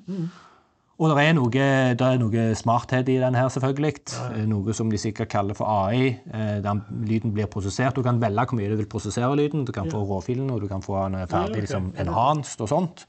Og 0.99 1.09
det 1.09 1.25
er, 1.25 1.33
noe, 1.33 1.49
det 1.51 2.01
er 2.05 2.17
noe 2.21 2.55
smarthet 2.55 3.09
i 3.09 3.17
den 3.19 3.35
her, 3.35 3.49
selvfølgelig. 3.49 3.95
Eh, 4.37 4.45
Noe 4.47 4.73
som 4.73 4.89
de 4.89 4.97
sikkert 4.97 5.27
kaller 5.33 5.53
for 5.57 5.65
AI, 5.65 6.19
eh, 6.31 6.61
der 6.63 6.79
lyden 7.03 7.33
blir 7.33 7.47
prosessert. 7.51 7.95
Du 7.95 8.03
kan 8.03 8.21
velge 8.21 8.45
hvor 8.45 8.55
mye 8.61 8.69
du 8.69 8.75
vil 8.77 8.85
prosessere 8.87 9.35
lyden. 9.35 9.65
Du 9.65 9.71
kan 9.73 9.89
få 9.91 10.05
råfilen, 10.07 10.49
og 10.53 10.61
du 10.61 10.67
kan 10.69 10.81
få 10.81 11.03
den 11.09 11.27
ferdig 11.27 11.55
Ja, 11.55 11.61
liksom, 11.65 11.93
enhanced 11.99 12.61
og 12.61 12.69
sånt. 12.69 13.05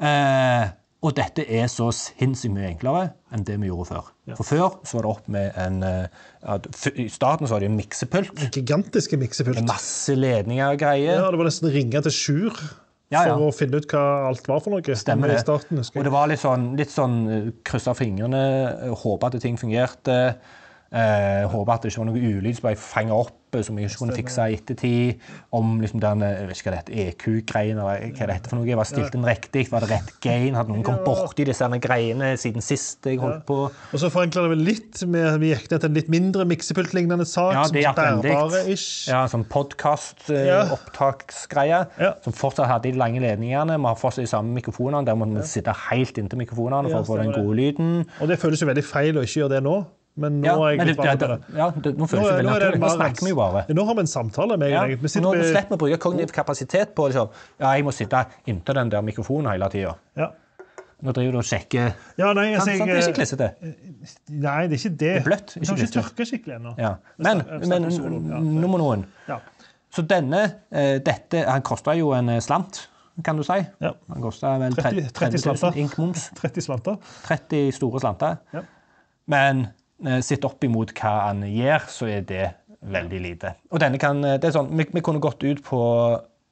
Eh, 0.00 0.68
og 1.00 1.14
dette 1.16 1.46
er 1.48 1.64
så 1.72 1.86
sinnssykt 1.96 2.52
mye 2.52 2.68
enklere 2.74 3.06
enn 3.32 3.44
det 3.48 3.56
vi 3.62 3.70
gjorde 3.70 3.88
før. 3.88 4.10
For 4.36 4.44
før 4.44 4.74
så 4.84 4.98
var 4.98 5.06
det 5.06 5.10
opp 5.14 5.30
med 5.32 5.56
en 5.62 5.78
eh, 5.86 6.26
at 6.54 6.68
I 6.92 7.06
starten 7.12 7.48
så 7.48 7.56
var 7.56 7.64
det 7.64 7.70
en 7.70 7.78
miksepult. 7.78 8.34
En 8.36 8.52
Gigantiske 8.52 9.16
miksepult. 9.20 9.62
Masse 9.68 10.12
ledninger 10.18 10.74
og 10.74 10.78
greier. 10.82 11.16
Ja, 11.22 11.30
det 11.32 11.40
var 11.40 11.48
nesten 11.48 11.72
ringe 11.72 12.02
til 12.04 12.14
Sjur 12.14 12.52
Ja, 13.10 13.24
ja. 13.26 13.32
for 13.32 13.48
å 13.48 13.54
finne 13.56 13.80
ut 13.80 13.88
hva 13.90 14.04
alt 14.28 14.46
var 14.46 14.60
for 14.62 14.76
noe. 14.76 14.96
Stemmer 15.00 15.32
det. 15.32 15.40
starten, 15.42 15.80
Og 15.80 16.04
det 16.06 16.12
var 16.14 16.28
litt 16.30 16.44
sånn, 16.44 16.68
litt 16.78 16.92
sånn 16.92 17.16
eh, 17.32 17.50
krysse 17.66 17.96
fingrene, 17.98 18.44
eh, 18.90 18.96
håpe 19.00 19.30
at 19.32 19.40
ting 19.42 19.56
fungerte. 19.60 20.20
Eh, 20.90 21.44
håper 21.46 21.70
at 21.76 21.84
det 21.84 21.92
ikke 21.92 22.00
var 22.02 22.08
noe 22.08 22.18
ulyd 22.18 22.56
som 22.58 22.64
ble 22.66 22.72
fanga 22.82 23.14
opp, 23.14 23.36
eh, 23.54 23.62
som 23.62 23.76
jeg 23.78 23.86
ikke 23.86 24.00
kunne 24.00 24.16
fikse 24.16 24.42
i 24.50 24.56
ettertid. 24.58 25.20
Om 25.54 25.76
liksom 25.84 26.00
den 26.02 26.18
eh, 26.26 26.32
jeg 26.40 26.48
vet 26.48 26.56
ikke 26.58 26.66
hva 26.66 26.72
det 26.74 26.80
heter, 26.80 26.94
EQ-greien, 27.12 27.78
eller 27.78 28.10
hva 28.16 28.26
det 28.26 28.34
heter 28.34 28.50
for 28.50 28.58
noe. 28.58 28.74
Var 28.80 28.88
stilt 28.90 29.14
inn 29.14 29.22
riktig? 29.28 29.62
Var 29.70 29.78
det 29.86 29.90
rett 29.92 30.10
gain? 30.24 30.56
Hadde 30.58 30.72
noen 30.74 30.82
kommet 30.82 31.06
borti 31.06 31.46
disse 31.46 31.62
greiene 31.86 32.32
siden 32.42 32.58
sist 32.66 33.06
jeg 33.06 33.20
holdt 33.22 33.44
på? 33.46 33.58
Og 33.70 33.98
så 34.02 34.10
forenkla 34.10 34.42
det 34.48 34.52
vel 34.56 34.64
litt. 34.66 34.98
med 35.06 35.38
Vi 35.44 35.52
gikk 35.52 35.70
ned 35.70 35.78
til 35.84 35.90
en 35.92 35.98
litt 36.00 36.10
mindre 36.10 36.42
miksepultlignende 36.50 37.22
sak. 37.28 37.54
Ja, 37.54 37.62
det 37.70 37.84
er 37.86 37.94
bærbare-ish. 37.94 39.06
Ja, 39.12 39.22
sånn 39.30 39.46
Ja. 39.46 39.50
podkast-opptaksgreie. 39.54 41.80
Ja. 42.02 42.14
Som 42.24 42.32
fortsatt 42.34 42.66
hadde 42.66 42.90
de 42.90 42.98
lange 42.98 43.20
ledningene. 43.22 43.78
Vi 43.78 43.86
har 43.86 43.94
fortsatt 43.94 44.24
de 44.26 44.30
samme 44.34 44.50
mikrofonene. 44.58 45.06
Der 45.06 45.14
må 45.14 45.22
vi 45.30 45.38
sitte 45.46 45.70
helt 45.90 46.18
inntil 46.18 46.38
mikrofonene 46.42 46.90
for 46.90 46.98
Ja, 46.98 47.02
å 47.02 47.06
få 47.06 47.16
den 47.22 47.30
gode 47.32 47.54
lyden. 47.56 48.06
Og 48.20 48.26
det 48.28 48.40
føles 48.42 48.58
jo 48.60 48.66
veldig 48.66 48.82
feil 48.84 49.14
å 49.14 49.22
ikke 49.22 49.40
gjøre 49.46 49.54
det 49.56 49.62
nå, 49.70 49.78
men 50.20 50.40
nå 50.42 50.46
Ja, 50.50 50.54
er 50.68 50.76
jeg 50.76 50.86
litt 50.90 51.00
vant 51.00 51.22
til 51.22 51.32
det. 51.32 51.38
ja, 51.56 51.68
det, 51.70 51.92
nå 51.98 52.06
føles 52.10 52.26
det 52.28 52.34
veldig 52.36 52.46
nå 52.50 52.54
er 52.54 52.60
det 52.60 52.68
naturlig. 52.68 52.80
Nå 52.84 52.90
snakker 52.96 53.24
vi 53.26 53.32
jo 53.32 53.38
bare. 53.40 53.62
Nå 53.78 53.84
har 53.88 53.94
vi 53.98 54.04
en 54.04 54.10
samtale 54.12 54.58
med 54.60 54.70
Ja, 54.70 54.82
deg. 54.86 55.00
Vi 55.02 55.20
nå 55.24 55.32
med- 55.34 55.48
slipper 55.48 55.72
vi 55.72 55.78
å 55.78 55.80
bruke 55.84 55.98
kognitiv 56.04 56.34
kapasitet 56.36 56.94
på 56.94 57.08
liksom, 57.10 57.28
ja, 57.60 57.72
jeg 57.74 57.84
må 57.88 57.92
sitte 57.96 58.22
inntil 58.46 58.74
den 58.80 58.88
der 58.92 59.02
mikrofonen 59.02 59.50
hele 59.52 59.68
tida. 59.72 59.96
ja. 60.16 60.30
Nå 61.02 61.14
driver 61.16 61.32
du 61.32 61.38
og 61.40 61.44
sjekker 61.48 61.94
ja, 62.20 62.32
nei, 62.36 62.50
altså, 62.52 62.66
Sant, 62.66 62.78
sant, 62.78 62.90
Det 62.90 62.96
er 62.96 63.06
ikke 63.08 63.16
klissete. 63.16 63.46
nei, 64.28 64.66
det 64.68 64.76
er 64.76 64.80
ikke 64.82 64.90
det. 64.90 64.98
Det 65.00 65.16
er 65.16 65.24
bløtt, 65.24 65.54
ikke 65.56 65.68
har 65.70 65.78
ikke 65.80 65.94
tørka 65.94 66.26
skikkelig 66.28 66.54
ennå. 66.58 66.74
Ja. 66.76 66.90
Men, 67.16 67.40
men 67.70 68.60
nummer 68.60 68.78
noen. 68.82 69.06
Ja. 69.26 69.38
Så 69.90 70.04
denne, 70.06 70.42
eh, 70.70 70.98
dette 71.00 71.46
Han 71.48 71.62
kosta 71.62 71.94
jo 71.96 72.12
en 72.12 72.28
eh, 72.28 72.38
slant, 72.44 72.82
kan 73.24 73.34
du 73.40 73.42
si. 73.42 73.56
Ja. 73.80 73.94
Han 74.12 74.20
kosta 74.22 74.58
vel 74.60 74.76
30 74.76 75.08
30 75.08 75.40
30 75.40 75.40
slanter. 75.40 75.80
30 76.42 76.60
slanter. 76.68 76.96
30 77.26 77.72
store 77.80 78.00
slanter. 78.04 78.36
Ja. 78.52 78.62
Men 79.26 79.64
eh, 79.64 79.70
sett 80.24 80.44
opp 80.44 80.64
imot 80.64 80.92
hva 80.96 81.12
han 81.28 81.42
gjør, 81.46 81.86
så 81.92 82.08
er 82.08 82.20
det 82.26 82.46
veldig 82.80 83.20
lite. 83.20 83.54
Og 83.70 83.80
denne 83.82 83.98
kan, 84.00 84.22
eh, 84.24 84.38
det 84.40 84.48
er 84.48 84.54
sånn, 84.56 84.70
vi, 84.76 84.86
vi 84.94 85.02
kunne 85.04 85.20
gått 85.20 85.42
ut 85.44 85.62
på 85.66 85.80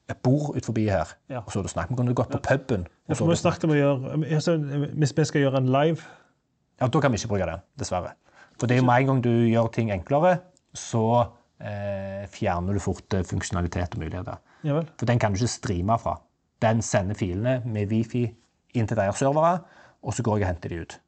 et 0.09 0.21
bord 0.25 0.55
ut 0.57 0.65
forbi 0.65 0.87
her, 0.89 1.07
Ja. 1.29 1.39
og 1.45 1.51
så 1.53 1.59
hadde 1.61 1.69
snakket. 1.73 1.89
Vi 1.93 1.95
kunne 2.01 2.13
gått 2.17 2.31
på 2.33 2.39
puben. 2.41 2.87
Ja, 3.09 3.15
for 3.17 3.29
vi 3.29 3.35
snakket. 3.37 3.63
om 3.65 3.71
å 3.73 3.77
gjøre, 3.77 4.13
altså, 4.35 4.57
Hvis 4.97 5.13
vi 5.17 5.23
skal 5.25 5.41
gjøre 5.41 5.57
en 5.57 5.71
live 5.73 6.01
Ja, 6.81 6.87
da 6.87 6.99
kan 7.01 7.11
vi 7.11 7.17
ikke 7.17 7.27
bruke 7.33 7.45
den, 7.49 7.61
dessverre. 7.77 8.13
For 8.59 8.67
det 8.67 8.77
er 8.77 8.81
jo 8.81 8.85
med 8.87 9.01
en 9.01 9.07
gang 9.07 9.21
du 9.21 9.29
gjør 9.49 9.71
ting 9.71 9.89
enklere, 9.91 10.39
så 10.73 11.27
eh, 11.61 12.25
fjerner 12.31 12.73
du 12.73 12.79
fort 12.79 13.13
eh, 13.13 13.23
funksjonalitet 13.23 13.95
og 13.95 13.99
muligheter. 14.03 14.37
Ja 14.63 14.73
vel. 14.77 14.87
For 14.97 15.05
den 15.05 15.19
kan 15.19 15.33
du 15.33 15.39
ikke 15.39 15.51
streame 15.51 15.97
fra. 15.99 16.17
Den 16.61 16.81
sender 16.81 17.15
filene 17.15 17.61
med 17.65 17.89
wifi 17.91 18.25
inn 18.75 18.87
til 18.87 18.97
deres 18.97 19.19
servere, 19.19 19.59
og 20.03 20.13
så 20.13 20.23
går 20.23 20.37
jeg 20.39 20.45
og 20.47 20.51
henter 20.53 20.69
de 20.69 20.81
ut. 20.85 20.99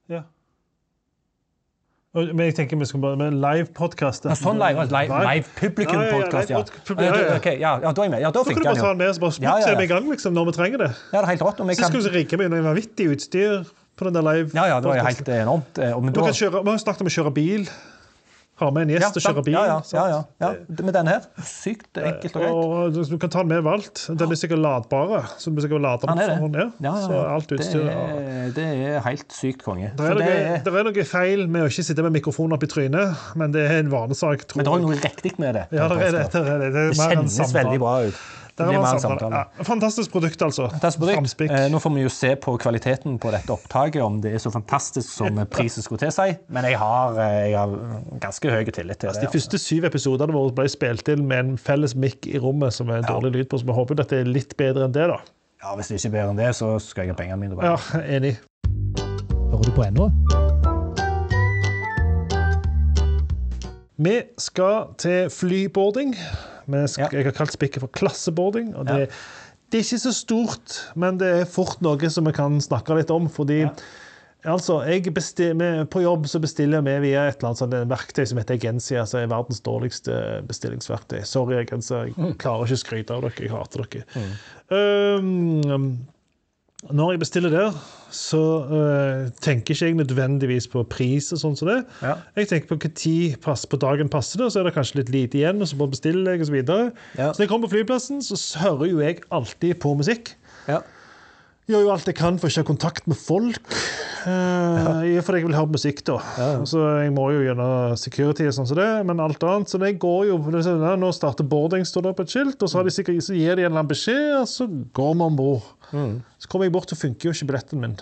Men 2.12 2.41
jeg 2.43 2.55
tenker 2.57 2.76
vi 2.76 2.86
skal 2.89 2.99
bare 2.99 3.16
med 3.16 3.38
live-podkast. 3.39 4.26
Ja, 4.28 4.34
sånn 4.36 4.57
live, 4.59 4.84
live, 4.91 5.20
live 5.24 5.45
publikum-podkast, 5.55 6.49
ja. 6.51 6.59
Ja, 6.59 7.78
ja, 7.80 7.80
live 7.88 7.93
da 7.95 8.03
er 8.03 8.09
jeg 8.09 8.12
med. 8.12 8.20
Ja, 8.20 8.32
da 8.36 8.41
Da 8.43 8.51
kan 8.51 8.57
du 8.59 8.68
bare 8.68 8.82
ta 8.82 8.89
den 8.89 8.97
med 8.99 9.07
og 9.07 9.16
så 9.16 9.22
bare 9.24 9.36
så 9.38 9.43
vi 9.80 9.86
i 9.86 9.91
gang 9.93 10.09
liksom, 10.12 10.34
når 10.36 10.49
vi 10.49 10.53
trenger 10.57 10.84
det. 10.84 10.89
Ja, 11.14 11.22
det 11.22 11.24
er 11.24 11.30
helt 11.32 11.45
rått. 11.47 11.62
Sist 11.72 11.80
kan, 11.86 11.93
skulle 11.93 12.12
du 12.12 12.18
rigge 12.18 12.38
med 12.41 12.51
noe 12.51 12.66
vanvittig 12.68 13.07
utstyr 13.16 13.64
på 13.95 14.09
den 14.09 14.18
der 14.20 14.26
live. 14.28 14.51
Ja, 14.59 14.66
ja, 14.68 14.82
det 14.84 14.91
var 14.91 14.99
helt 15.07 15.32
enormt. 15.38 15.80
Eh, 15.80 15.95
og- 15.95 16.03
Vi 16.03 16.12
da, 16.12 16.26
kan 16.28 16.36
kjøre, 16.41 16.64
vi 16.66 16.70
har 16.76 16.84
snakket 16.84 17.01
om 17.01 17.07
å 17.07 17.16
kjøre 17.16 17.34
bil. 17.39 17.64
Ha 18.62 18.70
med 18.70 18.86
en 18.86 18.91
gjest 18.93 19.18
og 19.18 19.24
kjører 19.26 19.45
bil. 19.45 19.55
Ja, 19.57 19.78
ja, 19.82 20.03
ja, 20.12 20.18
ja. 20.43 20.49
Med 20.86 20.93
denne 20.93 21.16
her. 21.16 21.24
Sykt 21.47 21.97
enkelt 21.97 22.36
og 22.38 22.43
greit. 22.43 22.99
Og 23.01 23.09
du 23.09 23.18
kan 23.22 23.32
ta 23.34 23.41
den 23.41 23.49
med 23.49 23.64
overalt. 23.64 24.03
Den 24.20 24.36
er 24.36 24.38
sikkert 24.38 24.62
ladbare. 24.62 25.24
Så 25.41 25.49
du 25.49 25.62
sikkert 25.64 25.82
lade 25.82 26.05
den 26.05 26.22
er 26.22 26.36
det. 26.53 26.68
ja. 26.86 26.93
Så 27.01 27.22
alt 27.26 27.49
Det 27.49 27.59
utstyr 27.59 27.88
er, 27.89 28.51
det 28.55 28.68
er 28.68 28.99
helt 29.07 29.34
sykt 29.34 29.66
konge. 29.66 29.91
det 29.97 30.12
er, 30.12 30.62
det 30.66 30.86
noe, 30.86 31.05
feil 31.07 31.47
med 31.49 31.66
å 31.66 31.72
ikke 31.72 31.88
sitte 31.89 32.05
med 32.05 32.14
mikrofonen 32.20 32.53
opp 32.57 32.66
i 32.66 32.70
trynet, 32.70 33.26
men 33.39 33.55
det 33.55 33.66
er 33.66 33.82
en 33.82 33.91
vanesak. 33.91 34.45
men 34.55 34.68
det 34.68 34.76
er 34.76 34.86
noe 34.86 34.99
riktig 35.01 35.34
med 35.41 35.57
det. 35.57 35.66
Ja, 35.74 35.89
det 35.89 36.12
er 36.12 36.20
det. 36.20 36.28
Det, 36.32 36.45
det. 36.45 36.72
det, 36.78 36.86
Det 36.93 37.01
kjennes 37.01 37.57
veldig 37.57 37.82
bra 37.82 37.95
ut. 38.07 38.22
Det 38.62 38.68
Det 38.68 38.74
blir 38.76 38.84
mer 38.86 38.99
samtale. 38.99 39.20
samtale. 39.20 39.41
Ja, 39.57 39.64
fantastisk 39.68 40.12
produkt, 40.14 40.41
altså. 40.41 40.68
Fantastisk 40.72 41.01
produkt. 41.38 41.41
Eh, 41.51 41.68
nå 41.72 41.80
får 41.82 41.93
vi 41.95 42.01
jo 42.05 42.12
se 42.14 42.36
på 42.36 42.53
kvaliteten 42.62 43.18
på 43.20 43.32
dette 43.34 43.49
opptaket, 43.53 44.01
om 44.05 44.22
det 44.22 44.34
er 44.36 44.43
så 44.43 44.51
fantastisk 44.53 45.09
som 45.09 45.41
prisen 45.51 45.84
skulle 45.84 45.99
tilsi. 46.03 46.38
Men 46.49 46.66
jeg 46.70 46.78
har, 46.78 47.18
eh, 47.20 47.49
jeg 47.51 47.57
har 47.57 47.76
ganske 48.20 48.51
høy 48.53 48.66
tillit 48.72 48.99
til 48.99 49.09
det. 49.12 49.22
De 49.22 49.28
første 49.34 49.57
syv 49.59 49.86
episodene 49.89 50.34
våre 50.34 50.53
ble 50.53 50.70
spilt 50.70 51.09
inn 51.09 51.28
med 51.28 51.39
en 51.45 51.57
felles 51.57 51.95
mic 51.95 52.28
i 52.28 52.38
rommet 52.38 52.74
som 52.74 52.89
er 52.89 53.01
en 53.01 53.09
dårlig 53.09 53.32
lyd 53.36 53.49
på, 53.49 53.59
så 53.59 53.66
vi 53.66 53.74
håper 53.74 53.95
dette 53.95 54.22
er 54.22 54.26
litt 54.26 54.55
bedre 54.57 54.86
enn 54.86 54.93
det, 54.93 55.07
da. 55.07 55.18
Ja, 55.64 55.76
Hvis 55.76 55.89
det 55.89 55.99
ikke 55.99 56.07
er 56.07 56.18
bedre 56.22 56.30
enn 56.32 56.38
det, 56.38 56.55
så 56.55 56.80
skal 56.82 57.05
jeg 57.05 57.16
ha 57.16 57.18
pengene 57.24 57.38
mine 57.38 57.62
Ja, 57.62 57.76
enig. 58.01 58.38
Hører 59.51 59.64
du 59.66 59.72
på 59.72 59.84
ennå? 59.86 60.12
Vi 64.01 64.22
skal 64.41 64.95
til 64.97 65.30
flyboarding. 65.30 66.16
Skal, 66.91 67.09
Jeg 67.13 67.28
har 67.30 67.38
kalt 67.38 67.55
spikket 67.55 67.84
for 67.84 67.91
klasseboarding. 67.97 68.74
og 68.76 68.88
det, 68.89 69.09
det 69.72 69.80
er 69.80 69.86
ikke 69.88 70.03
så 70.03 70.13
stort, 70.15 70.78
men 70.99 71.19
det 71.22 71.34
er 71.41 71.49
fort 71.49 71.82
noe 71.86 72.09
som 72.13 72.28
vi 72.28 72.34
kan 72.36 72.59
snakke 72.63 72.97
litt 72.97 73.11
om. 73.13 73.30
fordi 73.32 73.65
Altså, 74.41 74.80
jeg 74.89 75.13
bestiller, 75.13 75.84
På 75.86 76.01
jobb 76.01 76.26
så 76.26 76.39
bestiller 76.41 76.82
vi 76.82 76.95
via 77.03 77.28
et 77.30 77.38
eller 77.38 77.51
annet 77.51 77.59
sånt 77.61 77.76
verktøy 77.91 78.24
som 78.26 78.39
heter 78.41 78.57
Agensia, 78.57 79.03
som 79.05 79.19
er 79.22 79.30
verdens 79.30 79.61
dårligste 79.61 80.15
bestillingsverktøy. 80.49 81.22
Sorry, 81.30 81.59
Agensia, 81.61 82.07
jeg 82.09 82.38
klarer 82.41 82.65
ikke 82.65 82.80
å 82.80 82.82
skryte 82.82 83.13
av 83.13 83.22
dere. 83.28 83.36
Jeg 83.38 83.53
hater 83.53 83.86
dere. 83.86 84.24
Um, 84.74 86.07
når 86.89 87.11
jeg 87.13 87.19
bestiller 87.21 87.51
der, 87.53 87.75
så 88.11 88.41
uh, 88.67 89.29
tenker 89.41 89.75
ikke 89.75 89.86
jeg 89.86 89.97
nødvendigvis 89.99 90.65
på 90.71 90.82
pris 90.89 91.29
og 91.36 91.41
sånn 91.43 91.57
som 91.59 91.69
det. 91.69 91.77
Ja. 92.01 92.15
Jeg 92.39 92.49
tenker 92.49 92.71
på 92.71 92.77
hvilken 92.77 92.95
tid 92.97 93.38
pass, 93.43 93.67
på 93.69 93.77
dagen 93.82 94.09
passer 94.11 94.41
det, 94.41 94.47
og 94.47 94.55
så 94.55 94.61
er 94.61 94.67
det 94.67 94.73
kanskje 94.75 95.01
litt 95.01 95.11
lite 95.13 95.39
igjen, 95.39 95.61
og 95.61 95.69
så 95.69 95.77
bare 95.79 95.93
bestiller 95.93 96.34
jeg, 96.34 96.41
og 96.41 96.49
så 96.49 96.55
videre. 96.55 96.88
Ja. 97.19 97.29
Så 97.29 97.38
når 97.38 97.45
jeg 97.45 97.51
kommer 97.53 97.69
på 97.69 97.75
flyplassen, 97.75 98.23
så 98.25 98.39
hører 98.63 98.89
jo 98.89 99.03
jeg 99.03 99.21
alltid 99.29 99.77
på 99.84 99.93
musikk. 99.99 100.34
Ja. 100.65 100.82
Gjør 101.72 101.86
jo 101.86 101.91
alt 101.93 102.09
jeg 102.09 102.17
kan 102.17 102.38
for 102.41 102.51
ikke 102.51 102.61
å 102.61 102.65
ha 102.65 102.67
kontakt 102.67 103.05
med 103.07 103.17
folk. 103.19 103.76
Uh, 104.22 105.22
fordi 105.24 105.39
jeg 105.39 105.47
vil 105.47 105.55
høre 105.55 105.72
musikk, 105.72 106.03
da. 106.05 106.17
Så 106.67 106.82
jeg 107.01 107.13
må 107.15 107.30
jo 107.34 107.45
gjennom 107.45 107.95
security 107.99 108.45
og 108.49 108.55
sånn 108.57 108.67
som 108.69 108.78
det, 108.78 108.89
men 109.07 109.24
alt 109.24 109.41
annet. 109.47 109.72
Så 109.72 109.80
det 109.82 109.95
går 110.03 110.28
jo 110.30 110.38
ja, 110.51 110.93
Nå 110.99 111.13
starter 111.15 111.47
boarding, 111.47 111.88
står 111.88 112.09
det 112.09 112.13
på 112.19 112.28
et 112.28 112.36
skilt, 112.36 112.59
og 112.59 112.67
så, 112.67 112.82
har 112.82 112.88
de 112.88 112.93
sikkert, 112.93 113.24
så 113.26 113.38
gir 113.38 113.55
de 113.55 113.63
en 113.63 113.72
eller 113.72 113.80
annen 113.80 113.91
beskjed, 113.91 114.30
og 114.41 114.47
så 114.51 114.67
går 114.67 115.11
vi 115.15 115.28
om 115.30 115.39
bord. 115.39 115.67
Så 115.91 116.51
kommer 116.51 116.67
jeg 116.67 116.76
bort, 116.76 116.91
så 116.91 116.99
funker 116.99 117.30
jo 117.30 117.36
ikke 117.36 117.51
billetten 117.53 117.84
min. 117.84 117.99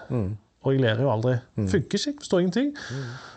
Og 0.60 0.74
jeg 0.76 0.84
lærer 0.84 1.06
jo 1.06 1.12
aldri. 1.14 1.38
Funker 1.72 2.02
ikke, 2.02 2.20
forstår 2.26 2.44
ingenting. 2.44 2.72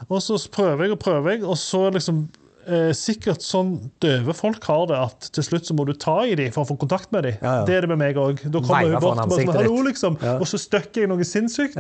Og 0.09 0.23
så 0.25 0.41
prøver 0.53 0.89
jeg 0.89 0.97
og 0.97 1.03
prøver 1.05 1.37
jeg, 1.37 1.45
og 1.47 1.61
så 1.61 1.87
liksom 1.95 2.25
eh, 2.67 2.93
Sikkert 2.97 3.43
sånn 3.45 3.75
døve 4.03 4.35
folk 4.37 4.65
har 4.71 4.87
det, 4.91 4.99
at 5.09 5.29
til 5.37 5.45
slutt 5.47 5.69
så 5.69 5.75
må 5.79 5.87
du 5.89 5.93
ta 5.99 6.21
i 6.29 6.35
dem 6.39 6.53
for 6.55 6.65
å 6.65 6.71
få 6.73 6.79
kontakt 6.81 7.13
med 7.15 7.25
dem. 7.29 7.37
Ja, 7.43 7.61
ja. 7.61 7.69
Det 7.69 7.77
er 7.77 7.87
det 7.87 7.93
med 7.95 8.01
meg 8.03 8.19
òg. 8.21 8.43
Da 8.47 8.63
kommer 8.65 8.91
hun 8.93 8.99
bort 9.03 9.19
og 9.23 9.31
bare 9.35 9.45
sånn, 9.47 9.55
Hallo, 9.59 9.79
liksom. 9.89 10.19
Ja. 10.23 10.39
Og 10.39 10.49
så 10.51 10.61
støkker 10.61 11.05
jeg 11.05 11.13
noe 11.13 11.27
sinnssykt. 11.27 11.79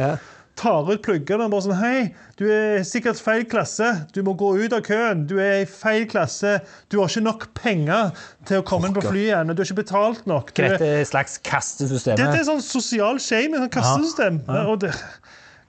Tar 0.61 0.85
ut 0.85 1.01
pluggene 1.01 1.47
og 1.47 1.55
bare 1.55 1.65
sånn 1.65 1.79
Hei, 1.81 2.01
du 2.37 2.43
er 2.53 2.83
sikkert 2.85 3.17
feil 3.25 3.47
klasse. 3.49 3.87
Du 4.13 4.19
må 4.27 4.35
gå 4.37 4.51
ut 4.61 4.75
av 4.77 4.83
køen. 4.85 5.23
Du 5.31 5.39
er 5.41 5.63
i 5.63 5.69
feil 5.71 6.05
klasse. 6.11 6.59
Du 6.93 6.99
har 7.01 7.09
ikke 7.09 7.23
nok 7.25 7.47
penger 7.57 8.11
til 8.45 8.61
å 8.61 8.67
komme 8.69 8.91
inn 8.91 8.97
på 8.99 9.01
flyet 9.07 9.31
igjen. 9.31 9.55
Du 9.57 9.63
har 9.63 9.71
ikke 9.71 9.79
betalt 9.81 10.27
nok. 10.29 10.53
Du 10.53 10.61
Dette 10.61 10.85
er 10.85 11.01
et 11.07 11.09
slags 11.09 11.39
kastesystem. 11.41 12.21
dette 12.21 12.43
er 12.43 12.45
sånn 12.51 12.61
sosial 12.61 13.17
shame, 13.23 13.57
et 13.57 13.65
sånt 13.65 13.73
kastesystem. 13.79 14.43
Og 14.67 14.83
det, 14.85 14.93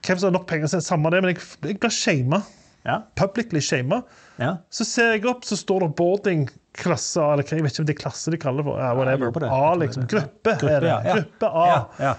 hvem 0.04 0.20
som 0.20 0.28
har 0.28 0.36
nok 0.36 0.46
penger, 0.52 0.68
så 0.68 0.76
er 0.76 0.84
det 0.84 0.88
samme 0.90 1.14
det, 1.16 1.22
men 1.24 1.32
jeg, 1.32 1.40
jeg 1.64 1.80
blir 1.80 1.96
shama. 2.02 2.42
Ja. 2.84 2.98
Publicly 3.16 3.60
shama. 3.64 4.02
Ja. 4.36 4.56
Så 4.72 4.84
ser 4.84 5.14
jeg 5.14 5.24
opp, 5.30 5.44
så 5.48 5.56
står 5.56 5.86
det 5.86 5.94
boarding-klasse 5.96 7.22
A, 7.22 7.32
eller 7.32 7.48
jeg 7.48 7.64
vet 7.64 7.72
ikke 7.72 7.84
om 7.84 7.88
det 7.88 7.96
er 7.96 8.00
klasse 8.02 8.34
de 8.34 8.40
kaller 8.40 8.66
for. 8.66 8.80
Ja, 8.80 8.92
whatever. 8.98 9.32
det. 9.40 9.50
A, 9.50 9.74
liksom. 9.80 10.06
Gruppe, 10.10 10.56
er 10.68 10.84
det. 10.84 10.90
ja. 10.92 11.14
Gruppe 11.16 11.48
A. 11.48 12.14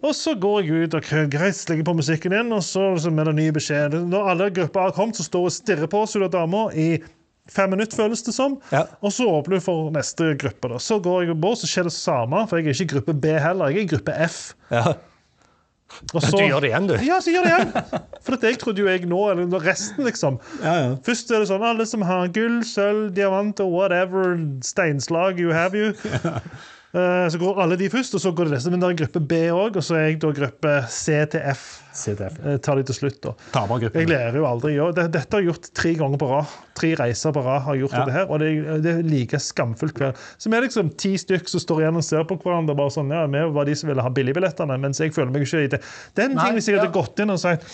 Og 0.00 0.14
så 0.16 0.32
går 0.40 0.62
jeg 0.64 0.86
ut 0.88 0.94
og 0.96 1.08
greit, 1.32 1.58
legger 1.68 1.84
på 1.84 1.94
musikken 1.98 2.32
igjen, 2.32 2.52
og 2.56 2.62
så 2.64 2.86
så 3.02 3.10
med 3.12 3.26
det 3.28 3.34
nye 3.36 3.52
beskjeden 3.52 4.06
Når 4.08 4.30
alle 4.32 4.46
grupper 4.56 4.86
har 4.86 4.94
kommet, 4.96 5.18
så 5.18 5.26
står 5.26 5.42
hun 5.44 5.50
og 5.50 5.56
stirrer 5.58 5.90
på 5.92 6.00
oss 6.06 6.16
av 6.16 6.30
dama 6.32 6.68
i 6.72 6.86
fem 7.50 7.72
minutter, 7.74 7.98
føles 7.98 8.22
det 8.24 8.32
som. 8.32 8.56
Ja. 8.72 8.86
Og 9.02 9.12
så 9.12 9.26
åpner 9.28 9.58
hun 9.58 9.64
for 9.66 9.90
neste 9.92 10.30
gruppe. 10.40 10.70
da. 10.72 10.78
Så 10.80 11.00
går 11.04 11.26
jeg 11.26 11.36
bort, 11.42 11.60
så 11.60 11.68
skjer 11.68 11.90
det 11.90 11.92
samme, 11.98 12.46
for 12.48 12.60
jeg 12.60 12.70
er 12.70 12.78
ikke 12.78 12.86
i 12.86 12.92
gruppe 12.94 13.16
B 13.26 13.34
heller. 13.42 13.74
Jeg 13.74 13.82
er 13.82 13.88
i 13.88 13.92
gruppe 13.96 14.14
F. 14.28 14.40
Ja. 14.70 14.94
Og 16.14 16.22
så, 16.22 16.30
Du 16.36 16.42
gjør 16.44 16.62
det 16.64 16.70
igjen, 16.70 16.88
du. 16.88 16.94
Ja, 17.04 17.20
så 17.20 17.32
gjør 17.34 17.46
det 17.46 17.52
igjen. 17.54 18.00
For 18.24 18.36
at 18.36 18.44
jeg 18.46 18.58
trodde 18.60 18.82
jo 18.82 18.88
jeg 18.90 19.06
nå, 19.08 19.20
eller 19.32 19.64
resten, 19.64 20.04
liksom. 20.06 20.38
Ja, 20.62 20.74
ja. 20.84 20.90
Først 21.06 21.30
er 21.32 21.42
det 21.42 21.48
sånn 21.50 21.64
alle 21.66 21.86
som 21.88 22.04
har 22.06 22.28
gull, 22.34 22.60
sølv, 22.66 23.10
diamanter, 23.16 23.68
whatever, 23.68 24.36
steinslag, 24.64 25.40
you 25.40 25.54
have 25.56 25.76
you. 25.78 25.94
Eh, 26.04 26.38
Så 26.90 27.38
går 27.38 27.60
alle 27.62 27.76
de 27.78 27.86
først, 27.92 28.14
og 28.18 28.20
så 28.20 28.32
går 28.34 28.48
det 28.48 28.56
neste. 28.56 28.70
Men 28.72 28.80
det 28.82 28.88
er 28.88 28.96
gruppe 29.04 29.20
B 29.30 29.36
òg, 29.54 29.76
og 29.78 29.84
så 29.86 29.94
er 29.94 30.08
jeg 30.08 30.16
da 30.24 30.30
gruppe 30.34 30.72
C 30.90 31.20
til 31.30 31.44
F. 31.52 31.60
CTF. 31.94 32.38
eh, 32.46 32.56
Tar 32.62 32.76
de 32.80 32.84
til 32.86 32.94
slutt, 32.96 33.20
da. 33.22 33.32
Jeg 33.94 34.08
lærer 34.10 34.36
jo 34.40 34.44
aldri. 34.46 34.72
Ja, 34.76 34.88
dette 34.94 35.22
har 35.30 35.40
jeg 35.42 35.48
gjort 35.52 35.68
tre 35.74 35.92
ganger 35.98 36.18
på 36.18 36.28
rad. 36.30 36.46
Tre 36.78 36.90
reiser 36.98 37.34
på 37.34 37.42
rad 37.46 37.62
har 37.66 37.74
jeg 37.78 37.84
gjort 37.84 37.92
Ja. 37.94 38.04
dette 38.04 38.12
her, 38.16 38.26
og 38.30 38.38
det, 38.42 38.82
det 38.82 38.94
er 38.96 39.02
like 39.06 39.38
skamfullt 39.42 39.98
hver. 40.02 40.14
Så 40.38 40.50
vi 40.50 40.56
er 40.58 40.66
liksom 40.66 40.90
ti 40.96 41.12
stykk 41.18 41.48
som 41.50 41.60
står 41.62 41.82
igjen 41.84 41.96
og 42.00 42.04
ser 42.06 42.24
på 42.24 42.38
hverandre. 42.42 42.76
bare 42.78 42.90
sånn, 42.94 43.10
ja, 43.14 43.26
Vi 43.26 43.44
var 43.54 43.64
de 43.70 43.74
som 43.78 43.88
ville 43.90 44.02
ha 44.02 44.08
billigbillettene, 44.10 44.78
mens 44.80 44.98
jeg 44.98 45.12
føler 45.14 45.30
meg 45.30 45.42
ikke 45.46 45.64
i 45.64 45.70
det. 45.76 45.80
Den 46.16 46.34
Nei, 46.34 46.44
ting 46.44 46.54
hvis 46.58 46.66
jeg 46.70 46.78
hadde 46.78 46.90
ja. 46.90 46.96
gått 47.02 47.18
inn 47.22 47.30
og 47.30 47.38
sagt 47.38 47.66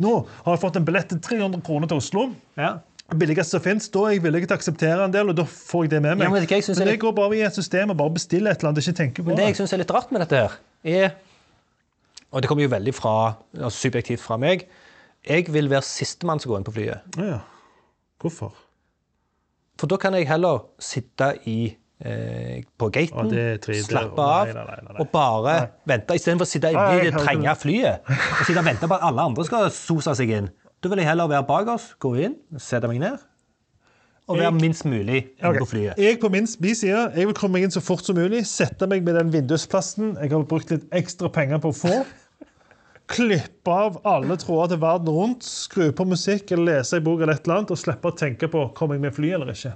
nå 0.00 0.26
har 0.44 0.56
jeg 0.56 0.60
fått 0.62 0.76
en 0.76 0.84
billett 0.84 1.08
til 1.12 1.18
300 1.20 1.60
kroner 1.62 1.88
til 1.88 1.96
Oslo. 2.00 2.30
Ja. 2.56 2.78
Billigste 3.18 3.56
som 3.56 3.62
finnes, 3.64 3.88
Da 3.92 4.04
er 4.08 4.16
jeg 4.16 4.22
villig 4.24 4.44
til 4.46 4.54
å 4.54 4.58
akseptere 4.60 5.04
en 5.06 5.14
del, 5.14 5.32
og 5.32 5.36
da 5.38 5.44
får 5.48 5.84
jeg 5.86 5.92
det 5.94 6.00
med 6.04 6.16
meg. 6.16 6.26
Ja, 6.26 6.32
men 6.32 6.42
det, 6.44 6.50
jeg 6.50 6.64
men 6.68 6.82
er 6.84 6.90
litt... 6.92 7.02
går 7.02 7.14
bare 7.16 7.36
i 7.38 7.42
et 7.46 7.58
system 7.58 7.92
og 7.94 7.98
bare 8.00 8.14
bestiller 8.16 8.52
et 8.52 8.62
eller 8.62 8.72
annet 8.72 8.82
jeg 8.82 8.92
ikke 8.92 9.00
tenker 9.02 9.26
på. 9.26 9.28
Men 9.30 9.40
det 9.40 9.50
jeg 9.50 9.60
syns 9.60 9.76
er 9.76 9.82
litt 9.82 9.94
rart 9.94 10.14
med 10.14 10.24
dette 10.24 10.42
her, 10.44 10.56
er 10.84 11.14
Og 12.32 12.42
det 12.42 12.48
kommer 12.48 12.64
jo 12.64 12.72
veldig 12.72 12.94
fra, 12.96 13.14
altså 13.58 13.88
subjektivt 13.88 14.22
fra 14.24 14.38
meg. 14.40 14.66
Jeg 15.28 15.46
vil 15.52 15.68
være 15.70 15.84
sistemann 15.86 16.40
som 16.42 16.50
går 16.50 16.62
inn 16.62 16.66
på 16.66 16.76
flyet. 16.78 17.14
Ja, 17.18 17.28
ja. 17.36 17.38
Hvorfor? 18.22 18.54
For 19.80 19.90
da 19.90 19.98
kan 20.00 20.14
jeg 20.14 20.28
heller 20.30 20.64
sitte 20.82 21.32
i 21.50 21.74
eh, 22.04 22.62
på 22.78 22.88
gaten, 22.94 23.32
slappe 23.82 24.22
av 24.22 24.50
nei, 24.50 24.64
nei, 24.66 24.80
nei. 24.88 24.96
og 25.02 25.08
bare 25.12 25.56
vente, 25.88 26.16
istedenfor 26.18 26.46
å 26.46 26.50
sitte 26.50 26.72
inne 26.74 26.88
i 26.92 27.00
jeg 27.00 27.12
det 27.12 27.22
trenge 27.22 27.54
flyet 27.58 28.10
og 28.12 28.44
sitte 28.46 28.60
og 28.60 28.68
vente 28.68 28.90
på 28.90 28.98
at 28.98 29.06
alle 29.08 29.26
andre 29.30 29.46
skal 29.48 29.70
sose 29.74 30.14
seg 30.18 30.34
inn. 30.38 30.50
Da 30.82 30.90
vil 30.90 30.98
jeg 30.98 31.08
heller 31.12 31.30
være 31.30 31.46
bak 31.46 31.68
oss, 31.76 31.92
gå 32.02 32.16
inn, 32.26 32.40
sette 32.58 32.90
meg 32.90 32.98
ned 33.02 33.20
og 34.30 34.38
være 34.38 34.54
minst 34.54 34.84
mulig 34.86 35.18
okay. 35.42 35.58
På 35.58 35.66
flyet. 35.66 35.98
Jeg 35.98 36.18
på 36.22 36.28
min 36.32 36.46
min 36.60 36.74
side 36.74 37.10
jeg 37.16 37.26
vil 37.28 37.36
komme 37.36 37.58
meg 37.58 37.66
inn 37.66 37.74
så 37.74 37.82
fort 37.82 38.04
som 38.06 38.16
mulig, 38.16 38.44
sette 38.46 38.86
meg 38.86 39.04
med 39.04 39.18
den 39.18 39.32
vindusplassen 39.34 40.16
jeg 40.20 40.32
har 40.32 40.44
brukt 40.48 40.70
litt 40.70 40.86
ekstra 40.94 41.30
penger 41.32 41.62
på 41.62 41.72
å 41.72 41.76
få. 41.76 41.94
Klippe 43.12 43.74
av 43.74 43.98
alle 44.08 44.38
tråder 44.40 44.76
til 44.76 44.82
verden 44.84 45.10
rundt, 45.12 45.44
skru 45.44 45.90
på 45.92 46.06
musikk 46.08 46.52
eller 46.54 46.78
lese 46.78 47.00
en 47.00 47.04
bok 47.04 47.20
eller 47.20 47.34
et 47.34 47.44
eller 47.44 47.60
annet, 47.60 47.74
og 47.74 47.80
slippe 47.80 48.08
å 48.08 48.16
tenke 48.16 48.48
på 48.48 48.62
om 48.70 48.94
jeg 48.94 49.02
med 49.02 49.16
fly 49.16 49.34
eller 49.36 49.52
ikke. 49.52 49.74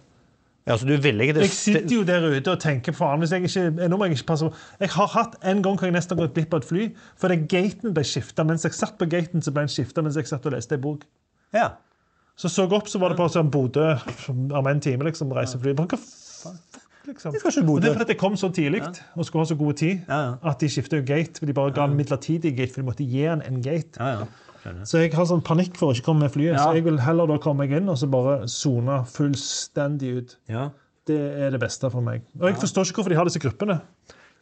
Ja, 0.66 0.74
så 0.74 0.86
du 0.88 0.96
vil 0.98 1.20
ikke 1.22 1.36
det? 1.36 1.44
Jeg 1.46 1.54
sitter 1.54 1.92
jo 1.94 2.02
der 2.06 2.24
ute 2.26 2.50
og 2.50 2.58
tenker 2.62 2.94
faen 2.96 3.22
hvis 3.22 3.30
jeg 3.36 3.46
ikke, 3.46 3.86
nå 3.86 3.98
må 4.00 4.08
jeg 4.08 4.16
ikke 4.16 4.26
passe 4.32 4.48
på. 4.48 4.62
Jeg 4.82 4.90
har 4.96 5.10
hatt 5.12 5.36
en 5.46 5.60
gang 5.62 5.76
hvor 5.78 5.86
jeg 5.86 5.94
nesten 5.94 6.18
har 6.18 6.24
gått 6.26 6.34
glipp 6.34 6.56
av 6.56 6.64
et 6.64 6.66
fly, 6.72 6.86
fordi 7.22 7.36
gaten 7.52 7.94
ble 7.94 8.02
skifta. 8.06 8.42
Mens 8.48 8.66
jeg 8.66 8.74
satt 8.74 8.96
på 8.98 9.06
gaten, 9.12 9.44
så 9.46 9.54
ble 9.54 9.62
den 9.68 9.70
skifta 9.70 10.02
mens 10.02 10.18
jeg 10.18 10.26
satt 10.26 10.48
og 10.50 10.56
leste 10.56 10.74
en 10.74 10.82
bok. 10.82 11.04
Ja. 11.54 11.68
Så 12.36 12.50
så 12.52 12.66
jeg 12.66 12.74
opp, 12.76 12.90
så 12.90 12.98
var 13.00 13.14
det 13.14 13.20
på 13.20 13.28
sånn 13.32 13.52
Bodø 13.54 13.92
om 14.34 14.66
en 14.68 14.82
time, 14.82 15.06
liksom, 15.06 15.30
reisefly. 15.38 15.76
Bare, 15.78 15.94
hva 15.94 16.00
faen, 16.02 16.58
liksom. 17.12 17.38
skal 17.38 17.54
ikke 17.54 17.64
Bodø. 17.70 17.84
Det 17.86 17.92
er 17.92 18.00
fordi 18.00 18.16
jeg 18.16 18.20
kom 18.24 18.34
så 18.42 18.50
tidlig 18.58 18.82
og 18.82 19.22
skulle 19.28 19.46
ha 19.46 19.50
så 19.52 19.58
god 19.62 19.78
tid 19.80 20.02
Ja, 20.10 20.18
ja. 20.18 20.34
at 20.50 20.60
de 20.60 20.72
skifta 20.74 20.98
gate. 21.06 21.46
De 21.46 21.54
bare 21.56 21.72
ga 21.78 21.86
en 21.86 21.94
midlertidig 21.96 22.56
gate, 22.58 22.74
for 22.74 22.82
de 22.82 22.88
måtte 22.90 23.06
gi 23.06 23.22
en 23.30 23.46
en 23.46 23.62
gate. 23.62 23.94
Ja, 24.02 24.10
ja. 24.24 24.26
Så 24.88 25.00
jeg 25.02 25.12
har 25.14 25.26
sånn 25.28 25.42
panikk 25.46 25.76
for 25.78 25.90
å 25.90 25.96
ikke 25.96 26.06
komme 26.08 26.26
med 26.26 26.32
flyet. 26.34 26.54
Ja. 26.56 26.64
Så 26.66 26.74
jeg 26.78 26.84
vil 26.86 26.98
heller 27.02 27.30
da 27.30 27.36
komme 27.42 27.64
meg 27.64 27.74
inn 27.78 27.88
og 27.92 27.98
så 28.00 28.08
bare 28.10 28.48
sone 28.50 29.00
fullstendig 29.12 30.12
ut. 30.18 30.36
Ja. 30.52 30.68
Det 31.06 31.18
er 31.46 31.52
det 31.54 31.60
beste 31.62 31.90
for 31.92 32.02
meg. 32.02 32.24
Og 32.40 32.48
jeg 32.50 32.58
forstår 32.62 32.88
ikke 32.88 33.00
hvorfor 33.00 33.14
de 33.14 33.18
har 33.20 33.28
disse 33.28 33.42
gruppene. 33.42 33.76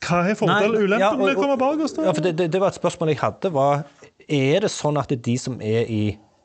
Hva 0.05 0.23
er 0.29 0.37
fordelen 0.39 0.75
og 0.79 0.87
ulempen 0.89 1.21
med 1.21 1.37
å 1.37 1.41
komme 1.41 1.59
bak 1.61 1.83
oss? 1.85 1.95
da? 1.97 2.13
Det, 2.17 2.33
det, 2.39 2.49
det 2.53 2.61
var 2.61 2.73
et 2.73 2.79
spørsmål 2.79 3.13
jeg 3.13 3.21
hadde. 3.21 3.51
var, 3.55 3.85
Er 4.29 4.65
det 4.65 4.71
sånn 4.73 4.97
at 5.01 5.13
det 5.13 5.19
er 5.21 5.25
de 5.29 5.37
som 5.41 5.61
er 5.65 5.89
i 5.93 6.03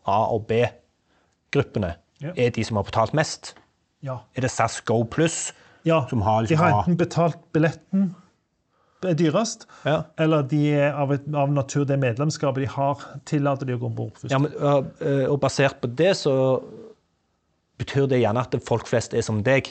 A- 0.08 0.28
og 0.36 0.46
B-gruppene, 0.52 1.94
er 2.36 2.52
de 2.56 2.66
som 2.68 2.80
har 2.80 2.88
betalt 2.88 3.16
mest? 3.18 3.54
Ja. 4.06 4.22
Er 4.36 4.46
det 4.48 4.52
SAS 4.54 4.80
Go 4.88 5.02
Pluss? 5.04 5.52
ja. 5.88 6.02
Som 6.10 6.22
har 6.22 6.44
de 6.44 6.50
liksom 6.52 6.64
har 6.66 6.82
enten 6.84 6.98
betalt 7.00 7.40
billetten 7.56 8.10
er 9.08 9.14
dyrest, 9.16 9.66
Ja. 9.86 10.04
eller 10.18 10.44
de 10.44 10.60
er 10.76 10.92
av, 10.94 11.12
et, 11.16 11.22
av 11.34 11.52
natur 11.52 11.86
det 11.86 12.00
medlemskapet 12.00 12.66
de 12.66 12.68
har, 12.74 13.04
tillater 13.26 13.66
de 13.66 13.74
å 13.78 13.80
gå 13.80 13.86
om 13.88 13.96
bord 13.96 14.18
først. 14.20 14.32
Ja, 14.32 14.40
men, 14.40 14.52
eh, 15.00 15.26
og 15.30 15.40
basert 15.40 15.80
på 15.82 15.88
det 15.96 16.16
så 16.18 16.36
betyr 17.80 18.08
det 18.12 18.20
gjerne 18.22 18.44
at 18.44 18.56
folk 18.68 18.88
flest 18.88 19.14
er 19.16 19.22
som 19.22 19.42
deg, 19.44 19.70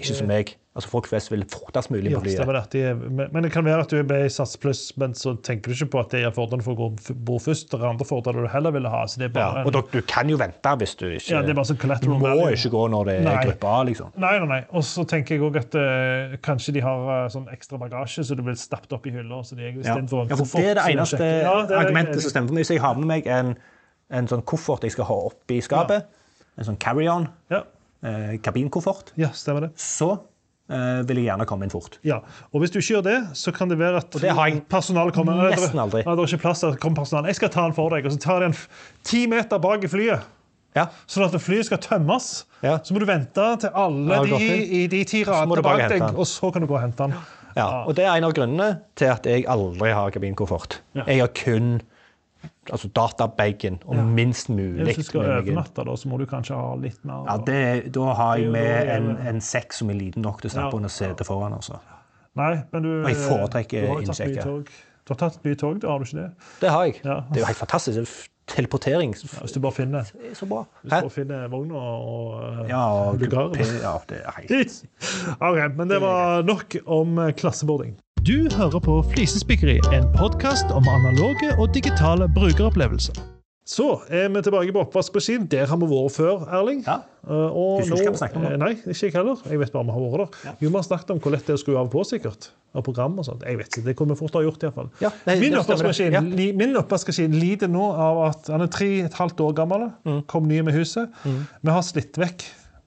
ikke 0.00 0.14
som 0.16 0.30
meg. 0.30 0.54
Altså 0.70 0.86
Folk 0.92 1.08
flest 1.10 1.32
vil 1.32 1.40
fortest 1.50 1.90
mulig 1.90 2.12
på 2.14 2.20
flyet. 2.22 2.36
stemmer 2.38 2.54
det. 2.60 2.60
De 2.70 3.26
men 3.34 3.42
det 3.42 3.48
kan 3.50 3.64
være 3.66 3.82
at 3.82 3.90
du 3.90 3.96
er 3.98 4.04
med 4.06 4.22
i 4.22 4.28
SAS 4.30 4.52
pluss, 4.62 4.92
men 5.02 5.16
så 5.18 5.32
tenker 5.42 5.66
du 5.66 5.74
ikke 5.74 5.88
på 5.90 5.98
at 6.04 6.12
det 6.14 6.20
er 6.28 6.30
fordelene 6.36 6.62
for 6.62 6.76
å 6.76 6.78
gå 6.78 7.14
bord 7.26 7.42
først. 7.42 7.72
Det 7.72 7.80
er 7.80 7.88
andre 7.88 8.06
fordeler 8.06 8.46
du 8.46 8.48
heller 8.52 8.70
ville 8.76 8.88
ha. 8.92 9.00
så 9.10 9.18
det 9.18 9.26
er 9.26 9.40
Ja, 9.40 9.48
bare... 9.50 9.64
og 9.66 9.72
dere, 9.74 9.90
du 9.90 10.06
kan 10.06 10.30
jo 10.30 10.38
vente 10.38 10.74
hvis 10.78 10.94
du 11.00 11.08
ikke 11.08 11.32
Ja, 11.34 11.40
det 11.42 11.50
er 11.50 11.58
bare 11.58 11.70
sånn 11.72 11.80
collateral 11.82 12.14
må 12.14 12.22
value. 12.22 12.52
ikke 12.54 12.70
gå 12.76 12.84
når 12.94 13.10
det 13.10 13.16
er 13.18 13.26
Nei. 13.26 13.34
gruppe 13.48 13.66
A, 13.72 13.80
liksom. 13.90 14.12
Nei, 14.22 14.30
nei, 14.38 14.46
nei. 14.52 14.60
Og 14.70 14.86
så 14.86 15.04
tenker 15.10 15.34
jeg 15.34 15.42
òg 15.48 15.58
at 15.64 15.74
uh, 15.74 16.36
kanskje 16.46 16.76
de 16.78 16.84
har 16.86 17.10
uh, 17.10 17.26
sånn 17.34 17.50
ekstra 17.50 17.82
bagasje, 17.82 18.28
så 18.30 18.38
du 18.38 18.44
blir 18.46 18.54
stappet 18.62 18.94
opp 18.94 19.10
i 19.10 19.16
hylla. 19.18 19.42
Ja. 19.42 19.74
ja, 19.90 19.98
for 20.06 20.30
koffert, 20.38 20.54
det 20.62 20.70
er 20.70 20.78
det 20.78 20.86
eneste 20.94 21.18
Ja, 21.26 21.56
det 21.66 21.74
er- 21.74 21.82
argumentet 21.82 22.22
som 22.22 22.30
stemmer 22.30 22.54
for 22.54 22.60
meg. 22.62 22.70
Så 22.70 22.78
jeg 22.78 22.86
har 22.86 22.94
med 22.94 23.10
meg 23.10 23.26
en, 23.26 23.56
en 24.14 24.30
sånn 24.30 24.46
koffert 24.46 24.86
jeg 24.86 24.94
skal 24.94 25.10
ha 25.10 25.18
oppi 25.34 25.58
skapet. 25.66 26.06
En 26.62 26.70
sånn 26.70 26.78
carry-on, 26.78 27.26
Ja, 27.50 27.64
eh, 28.06 28.36
kabinkoffert. 28.38 29.10
ja, 29.18 29.34
stemmer 29.34 29.66
det. 29.66 29.74
Så 29.80 30.14
eh, 30.70 31.00
vil 31.08 31.20
jeg 31.20 31.28
gjerne 31.28 31.46
komme 31.50 31.66
inn 31.66 31.72
fort. 31.72 31.98
Ja, 32.06 32.20
og 32.50 32.62
Hvis 32.62 32.72
du 32.74 32.78
ikke 32.80 32.96
gjør 32.96 33.06
det, 33.06 33.18
så 33.38 33.52
kan 33.54 33.70
det 33.72 33.78
være 33.80 34.02
at 34.04 34.20
det 34.22 34.34
har 34.36 34.50
jeg 34.50 34.62
personalet 34.70 35.16
kommer 35.16 35.40
nesten 35.50 35.80
aldri. 35.82 36.04
Ja, 36.06 36.14
det 36.14 36.24
er 36.24 36.34
ikke 36.34 36.44
plass 36.46 36.62
til 36.64 36.74
at 36.74 36.80
kommer 36.82 37.02
personalet. 37.02 37.32
Jeg 37.34 37.40
skal 37.40 37.52
ta 37.54 37.66
den 37.68 37.76
for 37.76 37.94
deg, 37.94 38.06
og 38.06 38.14
så 38.14 38.22
tar 38.22 38.44
de 38.44 38.50
den 38.50 38.60
ti 39.06 39.24
meter 39.30 39.62
bak 39.62 39.84
i 39.86 39.90
flyet. 39.90 40.28
Ja. 40.78 40.86
Sånn 41.10 41.26
at 41.26 41.34
flyet 41.42 41.66
skal 41.66 41.80
tømmes. 41.82 42.30
Ja. 42.62 42.76
Så 42.84 42.94
må 42.94 43.02
du 43.02 43.08
vente 43.08 43.46
til 43.64 43.74
alle 43.74 44.22
de 44.30 44.50
i 44.80 44.86
de 44.90 45.02
ti 45.08 45.24
radene 45.26 45.64
bak 45.66 45.86
deg, 45.90 46.06
og 46.14 46.26
så 46.30 46.52
kan 46.54 46.62
du 46.62 46.70
gå 46.70 46.78
og 46.78 46.84
hente 46.84 47.08
den. 47.08 47.18
Ja, 47.56 47.82
og 47.82 47.96
det 47.98 48.04
er 48.06 48.14
en 48.14 48.28
av 48.28 48.34
grunnene 48.36 48.68
til 48.98 49.10
at 49.10 49.26
jeg 49.26 49.42
aldri 49.50 49.90
har 49.94 50.12
kabinkoffert. 50.14 50.78
Jeg 51.00 51.18
har 51.18 51.32
kun 51.34 51.80
altså 52.70 52.88
databagen 52.96 53.78
og 53.86 53.96
minst 54.06 54.48
mulig. 54.48 54.84
Hvis 54.84 54.96
du 54.96 55.02
skal 55.02 55.20
overnatte, 55.26 55.84
da, 55.86 55.96
så 55.96 56.08
må 56.08 56.18
du 56.20 56.26
kanskje 56.30 56.56
ha 56.56 56.74
litt 56.80 57.00
mer. 57.04 57.24
Ja, 57.28 57.36
det, 57.46 57.92
da 57.94 58.12
har 58.14 58.36
jeg 58.36 58.46
Det 58.50 58.52
med 58.52 58.92
en, 58.96 59.10
en 59.34 59.40
sekk 59.44 59.72
som 59.76 59.90
er 59.90 59.98
liten 60.00 60.22
nok 60.22 60.40
til 60.42 60.50
å 60.50 60.54
stappe 60.56 60.72
Ja. 60.74 60.76
under 60.82 60.88
setet 60.94 61.26
foran. 61.26 61.56
Altså. 61.56 61.80
Nei, 62.38 62.52
men 62.72 62.82
du, 62.82 62.90
Og 63.02 63.08
jeg 63.10 63.16
foretrekker 63.16 63.88
mye 63.90 64.42
tog. 64.42 64.68
Du 65.04 65.14
har 65.14 65.18
tatt 65.24 65.40
mye 65.44 65.56
tog, 65.58 65.80
da 65.82 65.88
har 65.90 65.98
du 65.98 66.04
ikke 66.06 66.20
det? 66.22 66.28
Det 66.60 66.70
har 66.70 66.84
jeg. 66.86 67.00
Ja. 67.04 67.20
Det 67.30 67.40
er 67.40 67.44
jo 67.44 67.46
helt 67.50 67.64
fantastisk. 67.64 67.96
Det 67.98 68.08
er 68.08 68.28
Teleportering 68.50 69.12
Hvis 69.14 69.52
du 69.54 69.60
bare 69.62 69.72
finner, 69.76 70.00
er 70.00 70.34
så 70.34 70.46
bra. 70.50 70.64
hvis 70.82 70.90
du 70.90 70.96
bare 70.96 71.10
finner 71.14 71.48
vogna 71.52 71.74
og 71.78 72.32
uh, 72.42 72.68
Ja, 72.68 72.80
og 73.10 73.20
lugaren. 73.20 73.52
kupé, 73.54 73.66
ja, 73.82 73.92
det 74.10 74.18
er 74.26 74.38
helt. 74.40 74.78
OK, 75.46 75.60
men 75.76 75.88
det 75.92 76.00
var 76.02 76.42
nok 76.42 76.74
om 76.86 77.18
eh, 77.18 77.30
klasseboarding. 77.38 77.94
Du 78.26 78.48
hører 78.54 78.80
på 78.84 78.94
Flisespikkeri, 79.12 79.78
en 79.96 80.06
podkast 80.14 80.70
om 80.74 80.86
analoge 80.90 81.50
og 81.58 81.70
digitale 81.74 82.26
brukeropplevelser. 82.34 83.16
Så 83.70 83.86
er 84.10 84.28
vi 84.34 84.40
tilbake 84.42 84.72
på 84.74 84.82
oppvaskmaskin. 84.82 85.44
Der 85.52 85.68
har 85.70 85.78
vi 85.78 85.86
vært 85.90 86.14
før, 86.16 86.40
Erling. 86.58 86.80
Ja. 86.86 86.96
Eh, 87.22 87.32
og 87.54 87.82
Husker 87.84 88.00
du 88.00 88.08
hva 88.08 88.14
vi 88.16 88.20
snakket 88.20 88.38
om 88.40 88.46
da? 88.46 88.50
eh, 88.56 88.58
Nei, 88.58 88.70
ikke 88.82 89.04
jeg 89.06 89.14
heller. 89.14 89.42
Jeg 89.46 89.60
vet 89.60 89.72
bare 89.74 89.86
vi 89.86 89.94
har 89.94 90.02
vært 90.16 90.34
der. 90.42 90.56
Jo, 90.64 90.70
vi 90.72 90.78
har 90.80 90.86
snakket 90.88 91.12
om 91.14 91.20
hvor 91.22 91.34
lett 91.36 91.46
det 91.46 91.54
er 91.54 91.58
å 91.60 91.62
skru 91.62 91.76
av 91.76 91.84
og 91.86 91.92
på, 91.92 92.02
sikkert. 92.08 92.48
Av 92.74 92.84
program 92.86 93.18
og 93.22 93.26
sånt. 93.28 93.44
Jeg 93.46 93.60
vet 93.60 93.68
ikke, 93.70 93.84
Det 93.86 93.94
kunne 93.98 94.16
vi 94.16 94.20
fort 94.24 94.34
ha 94.38 94.42
gjort, 94.42 94.62
iallfall. 94.66 94.90
Ja, 95.00 95.10
det- 95.26 95.38
min, 95.40 95.52
det 95.52 95.60
oppvaskmaskin, 95.60 96.12
Ja. 96.12 96.20
min 96.20 96.76
oppvaskmaskin 96.76 97.38
lider 97.38 97.68
nå 97.68 97.92
av 97.94 98.24
at 98.30 98.46
han 98.48 98.60
er 98.62 98.66
tre 98.66 98.90
og 99.00 99.06
et 99.06 99.14
halvt 99.14 99.40
år 99.40 99.54
gammel. 99.54 99.92
Mm. 100.04 100.26
Kom 100.26 100.48
ny 100.48 100.60
med 100.62 100.74
huset. 100.74 101.08
Vi 101.24 101.70
har 101.70 101.82
slitt 101.82 102.12
vekk 102.18 102.42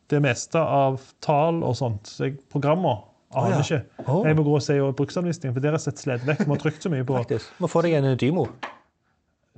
det 0.09 0.21
meste 0.21 0.55
av 0.59 0.99
tall 1.21 1.63
og 1.63 1.75
sånt. 1.75 2.03
Så 2.07 2.33
programmer 2.51 3.03
aner 3.39 3.57
ja. 3.57 3.63
ikke. 3.63 4.05
Oh. 4.05 4.21
Jeg 4.27 4.37
må 4.37 4.45
gå 4.47 4.55
og 4.57 4.63
se 4.65 4.77
bruksanvisningen, 4.99 5.55
for 5.55 5.63
dere 5.63 5.79
er 5.79 5.83
sett 5.83 6.01
sledd 6.01 6.25
vekk. 6.27 6.45
Vi 6.45 6.51
har 6.51 6.61
trykt 6.61 6.85
så 6.85 6.91
mye 6.93 7.05
på 7.07 7.17
faktisk. 7.17 7.53
Må 7.63 7.69
få 7.71 7.83
deg 7.85 7.97
en 7.99 8.11
Dymo. 8.19 8.47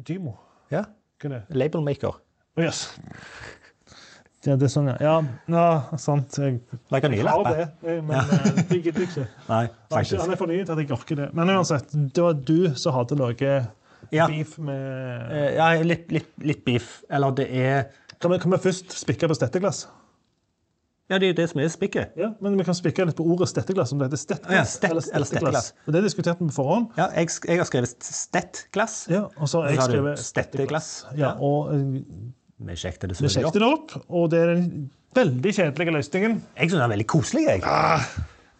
Dymo. 0.08 0.36
Ja. 0.74 0.86
Hva 1.22 1.30
er 1.30 1.36
det? 1.38 1.44
Labelmaker. 1.58 2.18
Å, 2.56 2.64
yes. 2.64 2.88
Ja, 4.46 4.54
det 4.60 4.68
er 4.68 4.72
sånn, 4.72 4.92
ja. 4.92 4.96
Ja, 5.02 5.14
ja 5.50 5.98
sant. 6.02 6.36
Jeg 6.38 6.60
like 6.94 7.10
har 7.10 7.48
det, 7.48 7.66
men 8.06 8.14
ja. 8.14 8.24
det 8.70 8.78
gidder 8.78 9.02
jeg 9.02 9.10
ikke. 9.10 9.26
Nei, 9.54 9.64
faktisk. 9.90 10.20
Han 10.22 10.36
er 10.36 10.40
for 10.40 10.52
ny 10.52 10.60
til 10.62 10.76
at 10.76 10.82
jeg 10.84 10.92
orker 10.94 11.20
det. 11.24 11.30
Men 11.38 11.52
uansett, 11.56 11.96
det 11.96 12.26
var 12.26 12.38
du 12.38 12.60
som 12.78 12.96
hadde 12.98 13.18
noe 13.20 13.36
Ja. 14.14 14.28
beef 14.30 14.60
med 14.62 15.32
Eh, 15.34 15.56
Ja, 15.58 15.72
litt, 15.82 16.12
litt, 16.14 16.30
litt 16.38 16.62
beef. 16.66 17.00
Eller 17.10 17.32
det 17.34 17.50
er 17.50 17.88
Kan 18.22 18.32
vi, 18.32 18.38
kan 18.40 18.52
vi 18.54 18.58
først 18.62 18.94
spikke 18.94 19.28
på 19.28 19.36
stetteglass? 19.36 19.88
Ja, 21.06 21.20
det 21.22 21.28
er 21.28 21.34
jo 21.34 21.38
det 21.38 21.45
som 21.51 21.60
er 21.62 21.68
spikket. 21.70 22.16
Ja, 22.18 22.32
men 22.41 22.56
vi 22.58 22.64
kan 22.66 22.74
spikke 22.78 23.03
litt 23.06 23.18
på 23.20 23.26
ordet 23.30 23.45
stetteglass, 23.51 23.91
om 23.93 23.99
det 24.01 24.08
heter 24.08 24.22
stettglass 24.24 24.56
Ja, 24.58 24.64
stett- 24.66 25.12
eller 25.14 25.28
stetteglass. 25.30 25.68
Og 25.86 25.93
Det 25.93 26.01
diskuterte 26.08 26.41
vi 26.41 26.49
på 26.49 26.56
forhånd. 26.58 26.88
Ja, 26.97 27.12
jeg, 27.14 27.30
jeg 27.45 27.62
har 27.62 27.70
skrevet 27.70 28.08
stettglass. 28.10 28.95
Ja, 29.14 29.28
og 29.38 29.51
så 29.51 29.62
har 29.62 29.76
jeg 29.76 29.86
skrevet 29.86 30.24
stetteglass. 30.24 30.89
Ja, 31.20 31.36
og 31.38 31.76
eh, 31.76 31.84
Vi 32.66 32.78
sjekket 32.82 33.14
det 33.14 33.20
det 33.53 33.68
opp, 33.68 33.93
og 34.10 34.32
det 34.34 34.39
er 34.41 34.53
den 34.56 34.89
veldig 35.16 35.53
kjedelige 35.60 35.93
løsningen. 35.93 36.39
Jeg 36.58 36.72
syns 36.72 36.80
den 36.80 36.88
er 36.88 36.93
veldig 36.95 37.08
koselig. 37.14 37.45
Jeg. 37.51 37.62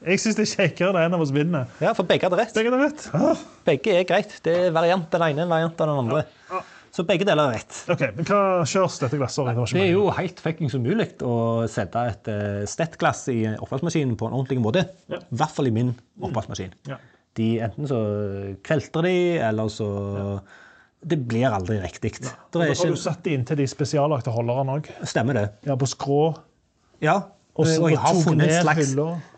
Jeg 0.06 0.22
syns 0.22 0.38
det 0.38 0.46
er 0.46 0.52
kjekkere 0.54 0.94
når 0.94 1.08
en 1.08 1.18
av 1.18 1.26
oss 1.26 1.34
vinner. 1.34 1.66
Ja, 1.82 1.96
For 1.98 2.06
begge 2.06 2.28
hadde 2.28 2.38
rett. 2.38 2.54
Begge 2.54 2.70
hadde 2.70 2.84
rett. 2.86 3.10
Ah. 3.18 3.42
Begge 3.66 3.98
er 4.04 4.06
greit. 4.06 4.38
Det 4.46 4.54
er 4.68 4.74
variant 4.76 5.10
den 5.10 5.24
ene, 5.32 5.48
variant 5.50 5.82
av 5.82 5.90
den 5.90 6.02
andre. 6.04 6.62
Så 6.96 7.04
begge 7.08 7.26
deler 7.28 7.50
er 7.52 7.58
rett. 7.58 7.78
OK, 7.92 8.04
men 8.16 8.28
hva 8.30 8.42
kjøres 8.64 9.02
dette 9.02 9.18
glasset? 9.20 9.50
Det 9.52 9.66
Det 9.76 9.82
er 9.84 9.90
jo 9.92 10.06
helt 10.16 10.40
fuckings 10.40 10.78
umulig 10.78 11.10
å 11.28 11.34
sette 11.72 12.04
et 12.12 12.30
uh, 12.32 12.62
stettglass 12.72 13.26
i 13.34 13.42
oppvaskmaskinen 13.58 14.16
på 14.20 14.30
en 14.30 14.38
ordentlig 14.38 14.62
måte. 14.64 14.86
Ja. 15.12 15.20
I 15.20 15.40
hvert 15.42 15.58
fall 15.58 15.68
i 15.68 15.76
min 15.76 15.92
oppvaskmaskin. 16.24 16.72
Ja. 16.88 17.02
De, 17.36 17.50
enten 17.66 17.90
så 17.92 18.00
kvelter 18.64 19.04
de, 19.04 19.16
eller 19.44 19.68
så 19.68 19.90
Det 21.06 21.20
blir 21.28 21.52
aldri 21.52 21.82
riktig. 21.84 22.16
Ja. 22.24 22.32
Da 22.56 22.70
ikke... 22.72 22.94
du 22.96 22.98
satt 22.98 23.22
det 23.28 23.36
inntil 23.36 23.60
de 23.60 23.68
spesiallagte 23.70 24.32
holderne 24.34 24.80
òg. 24.80 24.88
Stemmer 25.06 25.36
det. 25.38 25.46
Ja, 25.68 25.76
på 25.76 25.90
skrå. 25.92 26.22
Ja. 27.04 27.20
Og 27.56 27.68
og 27.80 27.92
jeg 27.92 28.00
har 28.00 28.16
slags. 28.16 28.96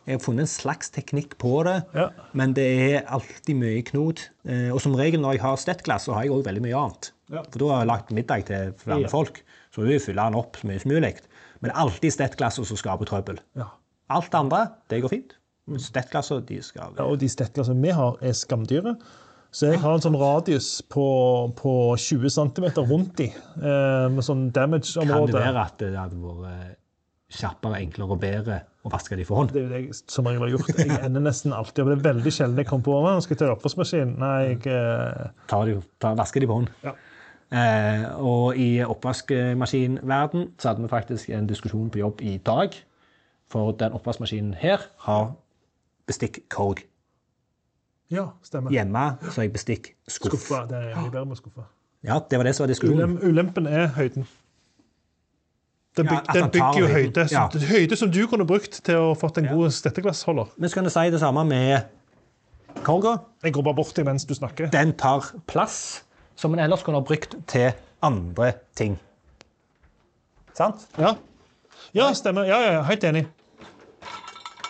Jeg 0.08 0.16
har 0.16 0.22
funnet 0.24 0.46
en 0.46 0.50
slags 0.50 0.90
teknikk 0.94 1.36
på 1.42 1.60
det, 1.68 1.82
Ja. 1.94 2.08
men 2.34 2.54
det 2.58 2.66
er 2.94 3.04
alltid 3.14 3.58
mye 3.60 3.82
knot. 3.86 4.30
Eh, 4.48 4.72
Og 4.74 4.80
som 4.82 4.96
regel 4.96 5.22
når 5.22 5.34
jeg 5.36 5.42
har 5.42 5.58
stettglass, 5.58 6.06
så 6.08 6.14
har 6.16 6.24
jeg 6.24 6.32
òg 6.32 6.46
veldig 6.46 6.64
mye 6.64 6.78
annet. 6.80 7.12
Ja. 7.34 7.44
For 7.44 7.60
da 7.60 7.72
har 7.74 7.82
jeg 7.84 7.92
lagt 7.92 8.14
middag 8.16 8.46
til 8.48 8.72
flere 8.80 9.02
Ja. 9.04 9.12
folk, 9.12 9.42
så 9.76 9.84
vi 9.84 10.00
fyller 10.00 10.30
den 10.30 10.40
opp 10.40 10.58
så 10.58 10.68
mye 10.70 10.80
som 10.80 10.92
mulig. 10.92 11.14
Men 11.62 11.72
alltid 11.72 12.14
stettglass 12.14 12.60
som 12.62 12.78
skaper 12.80 13.06
trøbbel. 13.10 13.40
Ja. 13.58 13.72
Alt 14.10 14.32
det 14.32 14.40
andre, 14.40 14.62
det 14.90 15.02
går 15.04 15.10
fint. 15.12 15.38
Men 15.68 15.80
stettglassene, 15.84 16.46
de 16.48 16.62
skal 16.64 16.94
Ja, 16.96 17.04
og 17.04 17.20
de 17.20 17.28
stettglassene 17.28 17.82
vi 17.84 17.92
har, 17.92 18.16
er 18.22 18.32
skamdyre. 18.32 18.96
Så 19.52 19.72
jeg 19.72 19.80
har 19.80 19.96
en 19.96 20.04
sånn 20.04 20.16
radius 20.20 20.82
på, 20.92 21.04
på 21.58 21.74
20 21.98 22.30
cm 22.30 22.66
rundt 22.88 23.16
de, 23.20 23.30
eh, 23.32 24.08
med 24.12 24.24
sånn 24.24 24.52
Kan 24.54 24.72
det 24.76 25.34
være 25.34 25.64
at 25.64 25.78
det 25.80 25.96
hadde 25.96 26.20
vært 26.20 26.76
kjappere, 27.28 27.80
enklere 27.82 28.16
og 28.16 28.20
bedre 28.22 28.58
å 28.86 28.92
vaske 28.92 29.18
de 29.20 29.26
for 29.28 29.42
hånd? 29.42 29.52
Det 29.52 29.62
er 29.62 29.66
jo 29.66 29.72
det 29.72 29.82
jeg 29.88 29.98
som 30.14 30.28
regel 30.30 30.46
har 30.46 30.54
gjort. 30.54 30.70
Jeg 30.78 31.00
ender 31.04 31.24
nesten 31.26 31.56
alltid 31.56 31.84
opp. 31.84 31.90
Det 31.92 31.98
er 31.98 32.14
veldig 32.14 32.34
sjelden 32.38 32.62
jeg 32.62 32.70
kommer 32.70 32.88
på 32.88 32.96
«Å, 32.96 33.02
nå 33.18 33.24
skal 33.26 33.36
jeg 33.36 33.42
ta 33.42 33.50
oppvaskmaskin. 33.56 34.14
Nei, 34.22 34.36
jeg 34.54 34.62
eh, 34.72 35.28
Ta 35.52 35.64
de, 35.68 35.80
de 36.06 36.48
på 36.48 36.60
hånd. 36.60 36.72
Ja. 36.86 36.94
Eh, 37.48 38.04
og 38.20 38.58
i 38.60 38.84
oppvaskmaskinverden 38.84 40.50
så 40.60 40.68
hadde 40.68 40.84
vi 40.84 40.92
faktisk 40.92 41.30
en 41.30 41.48
diskusjon 41.48 41.90
på 41.90 42.02
jobb 42.02 42.22
i 42.22 42.38
dag. 42.38 42.76
For 43.48 43.72
den 43.72 43.96
oppvaskmaskinen 43.96 44.54
her 44.60 44.84
har 45.08 45.32
bestikk-korg. 46.08 46.84
Ja, 48.12 48.26
stemmer. 48.44 48.72
Hjemme 48.72 49.06
så 49.22 49.42
har 49.42 49.48
jeg 49.48 49.54
bestikk-skuff. 49.56 50.32
Skuffa. 50.32 50.66
Det 50.68 50.78
er 50.78 51.00
mye 51.00 51.12
bedre 51.12 51.26
med 51.26 51.40
skuffa. 51.40 51.68
Ja, 52.04 52.20
det 52.30 52.40
var 52.40 52.48
det 52.48 52.56
som 52.56 52.64
var 52.64 52.72
diskusjonen. 52.72 53.00
Ulem, 53.00 53.18
ulempen 53.24 53.68
er 53.68 53.88
høyden. 53.96 54.28
Den, 55.98 56.06
byg, 56.06 56.18
ja, 56.28 56.34
den 56.34 56.52
bygger 56.54 56.80
jo 56.80 56.88
høyde. 56.88 57.28
Ja. 57.32 57.48
Så, 57.52 57.60
høyde 57.68 57.96
som 57.96 58.12
du 58.12 58.20
kunne 58.30 58.46
brukt 58.48 58.82
til 58.86 59.00
å 59.02 59.14
fått 59.18 59.40
en 59.42 59.48
god 59.50 59.74
stetteglassholder. 59.74 60.52
Men 60.58 60.70
så 60.70 60.80
kan 60.80 60.88
du 60.88 60.92
si 60.94 61.06
det 61.12 61.20
samme 61.24 61.44
med 61.48 62.84
korga. 62.86 63.18
Jeg 63.44 63.56
går 63.56 63.66
bare 63.66 63.80
bort 63.80 63.96
til 63.96 64.06
mens 64.06 64.28
du 64.28 64.36
snakker. 64.38 64.70
Den 64.72 64.94
tar 65.00 65.32
plass 65.50 66.04
som 66.38 66.54
en 66.54 66.62
ellers 66.64 66.86
kunne 66.86 67.02
ha 67.02 67.06
brukt 67.06 67.36
til 67.50 67.72
andre 68.06 68.54
ting. 68.78 68.98
Sant? 70.58 70.88
Ja, 70.98 71.16
ja 71.98 72.12
stemmer. 72.18 72.48
Ja, 72.50 72.62
ja, 72.62 72.78
ja, 72.78 72.86
helt 72.88 73.04
enig. 73.08 73.28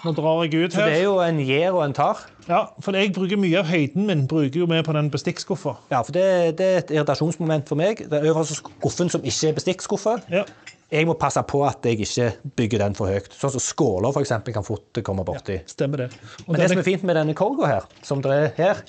Nå 0.06 0.14
drar 0.16 0.44
jeg 0.46 0.54
ut 0.54 0.76
her. 0.78 0.80
Så 0.80 0.86
det 0.88 0.98
er 1.00 1.06
jo 1.08 1.18
en 1.24 1.40
gjer 1.42 1.76
og 1.76 1.84
en 1.84 1.96
tar. 1.96 2.22
Ja, 2.48 2.62
for 2.84 2.96
jeg 2.96 3.12
bruker 3.16 3.40
mye 3.40 3.60
av 3.60 3.68
høyden 3.68 4.08
min 4.08 4.24
bruker 4.30 4.62
jo 4.62 4.68
med 4.70 4.86
på 4.88 4.96
den 4.96 5.10
bestikkskuffa. 5.12 5.74
Ja, 5.92 6.00
for 6.06 6.16
det, 6.16 6.24
det 6.60 6.68
er 6.68 6.82
et 6.84 6.94
irritasjonsmoment 6.96 7.68
for 7.68 7.80
meg. 7.80 8.06
Det 8.08 8.20
er 8.20 8.30
øverste 8.32 8.60
skuffen 8.62 9.12
som 9.12 9.26
ikke 9.28 9.52
er 9.52 9.58
bestikkskuffe. 9.58 10.18
Ja. 10.32 10.46
Jeg 10.94 11.08
må 11.10 11.18
passe 11.20 11.42
på 11.44 11.66
at 11.68 11.84
jeg 11.84 12.00
ikke 12.06 12.30
bygger 12.56 12.86
den 12.86 12.96
for 12.96 13.12
høyt. 13.12 13.34
Sånn 13.36 13.52
som 13.58 13.64
skåler 13.64 14.14
for 14.16 14.24
eksempel, 14.24 14.56
kan 14.56 14.64
fort 14.64 15.02
komme 15.04 15.26
borti. 15.28 15.58
Ja, 15.60 15.68
Stemmer 15.68 16.06
det. 16.06 16.12
Og 16.46 16.54
Men 16.54 16.62
det 16.62 16.70
som 16.72 16.80
er 16.80 16.88
fint 16.88 17.04
med 17.08 17.20
denne 17.20 17.36
korga 17.36 17.72
her, 17.74 17.90
som 18.08 18.24
det 18.24 18.32
er 18.32 18.54
her, 18.56 18.84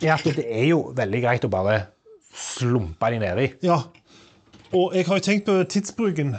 er 0.00 0.14
at 0.16 0.24
det 0.24 0.46
er 0.46 0.64
jo 0.70 0.86
veldig 0.96 1.20
greit 1.26 1.44
å 1.44 1.52
bare 1.52 1.82
slumpe 2.34 3.10
de 3.14 3.18
nedi. 3.22 3.48
Ja. 3.62 3.78
Og 4.74 4.94
jeg 4.96 5.06
har 5.06 5.20
jo 5.20 5.22
tenkt 5.22 5.46
på 5.46 5.56
tidsbruken 5.70 6.34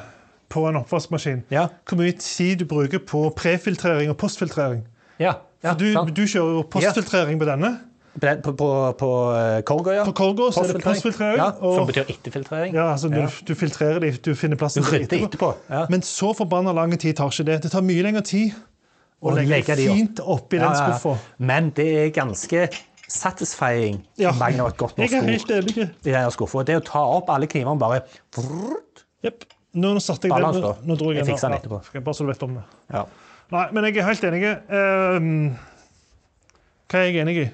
på 0.52 0.68
en 0.70 0.76
oppvaskmaskin. 0.82 1.44
Ja. 1.52 1.68
Hvor 1.88 1.98
mye 2.02 2.12
tid 2.20 2.60
du 2.62 2.66
bruker 2.70 3.00
på 3.00 3.30
prefiltrering 3.36 4.10
og 4.12 4.18
postfiltrering. 4.22 4.84
Ja, 5.20 5.34
Ja, 5.66 5.72
For 5.74 5.80
du, 5.80 5.94
sant. 5.94 6.12
du 6.16 6.22
kjører 6.30 6.52
jo 6.60 6.62
postfiltrering 6.70 7.40
på 7.42 7.46
denne. 7.48 7.70
På, 8.22 8.52
på, 8.56 8.68
på, 9.00 9.08
eh, 9.34 9.96
ja. 9.96 10.04
På 10.06 10.12
Corgo 10.14 10.52
så 10.54 10.62
er 10.64 10.74
det 10.78 10.84
postfiltrering. 10.84 11.38
Ja, 11.40 11.48
og- 11.60 11.76
som 11.80 11.88
betyr 11.88 12.06
etterfiltrering. 12.14 12.74
Ja, 12.76 12.92
altså 12.92 13.10
Ja. 13.10 13.26
Du, 13.26 13.32
du 13.48 13.56
filtrerer 13.56 14.00
de, 14.00 14.12
du 14.12 14.36
finner 14.36 14.56
plassen 14.58 14.84
Du 14.84 14.90
etterpå. 14.96 15.26
etterpå. 15.28 15.50
Ja. 15.70 15.86
Men 15.90 16.02
så 16.02 16.34
forbanna 16.38 16.72
lang 16.72 16.96
tid 17.00 17.16
tar 17.18 17.28
ikke 17.34 17.46
det. 17.46 17.62
Det 17.64 17.72
tar 17.72 17.82
mye 17.82 18.04
lengre 18.04 18.22
tid 18.22 18.54
å 19.24 19.34
legge 19.36 19.50
legge 19.50 19.76
de 19.76 19.90
opp. 19.90 19.96
fint 19.98 20.20
oppi 20.20 20.58
Ja, 20.58 20.68
den 20.70 20.76
skuffa. 20.76 21.18
Men 21.40 21.72
det 21.76 21.88
er 21.98 22.10
ganske 22.22 22.70
satisfying. 23.12 24.00
Ja. 24.18 24.32
mangler 24.40 24.72
et 24.72 24.78
godt 24.78 24.98
norsk 24.98 25.14
ord. 25.14 25.28
Jeg 25.30 25.36
er 25.36 25.38
helt 25.38 25.52
enig. 25.52 25.90
i 26.06 26.12
denne 26.12 26.32
skuffa. 26.34 26.64
Det 26.68 26.78
å 26.80 26.86
ta 26.86 27.04
opp 27.18 27.30
alle 27.34 27.48
knivene 27.52 27.80
bare. 27.82 28.02
Yep. 29.26 29.46
Nå, 29.76 29.92
nå 29.98 30.00
satte 30.00 30.30
jeg 30.30 30.32
Balans, 30.32 30.56
det. 30.58 30.64
Nå, 30.64 30.88
nå 30.88 30.96
dro 31.00 31.12
jeg, 31.12 31.20
Jeg 31.20 31.26
den 31.26 31.34
fikser 31.34 31.52
den 31.52 31.60
etterpå. 31.60 31.82
Ja, 31.94 32.02
Bare 32.06 32.16
så 32.16 32.24
du 32.26 32.32
vet 32.32 32.44
om 32.48 32.56
det. 32.56 32.64
Ja. 32.94 33.04
Nei, 33.52 33.66
men 33.76 33.86
jeg 33.90 34.00
er 34.02 34.08
helt 34.08 34.24
enig. 34.30 34.44
Ehm, 34.74 35.34
hva 36.90 37.02
er 37.02 37.10
jeg 37.10 37.22
enig 37.26 37.36
i? 37.44 37.46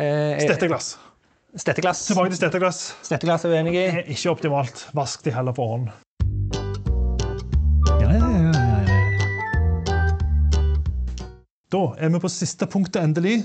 Eh, 0.00 0.40
Stetteglass. 0.46 0.94
Stetteglass. 1.60 2.06
Tilbake 2.08 2.32
til 2.32 2.38
stetteglass. 2.40 2.78
Stetteglass 3.04 3.44
er 3.44 3.52
vi 3.52 3.58
enig 3.58 3.74
i? 3.76 3.84
ikke 4.14 4.32
optimalt. 4.32 4.86
Vask 4.96 5.22
de 5.26 5.34
heller 5.34 5.54
for 5.54 5.74
hånd. 5.74 5.90
Ja, 8.00 8.08
ja, 8.08 8.16
ja, 8.16 8.30
ja, 8.32 8.52
ja. 8.86 9.00
Da 11.70 11.82
er 11.98 12.08
vi 12.14 12.22
på 12.22 12.30
siste 12.32 12.66
punktet 12.70 13.02
endelig. 13.02 13.42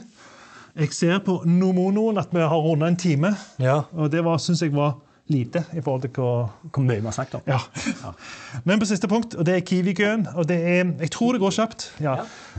Jeg 0.76 0.92
ser 0.92 1.20
på 1.24 1.38
Nomonoen 1.48 2.18
at 2.20 2.34
vi 2.36 2.42
har 2.44 2.60
runda 2.60 2.90
en 2.92 2.98
time. 3.00 3.32
Ja. 3.64 3.86
Og 3.96 4.12
det 4.12 4.24
syns 4.44 4.62
jeg 4.62 4.74
var 4.76 4.98
lite 5.32 5.64
i 5.74 5.82
forhold 5.82 6.04
til 6.04 6.12
hva 6.20 6.50
Hvor 6.70 6.84
mye 6.86 7.00
vi 7.00 7.08
har 7.08 7.16
snakket 7.16 7.40
om. 7.40 7.46
Ja. 7.48 8.12
Men 8.68 8.82
på 8.82 8.90
siste 8.90 9.08
punkt, 9.08 9.38
og 9.40 9.46
det 9.48 9.56
er 9.56 9.66
Kiwi-køen. 9.66 10.28
og 10.36 10.48
det 10.48 10.60
er, 10.60 10.92
Jeg 11.00 11.12
tror 11.12 11.34
det 11.34 11.42
går 11.42 11.56
kjapt. 11.56 11.94
Ja. 12.04 12.18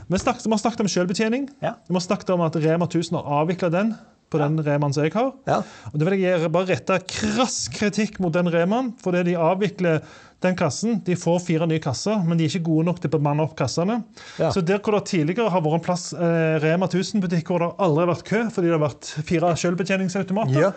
Vi, 0.09 0.19
snakket, 0.19 0.47
vi 0.47 0.51
har 0.51 0.59
snakket 0.59 0.81
om 0.81 0.89
selvbetjening. 0.89 1.49
Ja. 1.63 1.77
Vi 1.89 1.95
har 1.95 2.01
snakket 2.01 2.31
om 2.31 2.41
at 2.41 2.57
Rema 2.57 2.85
1000 2.89 3.19
har 3.19 3.43
avvikla 3.43 3.69
den 3.69 3.95
på 4.31 4.39
den 4.39 4.59
Remaen 4.67 4.95
som 4.95 5.05
jeg 5.05 5.13
har. 5.15 5.31
Ja. 5.47 5.61
Og 5.93 6.01
det 6.01 6.09
vil 6.09 6.21
jeg 6.21 6.51
bare 6.53 6.67
rette 6.73 6.99
krass 7.07 7.69
kritikk 7.71 8.19
mot 8.19 8.35
den 8.35 8.51
Remaen. 8.51 8.95
Fordi 9.03 9.23
de 9.29 9.37
avvikler 9.39 10.01
den 10.45 10.57
kassen. 10.59 10.99
De 11.07 11.17
får 11.17 11.39
fire 11.47 11.67
nye 11.71 11.81
kasser, 11.83 12.19
men 12.27 12.37
de 12.39 12.45
er 12.45 12.53
ikke 12.53 12.67
gode 12.69 12.85
nok 12.91 12.99
til 13.01 13.09
å 13.09 13.17
bemanne 13.17 13.47
opp 13.47 13.55
kassene. 13.59 14.03
Ja. 14.41 14.51
Så 14.53 14.61
der 14.67 14.79
hvor 14.85 14.99
det 14.99 15.07
tidligere 15.09 15.49
har 15.51 15.63
vært 15.65 15.79
en 15.81 15.87
plass 15.87 16.11
eh, 16.13 16.59
Rema 16.63 16.89
1000-butikk 16.91 17.49
hvor 17.51 17.65
det 17.65 17.71
aldri 17.87 18.05
har 18.05 18.13
vært 18.13 18.29
kø 18.29 18.43
fordi 18.53 18.69
det 18.69 18.77
har 18.77 18.85
vært 18.85 19.11
fire 19.31 19.55
selvbetjeningsautomater, 19.65 20.61
Ja. 20.61 20.73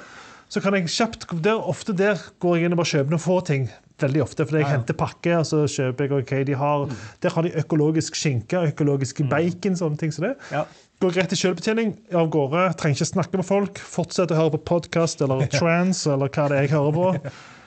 så 0.50 0.64
kan 0.64 0.74
jeg 0.80 0.88
kjapt 0.90 1.28
der, 1.44 1.60
Ofte 1.60 1.94
der 1.94 2.18
går 2.40 2.58
jeg 2.58 2.66
inn 2.70 2.78
og 2.78 2.82
bare 2.82 2.92
kjøper 2.94 3.16
noen 3.18 3.26
få 3.26 3.40
ting. 3.46 3.68
Veldig 4.00 4.22
ofte, 4.24 4.46
fordi 4.48 4.62
jeg 4.62 4.70
henter 4.72 4.96
pakke, 4.96 5.34
og 5.42 5.44
så 5.50 5.66
kjøper 5.68 6.06
jeg 6.08 6.22
ok, 6.24 6.30
de 6.48 6.54
har, 6.56 6.86
Der 7.20 7.34
har 7.36 7.44
de 7.44 7.52
økologisk 7.60 8.16
skinke, 8.16 8.62
økologisk 8.72 9.20
bacon, 9.28 9.76
sånne 9.76 10.00
ting 10.00 10.14
som 10.16 10.24
det. 10.30 10.38
Ja. 10.56 10.64
Går 11.04 11.18
rett 11.20 11.30
til 11.34 11.40
selvbetjening, 11.42 11.92
av 12.16 12.30
gårde, 12.32 12.64
trenger 12.80 12.96
ikke 12.96 13.10
snakke 13.12 13.38
med 13.42 13.48
folk. 13.48 13.78
Fortsetter 13.92 14.36
å 14.36 14.46
høre 14.46 14.56
på 14.56 14.64
podkast 14.72 15.20
eller 15.22 15.44
trans 15.60 16.06
eller 16.08 16.32
hva 16.32 16.48
det 16.48 16.62
er 16.62 16.68
jeg 16.70 16.78
hører 16.78 16.96
på. 16.96 17.32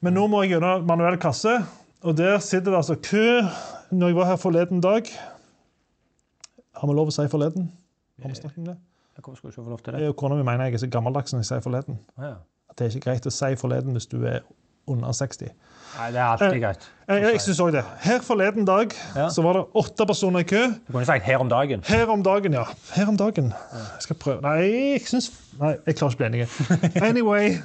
Men 0.00 0.14
nå 0.14 0.26
må 0.30 0.42
jeg 0.44 0.54
gjennom 0.54 0.84
manuell 0.86 1.16
kasse, 1.20 1.56
og 2.06 2.14
der 2.18 2.38
sitter 2.44 2.70
det 2.70 2.78
altså 2.82 2.94
kø. 3.02 3.24
Når 3.90 4.12
jeg 4.12 4.16
var 4.18 4.26
her 4.28 4.36
forleden 4.36 4.80
dag 4.84 5.06
Har 6.76 6.86
vi 6.90 6.92
lov 6.94 7.08
å 7.08 7.14
si 7.14 7.24
forleden? 7.32 7.70
Har 8.20 8.28
vi 8.28 8.36
snakket 8.36 8.58
om 8.60 8.66
det? 8.68 8.74
Hvorfor 9.18 9.36
skulle 9.40 9.50
du 9.50 9.56
ikke 9.56 9.64
få 9.64 9.70
lov 9.72 9.80
til 9.82 9.96
Det 9.96 10.16
Kona 10.20 10.36
mi 10.36 10.44
mener 10.46 10.68
jeg 10.68 10.74
er 10.76 10.82
så 10.84 10.88
gammeldags 10.92 11.32
når 11.32 11.40
jeg 11.40 11.48
sier 11.48 11.62
forleden. 11.64 11.96
Ja. 12.20 12.34
At 12.70 12.78
det 12.78 12.84
er 12.86 12.92
ikke 12.94 13.06
greit 13.08 13.26
å 13.26 13.32
si 13.34 13.48
forleden 13.58 13.96
hvis 13.96 14.06
du 14.06 14.20
er 14.28 14.44
under 14.88 15.12
60. 15.16 15.48
Nei, 15.98 16.06
det 16.12 16.20
er 16.20 16.26
alltid 16.28 16.60
greit. 16.62 16.84
Jeg, 17.08 17.22
jeg 17.24 17.40
synes 17.40 17.60
også 17.64 17.74
det. 17.78 17.82
Her 18.04 18.20
forleden 18.24 18.68
dag 18.68 18.92
Ja. 19.16 19.26
så 19.32 19.42
var 19.42 19.56
det 19.58 19.64
åtte 19.80 20.06
personer 20.06 20.44
i 20.44 20.48
kø. 20.48 20.62
Du 20.86 20.92
kunne 20.92 21.04
sagt 21.08 21.24
'her 21.24 21.38
om 21.40 21.48
dagen'. 21.50 21.82
Her 21.88 22.06
om 22.12 22.22
dagen, 22.22 22.52
ja. 22.52 22.64
Her 22.94 23.08
om 23.08 23.16
dagen. 23.16 23.52
Jeg 23.72 24.04
skal 24.06 24.16
prøve 24.16 24.40
Nei, 24.42 24.92
jeg 24.92 25.00
syns 25.08 25.32
Nei, 25.58 25.74
jeg 25.86 25.96
klarer 25.96 26.12
ikke 26.12 26.24
å 26.24 26.30
bli 26.30 26.38
enig. 26.38 26.48
Anyway. 27.08 27.58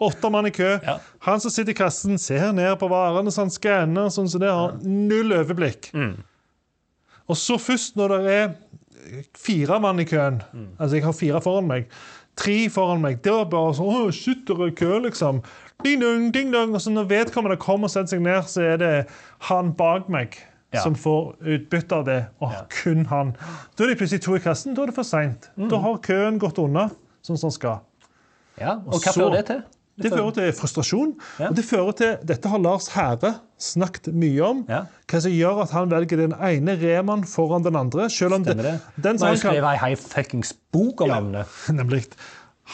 Åtte 0.00 0.30
mann 0.30 0.46
i 0.46 0.50
kø. 0.50 0.78
Ja. 0.82 0.98
Han 1.20 1.40
som 1.40 1.50
sitter 1.54 1.70
i 1.70 1.74
kassen, 1.78 2.18
ser 2.18 2.52
ned 2.52 2.78
på 2.80 2.88
varene 2.90 3.30
så 3.30 3.44
han 3.44 3.50
skanner, 3.54 4.08
sånn 4.10 4.28
som 4.28 4.40
det 4.42 4.50
har 4.50 4.72
null 4.82 5.30
overblikk. 5.36 5.92
Mm. 5.94 6.16
Og 7.28 7.36
så 7.38 7.56
først 7.62 7.94
når 7.96 8.08
det 8.18 8.32
er 8.34 8.54
fire 9.38 9.78
mann 9.80 10.00
i 10.00 10.04
køen, 10.08 10.42
Mm. 10.52 10.68
altså 10.80 10.96
jeg 10.96 11.04
har 11.04 11.12
fire 11.12 11.40
foran 11.40 11.66
meg, 11.68 11.86
tre 12.36 12.68
foran 12.68 13.00
meg, 13.00 13.22
det 13.22 13.32
var 13.32 13.44
bare 13.44 13.74
sånn 13.74 13.86
Å, 14.08 14.12
shit, 14.12 14.44
det 14.46 14.56
er 14.58 14.70
kø, 14.74 14.98
liksom. 15.06 15.42
Ding 15.84 16.00
dong, 16.00 16.30
ding 16.32 16.50
dong. 16.52 16.74
Og 16.74 16.80
så 16.80 16.90
når 16.90 17.08
vedkommende 17.08 17.56
kommer 17.60 17.84
og 17.84 17.90
setter 17.90 18.16
seg 18.16 18.22
ned, 18.22 18.42
så 18.48 18.62
er 18.74 18.76
det 18.78 19.06
han 19.40 19.72
bak 19.72 20.08
meg 20.08 20.36
Ja. 20.72 20.80
som 20.82 20.94
får 20.94 21.36
utbytte 21.40 21.92
av 21.92 22.04
det. 22.04 22.26
Og 22.40 22.50
Ja. 22.52 22.64
kun 22.68 23.04
han. 23.06 23.36
Da 23.76 23.84
er 23.84 23.88
de 23.88 23.94
plutselig 23.96 24.22
to 24.22 24.34
i 24.34 24.38
kassen. 24.40 24.74
Da 24.74 24.82
er 24.82 24.86
det 24.86 24.94
for 24.94 25.04
seint. 25.04 25.50
Mm. 25.56 25.68
Da 25.68 25.78
har 25.78 25.98
køen 25.98 26.38
gått 26.38 26.58
unna 26.58 26.90
sånn 27.22 27.38
som 27.38 27.48
den 27.48 27.52
skal. 27.52 27.80
Ja, 28.58 28.72
Og 28.86 29.00
hva 29.02 29.12
fører 29.12 29.32
det 29.36 29.46
til? 29.46 29.62
Det 30.00 30.10
fører 30.10 30.32
til 30.34 30.52
frustrasjon. 30.58 31.10
Ja. 31.38 31.48
Og 31.50 31.56
det 31.58 31.64
fører 31.68 31.92
til, 31.98 32.14
Dette 32.26 32.50
har 32.50 32.58
Lars 32.58 32.88
Hære 32.94 33.34
snakket 33.62 34.08
mye 34.14 34.40
om. 34.42 34.62
Ja. 34.68 34.80
Hva 35.10 35.20
som 35.22 35.34
gjør 35.34 35.60
at 35.62 35.74
han 35.76 35.92
velger 35.92 36.24
den 36.24 36.34
ene 36.34 36.74
Remaen 36.80 37.22
foran 37.30 37.62
den 37.66 37.78
andre. 37.78 38.08
Selv 38.10 38.34
om 38.40 38.46
Stemmer 38.46 38.66
det? 38.72 38.78
den 39.06 39.20
som 39.20 39.30
han 39.30 39.38
skrevet 39.38 39.68
ei 39.70 39.76
high-fuckings-bok 39.84 41.04
om 41.06 41.14
Ja. 41.14 41.44
Nemlig. 41.80 42.06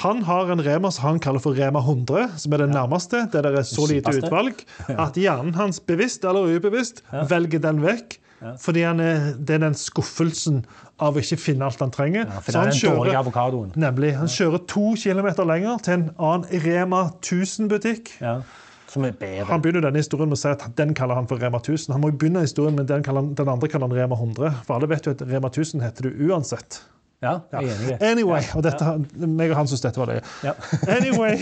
Han 0.01 0.23
har 0.23 0.49
en 0.53 0.63
Rema 0.63 0.91
som 0.95 1.05
han 1.09 1.19
kaller 1.21 1.43
for 1.43 1.53
Rema 1.59 1.81
100, 1.83 2.39
som 2.39 2.53
er 2.55 2.63
den 2.63 2.71
nærmeste. 2.71 3.25
Der 3.33 3.43
det 3.43 3.59
er 3.59 3.67
så 3.67 3.89
lite 3.91 4.13
utvalg 4.21 4.63
at 4.89 5.19
hjernen 5.19 5.55
hans 5.59 5.81
bevisst 5.83 6.25
eller 6.25 6.47
ubevisst 6.57 7.03
velger 7.29 7.59
den 7.61 7.83
vekk. 7.83 8.21
Fordi 8.61 8.83
han 8.87 9.01
er, 9.05 9.35
det 9.37 9.59
er 9.59 9.63
den 9.67 9.77
skuffelsen 9.77 10.63
av 11.01 11.17
å 11.17 11.21
ikke 11.23 11.37
finne 11.41 11.67
alt 11.67 11.83
han 11.83 11.93
trenger. 11.93 12.25
Ja, 12.25 12.41
for 12.41 12.55
det 12.55 12.61
er 12.61 12.71
den 12.71 12.79
den 12.79 12.97
dårlige 12.97 13.21
avokadoen. 13.21 13.73
nemlig, 13.77 14.15
han 14.17 14.33
kjører 14.33 14.65
to 14.69 14.95
kilometer 14.97 15.45
lenger 15.49 15.79
til 15.85 15.99
en 15.99 16.07
annen 16.17 16.65
Rema 16.65 17.03
1000-butikk. 17.21 18.15
Ja. 18.21 18.41
Som 18.91 19.05
er 19.07 19.13
bedre. 19.15 19.45
Han 19.53 19.63
begynner 19.63 19.85
denne 19.85 20.01
historien 20.03 20.29
med 20.33 20.39
å 20.39 20.41
si 20.41 20.49
at 20.51 20.65
den 20.79 20.97
kaller 20.99 21.15
han 21.15 21.29
for 21.31 21.39
Rema 21.39 21.61
1000. 21.61 21.93
Han 21.95 22.03
må 22.03 22.11
jo 22.11 22.17
begynne 22.19 22.43
historien 22.43 22.75
med 22.75 22.89
den, 22.91 23.05
han, 23.07 23.35
den 23.39 23.53
andre 23.53 23.69
kaller 23.71 23.87
han 23.87 23.95
Rema 23.95 24.17
100. 24.19 24.65
For 24.67 24.75
alle 24.79 24.89
vet 24.91 25.07
jo 25.07 25.15
at 25.15 25.23
Rema 25.23 25.53
1000 25.53 25.85
heter 25.85 26.09
du 26.09 26.25
uansett. 26.31 26.81
Ja, 27.23 27.37
jeg 27.53 27.69
er 27.69 27.75
enig 27.77 27.85
i 27.85 27.89
det. 27.93 27.99
Anyway, 28.09 28.47
og 28.57 28.65
dette, 28.65 28.95
meg 29.29 29.53
og 29.53 29.59
han 29.61 29.69
syns 29.69 29.85
dette 29.85 30.01
var 30.01 30.09
løye. 30.09 30.23
Ja. 30.43 30.55
Anyway, 30.89 31.37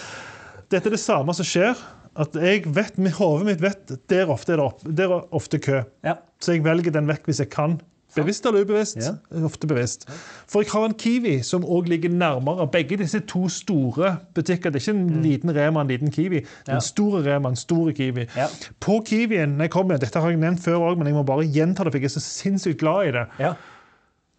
dette 0.74 0.90
er 0.90 0.96
det 0.96 1.00
samme 1.00 1.32
som 1.38 1.46
skjer. 1.46 1.78
At 2.16 2.34
jeg 2.38 2.62
vet, 2.74 2.94
Hodet 3.18 3.46
mitt 3.46 3.60
vet 3.62 3.90
der 4.08 4.30
ofte 4.30 4.52
er 4.54 4.56
det 4.60 4.64
opp, 4.68 4.80
der 4.86 5.10
er 5.10 5.24
ofte 5.34 5.58
kø. 5.58 5.80
Ja. 6.04 6.14
Så 6.40 6.52
jeg 6.54 6.64
velger 6.64 6.92
den 6.94 7.08
vekk 7.10 7.24
hvis 7.26 7.40
jeg 7.42 7.50
kan. 7.50 7.80
Bevisst 8.14 8.44
eller 8.46 8.62
ubevisst? 8.62 8.96
Ja. 9.02 9.16
Ofte 9.42 9.66
bevisst. 9.66 10.04
For 10.46 10.62
jeg 10.62 10.70
har 10.70 10.84
en 10.86 10.94
Kiwi 10.94 11.40
som 11.42 11.64
òg 11.66 11.88
ligger 11.90 12.12
nærmere. 12.14 12.68
Begge 12.70 12.96
disse 13.00 13.18
to 13.26 13.48
store 13.50 14.12
butikker. 14.36 14.70
Det 14.70 14.78
er 14.78 14.92
ikke 14.92 15.00
en 15.00 15.22
liten 15.24 15.50
Rema 15.56 15.80
en 15.82 15.88
liten 15.90 16.12
Kiwi. 16.14 16.44
Det 16.44 16.46
er 16.46 16.46
Mm. 16.46 16.68
Ja. 16.68 16.74
en 16.76 16.80
stor 16.86 17.16
Rema 17.26 17.48
en 17.50 17.56
stor 17.56 17.90
Kiwi. 17.90 18.28
Ja. 18.36 18.46
På 18.80 19.00
Kiwien 19.06 19.56
når 19.58 19.64
jeg 19.66 19.70
kommer, 19.70 19.96
Dette 19.98 20.20
har 20.20 20.30
jeg 20.30 20.38
nevnt 20.38 20.62
før 20.62 20.78
òg, 20.92 20.96
men 20.98 21.06
jeg 21.10 21.14
må 21.16 21.24
bare 21.26 21.42
gjenta 21.50 21.82
det, 21.84 21.92
for 21.92 21.98
jeg 21.98 22.04
er 22.04 22.14
så 22.14 22.20
sinnssykt 22.22 22.78
glad 22.78 23.08
i 23.08 23.10
det. 23.18 23.26
Ja. 23.40 23.52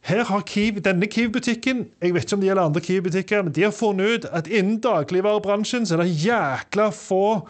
Her 0.06 0.24
har 0.24 0.42
Kiwi, 0.46 0.80
Denne 0.80 1.08
Kiwi-butikken 1.08 1.86
jeg 2.02 2.14
vet 2.14 2.24
ikke 2.24 2.34
om 2.34 2.40
det 2.42 2.48
gjelder 2.48 2.64
andre 2.70 2.82
Kiwi-butikker, 2.82 3.44
men 3.44 3.52
de 3.54 3.64
har 3.64 3.72
funnet 3.72 4.06
ut 4.16 4.26
at 4.32 4.48
innen 4.48 4.80
dagligvarebransjen 4.80 5.86
så 5.86 5.98
er 5.98 6.04
det 6.06 6.16
jækla 6.26 6.90
få 6.94 7.48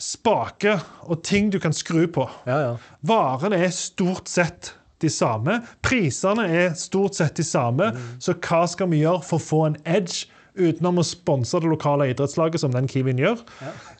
spaker 0.00 0.82
og 1.06 1.22
ting 1.26 1.50
du 1.52 1.58
kan 1.62 1.74
skru 1.76 2.06
på. 2.10 2.26
Ja, 2.48 2.58
ja. 2.64 2.74
Varene 3.06 3.60
er 3.60 3.74
stort 3.74 4.30
sett 4.30 4.74
de 5.00 5.10
samme. 5.12 5.60
Prisene 5.84 6.46
er 6.48 6.76
stort 6.78 7.16
sett 7.18 7.36
de 7.40 7.46
samme. 7.46 7.92
Så 8.20 8.36
hva 8.36 8.64
skal 8.68 8.90
vi 8.92 9.02
gjøre 9.04 9.24
for 9.26 9.40
å 9.40 9.46
få 9.46 9.64
en 9.68 9.78
edge 9.84 10.28
utenom 10.58 11.00
å 11.00 11.06
sponse 11.06 11.60
det 11.60 11.70
lokale 11.70 12.10
idrettslaget, 12.10 12.60
som 12.62 12.74
den 12.74 12.88
Kiwien 12.90 13.20
gjør? 13.20 13.44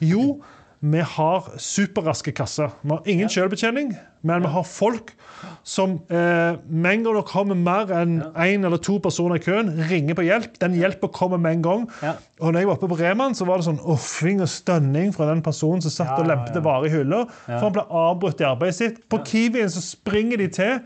Jo, 0.04 0.40
vi 0.80 1.04
har 1.04 1.50
superraske 1.60 2.32
kasser. 2.36 2.72
Vi 2.82 2.94
har 2.94 3.08
ingen 3.08 3.32
selvbetjening, 3.32 3.94
men 4.26 4.44
vi 4.44 4.52
har 4.54 4.66
folk 4.68 5.12
som 5.66 5.98
eh, 6.10 6.56
med 6.68 6.90
en 6.92 7.04
gang 7.06 7.18
det 7.18 7.24
kommer 7.30 7.58
mer 7.58 7.92
enn 7.94 8.18
én 8.34 8.66
eller 8.66 8.80
to 8.82 8.98
personer 9.02 9.40
i 9.40 9.44
køen, 9.44 9.72
ringer 9.90 10.18
på 10.18 10.24
hjelp. 10.26 10.58
Den 10.62 10.76
hjelpa 10.78 11.10
kommer 11.14 11.40
med 11.40 11.58
en 11.58 11.66
gang. 11.66 11.86
Ja. 12.04 12.14
Og 12.40 12.52
når 12.52 12.62
jeg 12.62 12.70
var 12.70 12.78
oppe 12.78 12.90
på 12.92 12.98
Reman, 13.00 13.36
så 13.36 13.46
var 13.48 13.60
det 13.60 13.68
sånn 13.68 13.82
uffing 13.94 14.42
og 14.44 14.50
stønning 14.50 15.14
fra 15.16 15.28
den 15.30 15.44
personen 15.44 15.84
som 15.84 15.94
satt 15.94 16.14
Ja, 16.14 16.18
og 16.22 16.26
ja, 16.26 16.32
lempte 16.34 16.58
ja. 16.58 16.64
varer 16.64 16.88
i 16.88 16.94
hylla. 16.94 17.22
For 17.46 17.68
han 17.68 17.76
ble 17.76 17.86
avbrutt 18.02 18.42
i 18.42 18.48
arbeidet 18.48 18.78
sitt. 18.78 19.00
På 19.12 19.22
Kiwien 19.26 19.72
så 19.72 19.84
springer 19.84 20.40
de 20.40 20.50
til, 20.56 20.78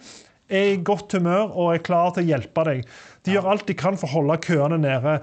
er 0.52 0.74
i 0.74 0.81
godt 0.85 1.14
humør 1.16 1.55
og 1.55 1.70
er 1.72 1.85
klar 1.85 2.12
til 2.14 2.24
å 2.26 2.31
hjelpe 2.35 2.64
deg. 2.68 2.82
De 3.24 3.32
gjør 3.32 3.46
alt 3.55 3.66
de 3.68 3.74
kan 3.78 3.96
for 3.96 4.09
å 4.09 4.18
holde 4.18 4.36
køene 4.44 4.78
nede. 4.80 5.14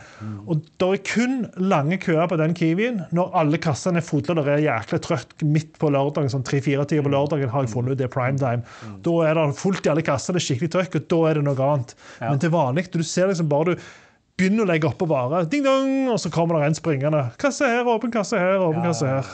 Og 0.50 0.64
Det 0.82 0.88
er 0.88 1.02
kun 1.06 1.36
lange 1.62 2.00
køer 2.02 2.28
på 2.32 2.38
den 2.42 2.56
Kiwien 2.58 3.04
når 3.14 3.36
alle 3.38 3.60
kassene 3.62 4.02
er 4.02 4.06
fulle 4.06 4.34
og 4.34 4.42
det 4.42 4.56
er 4.56 4.66
jæklig 4.66 5.02
trøtt 5.06 5.46
midt 5.46 5.78
på 5.82 5.92
lørdagen. 5.94 6.32
sånn 6.34 6.46
3-4 6.48 6.88
tider 6.90 7.06
på 7.06 7.14
lørdagen 7.14 7.52
har 7.54 7.66
jeg 7.66 7.74
funnet 7.74 7.94
ut 7.94 8.02
det 8.02 8.08
er 8.10 8.14
primetime. 8.14 8.64
Da 9.06 9.18
er 9.28 9.38
det 9.38 9.48
fullt 9.60 9.86
i 9.86 9.94
alle 9.94 10.06
kassene, 10.06 10.38
det 10.38 10.42
er 10.44 10.48
skikkelig 10.50 10.72
trøkk, 10.74 10.98
og 10.98 11.10
da 11.14 11.20
er 11.30 11.40
det 11.40 11.46
noe 11.46 11.68
annet. 11.68 11.96
Men 12.24 12.42
til 12.42 12.54
vanlig, 12.54 12.88
du 12.92 13.04
ser 13.04 13.30
liksom 13.30 13.50
bare 13.52 13.76
du 13.76 13.92
begynner 14.40 14.66
å 14.66 14.70
legge 14.70 14.88
oppå 14.90 15.06
varer. 15.10 15.46
Ding 15.52 15.64
dong, 15.66 16.08
og 16.14 16.18
så 16.22 16.32
kommer 16.34 16.60
det 16.60 16.70
en 16.72 16.78
springende. 16.78 17.22
Kasse 17.42 17.68
her, 17.70 17.88
åpen 17.92 18.14
kasse 18.14 18.40
her, 18.40 18.62
åpen 18.64 18.82
kasse 18.86 19.10
her. 19.10 19.28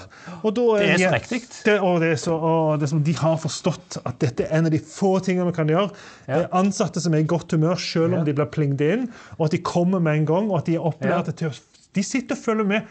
Da 0.44 0.52
Det 0.52 0.90
er 0.90 0.98
så 1.02 1.11
riktig. 1.14 1.41
Det, 1.65 1.78
og 1.80 2.02
det 2.03 2.11
er 2.15 2.19
så, 2.22 2.36
og 2.36 2.80
det 2.80 2.88
er 2.90 2.91
som 2.95 3.03
de 3.07 3.15
har 3.22 3.38
forstått 3.41 3.99
at 4.03 4.19
dette 4.24 4.48
er 4.48 4.57
en 4.60 4.68
av 4.69 4.74
de 4.76 4.82
få 4.84 5.14
tingene 5.24 5.48
vi 5.52 5.56
kan 5.60 5.72
gjøre. 5.72 5.90
Det 6.28 6.41
er 6.41 6.48
ansatte 6.60 7.03
som 7.03 7.15
er 7.15 7.24
i 7.24 7.30
godt 7.30 7.56
humør 7.56 7.80
selv 7.80 8.11
om 8.11 8.19
Ja. 8.19 8.24
de 8.28 8.34
blir 8.34 8.52
plinget 8.52 8.82
inn, 8.82 9.10
og 9.38 9.45
at 9.48 9.52
de 9.52 9.64
kommer 9.64 9.99
med 10.03 10.22
en 10.22 10.26
gang, 10.26 10.52
og 10.52 10.60
at 10.60 10.65
de 10.65 10.76
er 10.76 10.86
opplært 10.91 11.28
Ja. 11.28 11.32
til 11.32 11.49
å 11.49 11.60
De 11.98 12.03
sitter 12.03 12.36
og 12.36 12.44
følger 12.44 12.65
med 12.68 12.82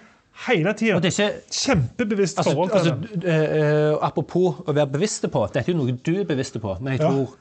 hele 0.48 0.72
tida. 0.74 0.96
Er 0.96 1.32
Kjempebevisst 1.50 2.38
Altså, 2.38 2.52
forhold 2.52 2.70
til 2.70 2.78
altså, 2.78 2.94
det. 3.14 3.24
Uh, 3.24 3.94
uh, 3.94 4.06
apropos 4.06 4.62
å 4.66 4.72
være 4.74 4.90
bevisste 4.92 5.28
på, 5.28 5.46
dette 5.52 5.70
er 5.70 5.74
jo 5.74 5.78
noe 5.84 5.92
du 6.02 6.20
er 6.20 6.24
bevisst 6.24 6.58
på, 6.60 6.76
men 6.80 6.96
jeg 6.96 7.00
tror 7.00 7.36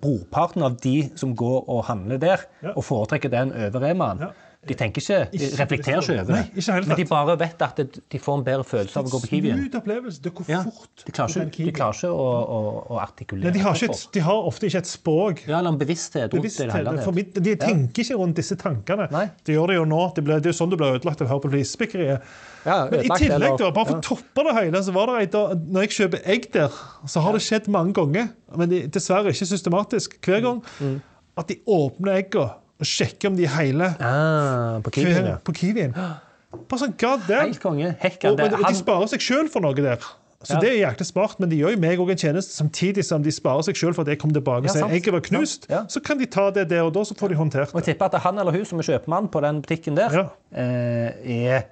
brorparten 0.00 0.64
av 0.66 0.78
de 0.82 0.96
som 1.18 1.34
går 1.36 1.68
og 1.68 1.84
handler 1.90 2.20
der, 2.22 2.44
og 2.74 2.84
foretrekker 2.86 3.32
den 3.32 3.52
over 3.52 3.82
Remaen. 3.84 4.26
De 4.66 4.74
tenker 4.74 5.00
ikke, 5.02 5.18
de 5.32 5.38
Ikke 5.38 5.58
reflekterer 5.60 6.00
ikke 6.02 6.14
over 6.20 6.32
Nei, 6.34 6.42
det. 6.42 6.60
ikke 6.62 6.72
helt 6.76 6.88
men 6.90 6.96
de 7.00 7.04
bare 7.10 7.36
vet 7.38 7.62
at 7.66 7.76
de 8.12 8.18
får 8.18 8.38
en 8.38 8.44
bedre 8.46 8.64
følelse 8.66 8.96
av 9.00 9.06
å 9.06 9.12
gå 9.14 9.20
på 9.22 9.30
Kiwien. 9.30 9.60
Smooth 9.62 9.78
opplevelse. 9.80 10.22
Det 10.22 10.32
går 10.34 10.50
Ja. 10.50 10.60
De 11.06 11.12
klarer 11.12 11.46
ikke, 11.46 11.64
de 11.68 11.72
klarer 11.76 11.94
ikke 12.00 12.10
å, 12.10 12.26
å, 12.56 12.58
å 12.90 12.98
artikulere 13.02 13.44
Nei, 13.50 13.52
de, 13.56 13.62
har 13.64 13.74
ikke 13.78 13.98
de 14.16 14.20
har 14.26 14.48
ofte 14.50 14.66
ikke 14.70 14.82
et 14.82 14.90
språk. 14.90 15.42
Ja, 15.46 15.58
eller 15.60 15.70
en 15.74 15.78
bevissthet 15.78 16.22
rundt 16.26 16.32
det 16.32 16.40
bevissthet. 16.42 16.66
det 16.66 16.74
hele 16.74 16.96
tatt. 17.04 17.42
De 17.46 17.56
tenker 17.62 18.02
ikke 18.04 18.18
rundt 18.20 18.36
disse 18.42 18.56
tankene. 18.60 19.08
Nei. 19.14 19.24
De 19.46 19.52
gjør 19.56 19.72
det 19.72 19.76
jo 19.80 19.84
nå. 19.92 20.02
Det, 20.16 20.24
ble, 20.26 20.40
det 20.40 20.50
er 20.50 20.54
jo 20.54 20.58
sånn 20.60 20.70
du 20.72 20.76
blir 20.80 20.98
ødelagt 20.98 21.22
av 21.22 21.28
å 21.28 21.32
høre 21.34 21.44
på 21.46 21.52
flisespikkeriet. 21.54 22.20
Ja, 22.66 22.78
Men 22.90 23.00
i 23.04 23.08
tillegg, 23.14 23.32
eller- 23.38 23.56
da, 23.60 23.70
bare 23.70 23.86
for 23.92 23.98
å 24.00 24.02
toppe 24.02 24.42
det 24.48 24.54
hele, 24.58 24.82
så 24.82 24.92
var 24.92 25.06
det 25.06 25.18
ei 25.34 25.56
Når 25.70 25.86
jeg 25.86 25.90
kjøper 26.00 26.22
egg 26.26 26.50
der, 26.52 26.70
så 27.06 27.20
har 27.22 27.32
det 27.32 27.42
skjedd 27.46 27.68
mange 27.70 27.92
ganger, 27.94 28.30
men 28.56 28.68
det, 28.68 28.90
dessverre 28.90 29.30
ikke 29.30 29.46
systematisk 29.46 30.18
hver 30.20 30.42
gang, 30.42 30.62
Mm. 30.80 31.00
at 31.38 31.46
de 31.48 31.56
åpner 31.68 32.16
eggene 32.22 32.50
og 32.80 32.86
sjekker 32.86 33.30
om 33.30 33.36
de 33.38 33.44
er 33.48 33.54
hele 33.56 33.86
Ah, 34.00 34.78
på 34.84 34.90
Kiwien, 34.98 35.26
ja. 35.32 35.36
på 35.44 35.54
Kiwien. 35.56 35.94
Bare 35.96 36.78
sånn, 36.80 36.94
god 37.00 37.24
damn. 37.28 37.48
Helt 37.50 37.60
konge. 37.62 37.90
Og, 37.96 38.38
men 38.38 38.54
de 38.62 38.74
sparer 38.78 39.10
seg 39.12 39.20
sjøl 39.24 39.48
for 39.52 39.64
noe 39.64 39.74
der. 39.76 40.00
Så 40.46 40.54
Ja. 40.54 40.60
det 40.62 40.68
er 40.70 40.76
jæklig 40.90 41.06
smart, 41.08 41.40
men 41.40 41.48
de 41.50 41.56
gjør 41.58 41.72
jo 41.74 41.78
meg 41.82 41.98
òg 41.98 42.10
en 42.12 42.20
tjeneste 42.20 42.52
samtidig 42.54 43.02
som 43.08 43.22
de 43.24 43.32
sparer 43.34 43.64
seg 43.66 43.74
sjøl 43.80 43.94
for 43.96 44.04
at 44.04 44.12
jeg 44.12 44.20
kommer 44.20 44.36
tilbake 44.36 44.68
og 44.68 44.68
Ja, 44.68 44.74
sier 44.76 44.92
egget 44.94 45.12
var 45.16 45.24
knust. 45.24 45.64
Ja. 45.72 45.80
Så 45.90 46.02
kan 46.04 46.18
de 46.20 46.26
ta 46.30 46.50
det 46.54 46.68
der 46.70 46.84
og 46.86 46.92
da, 46.94 47.02
så 47.08 47.16
får 47.18 47.32
de 47.32 47.38
håndtert 47.40 47.72
det. 47.72 47.74
Og 47.74 47.80
jeg 47.82 47.88
tipper 47.96 48.12
at 48.12 48.20
han 48.22 48.38
eller 48.38 48.52
hun 48.54 48.64
som 48.68 48.78
er 48.78 48.86
kjøpmann 48.86 49.30
på 49.32 49.40
den 49.42 49.62
butikken 49.64 49.96
der, 49.98 50.28
eh, 50.54 51.48
er, 51.48 51.64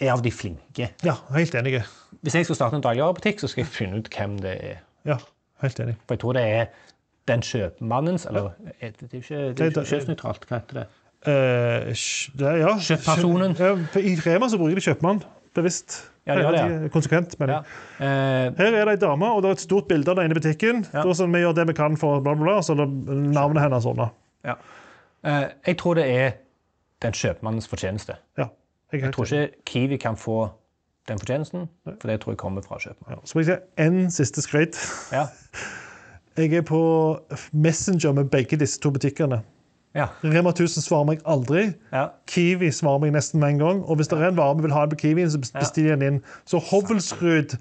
er 0.00 0.12
av 0.14 0.22
de 0.24 0.30
flinke. 0.32 0.88
Ja, 1.04 1.18
helt 1.34 1.54
enig. 1.58 1.82
Hvis 2.22 2.34
jeg 2.38 2.46
skal 2.48 2.56
starte 2.56 2.78
en 2.78 2.82
dagligvarebutikk, 2.86 3.42
så 3.42 3.50
skal 3.50 3.64
jeg 3.66 3.72
finne 3.74 4.00
ut 4.00 4.08
hvem 4.16 4.38
det 4.40 4.54
er. 4.72 4.78
Ja, 5.04 5.18
helt 5.62 5.78
enig. 5.82 5.96
For 6.06 6.14
jeg 6.16 6.22
tror 6.24 6.38
det 6.38 6.46
er 6.48 6.70
den 7.28 7.42
kjøpmannens 7.44 8.26
Eller 8.28 8.50
er 8.80 8.92
det, 8.92 9.08
det 9.10 9.12
er 9.12 9.22
ikke, 9.22 9.42
det 9.58 9.66
er 9.76 9.88
kjøpsnøytralt. 9.92 10.46
Hva 10.48 10.60
heter 10.60 10.80
det? 10.80 10.86
Eh, 11.28 11.88
det, 12.38 12.52
ja. 12.62 12.74
Kjøppersonen. 12.88 13.56
I 14.02 14.14
Rema 14.24 14.48
så 14.48 14.58
bruker 14.60 14.78
de 14.78 14.84
kjøpmann. 14.86 15.20
Bevisst. 15.56 15.96
Ja, 16.28 16.34
de 16.36 16.42
gjør 16.44 16.54
det, 16.54 16.60
ja. 16.84 16.88
Konsekvent, 16.92 17.32
mener 17.40 17.54
jeg. 17.54 17.76
Ja. 18.00 18.08
Eh, 18.08 18.58
Her 18.60 18.74
er 18.82 18.84
det 18.90 18.94
ei 18.98 19.00
dame, 19.02 19.30
og 19.32 19.40
det 19.42 19.48
er 19.50 19.56
et 19.56 19.62
stort 19.64 19.88
bilde 19.88 20.12
av 20.12 20.18
den 20.20 20.30
i 20.30 20.36
butikken. 20.36 20.82
Ja. 20.92 21.02
Da 21.06 21.14
sånn, 21.16 21.32
Vi 21.34 21.40
gjør 21.40 21.56
det 21.56 21.64
vi 21.70 21.74
kan 21.78 21.96
for 22.00 22.20
bla, 22.20 22.34
bla, 22.36 22.44
bla. 22.50 22.58
Så 22.62 22.76
det 22.78 22.86
navnet 23.34 23.64
hennes 23.64 23.86
sånn. 23.88 24.04
ja. 24.46 24.54
eh, 25.24 25.48
jeg 25.70 25.78
tror 25.80 25.98
det 25.98 26.04
er 26.12 26.30
den 27.02 27.16
kjøpmannens 27.16 27.68
fortjeneste. 27.70 28.18
Ja, 28.38 28.48
jeg 28.92 29.02
Jeg 29.06 29.12
tror 29.16 29.24
ikke 29.24 29.64
Kiwi 29.64 29.96
kan 30.04 30.16
få 30.20 30.50
den 31.08 31.18
fortjenesten, 31.18 31.68
for 31.84 32.08
det 32.10 32.20
tror 32.20 32.32
jeg 32.34 32.38
kommer 32.38 32.62
fra 32.62 32.76
kjøpmannen. 32.78 33.22
Ja. 33.22 33.26
Så 33.26 33.38
må 33.38 33.44
jeg 33.44 33.48
si 33.48 33.82
én 33.82 34.10
siste 34.12 34.42
skryt. 34.44 34.76
Ja. 35.12 35.26
Jeg 36.38 36.52
er 36.54 36.62
på 36.62 36.80
Messenger 37.52 38.12
med 38.14 38.30
begge 38.30 38.56
disse 38.60 38.78
to 38.80 38.90
butikkene. 38.94 39.40
Ja. 39.96 40.06
Rema 40.22 40.52
1000 40.52 40.84
svarer 40.84 41.06
meg 41.08 41.22
aldri. 41.26 41.72
Ja. 41.92 42.08
Kiwi 42.30 42.70
svarer 42.70 43.00
meg 43.02 43.12
nesten 43.16 43.40
med 43.42 43.56
en 43.56 43.58
gang. 43.58 43.82
Og 43.88 43.96
hvis 43.98 44.08
det 44.12 44.18
er 44.20 44.28
en 44.30 44.36
vare 44.38 44.54
vi 44.56 44.62
vil 44.68 44.76
ha 44.76 44.86
på 44.86 44.98
Kiwien, 45.00 45.30
så 45.32 45.40
bestiller 45.42 45.94
jeg 45.96 45.98
den 46.00 46.06
inn. 46.18 46.22
Så 46.46 46.60
Hovelsrud 46.70 47.56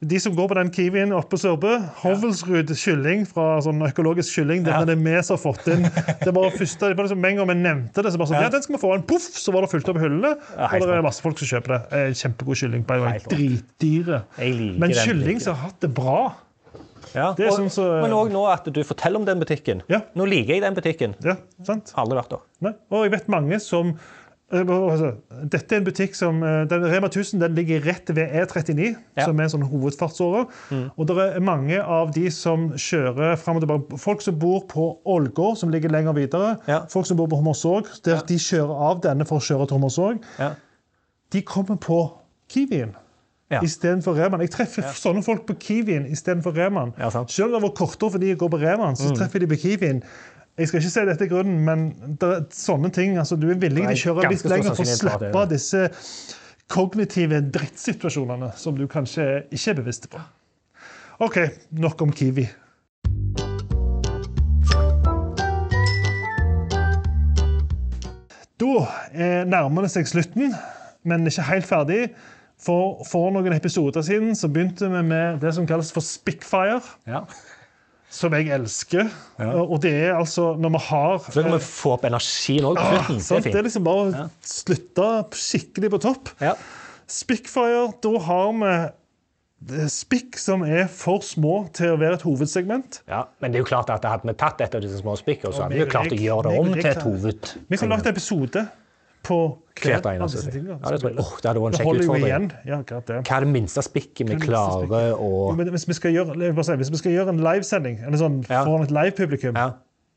de 0.00 0.18
som 0.22 0.30
går 0.36 0.46
på 0.46 0.54
den 0.54 0.68
Kiwien 0.70 1.10
oppe 1.12 1.32
på 1.34 1.38
Sørbø, 1.42 1.72
Hovelsrud 2.04 2.70
kylling 2.78 3.24
fra 3.26 3.56
sånn 3.64 3.80
økologisk 3.82 4.36
kylling, 4.38 4.62
den 4.62 4.70
Ja. 4.72 4.82
er 4.82 4.86
det 4.86 4.94
vi 5.02 5.22
som 5.26 5.34
har 5.36 5.42
fått 5.42 5.66
inn. 5.74 5.82
Det 6.22 6.32
var 6.34 6.50
første, 6.54 6.88
det 6.92 6.96
var 6.96 7.04
liksom 7.08 7.24
en 7.26 7.36
gang 7.40 7.48
vi 7.48 7.54
nevnte 7.54 8.02
det, 8.06 8.12
så 8.14 8.18
bare 8.18 8.28
sånn, 8.30 8.38
Ja. 8.38 8.42
ja, 8.42 8.48
den 8.48 8.62
skal 8.62 8.76
vi 8.76 8.80
få 8.80 8.94
en 8.94 9.02
poff, 9.02 9.26
så 9.34 9.52
var 9.52 9.62
det 9.66 9.70
fullt 9.72 9.88
opp 9.90 9.96
i 9.96 10.04
hyllene. 10.06 10.36
Ja, 10.56 10.66
og 10.70 10.86
det 10.86 10.94
er 10.94 11.02
masse 11.02 11.20
folk 11.20 11.36
som 11.38 11.48
kjøper 11.50 11.66
det. 11.66 11.80
Eh, 11.90 12.12
Kjempegod 12.14 12.56
kylling. 12.62 12.86
by 12.86 12.94
the 12.94 13.00
way. 13.00 13.18
Dritdyre. 13.28 14.22
Men 14.78 14.90
kylling 14.94 15.40
som 15.42 15.54
har 15.56 15.62
hatt 15.70 15.80
det 15.80 15.92
bra. 15.92 16.32
Ja. 17.14 17.32
Det 17.36 17.48
og, 17.48 17.58
sånn 17.58 17.70
så- 17.70 18.02
men 18.02 18.12
òg 18.12 18.30
nå 18.32 18.44
at 18.52 18.64
du 18.72 18.82
forteller 18.84 19.16
om 19.16 19.24
den 19.24 19.40
butikken. 19.40 19.82
Ja. 19.88 20.00
Nå 20.14 20.24
liker 20.28 20.54
jeg 20.54 20.62
den 20.62 20.74
butikken. 20.74 21.14
Ja, 21.24 21.36
sant? 21.64 21.92
Aldri 21.96 22.16
vært 22.18 22.30
der. 22.30 22.40
Nei. 22.60 22.72
Og 22.90 23.04
jeg 23.04 23.12
vet 23.12 23.28
mange 23.28 23.60
som 23.60 23.98
eh, 24.50 24.62
altså, 24.64 25.10
Dette 25.44 25.72
er 25.74 25.76
en 25.82 25.84
butikk 25.84 26.14
som 26.16 26.42
eh, 26.42 26.64
den 26.64 26.82
Rema 26.88 27.08
1000 27.10 27.38
den 27.40 27.54
ligger 27.54 27.82
rett 27.84 28.08
ved 28.08 28.32
E39, 28.32 28.96
Ja. 29.18 29.24
som 29.26 29.38
er 29.38 29.44
en 29.44 29.50
sånn 29.50 29.66
hovedfartsåre. 29.68 30.46
Og 30.96 31.06
det 31.06 31.16
er 31.36 31.40
mange 31.40 31.78
av 31.84 32.12
de 32.14 32.30
som 32.30 32.70
kjører 32.72 33.36
fram 33.38 33.56
og 33.56 33.62
tilbake. 33.66 33.98
Folk 33.98 34.22
som 34.22 34.38
bor 34.38 34.62
på 34.66 34.98
Ålgård, 35.04 35.58
som 35.58 35.68
ligger 35.70 35.90
lenger 35.90 36.14
videre. 36.14 36.58
Ja. 36.66 36.80
Folk 36.88 37.04
som 37.06 37.16
bor 37.18 37.28
på 37.28 37.36
Hommersåk, 37.42 38.02
der 38.04 38.22
de 38.26 38.34
kjører 38.40 38.80
av 38.90 39.00
denne 39.02 39.26
for 39.28 39.36
å 39.38 39.44
kjøre 39.44 39.68
til 39.68 39.76
Hommersåk. 39.78 40.24
Ja. 40.38 40.54
De 41.30 41.42
kommer 41.42 41.76
på 41.76 42.00
Kiwien. 42.48 42.94
Ja. 43.48 43.62
Istedenfor 43.64 44.12
Reman. 44.12 44.42
Jeg 44.44 44.52
treffer 44.52 44.90
sånne 44.92 45.22
folk 45.24 45.46
på 45.48 45.54
Kiwien 45.56 46.04
istedenfor 46.12 46.52
Reman. 46.52 46.92
Ja, 47.00 47.08
sant. 47.10 47.30
Mm. 47.30 47.32
Selv 47.32 47.48
om 47.48 47.54
det 47.56 47.62
var 47.64 47.76
kortere 47.78 48.12
fordi 48.18 48.32
jeg 48.34 48.40
går 48.42 48.50
på 48.52 48.60
Reman, 48.60 48.98
så 49.00 49.14
treffer 49.16 49.40
de 49.40 49.48
på 49.48 49.56
Kiwien. 49.62 50.02
Jeg 50.58 50.68
skal 50.68 50.82
ikke 50.82 50.90
si 50.90 51.04
dette 51.06 51.24
er 51.24 51.30
grunnen, 51.30 51.62
men 51.64 51.86
det 52.20 52.28
er 52.28 52.44
sånne 52.52 52.90
ting, 52.92 53.16
altså, 53.16 53.38
du 53.40 53.46
er 53.48 53.60
villig 53.62 53.86
til 53.86 53.94
å 53.94 54.00
kjøre 54.02 54.32
litt 54.32 54.44
lenger 54.50 54.74
for 54.74 54.82
å 54.82 54.84
for 54.84 54.92
er 54.92 55.00
slippe 55.00 55.44
disse 55.52 55.82
kognitive 56.68 57.40
drittsituasjonene 57.54 58.50
som 58.58 58.76
du 58.76 58.84
kanskje 58.90 59.28
ikke 59.48 59.70
er 59.72 59.78
bevisst 59.80 60.10
på. 60.12 60.20
OK, 61.24 61.38
nok 61.78 62.02
om 62.04 62.12
Kiwi. 62.12 62.44
Da 68.58 68.74
eh, 69.14 69.44
nærmer 69.46 69.86
det 69.86 69.94
seg 69.94 70.10
slutten, 70.10 70.52
men 71.06 71.30
ikke 71.30 71.46
helt 71.48 71.70
ferdig. 71.70 72.02
For, 72.58 73.04
for 73.06 73.30
noen 73.30 73.54
episoder 73.54 74.02
siden 74.02 74.34
så 74.34 74.48
begynte 74.50 74.88
vi 74.90 75.02
med 75.06 75.38
det 75.44 75.52
som 75.54 75.66
kalles 75.68 75.92
for 75.94 76.02
Spickfire, 76.02 76.80
Ja. 77.06 77.20
som 78.10 78.32
jeg 78.34 78.48
elsker. 78.56 79.06
Ja. 79.38 79.52
Og 79.62 79.78
det 79.84 79.92
er 79.94 80.14
altså 80.18 80.54
når 80.58 80.72
vi 80.74 80.80
har 80.88 81.18
Så 81.30 81.42
kan 81.44 81.52
vi 81.52 81.58
få 81.62 81.92
opp 81.94 82.04
energien 82.08 82.64
òg 82.66 82.80
på 82.80 82.86
slutten. 82.90 83.20
sant? 83.20 83.44
Det 83.44 83.52
Det 83.52 83.60
er 83.60 83.68
liksom 83.68 83.84
bare 83.84 84.06
å 84.08 84.28
slutte 84.42 85.08
skikkelig 85.38 85.90
på 85.94 86.00
topp. 86.02 86.32
Ja. 86.40 86.54
Spickfire, 87.06 87.92
da 88.02 88.18
har 88.26 88.52
vi 88.58 88.72
spikk 89.90 90.36
som 90.38 90.62
er 90.62 90.86
for 90.86 91.18
små 91.26 91.68
til 91.74 91.94
å 91.94 91.98
være 91.98 92.14
et 92.18 92.22
hovedsegment. 92.26 93.00
Ja, 93.10 93.24
men 93.42 93.50
det 93.52 93.58
er 93.58 93.64
jo 93.64 93.70
klart 93.70 93.90
at 93.90 94.04
hadde 94.06 94.28
vi 94.28 94.34
tatt 94.38 94.60
et 94.62 94.74
av 94.78 94.82
disse 94.84 95.00
små 95.00 95.16
spikkene, 95.18 95.50
så 95.54 95.64
hadde 95.66 95.74
vi 95.74 95.80
jo 95.82 95.88
klart 95.90 96.12
å 96.14 96.18
gjøre 96.18 96.42
det 96.52 96.58
om 96.60 96.72
til 96.74 96.86
et 96.86 97.02
hoved. 97.02 97.54
Vi 97.68 97.76
kan 97.80 97.88
lage 97.90 98.06
en 98.06 98.12
episode 98.14 98.66
på 99.28 99.38
Hvert 99.78 100.06
av 100.08 100.14
eneste 100.16 100.50
tingene. 100.50 100.74
Ja, 100.82 100.90
det 100.90 100.98
tror 101.02 101.12
jeg. 101.12 101.18
Åh, 101.22 101.32
det 101.38 101.48
hadde 101.52 101.60
vært 101.62 101.76
en 101.76 101.84
kjekk 101.86 102.00
utfordring. 102.02 102.46
Ja. 102.66 102.78
Hva 102.88 103.36
er 103.36 103.44
det 103.44 103.50
minste 103.52 103.84
spikket 103.86 104.26
vi 104.26 104.34
er 104.34 104.40
klarer 104.42 105.12
å 105.22 105.54
men 105.58 105.70
hvis 105.74 105.86
vi 105.86 105.94
skal 105.94 106.16
gjøre, 106.16 106.34
si, 106.66 106.78
hvis 106.82 106.90
vi 106.96 107.00
skal 107.04 107.12
gjøre 107.14 107.34
en 107.36 107.42
livesending 107.44 108.00
eller 108.02 108.18
sånn, 108.18 108.40
Ja. 108.50 108.64
foran 108.66 108.82
et 108.88 108.94
live-publikum, 108.96 109.54
Ja, 109.54 109.68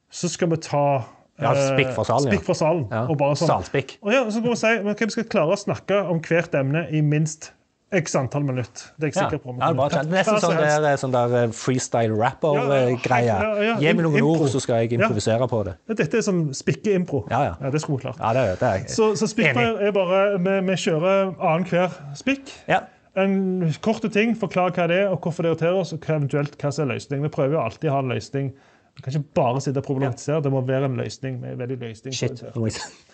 så 0.10 0.30
skal 0.32 0.50
vi 0.50 0.58
ta 0.58 1.04
Ja, 1.42 1.52
eh, 1.54 1.72
spikk 1.76 1.94
fra 1.96 2.04
salen, 2.06 2.32
spikk 2.32 2.44
fra 2.46 2.54
salen. 2.58 2.88
ja. 2.92 3.06
Og 3.08 3.18
bare 3.18 3.36
sånn, 3.36 3.48
Salspikk. 3.50 3.98
og 4.04 4.12
ja, 4.14 4.24
så 4.30 4.42
kan 4.42 4.50
vi 4.50 4.56
si 4.56 4.74
men, 4.84 4.92
ok, 4.96 5.00
vi 5.06 5.10
skal 5.16 5.24
klare 5.26 5.54
å 5.54 5.58
snakke 5.62 6.02
om 6.10 6.20
hvert 6.22 6.54
emne 6.58 6.88
i 6.92 7.02
minst 7.02 7.52
x 7.94 8.16
antall 8.16 8.44
minutt. 8.48 8.86
Det 8.98 9.10
er 9.10 9.12
jeg 9.12 9.16
sikker 9.18 9.42
på. 9.44 9.56
ja, 9.60 9.72
det 9.74 9.98
er. 10.00 10.06
Nesten 10.12 10.40
sånn 10.40 10.58
der, 10.58 10.98
sånn 11.02 11.12
der 11.16 11.52
freestyle 11.56 12.14
Ja, 12.16 12.16
ja, 12.16 12.30
rapper-greie. 12.30 13.26
ja, 13.28 13.50
ja, 13.68 13.76
Gi 13.82 13.94
meg 13.94 14.06
noen 14.06 14.22
ord, 14.24 14.48
så 14.50 14.62
skal 14.64 14.82
jeg 14.86 14.94
Ja. 14.94 15.00
improvisere 15.02 15.48
på 15.52 15.64
det. 15.66 15.76
Dette 15.98 16.18
er 16.18 16.22
som 16.22 16.50
spikke-impro. 16.56 17.26
Ja, 17.30 17.44
ja. 17.52 17.70
det 17.70 17.82
skulle 17.82 18.00
vi 18.00 18.08
klart. 18.08 18.18
Ja, 18.20 18.34
det, 18.34 18.60
det 18.60 18.70
er 18.70 18.88
Så, 18.88 19.16
så 19.20 19.28
Spitfire 19.28 19.82
er 19.82 19.92
bare 19.92 20.40
Vi, 20.40 20.60
vi 20.72 20.80
kjører 20.86 21.36
annenhver 21.40 21.92
spikk. 22.16 22.52
Ja. 22.68 22.80
En 23.18 23.74
korte 23.84 24.08
ting, 24.10 24.38
forklare 24.40 24.72
hva 24.72 24.88
det 24.88 25.00
er, 25.04 25.08
og 25.12 25.20
hvorfor 25.20 25.44
det 25.44 25.52
irriterer 25.52 25.82
oss, 25.82 25.92
og 25.92 26.00
hva 26.00 26.16
eventuelt 26.16 26.56
hva 26.58 26.72
som 26.72 26.88
er 26.90 26.94
løsning. 26.96 27.22
Vi 27.24 27.30
prøver 27.30 27.58
jo 27.58 27.60
alltid 27.66 27.90
å 27.90 27.94
ha 27.98 28.00
en 28.00 28.08
løsning. 28.14 28.54
Vi 28.96 29.02
kan 29.04 29.14
ikke 29.14 29.34
bare 29.36 29.60
sitte 29.64 29.80
og 29.84 29.86
problematisere, 29.88 30.42
det 30.44 30.52
må 30.52 30.62
være 30.68 30.86
en 30.88 30.96
løsning. 30.96 31.44
Er 31.44 31.56
veldig 31.60 31.78
løsning. 31.80 32.14
Shit. 32.16 32.42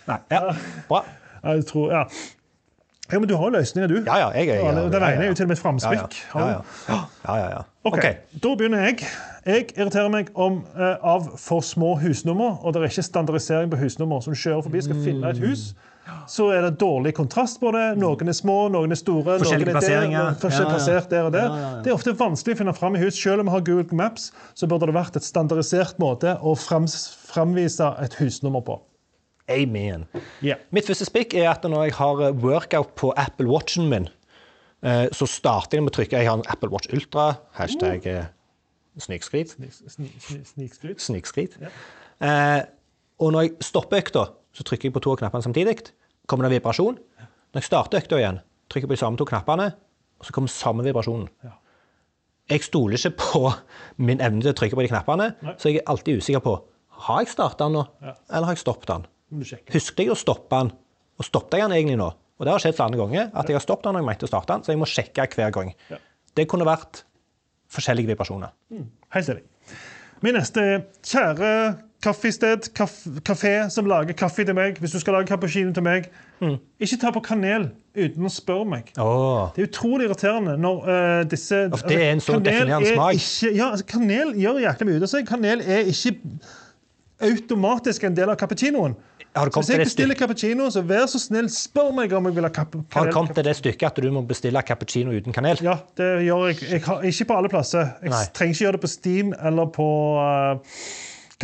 Nei. 0.07 0.19
Ja. 0.31 0.53
Bra. 0.87 1.03
Jeg 1.43 1.65
tror, 1.69 1.91
ja. 1.93 2.03
Ja, 3.11 3.19
men 3.19 3.29
du 3.29 3.35
har 3.39 3.51
løsninger, 3.55 3.87
du. 3.87 3.97
Ja, 4.05 4.17
ja. 4.19 4.29
Jeg 4.35 4.49
er 4.49 4.65
Ja, 4.65 4.71
Den 4.89 5.03
ene 5.03 5.23
er 5.23 5.27
jo 5.27 5.33
til 5.33 5.45
og 5.45 5.49
med 5.49 5.57
et 5.57 5.63
Ja, 5.63 5.71
ja. 5.71 6.03
framspikk. 6.03 6.15
Ja, 6.35 6.47
ja. 7.27 7.49
Ja. 7.49 7.61
Ok. 7.87 8.03
Da 8.43 8.55
begynner 8.59 8.83
jeg. 8.83 9.05
Jeg 9.47 9.69
irriterer 9.77 10.09
meg 10.11 10.29
om, 10.35 10.65
eh, 10.75 10.95
av 11.03 11.37
for 11.39 11.61
små 11.63 11.95
husnummer, 12.01 12.57
og 12.65 12.73
det 12.73 12.81
er 12.81 12.89
ikke 12.89 13.03
standardisering 13.03 13.71
på 13.71 13.77
husnummer. 13.79 14.19
Så 14.19 14.33
du 14.33 14.35
kjører 14.35 14.63
forbi 14.63 14.81
skal 14.83 14.99
finne 15.05 15.29
et 15.29 15.37
hus, 15.39 15.73
så 16.27 16.49
er 16.51 16.61
det 16.67 16.77
dårlig 16.79 17.13
kontrast 17.15 17.59
på 17.61 17.71
det. 17.71 17.97
Noen 17.97 18.27
er 18.27 18.35
små, 18.35 18.67
noen 18.71 18.91
er 18.91 18.99
store. 18.99 19.37
Forskjellige 19.39 19.65
noen 19.65 19.75
er 19.75 19.79
plasseringer. 19.79 20.25
Der, 20.27 20.41
forskjellig 20.43 20.73
plassert 20.75 21.09
der 21.09 21.23
og 21.23 21.31
der. 21.31 21.55
Det 21.83 21.91
er 21.91 21.95
ofte 21.95 22.11
vanskelig 22.19 22.55
å 22.57 22.57
finne 22.57 22.75
fram 22.75 22.95
i 22.95 22.99
hus. 22.99 23.15
Selv 23.23 23.39
om 23.39 23.45
vi 23.47 23.51
har 23.51 23.61
Google 23.61 23.95
Maps, 23.95 24.31
så 24.53 24.67
burde 24.67 24.87
det 24.91 24.95
vært 24.95 25.15
et 25.15 25.23
standardisert 25.23 25.97
måte 25.99 26.35
å 26.43 26.55
framvise 26.59 27.93
et 28.03 28.19
husnummer 28.19 28.61
på. 28.67 28.81
Amen. 29.49 30.05
Yeah. 30.43 30.59
Mitt 30.75 30.87
første 30.89 31.05
spikk 31.07 31.33
er 31.39 31.49
at 31.53 31.63
når 31.63 31.83
jeg 31.87 31.93
har 31.99 32.21
eh, 32.27 32.33
workout 32.43 32.95
på 32.99 33.13
Apple 33.17 33.47
Watchen 33.47 33.87
min, 33.89 34.09
eh, 34.83 35.05
så 35.15 35.27
starter 35.29 35.77
jeg 35.79 35.83
med 35.85 35.93
å 35.93 35.97
trykke 36.01 36.19
Jeg 36.19 36.27
har 36.27 36.37
en 36.39 36.43
Apple 36.51 36.69
Watch 36.73 36.89
Ultra, 36.93 37.29
hashtag 37.55 38.03
snikskrit. 38.97 39.53
snikskryt. 39.55 39.55
Sni- 39.87 40.11
sni- 40.19 40.45
Snikskryt. 40.51 41.01
Snikskryt. 41.01 41.57
Eh, 42.19 42.61
og 43.19 43.31
når 43.33 43.41
jeg 43.47 43.55
stopper 43.61 44.01
økta, 44.01 44.25
så 44.53 44.63
trykker 44.65 44.89
jeg 44.89 44.93
på 44.97 45.01
to 45.05 45.11
av 45.13 45.17
knappene 45.21 45.45
samtidig. 45.45 45.77
Kommer 46.27 46.47
det 46.49 46.57
vibrasjon. 46.57 46.97
Når 47.53 47.61
jeg 47.61 47.63
starter 47.69 48.01
økta 48.01 48.17
igjen, 48.19 48.39
trykker 48.69 48.87
jeg 48.87 48.91
på 48.91 48.97
de 48.97 49.03
samme 49.05 49.17
to 49.17 49.25
knappene, 49.29 49.69
og 50.19 50.25
så 50.27 50.33
kommer 50.35 50.49
samme 50.51 50.83
vibrasjonen. 50.83 51.29
Ja. 51.45 51.53
Jeg 52.49 52.63
stoler 52.63 52.97
ikke 52.97 53.15
på 53.21 53.53
min 53.97 54.19
evne 54.23 54.41
til 54.41 54.51
å 54.51 54.57
trykke 54.57 54.75
på 54.79 54.83
de 54.85 54.91
knappene, 54.91 55.29
så 55.59 55.69
jeg 55.71 55.81
er 55.81 55.87
alltid 55.91 56.19
usikker 56.21 56.43
på 56.43 56.57
har 57.07 57.19
jeg 57.21 57.29
starta 57.29 57.67
den 57.67 57.73
nå, 57.77 57.83
Ja. 58.01 58.13
eller 58.33 58.45
har 58.49 58.55
jeg 58.55 58.63
stoppet 58.65 58.87
den. 58.89 59.05
Du 59.29 59.43
jeg 59.43 60.13
å 60.13 60.17
stoppe 60.17 60.61
den, 60.61 60.71
og 61.17 61.27
stoppet 61.27 61.59
jeg 61.59 61.67
den 61.67 61.77
egentlig 61.77 61.99
nå? 61.99 62.11
Og 62.37 62.45
det 62.45 62.53
har 62.53 62.61
skjedd 62.61 62.77
flere 62.77 62.99
ganger 62.99 63.31
at 63.33 63.49
jeg 63.49 63.57
har 63.57 63.63
stoppet 63.65 63.89
den 63.89 63.97
når 63.97 64.03
jeg 64.03 64.09
mente 64.11 64.27
å 64.27 64.31
starte 64.31 64.53
den, 64.53 64.63
så 64.63 64.73
jeg 64.73 64.79
må 64.79 64.87
sjekke 64.89 65.25
hver 65.33 65.53
gang. 65.55 65.73
Ja. 65.91 65.99
Det 66.37 66.45
kunne 66.49 66.67
vært 66.67 67.01
forskjellige 67.73 68.13
vibrasjoner. 68.13 68.53
Helt 69.15 69.33
enig. 69.33 69.43
Min 70.23 70.37
neste 70.37 70.63
er 70.63 70.79
kjære 71.05 71.51
kaffested, 72.01 72.69
kaf 72.77 72.93
kafé 73.25 73.53
som 73.73 73.87
lager 73.89 74.15
kaffe 74.17 74.45
til 74.45 74.55
meg. 74.57 74.77
Hvis 74.81 74.93
du 74.93 74.99
skal 75.01 75.17
lage 75.17 75.29
cappuccino 75.29 75.73
til 75.73 75.85
meg, 75.85 76.09
ikke 76.79 76.99
ta 77.01 77.11
på 77.13 77.23
kanel 77.25 77.71
uten 77.97 78.29
å 78.29 78.31
spørre 78.31 78.67
meg. 78.69 78.91
Oh. 79.01 79.49
Det 79.55 79.63
er 79.63 79.69
utrolig 79.71 80.07
irriterende 80.07 80.55
når 80.61 80.85
uh, 80.85 81.23
disse 81.29 81.63
Of, 81.73 81.83
det 81.89 81.97
er 81.97 82.13
en 82.13 82.21
så 82.21 82.37
kanel 82.37 82.45
definerende 82.51 82.93
er 82.93 82.99
smak. 82.99 83.17
Ikke, 83.17 83.51
ja, 83.57 83.71
altså, 83.71 83.89
kanel 83.89 84.33
gjør 84.37 84.61
jækla 84.63 84.89
mye 84.89 85.01
ut 85.01 85.07
av 85.07 85.13
seg. 85.13 85.27
Kanel 85.29 85.65
er 85.65 85.91
ikke 85.93 86.15
automatisk 87.23 88.03
en 88.03 88.15
del 88.17 88.29
av 88.29 88.37
cappuccinoen. 88.39 88.95
Hvis 89.37 89.69
jeg 89.69 89.83
bestiller 89.83 90.17
cappuccino, 90.17 90.67
så 90.73 90.81
vær 90.87 91.05
så 91.09 91.19
snill, 91.21 91.49
spør 91.53 91.91
meg 91.95 92.13
om 92.15 92.29
jeg 92.29 92.37
vil 92.37 92.47
ha 92.47 92.51
kanel. 92.53 92.85
Har 92.93 93.09
du 93.09 93.13
kommet 93.13 93.35
til 93.37 93.45
det 93.45 93.53
stykket 93.59 93.91
at 93.91 93.99
du 94.01 94.09
må 94.13 94.23
bestille 94.25 94.61
cappuccino 94.65 95.13
uten 95.13 95.35
kanel? 95.35 95.59
Ja, 95.65 95.77
det 95.99 96.07
gjør 96.25 96.47
jeg. 96.49 96.61
jeg 96.71 96.81
har, 96.87 97.03
ikke 97.05 97.27
på 97.29 97.37
alle 97.37 97.51
plasser. 97.51 97.91
Jeg 98.01 98.13
Nei. 98.13 98.23
trenger 98.33 98.55
ikke 98.55 98.65
gjøre 98.65 98.77
det 98.77 98.83
på 98.85 98.91
Steam 98.93 99.35
eller 99.37 99.69
på 99.75 99.89
uh, 100.17 100.81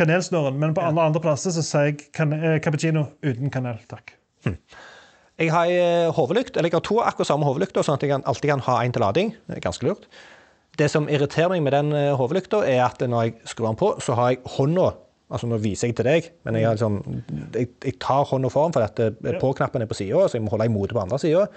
kanelsnøren, 0.00 0.58
men 0.58 0.74
på 0.74 0.82
alle 0.82 1.06
andre 1.06 1.22
plasser 1.22 1.54
så 1.54 1.62
sier 1.62 1.92
jeg 1.92 2.10
kan, 2.16 2.34
eh, 2.34 2.58
cappuccino 2.64 3.06
uten 3.22 3.52
kanel. 3.54 3.78
Takk. 3.90 4.16
Jeg 5.38 5.50
har 5.50 5.66
ei 5.66 5.78
eller 5.78 6.66
jeg 6.66 6.74
har 6.74 6.82
to 6.84 7.00
akkurat 7.02 7.30
samme 7.30 7.46
hovedlykter, 7.46 7.82
sånn 7.82 7.98
at 7.98 8.02
jeg 8.02 8.10
kan, 8.10 8.26
alltid 8.26 8.50
kan 8.50 8.64
ha 8.66 8.82
en 8.82 8.94
til 8.94 9.02
lading. 9.02 9.34
Det 9.46 9.58
er 9.58 9.64
ganske 9.68 9.86
lurt. 9.86 10.08
Det 10.78 10.90
som 10.90 11.06
irriterer 11.06 11.52
meg 11.54 11.62
med 11.62 11.74
den 11.74 11.94
hovedlykta, 12.18 12.64
er 12.66 12.82
at 12.88 13.02
når 13.02 13.28
jeg 13.28 13.34
skrur 13.46 13.70
den 13.70 13.78
på, 13.78 13.94
så 14.02 14.18
har 14.18 14.34
jeg 14.34 14.42
hånda 14.56 14.90
Altså 15.34 15.48
nå 15.50 15.58
viser 15.62 15.90
jeg 15.90 15.96
til 15.98 16.06
deg, 16.06 16.28
men 16.46 16.60
jeg, 16.60 16.76
liksom, 16.76 16.98
jeg, 17.56 17.70
jeg 17.82 17.96
tar 18.02 18.28
hånda 18.30 18.50
foran, 18.52 18.74
for 18.76 18.86
at 18.86 19.00
eh, 19.02 19.38
på-knappen 19.42 19.82
er 19.82 19.90
på 19.90 19.96
sida, 19.98 20.28
så 20.28 20.38
jeg 20.38 20.44
må 20.44 20.52
holde 20.52 20.68
i 20.70 20.72
motet 20.72 20.94
på 20.94 21.02
andre 21.02 21.18
sida. 21.18 21.48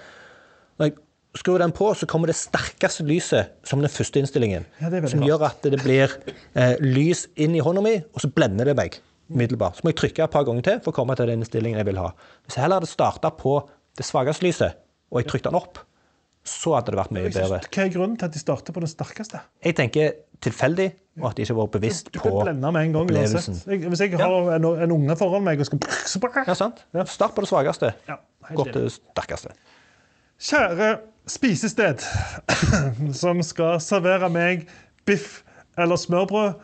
Når 0.78 0.88
jeg 0.88 0.96
skrur 1.38 1.62
den 1.62 1.74
på, 1.76 1.92
så 1.94 2.08
kommer 2.10 2.30
det 2.30 2.34
sterkeste 2.40 3.06
lyset 3.06 3.54
som 3.68 3.84
den 3.84 3.92
første 3.92 4.18
innstillingen. 4.18 4.66
Ja, 4.82 4.90
som 5.12 5.22
gjør 5.22 5.46
at 5.50 5.62
det 5.62 5.78
blir 5.84 6.16
eh, 6.58 6.74
lys 6.82 7.28
inn 7.38 7.54
i 7.54 7.62
hånda 7.62 7.84
mi, 7.84 7.94
og 8.02 8.24
så 8.24 8.32
blender 8.34 8.72
det 8.72 8.74
meg 8.78 8.98
umiddelbart. 9.28 9.78
Så 9.78 9.86
må 9.86 9.92
jeg 9.92 10.00
trykke 10.02 10.24
et 10.26 10.34
par 10.34 10.46
ganger 10.48 10.64
til 10.66 10.80
for 10.82 10.94
å 10.94 10.98
komme 10.98 11.16
til 11.18 11.30
den 11.30 11.42
innstillingen 11.42 11.78
jeg 11.78 11.90
vil 11.90 12.00
ha. 12.00 12.10
Hvis 12.46 12.58
jeg 12.58 12.64
heller 12.64 12.80
hadde 12.80 12.90
starta 12.90 13.30
på 13.34 13.60
det 13.98 14.06
svakeste 14.08 14.46
lyset, 14.46 14.80
og 15.12 15.22
jeg 15.22 15.30
trykte 15.30 15.52
den 15.52 15.60
opp, 15.60 15.82
så 16.48 16.74
hadde 16.78 16.94
det 16.94 17.00
vært 17.00 17.12
mye 17.12 17.28
bedre. 17.28 17.60
Hva 17.66 17.84
er 17.84 17.92
grunnen 17.92 18.16
til 18.18 18.28
at 18.28 18.34
de 18.34 18.40
starter 18.40 18.74
på 18.74 18.82
det 18.82 18.90
sterkeste? 18.90 19.40
Jeg 19.64 19.76
tenker 19.76 20.14
tilfeldig, 20.44 20.88
og 21.18 21.30
at 21.30 21.36
de 21.36 21.42
ikke 21.42 21.54
har 21.54 21.60
vært 21.60 21.74
bevisst 21.74 22.10
på 22.14 22.30
gang 22.44 22.96
opplevelsen. 22.96 23.56
Jeg, 23.66 23.88
hvis 23.90 24.02
jeg 24.04 24.18
har 24.20 24.50
en, 24.54 24.68
en 24.84 24.94
unge 24.94 25.16
foran 25.18 25.44
meg 25.46 25.60
og 25.60 25.66
skal 25.66 25.80
Ja, 26.48 26.54
sant? 26.58 26.84
Start 27.10 27.34
på 27.34 27.42
det 27.44 27.50
svakeste. 27.50 27.92
Ja, 28.08 28.20
Gå 28.54 28.64
til 28.70 28.86
det 28.86 28.92
sterkeste. 28.94 29.54
Kjære 30.38 30.92
spisested 31.28 32.04
som 33.22 33.42
skal 33.42 33.80
servere 33.82 34.30
meg 34.32 34.68
biff 35.08 35.42
eller 35.78 35.98
smørbrød, 35.98 36.54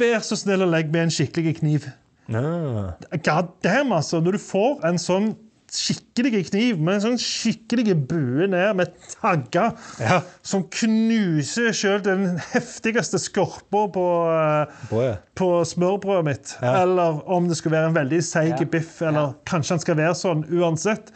vær 0.00 0.24
så 0.24 0.38
snill 0.38 0.64
å 0.64 0.70
legge 0.70 0.92
meg 0.94 1.08
en 1.08 1.12
skikkelig 1.12 1.58
kniv. 1.60 1.90
Ah. 2.30 2.96
God 3.12 3.52
damn, 3.64 3.92
altså. 3.92 4.20
Når 4.20 4.38
du 4.38 4.42
får 4.42 4.84
en 4.88 5.00
sånn 5.00 5.32
skikkelig 5.70 6.42
kniv 6.50 6.78
med 6.82 6.96
en 6.96 7.02
sånn 7.04 7.18
skikkelig 7.22 7.94
bue 8.10 8.46
ned 8.50 8.76
med 8.76 8.90
tagger 9.12 9.76
Ja. 10.00 10.20
som 10.42 10.64
knuser 10.64 11.70
sjøl 11.76 12.02
den 12.02 12.24
heftigste 12.52 13.20
skorpa 13.22 13.84
på, 13.94 14.04
eh, 14.34 15.16
på 15.38 15.48
smørbrødet 15.64 16.24
mitt. 16.26 16.54
Ja. 16.62 16.82
Eller 16.82 17.20
om 17.30 17.46
det 17.48 17.56
skulle 17.60 17.76
være 17.78 17.88
en 17.92 17.94
veldig 18.00 18.22
seig 18.26 18.58
Ja. 18.60 18.64
biff. 18.66 19.00
Eller 19.02 19.34
kanskje 19.46 19.70
han 19.76 19.78
skal 19.86 19.96
være 19.96 20.14
sånn 20.14 20.44
uansett. 20.50 21.10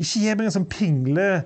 Ikke 0.00 0.20
gi 0.20 0.34
meg 0.34 0.46
en 0.46 0.56
sånn 0.58 0.68
pingle, 0.68 1.44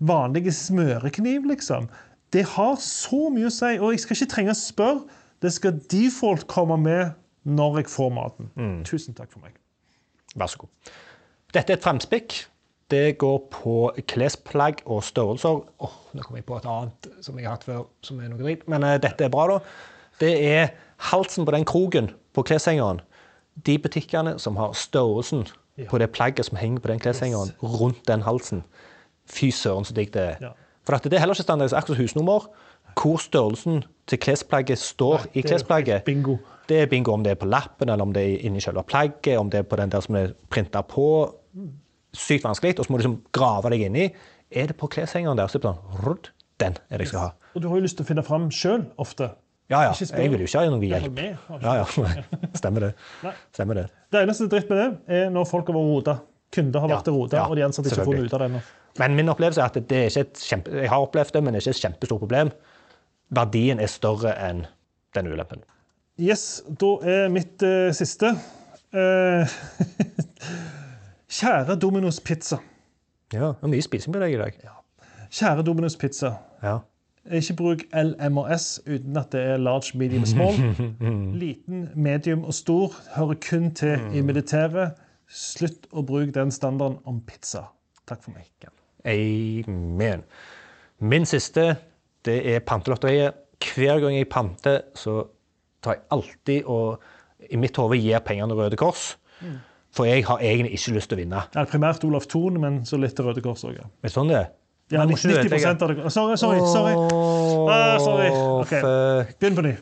vanlig 0.00 0.46
smørekniv, 0.56 1.44
liksom. 1.46 1.88
Det 2.32 2.44
har 2.46 2.76
så 2.76 3.28
mye 3.30 3.46
å 3.46 3.52
si, 3.52 3.76
og 3.78 3.90
jeg 3.92 4.00
skal 4.00 4.16
ikke 4.16 4.30
trenge 4.34 4.50
å 4.54 4.56
spørre. 4.56 5.02
Det 5.42 5.52
skal 5.52 5.72
default 5.90 6.46
komme 6.46 6.76
med 6.80 7.14
når 7.46 7.76
jeg 7.82 7.86
får 7.86 8.10
maten. 8.12 8.50
Tusen 8.84 9.14
takk 9.14 9.30
for 9.32 9.40
meg. 9.40 9.52
Vær 10.36 10.46
så 10.46 10.58
god. 10.58 10.68
Dette 11.54 11.74
er 11.74 11.78
et 11.78 11.84
fremspikk. 11.84 12.36
Det 12.90 13.18
går 13.18 13.38
på 13.54 13.74
klesplagg 14.10 14.82
og 14.84 15.04
størrelser. 15.06 15.60
Oh, 15.78 15.96
nå 16.14 16.24
kom 16.26 16.38
jeg 16.38 16.46
på 16.46 16.58
et 16.58 16.66
annet 16.66 17.10
som 17.22 17.38
jeg 17.38 17.46
har 17.46 17.54
hatt 17.58 17.66
før, 17.66 17.84
som 18.06 18.18
er 18.18 18.32
noe 18.32 18.40
dritt. 18.42 18.66
Men 18.70 18.86
uh, 18.86 18.96
dette 19.02 19.26
er 19.26 19.32
bra, 19.32 19.46
da. 19.52 19.60
Det 20.20 20.32
er 20.46 20.72
halsen 21.10 21.46
på 21.46 21.54
den 21.54 21.66
kroken 21.68 22.10
på 22.34 22.44
kleshengeren. 22.46 23.00
De 23.66 23.78
butikkene 23.78 24.36
som 24.42 24.58
har 24.58 24.74
størrelsen 24.78 25.46
på 25.88 25.98
det 25.98 26.10
plagget 26.10 26.46
som 26.46 26.58
henger 26.60 26.82
på 26.82 26.90
den 26.90 27.00
kleshengeren, 27.00 27.54
rundt 27.62 28.02
den 28.08 28.22
halsen. 28.26 28.64
Fy 29.30 29.50
søren, 29.54 29.86
så 29.86 29.94
digg 29.94 30.12
det 30.14 30.22
er. 30.22 30.36
Ja. 30.42 30.50
For 30.86 30.96
at 30.96 31.06
det 31.06 31.14
er 31.14 31.22
heller 31.22 31.38
ikke 31.38 31.46
standardisert 31.46 31.96
husnummer. 31.96 32.50
Hvor 32.98 33.16
størrelsen 33.22 33.84
til 34.10 34.18
klesplagget 34.18 34.78
står 34.78 35.20
i 35.32 35.40
det 35.40 35.44
er 35.44 35.48
klesplagget. 35.48 36.04
bingo. 36.04 36.36
Det 36.68 36.80
er 36.80 36.86
bingo 36.86 37.12
om 37.12 37.24
det 37.24 37.30
er 37.30 37.34
på 37.34 37.46
lappen, 37.46 37.88
eller 37.88 38.02
om 38.02 38.12
det 38.12 38.22
er 38.22 38.46
inni 38.46 38.60
selve 38.60 38.82
plagget, 38.82 39.38
om 39.38 39.50
det 39.50 39.58
er 39.58 39.62
på 39.62 39.76
den 39.76 39.92
der 39.92 40.00
som 40.00 40.14
er 40.14 40.32
printa 40.50 40.80
på. 40.80 41.34
Sykt 42.16 42.44
vanskelig. 42.46 42.78
Og 42.80 42.86
så 42.86 42.92
må 42.92 42.98
du 42.98 43.04
liksom 43.04 43.18
grave 43.36 43.70
deg 43.74 43.84
inni. 43.88 44.08
Er 44.50 44.70
det 44.72 44.76
på 44.80 44.88
kleshengeren 44.90 45.38
der, 45.38 45.50
så 45.52 45.60
sånn 45.62 46.18
Den 46.60 46.74
er 46.90 46.98
det 46.98 47.06
jeg 47.06 47.12
skal 47.12 47.20
ha. 47.28 47.30
Og 47.54 47.62
du 47.62 47.68
har 47.70 47.78
jo 47.78 47.84
lyst 47.86 47.96
til 47.98 48.04
å 48.06 48.08
finne 48.10 48.24
fram 48.26 48.48
sjøl 48.54 48.84
ofte. 49.00 49.30
Ja, 49.70 49.84
ja. 49.86 49.92
Jeg 49.94 50.32
vil 50.32 50.42
jo 50.42 50.48
ikke 50.48 50.58
ha 50.64 50.70
noe 50.72 50.82
hjelp. 50.82 51.20
Ja, 51.62 51.76
ja. 51.78 51.84
Stemmer 52.58 52.88
det. 52.88 52.90
Stemmer 53.54 53.78
det. 53.78 53.84
Det 54.10 54.24
eneste 54.24 54.48
dritt 54.50 54.70
med 54.72 54.80
det 54.82 55.20
er 55.20 55.30
når 55.30 55.46
folk 55.46 55.70
har 55.70 55.78
vært 55.78 55.90
rota. 55.94 56.16
Kunder 56.50 56.82
har 56.82 56.90
Ja, 56.90 56.96
vært 56.98 57.10
rota, 57.14 57.36
ja, 57.38 57.44
og 57.46 57.54
de 57.54 57.62
ansatte 57.62 57.92
ikke 57.92 58.00
har 58.02 58.08
funnet 58.08 58.26
ut 58.26 58.32
av 58.34 58.40
det 58.42 58.46
ennå. 58.50 58.60
Men 58.98 59.14
min 59.14 59.30
opplevelse 59.30 59.62
er 59.62 59.68
at 59.70 59.76
det 59.86 59.98
er 60.00 60.08
ikke 60.10 60.24
et 60.26 60.40
kjempe... 60.42 60.72
Jeg 60.82 60.90
har 60.90 61.04
opplevd 61.04 61.36
det, 61.36 61.42
men 61.46 61.54
det 61.54 61.60
er 61.60 61.62
ikke 61.68 61.76
et 61.76 61.82
kjempestort 61.84 62.22
problem. 62.24 62.50
Verdien 63.38 63.78
er 63.78 63.92
større 63.92 64.32
enn 64.48 64.64
den 65.14 65.30
ulempen. 65.30 65.62
Yes, 66.18 66.42
da 66.82 66.90
er 67.06 67.30
mitt 67.30 67.62
eh, 67.62 67.92
siste 67.94 68.32
eh, 68.90 69.54
Kjære 71.30 71.76
Domino's 71.78 72.20
Pizza. 72.24 72.56
Ja, 73.32 73.52
det 73.54 73.62
er 73.62 73.70
mye 73.70 73.82
spising 73.84 74.14
på 74.14 74.18
deg 74.18 74.32
i 74.34 74.38
dag. 74.40 74.56
Kjære 75.30 75.62
Domino's 75.62 75.94
Pizza. 75.98 76.32
Ja. 76.62 76.78
Ikke 77.30 77.54
bruk 77.54 77.84
L, 77.94 78.16
M 78.30 78.40
og 78.42 78.48
S 78.56 78.80
uten 78.86 79.16
at 79.20 79.30
det 79.32 79.42
er 79.52 79.60
large, 79.62 79.98
medium 79.98 80.24
small. 80.26 80.56
Liten, 81.42 81.88
medium 81.94 82.42
og 82.44 82.54
stor 82.54 82.96
hører 83.14 83.38
kun 83.50 83.70
til 83.78 84.00
i 84.14 84.24
militæret. 84.26 84.98
Slutt 85.30 85.86
å 85.94 86.02
bruke 86.02 86.34
den 86.34 86.50
standarden 86.50 86.98
om 87.06 87.20
pizza. 87.22 87.68
Takk 88.10 88.24
for 88.26 88.34
meg. 88.34 88.50
Amen. 89.06 90.26
Min 90.98 91.26
siste, 91.28 91.76
det 92.26 92.40
er 92.56 92.66
pantelotteriet. 92.66 93.38
Hver 93.60 94.00
gang 94.02 94.16
jeg 94.16 94.28
panter, 94.32 94.82
så 94.98 95.20
tar 95.84 96.00
jeg 96.00 96.06
alltid 96.10 96.66
og 96.66 96.98
i 97.50 97.56
mitt 97.60 97.76
hode 97.78 98.00
gir 98.00 98.18
pengene 98.26 98.56
Røde 98.58 98.76
Kors. 98.80 99.12
For 100.00 100.08
jeg 100.08 100.24
har 100.24 100.40
egentlig 100.40 100.72
ikke 100.78 100.94
lyst 100.96 101.10
til 101.12 101.18
å 101.18 101.20
vinne. 101.20 101.42
Ja, 101.52 101.66
primært 101.68 102.04
Olaf 102.08 102.24
Thon, 102.30 102.56
men 102.62 102.80
så 102.88 102.96
litt 103.00 103.12
til 103.18 103.26
Røde 103.28 103.42
Kors 103.44 103.66
òg. 103.68 103.76
Ja. 103.76 103.84
Det 104.00 104.12
sånn 104.14 104.32
det 104.32 104.38
er? 104.38 104.46
Ja, 104.90 105.04
Men 105.04 105.12
må 105.12 105.18
ikke 105.18 105.28
du 105.28 105.34
90 105.36 105.44
ødelegge? 105.44 105.68
av 105.70 105.90
det 106.06 106.12
Sorry, 106.14 106.36
sorry. 106.40 106.62
sorry. 106.72 106.94
Ah, 107.70 107.98
sorry. 108.02 108.30
Okay. 108.64 108.80
Begynn 109.38 109.58
på 109.60 109.66
ny. 109.68 109.74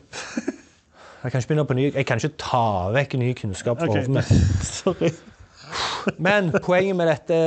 Jeg 1.23 1.31
kan 1.31 1.41
ikke 1.41 1.49
begynne 1.49 1.65
på 1.67 1.75
ny. 1.75 1.85
Jeg 1.95 2.05
kan 2.07 2.21
ikke 2.21 2.37
ta 2.39 2.65
vekk 2.95 3.15
ny 3.19 3.31
kunnskap 3.35 3.79
fra 3.81 3.89
hodet 3.89 4.11
mitt. 4.13 5.17
Men 6.17 6.47
poenget 6.63 6.95
med 6.95 7.09
dette 7.11 7.39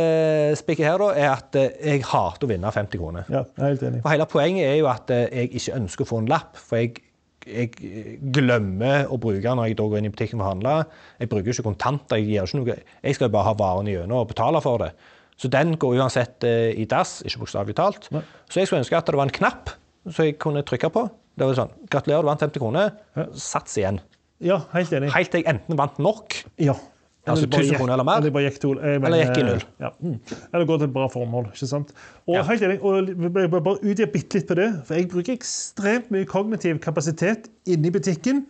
spikket 0.60 0.86
her 0.90 1.00
da, 1.00 1.06
er 1.16 1.30
at 1.32 1.56
eh, 1.58 1.70
jeg 1.94 2.04
hater 2.06 2.46
å 2.46 2.50
vinne 2.50 2.70
50 2.74 3.00
kroner. 3.00 3.24
Ja, 3.32 3.40
jeg 3.56 3.64
er 3.64 3.72
helt 3.72 3.86
enig. 3.88 4.02
For 4.04 4.12
hele 4.12 4.26
poenget 4.30 4.68
er 4.68 4.76
jo 4.76 4.90
at 4.92 5.10
eh, 5.14 5.24
jeg 5.32 5.54
ikke 5.58 5.78
ønsker 5.80 6.04
å 6.04 6.10
få 6.12 6.20
en 6.22 6.28
lapp, 6.30 6.60
for 6.60 6.82
jeg, 6.82 7.00
jeg 7.46 8.18
glemmer 8.34 9.08
å 9.10 9.18
bruke 9.20 9.42
den 9.42 9.58
når 9.58 9.70
jeg 9.70 9.78
går 9.80 9.98
inn 9.98 10.08
i 10.08 10.12
butikken 10.12 10.40
for 10.40 10.46
å 10.46 10.52
handle. 10.52 10.74
Jeg 11.22 11.30
bruker 11.32 11.52
ikke 11.54 11.66
kontanter. 11.66 12.20
Jeg, 12.20 12.30
gjør 12.36 12.50
ikke 12.50 12.60
noe. 12.60 12.76
jeg 13.02 13.18
skal 13.18 13.32
bare 13.34 13.48
ha 13.50 13.56
varene 13.58 13.94
gjennom 13.94 14.22
og 14.22 14.30
betale 14.30 14.62
for 14.64 14.84
det. 14.84 14.92
Så 15.40 15.50
den 15.50 15.74
går 15.80 15.98
uansett 15.98 16.44
eh, 16.46 16.70
i 16.78 16.86
dass, 16.86 17.20
ikke 17.26 17.42
bokstavelig 17.42 17.74
talt. 17.78 18.06
Nei. 18.14 18.22
Så 18.52 18.60
jeg 18.60 18.68
skulle 18.68 18.84
ønske 18.84 18.98
at 18.98 19.08
det 19.08 19.18
var 19.18 19.26
en 19.26 19.34
knapp 19.34 19.72
som 20.08 20.26
jeg 20.28 20.38
kunne 20.42 20.62
trykke 20.66 20.92
på. 20.92 21.06
Det 21.38 21.48
var 21.48 21.56
sånn, 21.56 21.74
Gratulerer, 21.90 22.22
du 22.22 22.28
vant 22.28 22.44
50 22.44 22.62
kroner. 22.62 22.92
Sats 23.38 23.78
igjen. 23.80 23.98
Ja, 24.42 24.60
helt 24.74 24.92
enig. 24.94 25.12
Helt 25.14 25.30
til 25.32 25.42
jeg 25.42 25.50
enten 25.54 25.78
vant 25.78 26.00
nok, 26.02 26.42
Ja. 26.60 26.76
Altså 27.26 27.46
1000 27.46 27.76
kroner 27.78 27.92
eller 27.94 28.04
mer? 28.04 28.16
Eller 28.18 28.32
bare 28.34 28.48
gikk 28.50 28.56
to, 28.60 28.72
jeg 28.82 28.98
Eller 28.98 29.20
gikk 29.22 29.36
i 29.38 29.42
null. 29.46 29.60
Ja. 29.80 29.90
Mm. 30.02 30.16
Eller 30.52 30.64
går 30.66 30.78
til 30.80 30.88
et 30.88 30.94
bra 30.96 31.04
formål. 31.12 31.44
ikke 31.52 31.66
sant? 31.70 31.92
Og 32.26 32.34
Ja. 32.34 32.42
helt 32.48 32.62
enig, 32.66 32.78
og 32.82 33.06
jeg 33.06 33.50
bare 33.52 33.76
utdype 33.78 34.12
bitte 34.12 34.34
litt 34.40 34.48
på 34.48 34.54
det, 34.58 34.66
for 34.88 34.94
jeg 34.98 35.08
bruker 35.12 35.32
ekstremt 35.36 36.10
mye 36.10 36.24
kognitiv 36.26 36.80
kapasitet 36.82 37.46
inni 37.66 37.90
butikken 37.94 38.42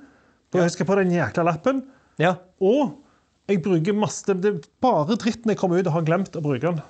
for 0.51 0.61
å 0.61 0.65
huske 0.65 0.87
på 0.89 0.97
den 1.03 1.11
jækla 1.13 1.45
lappen. 1.45 1.83
Ja. 2.19 2.35
Og 2.61 2.95
jeg 3.49 3.61
bruker 3.63 3.93
masse 3.93 4.25
Det 4.25 4.45
er 4.55 4.59
bare 4.81 5.17
dritt 5.17 5.45
når 5.45 5.53
jeg 5.53 5.59
kommer 5.59 5.79
ut 5.79 5.87
og 5.87 5.93
har 5.93 6.03
glemt 6.09 6.33
å 6.33 6.41
bruke 6.43 6.61
den. 6.63 6.81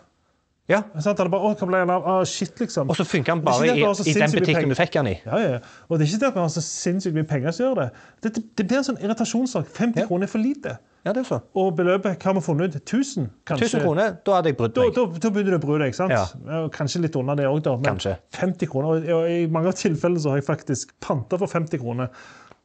ja. 0.68 0.82
Sant? 1.00 1.18
Eller 1.18 1.30
bare, 1.30 1.42
å, 1.50 1.56
hva 1.58 1.66
ble 1.66 1.78
den 1.82 1.90
av? 1.90 2.06
Ah, 2.06 2.22
shit, 2.24 2.54
liksom. 2.60 2.88
Og 2.90 2.94
så 2.96 3.04
funker 3.04 3.34
den 3.34 3.42
bare 3.42 3.64
i, 3.66 3.74
det 3.82 4.06
i 4.06 4.12
den 4.14 4.30
butikken 4.30 4.68
du 4.68 4.74
fikk 4.78 4.92
den 4.92 5.06
i. 5.06 5.20
Ja, 5.26 5.38
ja. 5.38 5.58
Og 5.90 5.98
det 5.98 6.06
er 6.06 6.12
ikke 6.14 6.20
det 6.20 6.28
at 6.30 6.34
vi 6.34 6.40
har 6.46 6.48
så 6.48 6.62
sinnssykt 6.62 7.14
mye 7.18 7.26
penger 7.26 7.50
som 7.50 7.66
gjør 7.66 7.74
det. 7.82 7.90
Det, 8.22 8.34
det, 8.36 8.44
det 8.56 8.66
blir 8.68 8.78
en 8.78 8.84
sånn 8.92 9.02
irritasjonssak. 9.02 9.66
50 9.66 9.98
Ja. 9.98 10.06
kroner 10.06 10.30
er 10.30 10.30
for 10.30 10.38
lite. 10.38 10.78
Ja, 11.02 11.10
det 11.12 11.24
er 11.24 11.26
så. 11.26 11.38
Og 11.58 11.72
beløpet 11.78 12.14
hva 12.22 12.30
har 12.30 12.36
vi 12.36 12.42
funnet 12.44 12.76
ut? 12.76 12.82
1000, 12.86 13.24
kanskje? 13.48 13.66
1000 13.72 13.82
kroner, 13.82 14.12
da 14.22 14.36
hadde 14.36 14.52
jeg 14.52 14.58
brydd 14.60 14.76
meg. 14.78 14.92
da, 14.94 15.06
da 15.24 15.30
begynner 15.34 15.56
du 15.56 15.58
å 15.58 15.62
bry 15.64 15.78
deg. 15.82 15.96
sant? 15.98 16.14
Ja. 16.14 16.60
Kanskje 16.76 17.02
litt 17.02 17.16
under 17.18 17.38
det 17.40 17.48
òg, 17.50 17.58
da. 17.66 17.74
Men 17.80 17.88
Kanskje. 17.90 18.14
50 18.38 18.70
kroner. 18.70 19.02
Og 19.16 19.26
i 19.32 19.40
mange 19.50 19.72
av 19.72 19.78
tilfellene 19.80 20.22
så 20.22 20.30
har 20.30 20.38
jeg 20.38 20.46
faktisk 20.46 20.94
panta 21.02 21.40
for 21.42 21.50
50 21.50 21.82
kroner. 21.82 22.12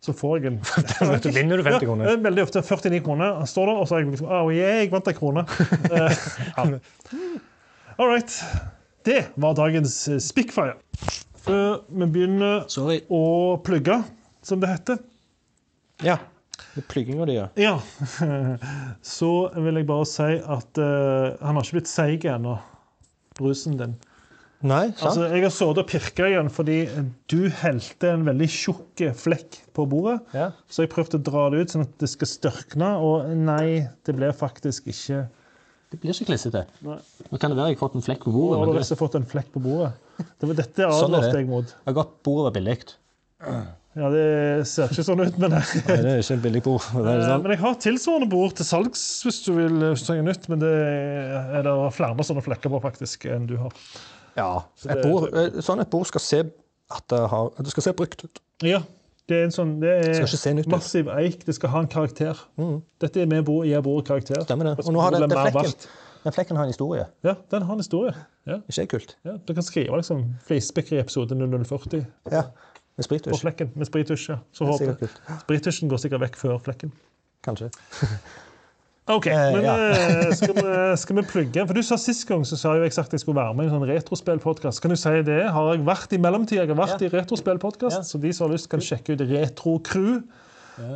Så 0.06 0.14
får 0.14 0.38
jeg 0.38 0.52
en 0.52 0.60
Så 1.26 1.34
vinner 1.34 1.58
du 1.58 1.66
50 1.66 1.88
kroner. 1.88 2.12
Ja, 2.12 2.20
veldig 2.28 2.44
ofte 2.46 2.62
49 2.62 3.02
kroner 3.08 3.42
står 3.50 3.72
der, 3.72 3.82
og 3.82 3.90
så 3.90 3.98
har 3.98 4.04
jeg 4.04 4.12
liksom 4.14 4.30
oh, 4.30 4.52
yeah, 4.54 4.84
jeg 4.84 4.92
vant 4.94 5.10
en 5.10 5.18
krone. 5.18 5.46
Eh. 5.98 6.78
All 7.98 8.12
right. 8.12 8.34
Det 9.08 9.24
var 9.42 9.58
dagens 9.58 10.04
Spickfire. 10.22 10.78
Spikfire. 10.78 11.24
Før 11.48 11.78
vi 11.88 12.06
begynner 12.12 12.66
Sorry. 12.70 13.00
å 13.10 13.56
plugge, 13.64 14.02
som 14.46 14.60
det 14.62 14.70
heter, 14.74 15.00
Ja. 16.04 16.18
Er 16.78 17.30
di, 17.30 17.38
ja. 17.38 17.48
ja, 17.58 17.76
så 19.18 19.32
vil 19.56 19.80
jeg 19.82 19.88
bare 19.90 20.08
si 20.10 20.28
at 20.38 20.82
uh, 20.82 21.38
han 21.41 21.58
har 21.58 21.66
ikke 21.66 21.80
blitt 21.80 21.91
seig 21.91 22.28
ennå, 22.30 22.58
brusen 23.38 23.78
din. 23.80 23.98
Nei, 24.66 24.88
sant? 24.90 25.04
Altså, 25.12 25.26
jeg 25.30 25.44
har 25.44 25.52
sittet 25.54 25.80
og 25.84 25.90
pirka 25.90 26.28
igjen 26.32 26.48
fordi 26.49 26.78
du 27.30 27.49
helte 27.60 28.10
en 28.16 28.24
veldig 28.26 28.48
tjukk 28.49 29.04
flekk 29.20 29.60
på 29.78 29.86
bordet. 29.90 30.18
Ja. 30.34 30.48
Så 30.66 30.86
jeg 30.86 30.91
prøvde 30.95 31.20
å 31.20 31.26
dra 31.28 31.44
det 31.54 31.62
ut 31.62 31.76
sånn 31.76 31.86
at 31.86 31.94
det 32.02 32.10
skal 32.10 32.32
størkne, 32.32 32.95
og 32.98 33.30
nei, 33.38 33.86
det 34.08 34.16
ble 34.18 34.32
faktisk 34.34 34.90
ikke 34.94 35.28
Det 35.94 36.02
blir 36.02 36.12
ikke 36.12 36.32
klissete. 36.32 36.66
Nå 36.84 37.38
kan 37.40 37.54
det 37.54 37.60
være 37.60 37.72
jeg 37.72 37.78
har 37.78 37.84
fått 37.86 37.99
en 37.99 38.08
flekk 38.08 38.26
på 38.26 38.34
Nå 38.34 38.40
bordet. 38.40 38.74
har 38.82 38.90
du 38.90 39.02
fått 39.04 39.20
en 39.22 39.30
flekk 39.30 39.54
på 39.54 39.62
bordet. 39.64 39.94
Det 40.18 40.49
var 40.49 40.58
dette 40.58 40.90
Sånn 40.90 41.14
advarte 41.14 41.30
det. 41.36 41.44
jeg 41.44 41.52
mot. 41.52 41.70
jeg 41.70 41.91
har 41.91 41.99
gått 42.02 42.16
bordet 42.26 42.56
billig. 42.58 42.80
Ja, 43.98 44.10
det 44.14 44.68
ser 44.69 44.91
ikke 44.94 45.03
sånn 45.07 45.24
ut, 45.26 45.38
men 45.41 45.56
Nei, 45.56 45.61
det 45.88 45.95
er 46.06 46.19
ikke 46.22 46.36
et 46.38 46.41
billig 46.44 46.61
bord. 46.68 46.82
for 46.86 47.02
å 47.02 47.06
det 47.07 47.15
Eh. 47.24 47.38
Men 47.41 47.52
jeg 47.56 47.60
har 47.64 47.78
tilsvarende 47.82 48.30
bord 48.30 48.53
til 48.60 48.65
salgs 48.68 49.06
hvis 49.26 49.40
du 49.48 49.53
vil 49.57 49.80
hvis 49.88 50.03
du 50.03 50.11
trenger 50.11 50.28
nytt. 50.28 50.45
Men 50.53 50.60
det 50.61 50.74
er 51.57 51.64
det 51.65 51.74
flere 51.98 52.28
sånne 52.28 52.44
flekker 52.45 52.69
på 52.69 52.82
faktisk 52.84 53.26
enn 53.34 53.48
du 53.49 53.56
har. 53.57 53.72
Ja. 54.38 54.52
det- 54.84 54.98
Et 54.98 55.03
bord, 55.03 55.30
eh, 55.34 55.49
sånn 55.65 55.82
et 55.82 55.90
bord 55.90 56.06
skal 56.06 56.22
se 56.22 56.40
at 56.91 57.07
det, 57.10 57.24
har, 57.30 57.48
at 57.57 57.64
det 57.65 57.72
skal 57.74 57.84
se 57.84 57.94
brukt 57.94 58.24
ut. 58.24 58.40
Ja, 58.61 58.84
det 59.28 59.36
er 59.41 59.44
en 59.45 59.52
sånn 59.52 59.80
Det 59.82 59.90
er 60.06 60.14
Skal 60.14 60.28
ikke 60.28 60.38
se 60.45 60.53
nytt 60.53 60.68
massiv 60.68 61.07
eik. 61.18 61.44
Det 61.44 61.56
skal 61.56 61.69
ha 61.69 61.80
en 61.80 61.88
karakter. 61.88 62.38
Dette 63.02 63.18
er 63.22 63.26
med 63.26 63.44
bord, 63.45 63.65
gir 63.65 63.82
bordet 63.82 64.07
karakter. 64.07 64.44
Stemmer 64.45 64.76
det. 64.76 64.86
Og 64.86 64.94
nå 64.94 65.02
har 65.02 65.11
det, 65.11 65.22
det 65.26 65.30
den 65.34 65.52
flekken, 65.52 65.74
den 66.24 66.34
flekken 66.34 66.56
har 66.56 66.64
en 66.64 66.69
historie. 66.72 67.07
Ja, 67.24 67.34
den 67.49 67.61
har 67.64 67.74
en 67.74 67.80
historie. 67.80 68.14
Ja, 68.45 68.57
Ikke 68.69 68.82
det 68.86 68.90
kult? 68.90 69.15
ja. 69.26 69.38
Du 69.45 69.53
kan 69.53 69.64
skrive 69.64 69.98
liksom 69.98 70.36
flisespikker 70.45 70.98
i 70.98 70.99
episode 70.99 71.34
0040 71.36 72.06
Ja. 72.32 72.44
Med 72.98 73.24
på 73.30 73.38
flekken 73.38 73.72
med 73.76 73.86
sprittusj. 73.88 74.30
Ja. 74.32 74.38
Så 74.52 74.65
er 74.65 74.72
håper. 74.74 75.10
Sprittusjen 75.44 75.90
går 75.91 75.98
sikkert 76.02 76.24
vekk 76.26 76.36
før 76.41 76.57
flekken. 76.65 76.91
Kanskje. 77.45 77.69
OK, 79.07 79.28
Eh, 79.32 79.53
men 79.56 79.64
ja. 79.64 79.74
eh, 79.95 80.32
skal, 80.36 80.52
vi, 80.57 80.72
skal 80.99 81.15
vi 81.15 81.22
plugge? 81.30 81.64
For 81.69 81.78
du 81.78 81.84
sa 81.86 81.95
Sist 82.02 82.26
gang 82.28 82.41
så 82.44 82.57
sa 82.60 82.74
jo 82.76 82.84
jeg 82.84 82.91
sagt 82.91 83.07
at 83.14 83.15
jeg 83.15 83.24
skulle 83.24 83.38
være 83.40 83.53
med 83.56 83.64
i 83.64 83.69
en 83.69 83.78
sånn 83.78 83.86
retrospillpodkast. 83.88 84.82
Kan 84.84 84.91
du 84.91 84.98
si 84.99 85.14
det? 85.30 85.38
Har 85.56 85.69
jeg 85.76 85.86
vært 85.88 86.11
i 86.18 86.19
mellomtida? 86.19 86.65
Jeg 86.65 86.74
har 86.74 86.82
vært 86.82 87.06
Ja. 87.06 87.07
i 87.07 87.14
retrospillpodkast, 87.14 88.02
Ja. 88.02 88.03
så 88.03 88.19
de 88.19 88.34
som 88.34 88.49
har 88.49 88.57
lyst, 88.57 88.68
kan 88.74 88.84
sjekke 88.84 89.14
ut 89.15 89.22
Retro 89.30 89.78
Crew. 89.80 90.24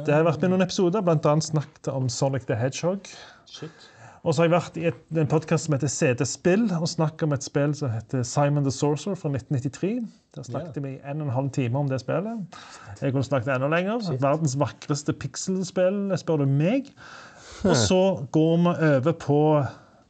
Det 0.06 0.14
har 0.14 0.26
vært 0.28 0.41
med 0.41 0.49
i 0.49 0.53
noen 0.57 0.61
episoder, 0.68 1.02
bl.a. 1.02 1.36
snakket 1.41 1.88
om 1.94 2.10
Sonic 2.10 2.44
the 2.45 2.56
Hedgehog. 2.60 3.07
Og 4.22 4.35
så 4.35 4.43
har 4.43 4.48
jeg 4.48 4.53
vært 4.53 4.76
i 4.77 4.84
et, 4.91 4.98
en 5.18 5.30
podkast 5.30 5.65
som 5.65 5.73
heter 5.73 5.89
CD 5.89 6.22
Spill, 6.30 6.68
og 6.77 6.85
snakket 6.89 7.23
om 7.26 7.31
et 7.34 7.45
spill 7.45 7.72
som 7.77 7.89
heter 7.89 8.22
Simon 8.27 8.65
the 8.68 8.73
Sorcerer 8.73 9.18
fra 9.18 9.31
1993. 9.34 9.95
Der 10.38 10.45
snakket 10.45 10.77
vi 10.84 10.89
i 10.93 10.99
en 11.02 11.23
og 11.23 11.27
en 11.27 11.34
halv 11.34 11.49
time 11.56 11.80
om 11.80 11.89
det 11.89 12.03
spillet. 12.03 12.60
Jeg 13.02 13.15
kunne 13.15 13.26
snakket 13.26 13.49
enda 13.56 13.68
lenger. 13.72 13.98
Verdens 14.22 14.53
vakreste 14.61 15.14
pikselspill, 15.18 16.14
spør 16.22 16.38
du 16.43 16.45
meg. 16.45 16.93
Og 17.65 17.76
så 17.77 18.02
går 18.31 18.56
vi 18.61 18.69
over 18.91 19.14
på 19.26 19.41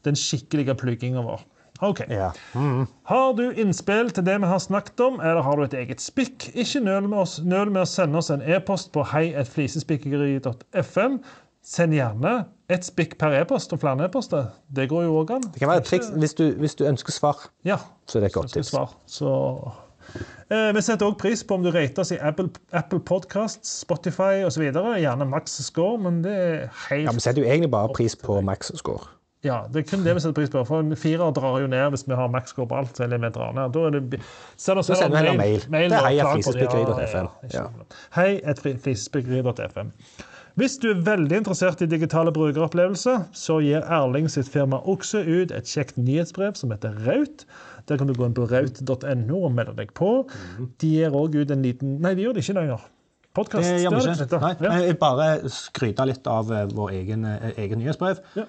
den 0.03 0.15
skikkelige 0.19 0.75
plugginga 0.75 1.23
vår. 1.23 1.47
OK. 1.81 2.03
Ja. 2.11 2.29
Har 3.09 3.33
du 3.39 3.47
innspill 3.49 4.11
til 4.13 4.25
det 4.27 4.35
vi 4.43 4.47
har 4.51 4.59
snakket 4.61 4.99
om, 5.07 5.21
eller 5.23 5.41
har 5.41 5.55
du 5.55 5.63
et 5.65 5.79
eget 5.85 6.01
spikk, 6.03 6.51
ikke 6.53 6.83
nøl 6.83 7.07
med, 7.07 7.17
oss, 7.23 7.39
nøl 7.41 7.71
med 7.71 7.81
å 7.85 7.89
sende 7.89 8.19
oss 8.19 8.29
en 8.33 8.43
e-post 8.43 8.91
på 8.93 9.01
heietflisespikkeri.fm. 9.15 11.13
Send 11.65 11.93
gjerne 11.95 12.43
ett 12.71 12.85
spikk 12.87 13.17
per 13.19 13.33
e-post 13.41 13.73
og 13.75 13.81
flere 13.83 14.05
e-poster. 14.07 14.49
Det 14.71 14.87
går 14.91 15.03
jo 15.07 15.15
òg 15.21 15.31
an. 15.37 15.47
Det 15.53 15.59
kan 15.61 15.69
være 15.71 15.83
et 15.83 15.89
triks 15.91 16.09
hvis 16.15 16.33
du, 16.39 16.45
hvis 16.61 16.75
du 16.79 16.85
ønsker 16.87 17.11
svar. 17.15 17.47
Ja, 17.67 17.77
Så 18.07 18.17
er 18.19 18.25
det 18.25 18.31
et 18.31 18.37
godt 18.39 18.53
tips. 18.55 18.71
svar. 18.73 18.93
Så 19.07 19.31
eh, 20.51 20.71
Vi 20.75 20.81
setter 20.85 21.07
òg 21.09 21.17
pris 21.21 21.43
på 21.43 21.55
om 21.59 21.63
du 21.65 21.71
rater 21.71 22.03
oss 22.03 22.11
i 22.15 22.19
Apple, 22.21 22.49
Apple 22.71 22.99
Podcasts, 22.99 23.79
Spotify 23.83 24.43
osv. 24.47 24.67
Gjerne 24.71 25.27
maks 25.29 25.59
score, 25.67 25.97
men 26.01 26.21
det 26.25 26.35
er 26.35 26.69
helt 26.89 27.07
Ja, 27.09 27.11
Vi 27.17 27.19
setter 27.27 27.43
jo 27.43 27.49
egentlig 27.49 27.71
bare 27.71 27.91
pris 27.95 28.15
på 28.15 28.39
maks 28.41 28.71
score. 28.79 29.07
Ja, 29.43 29.63
det 29.73 29.79
er 29.81 29.85
kun 29.89 30.03
det 30.05 30.13
vi 30.13 30.21
setter 30.21 30.35
pris 30.37 30.51
på. 30.53 30.61
For 30.69 30.83
en 30.83 30.93
firer 30.95 31.31
drar 31.33 31.55
jo 31.63 31.67
ned 31.71 31.87
hvis 31.95 32.03
vi 32.07 32.13
har 32.13 32.27
maks 32.29 32.53
score 32.53 32.67
på 32.69 32.77
alt. 32.77 32.99
eller 33.01 33.17
vi 33.17 33.29
drar 33.33 33.55
ned. 33.57 33.71
Da 33.73 33.87
er 33.87 33.95
det... 33.99 34.19
Oss 34.21 34.65
Da 34.69 34.83
sender 34.83 35.09
vi 35.09 35.17
heller 35.17 35.37
mail. 35.39 35.63
Det 35.65 35.97
er 35.97 36.05
heia 36.05 36.27
flisespikkeri.fm. 36.35 37.31
Ja, 37.49 37.63
ja, 37.63 37.87
Hei 38.19 38.35
fri- 38.59 38.77
flisespikkeri.fm. 38.83 39.89
Hvis 40.59 40.77
du 40.83 40.89
er 40.91 41.03
veldig 41.05 41.37
interessert 41.41 41.81
i 41.83 41.87
digitale 41.87 42.31
brukeropplevelser, 42.35 43.27
så 43.31 43.59
gir 43.63 43.85
Erling 43.87 44.27
sitt 44.31 44.49
firma 44.51 44.81
også 44.83 45.21
ut 45.23 45.53
et 45.55 45.69
kjekt 45.69 45.99
nyhetsbrev 45.99 46.57
som 46.59 46.73
heter 46.73 46.97
Raut. 47.05 47.45
Der 47.87 47.99
kan 47.99 48.09
du 48.09 48.13
gå 48.17 48.27
inn 48.27 48.35
på 48.37 48.47
raut.no 48.51 49.43
og 49.45 49.53
melde 49.55 49.77
deg 49.79 49.93
på. 49.97 50.11
De 50.81 50.89
gir 50.97 51.15
òg 51.15 51.37
ut 51.39 51.53
en 51.55 51.63
liten 51.65 51.99
Nei, 52.03 52.13
de 52.17 52.27
gjør 52.27 52.35
det 52.37 52.43
ikke 52.43 52.57
lenger. 52.59 52.83
Podkast. 53.31 53.63
Det 53.63 53.79
gjør 53.85 53.95
vi 53.95 54.11
ikke. 54.11 54.41
Nei, 54.43 54.55
Ja. 54.59 54.73
jeg 54.89 54.99
bare 54.99 55.29
skryte 55.49 56.05
litt 56.05 56.27
av 56.27 56.51
eh, 56.51 56.65
vår 56.67 56.91
egen, 56.99 57.25
eh, 57.25 57.53
egen 57.63 57.79
nyhetsbrev. 57.79 58.19
Ja. 58.35 58.45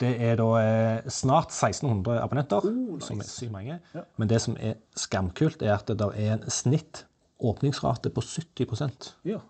Det 0.00 0.16
er 0.18 0.36
da 0.40 0.48
eh, 0.58 1.10
snart 1.12 1.52
1600 1.52 2.16
abonnenter, 2.24 2.64
som 3.04 3.20
er 3.20 3.28
sykt 3.28 3.52
mange. 3.52 3.78
Men 4.18 4.28
det 4.28 4.40
som 4.42 4.56
er 4.58 4.80
skamkult, 4.98 5.62
er 5.62 5.76
at 5.76 5.92
det 5.92 6.08
er 6.16 6.38
en 6.38 6.48
snitt 6.50 7.04
åpningsrate 7.42 8.10
på 8.14 8.22
70 8.24 9.12
ja, 9.28 9.40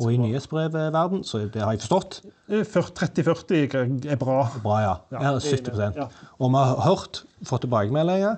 Og 0.00 0.08
i 0.12 0.16
nyhetsbrevverden, 0.18 1.22
så 1.24 1.38
det 1.46 1.62
har 1.62 1.70
jeg 1.72 1.80
forstått, 1.84 2.22
Eh, 2.48 2.64
30-40 2.66 4.10
er 4.10 4.16
bra. 4.16 4.48
bra, 4.62 4.80
ja. 4.80 4.94
ja 5.12 5.38
70 5.38 5.96
Ja. 5.96 6.08
Og 6.38 6.50
vi 6.50 6.56
har 6.56 6.80
hørt, 6.82 7.22
fått 7.44 7.60
tilbakemeldinger 7.60 8.36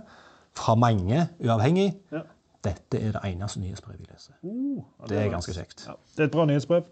fra 0.55 0.75
mange 0.75 1.29
uavhengig. 1.41 1.95
Ja. 2.13 2.21
Dette 2.65 2.97
er 2.97 3.13
det 3.13 3.21
eneste 3.29 3.61
nyhetsbrevet 3.61 4.01
jeg 4.01 4.09
leser. 4.13 4.35
Uh, 4.43 4.81
ja, 5.01 5.09
Det 5.09 5.19
er 5.19 5.31
ganske 5.31 5.53
kjekt. 5.53 5.85
Ja, 5.87 5.93
det 6.17 6.23
er 6.23 6.29
et 6.31 6.33
bra 6.33 6.45
nyhetsbrev. 6.49 6.85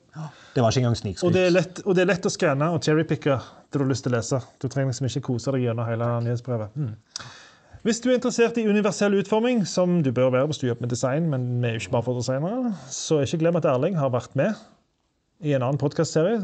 Det 0.54 0.62
var 0.62 0.70
ikke 0.70 0.82
engang 0.82 0.90
Og 0.90 0.96
snikskryt. 1.00 1.32
det, 1.32 1.44
er 1.56 1.86
og 1.86 1.94
det 1.96 2.02
er 2.02 2.10
lett 2.10 2.26
å 2.26 2.32
skanne 2.32 2.68
og 2.74 2.82
cherrypicke 2.84 3.38
det 3.38 3.78
du 3.78 3.84
har 3.84 3.88
lyst 3.88 4.04
til 4.04 4.12
å 4.12 4.16
lese. 4.18 4.40
Du 4.60 4.68
trenger 4.68 4.92
liksom 4.92 5.08
ikke 5.08 5.20
kose 5.30 5.52
deg 5.54 5.64
gjennom 5.64 5.88
hele 5.88 6.08
nyhetsbrevet. 6.26 6.76
Mm. 6.76 6.92
Hvis 7.82 7.98
du 8.00 8.10
er 8.10 8.14
interessert 8.14 8.58
i 8.60 8.66
universell 8.70 9.14
utforming, 9.18 9.64
som 9.66 10.02
du 10.06 10.12
bør 10.14 10.30
være 10.30 10.46
hvis 10.52 10.60
du 10.62 10.66
jobber 10.68 10.84
med 10.86 10.92
design, 10.92 11.24
men 11.32 11.46
vi 11.62 11.66
er 11.68 11.72
jo 11.76 11.80
ikke 11.82 11.90
bare 11.96 12.02
for 12.06 12.14
designere, 12.20 12.74
så 12.94 13.18
ikke 13.24 13.40
glem 13.42 13.56
at 13.58 13.64
Erling 13.66 13.96
har 13.98 14.12
vært 14.14 14.36
med 14.38 14.52
i 15.42 15.50
en 15.56 15.64
annen 15.66 15.80
podkastserie 15.82 16.36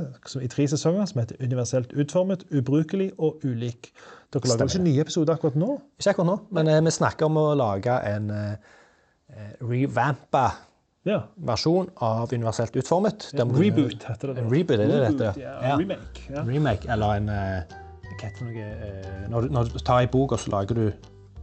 i 0.42 0.48
tre 0.50 0.64
sesonger 0.66 1.06
som 1.06 1.20
heter 1.22 1.38
Universelt 1.46 1.92
utformet, 1.94 2.42
ubrukelig 2.50 3.12
og 3.22 3.38
ulik. 3.46 3.92
Dere 4.34 4.42
lager 4.50 4.56
Stemmer. 4.56 4.72
ikke 4.74 4.82
nye 4.88 5.04
episoder 5.04 5.36
akkurat 5.36 5.54
nå? 5.62 5.76
Ikke 6.00 6.10
akkurat 6.16 6.26
nå, 6.32 6.34
men 6.58 6.68
eh, 6.72 6.80
vi 6.88 6.90
snakker 6.96 7.28
om 7.30 7.38
å 7.38 7.44
lage 7.56 7.94
en 8.10 8.30
eh, 8.34 8.56
eh, 9.30 9.52
revampa 9.62 10.48
Ja. 11.06 11.20
versjon 11.38 11.86
av 12.02 12.32
universelt 12.34 12.74
utformet. 12.76 13.28
Ja, 13.38 13.46
Reboot 13.46 14.02
heter 14.10 14.32
det. 14.34 14.40
da. 14.42 14.48
Reboot, 14.50 14.72
er 14.74 14.90
det 14.90 14.98
Reboot? 15.06 15.38
Ja, 15.38 15.54
Ja. 15.62 15.76
Remake. 15.78 16.26
Ja. 16.34 16.42
Remake, 16.50 16.90
eller 16.90 17.14
en 17.22 17.28
eh, 17.28 17.78
Hva 18.18 18.26
heter 18.26 18.50
det? 18.50 18.66
eh, 18.66 19.28
Når, 19.30 19.40
du- 19.46 19.48
når 19.54 19.70
du 19.72 19.78
tar 19.78 20.00
ei 20.02 20.06
bok, 20.10 20.32
og 20.32 20.38
så 20.42 20.50
lager 20.50 20.74
du 20.74 20.90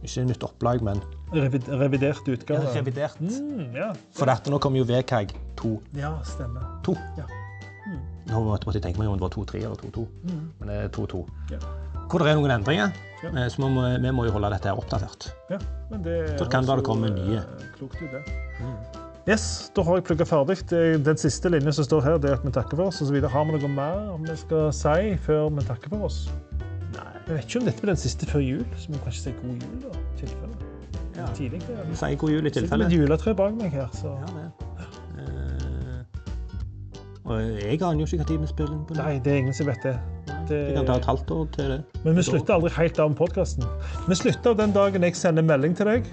ikke 0.04 0.24
nytt 0.28 0.42
opplag, 0.44 0.82
men 0.82 1.00
Revid 1.32 1.68
revidert 1.68 2.28
utgave. 2.28 2.68
revidert. 2.74 3.18
Mm, 3.20 3.74
ja. 3.74 3.92
For 4.14 4.26
dette, 4.26 4.50
nå 4.50 4.58
kommer 4.58 4.78
jo 4.78 4.84
VKG 4.84 5.34
2. 5.56 5.80
ja, 5.96 6.12
stemmer. 6.24 6.62
2. 6.84 6.94
Ja. 7.18 7.24
Nå 8.26 8.40
måtte 8.42 8.72
jeg 8.74 8.82
tenke 8.82 8.98
meg 8.98 9.08
om 9.08 9.14
det 9.14 9.22
var 9.22 9.30
2-3 9.30 9.60
eller 9.62 9.76
2-2, 9.78 10.06
men 10.58 10.68
det 10.68 10.76
er 10.84 10.88
2-2. 10.88 11.20
Ja. 11.52 11.58
Hvor 12.10 12.18
det 12.18 12.28
er 12.28 12.34
noen 12.40 12.50
endringer, 12.50 12.92
Ja. 13.22 13.28
eh, 13.30 13.48
så 13.48 13.56
vi 13.62 13.68
må, 13.74 13.82
vi 14.02 14.10
må 14.10 14.24
jo 14.26 14.32
holde 14.32 14.50
dette 14.50 14.68
her 14.68 14.76
oppdatert. 14.78 15.30
Ja, 15.50 15.58
men 15.90 16.02
det 16.02 16.38
Så 16.38 16.48
kan 16.50 16.64
det 16.66 16.82
komme 16.84 17.08
nye. 17.10 17.38
eh, 17.38 17.66
Klokt 17.78 17.94
ut, 18.02 18.10
det. 18.10 18.24
Yes, 19.28 19.70
Da 19.74 19.82
har 19.82 19.96
jeg 19.96 20.04
plugga 20.04 20.24
ferdig. 20.24 21.02
Den 21.02 21.16
siste 21.16 21.48
linjen 21.50 21.72
som 21.74 21.84
står 21.84 22.02
her, 22.02 22.18
det 22.18 22.30
er 22.30 22.34
at 22.34 22.44
vi 22.44 22.50
takker 22.52 22.76
for 22.76 22.86
oss. 22.86 23.00
og 23.02 23.08
så 23.08 23.12
videre. 23.12 23.28
Har 23.30 23.44
vi 23.44 23.58
noe 23.58 23.68
mer 23.68 24.16
vi 24.18 24.36
skal 24.36 24.72
si 24.72 25.16
før 25.26 25.50
vi 25.50 25.64
takker 25.66 25.88
for 25.88 26.04
oss? 26.06 26.28
Jeg 27.26 27.34
vet 27.34 27.44
ikke 27.44 27.58
om 27.60 27.64
dette 27.66 27.80
blir 27.82 27.90
den 27.90 27.96
siste 27.96 28.26
før 28.26 28.38
jul, 28.44 28.64
så 28.76 28.88
vi 28.88 28.92
må 28.94 28.98
kanskje 29.04 29.22
si 29.22 29.32
god 29.42 29.50
jul. 29.64 29.82
da, 29.82 29.88
i 29.98 30.18
tilfelle. 30.20 30.56
Ja. 31.16 31.26
Tidlig. 31.34 31.60
det. 31.66 31.76
Vi 31.90 31.96
sier 31.96 32.16
god 32.20 32.30
jul 32.30 32.46
i 32.46 32.48
Sitter 32.50 32.60
med 32.60 32.68
tilfelle. 32.68 32.86
et 32.86 32.92
juletre 32.92 33.34
bak 33.34 33.54
meg 33.54 33.70
her, 33.72 33.88
så 33.92 34.06
Ja, 34.06 34.26
det. 34.36 34.50
Eh, 35.18 36.02
og 37.24 37.40
jeg 37.40 37.82
aner 37.82 38.00
jo 38.00 38.06
ikke 38.06 38.18
når 38.22 38.40
vi 38.40 38.46
spiller 38.46 38.72
inn 38.76 38.84
på 38.88 38.94
det. 38.94 39.02
Nei, 39.04 39.18
det 39.24 39.32
er 39.32 39.36
ingen 39.36 39.54
som 39.54 39.66
vet 39.66 39.82
det. 39.82 39.96
det- 40.48 40.66
Det 40.68 40.74
kan 40.76 40.86
ta 40.86 40.96
et 40.96 41.04
halvt 41.04 41.30
år 41.30 41.46
til 41.52 41.64
det. 41.70 41.82
Men 42.04 42.16
vi 42.16 42.22
slutter 42.22 42.54
aldri 42.54 42.70
helt 42.76 42.98
av 43.00 43.08
med 43.10 43.16
podkasten. 43.18 43.64
Vi 44.08 44.14
slutter 44.14 44.50
av 44.50 44.56
den 44.56 44.72
dagen 44.72 45.02
jeg 45.02 45.16
sender 45.16 45.42
melding 45.42 45.74
til 45.76 45.86
deg 45.86 46.04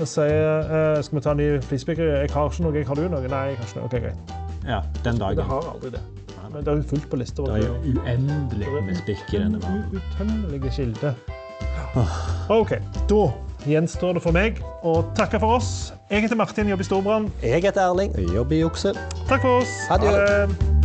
og 0.00 0.06
sier 0.08 0.96
uh, 0.96 1.02
skal 1.02 1.16
vi 1.18 1.20
ta 1.22 1.30
en 1.30 1.36
ny 1.36 1.60
flisbygger. 1.60 2.20
Jeg 2.20 2.30
har 2.30 2.48
ikke 2.50 2.62
noe. 2.62 2.74
Jeg 2.74 2.86
har 2.86 2.94
du 2.94 3.08
noe? 3.08 3.20
Nei, 3.28 3.46
jeg 3.48 3.56
har 3.56 3.64
ikke 3.64 3.76
noe. 3.76 3.84
Ok, 3.84 3.90
greit. 3.90 4.16
Ja, 4.66 4.80
den 5.04 5.12
Det 5.14 5.20
dagen. 5.20 5.44
har 5.44 5.60
aldri 5.74 5.90
det. 5.90 6.00
Men 6.52 6.64
det 6.64 6.72
er 6.72 6.80
jo 6.80 6.88
fullt 6.90 7.10
på 7.10 7.20
lista. 7.20 7.42
Det 7.46 7.60
er 7.60 7.66
jo 7.68 8.00
uendelig 8.00 8.72
med 8.86 8.98
spikk 8.98 9.34
i 9.34 9.42
denne 9.42 9.60
verden. 9.62 10.00
Utømmelige 10.00 10.72
kilder. 10.76 11.14
OK. 12.50 12.74
Da 13.10 13.22
gjenstår 13.68 14.18
det 14.18 14.24
for 14.24 14.34
meg 14.34 14.60
å 14.86 15.00
takke 15.18 15.40
for 15.42 15.60
oss. 15.60 15.70
Jeg 16.10 16.26
heter 16.26 16.38
Martin, 16.40 16.70
jobber 16.70 16.86
i 16.86 16.90
Storbrann. 16.90 17.30
Jeg 17.44 17.62
heter 17.68 17.86
Erling, 17.86 18.16
jobber 18.34 18.58
i 18.58 18.64
Okse. 18.66 18.94
Takk 19.28 19.46
for 19.46 19.62
oss. 19.62 19.80
Adjø. 19.94 20.10
Ha 20.16 20.44
det. 20.50 20.79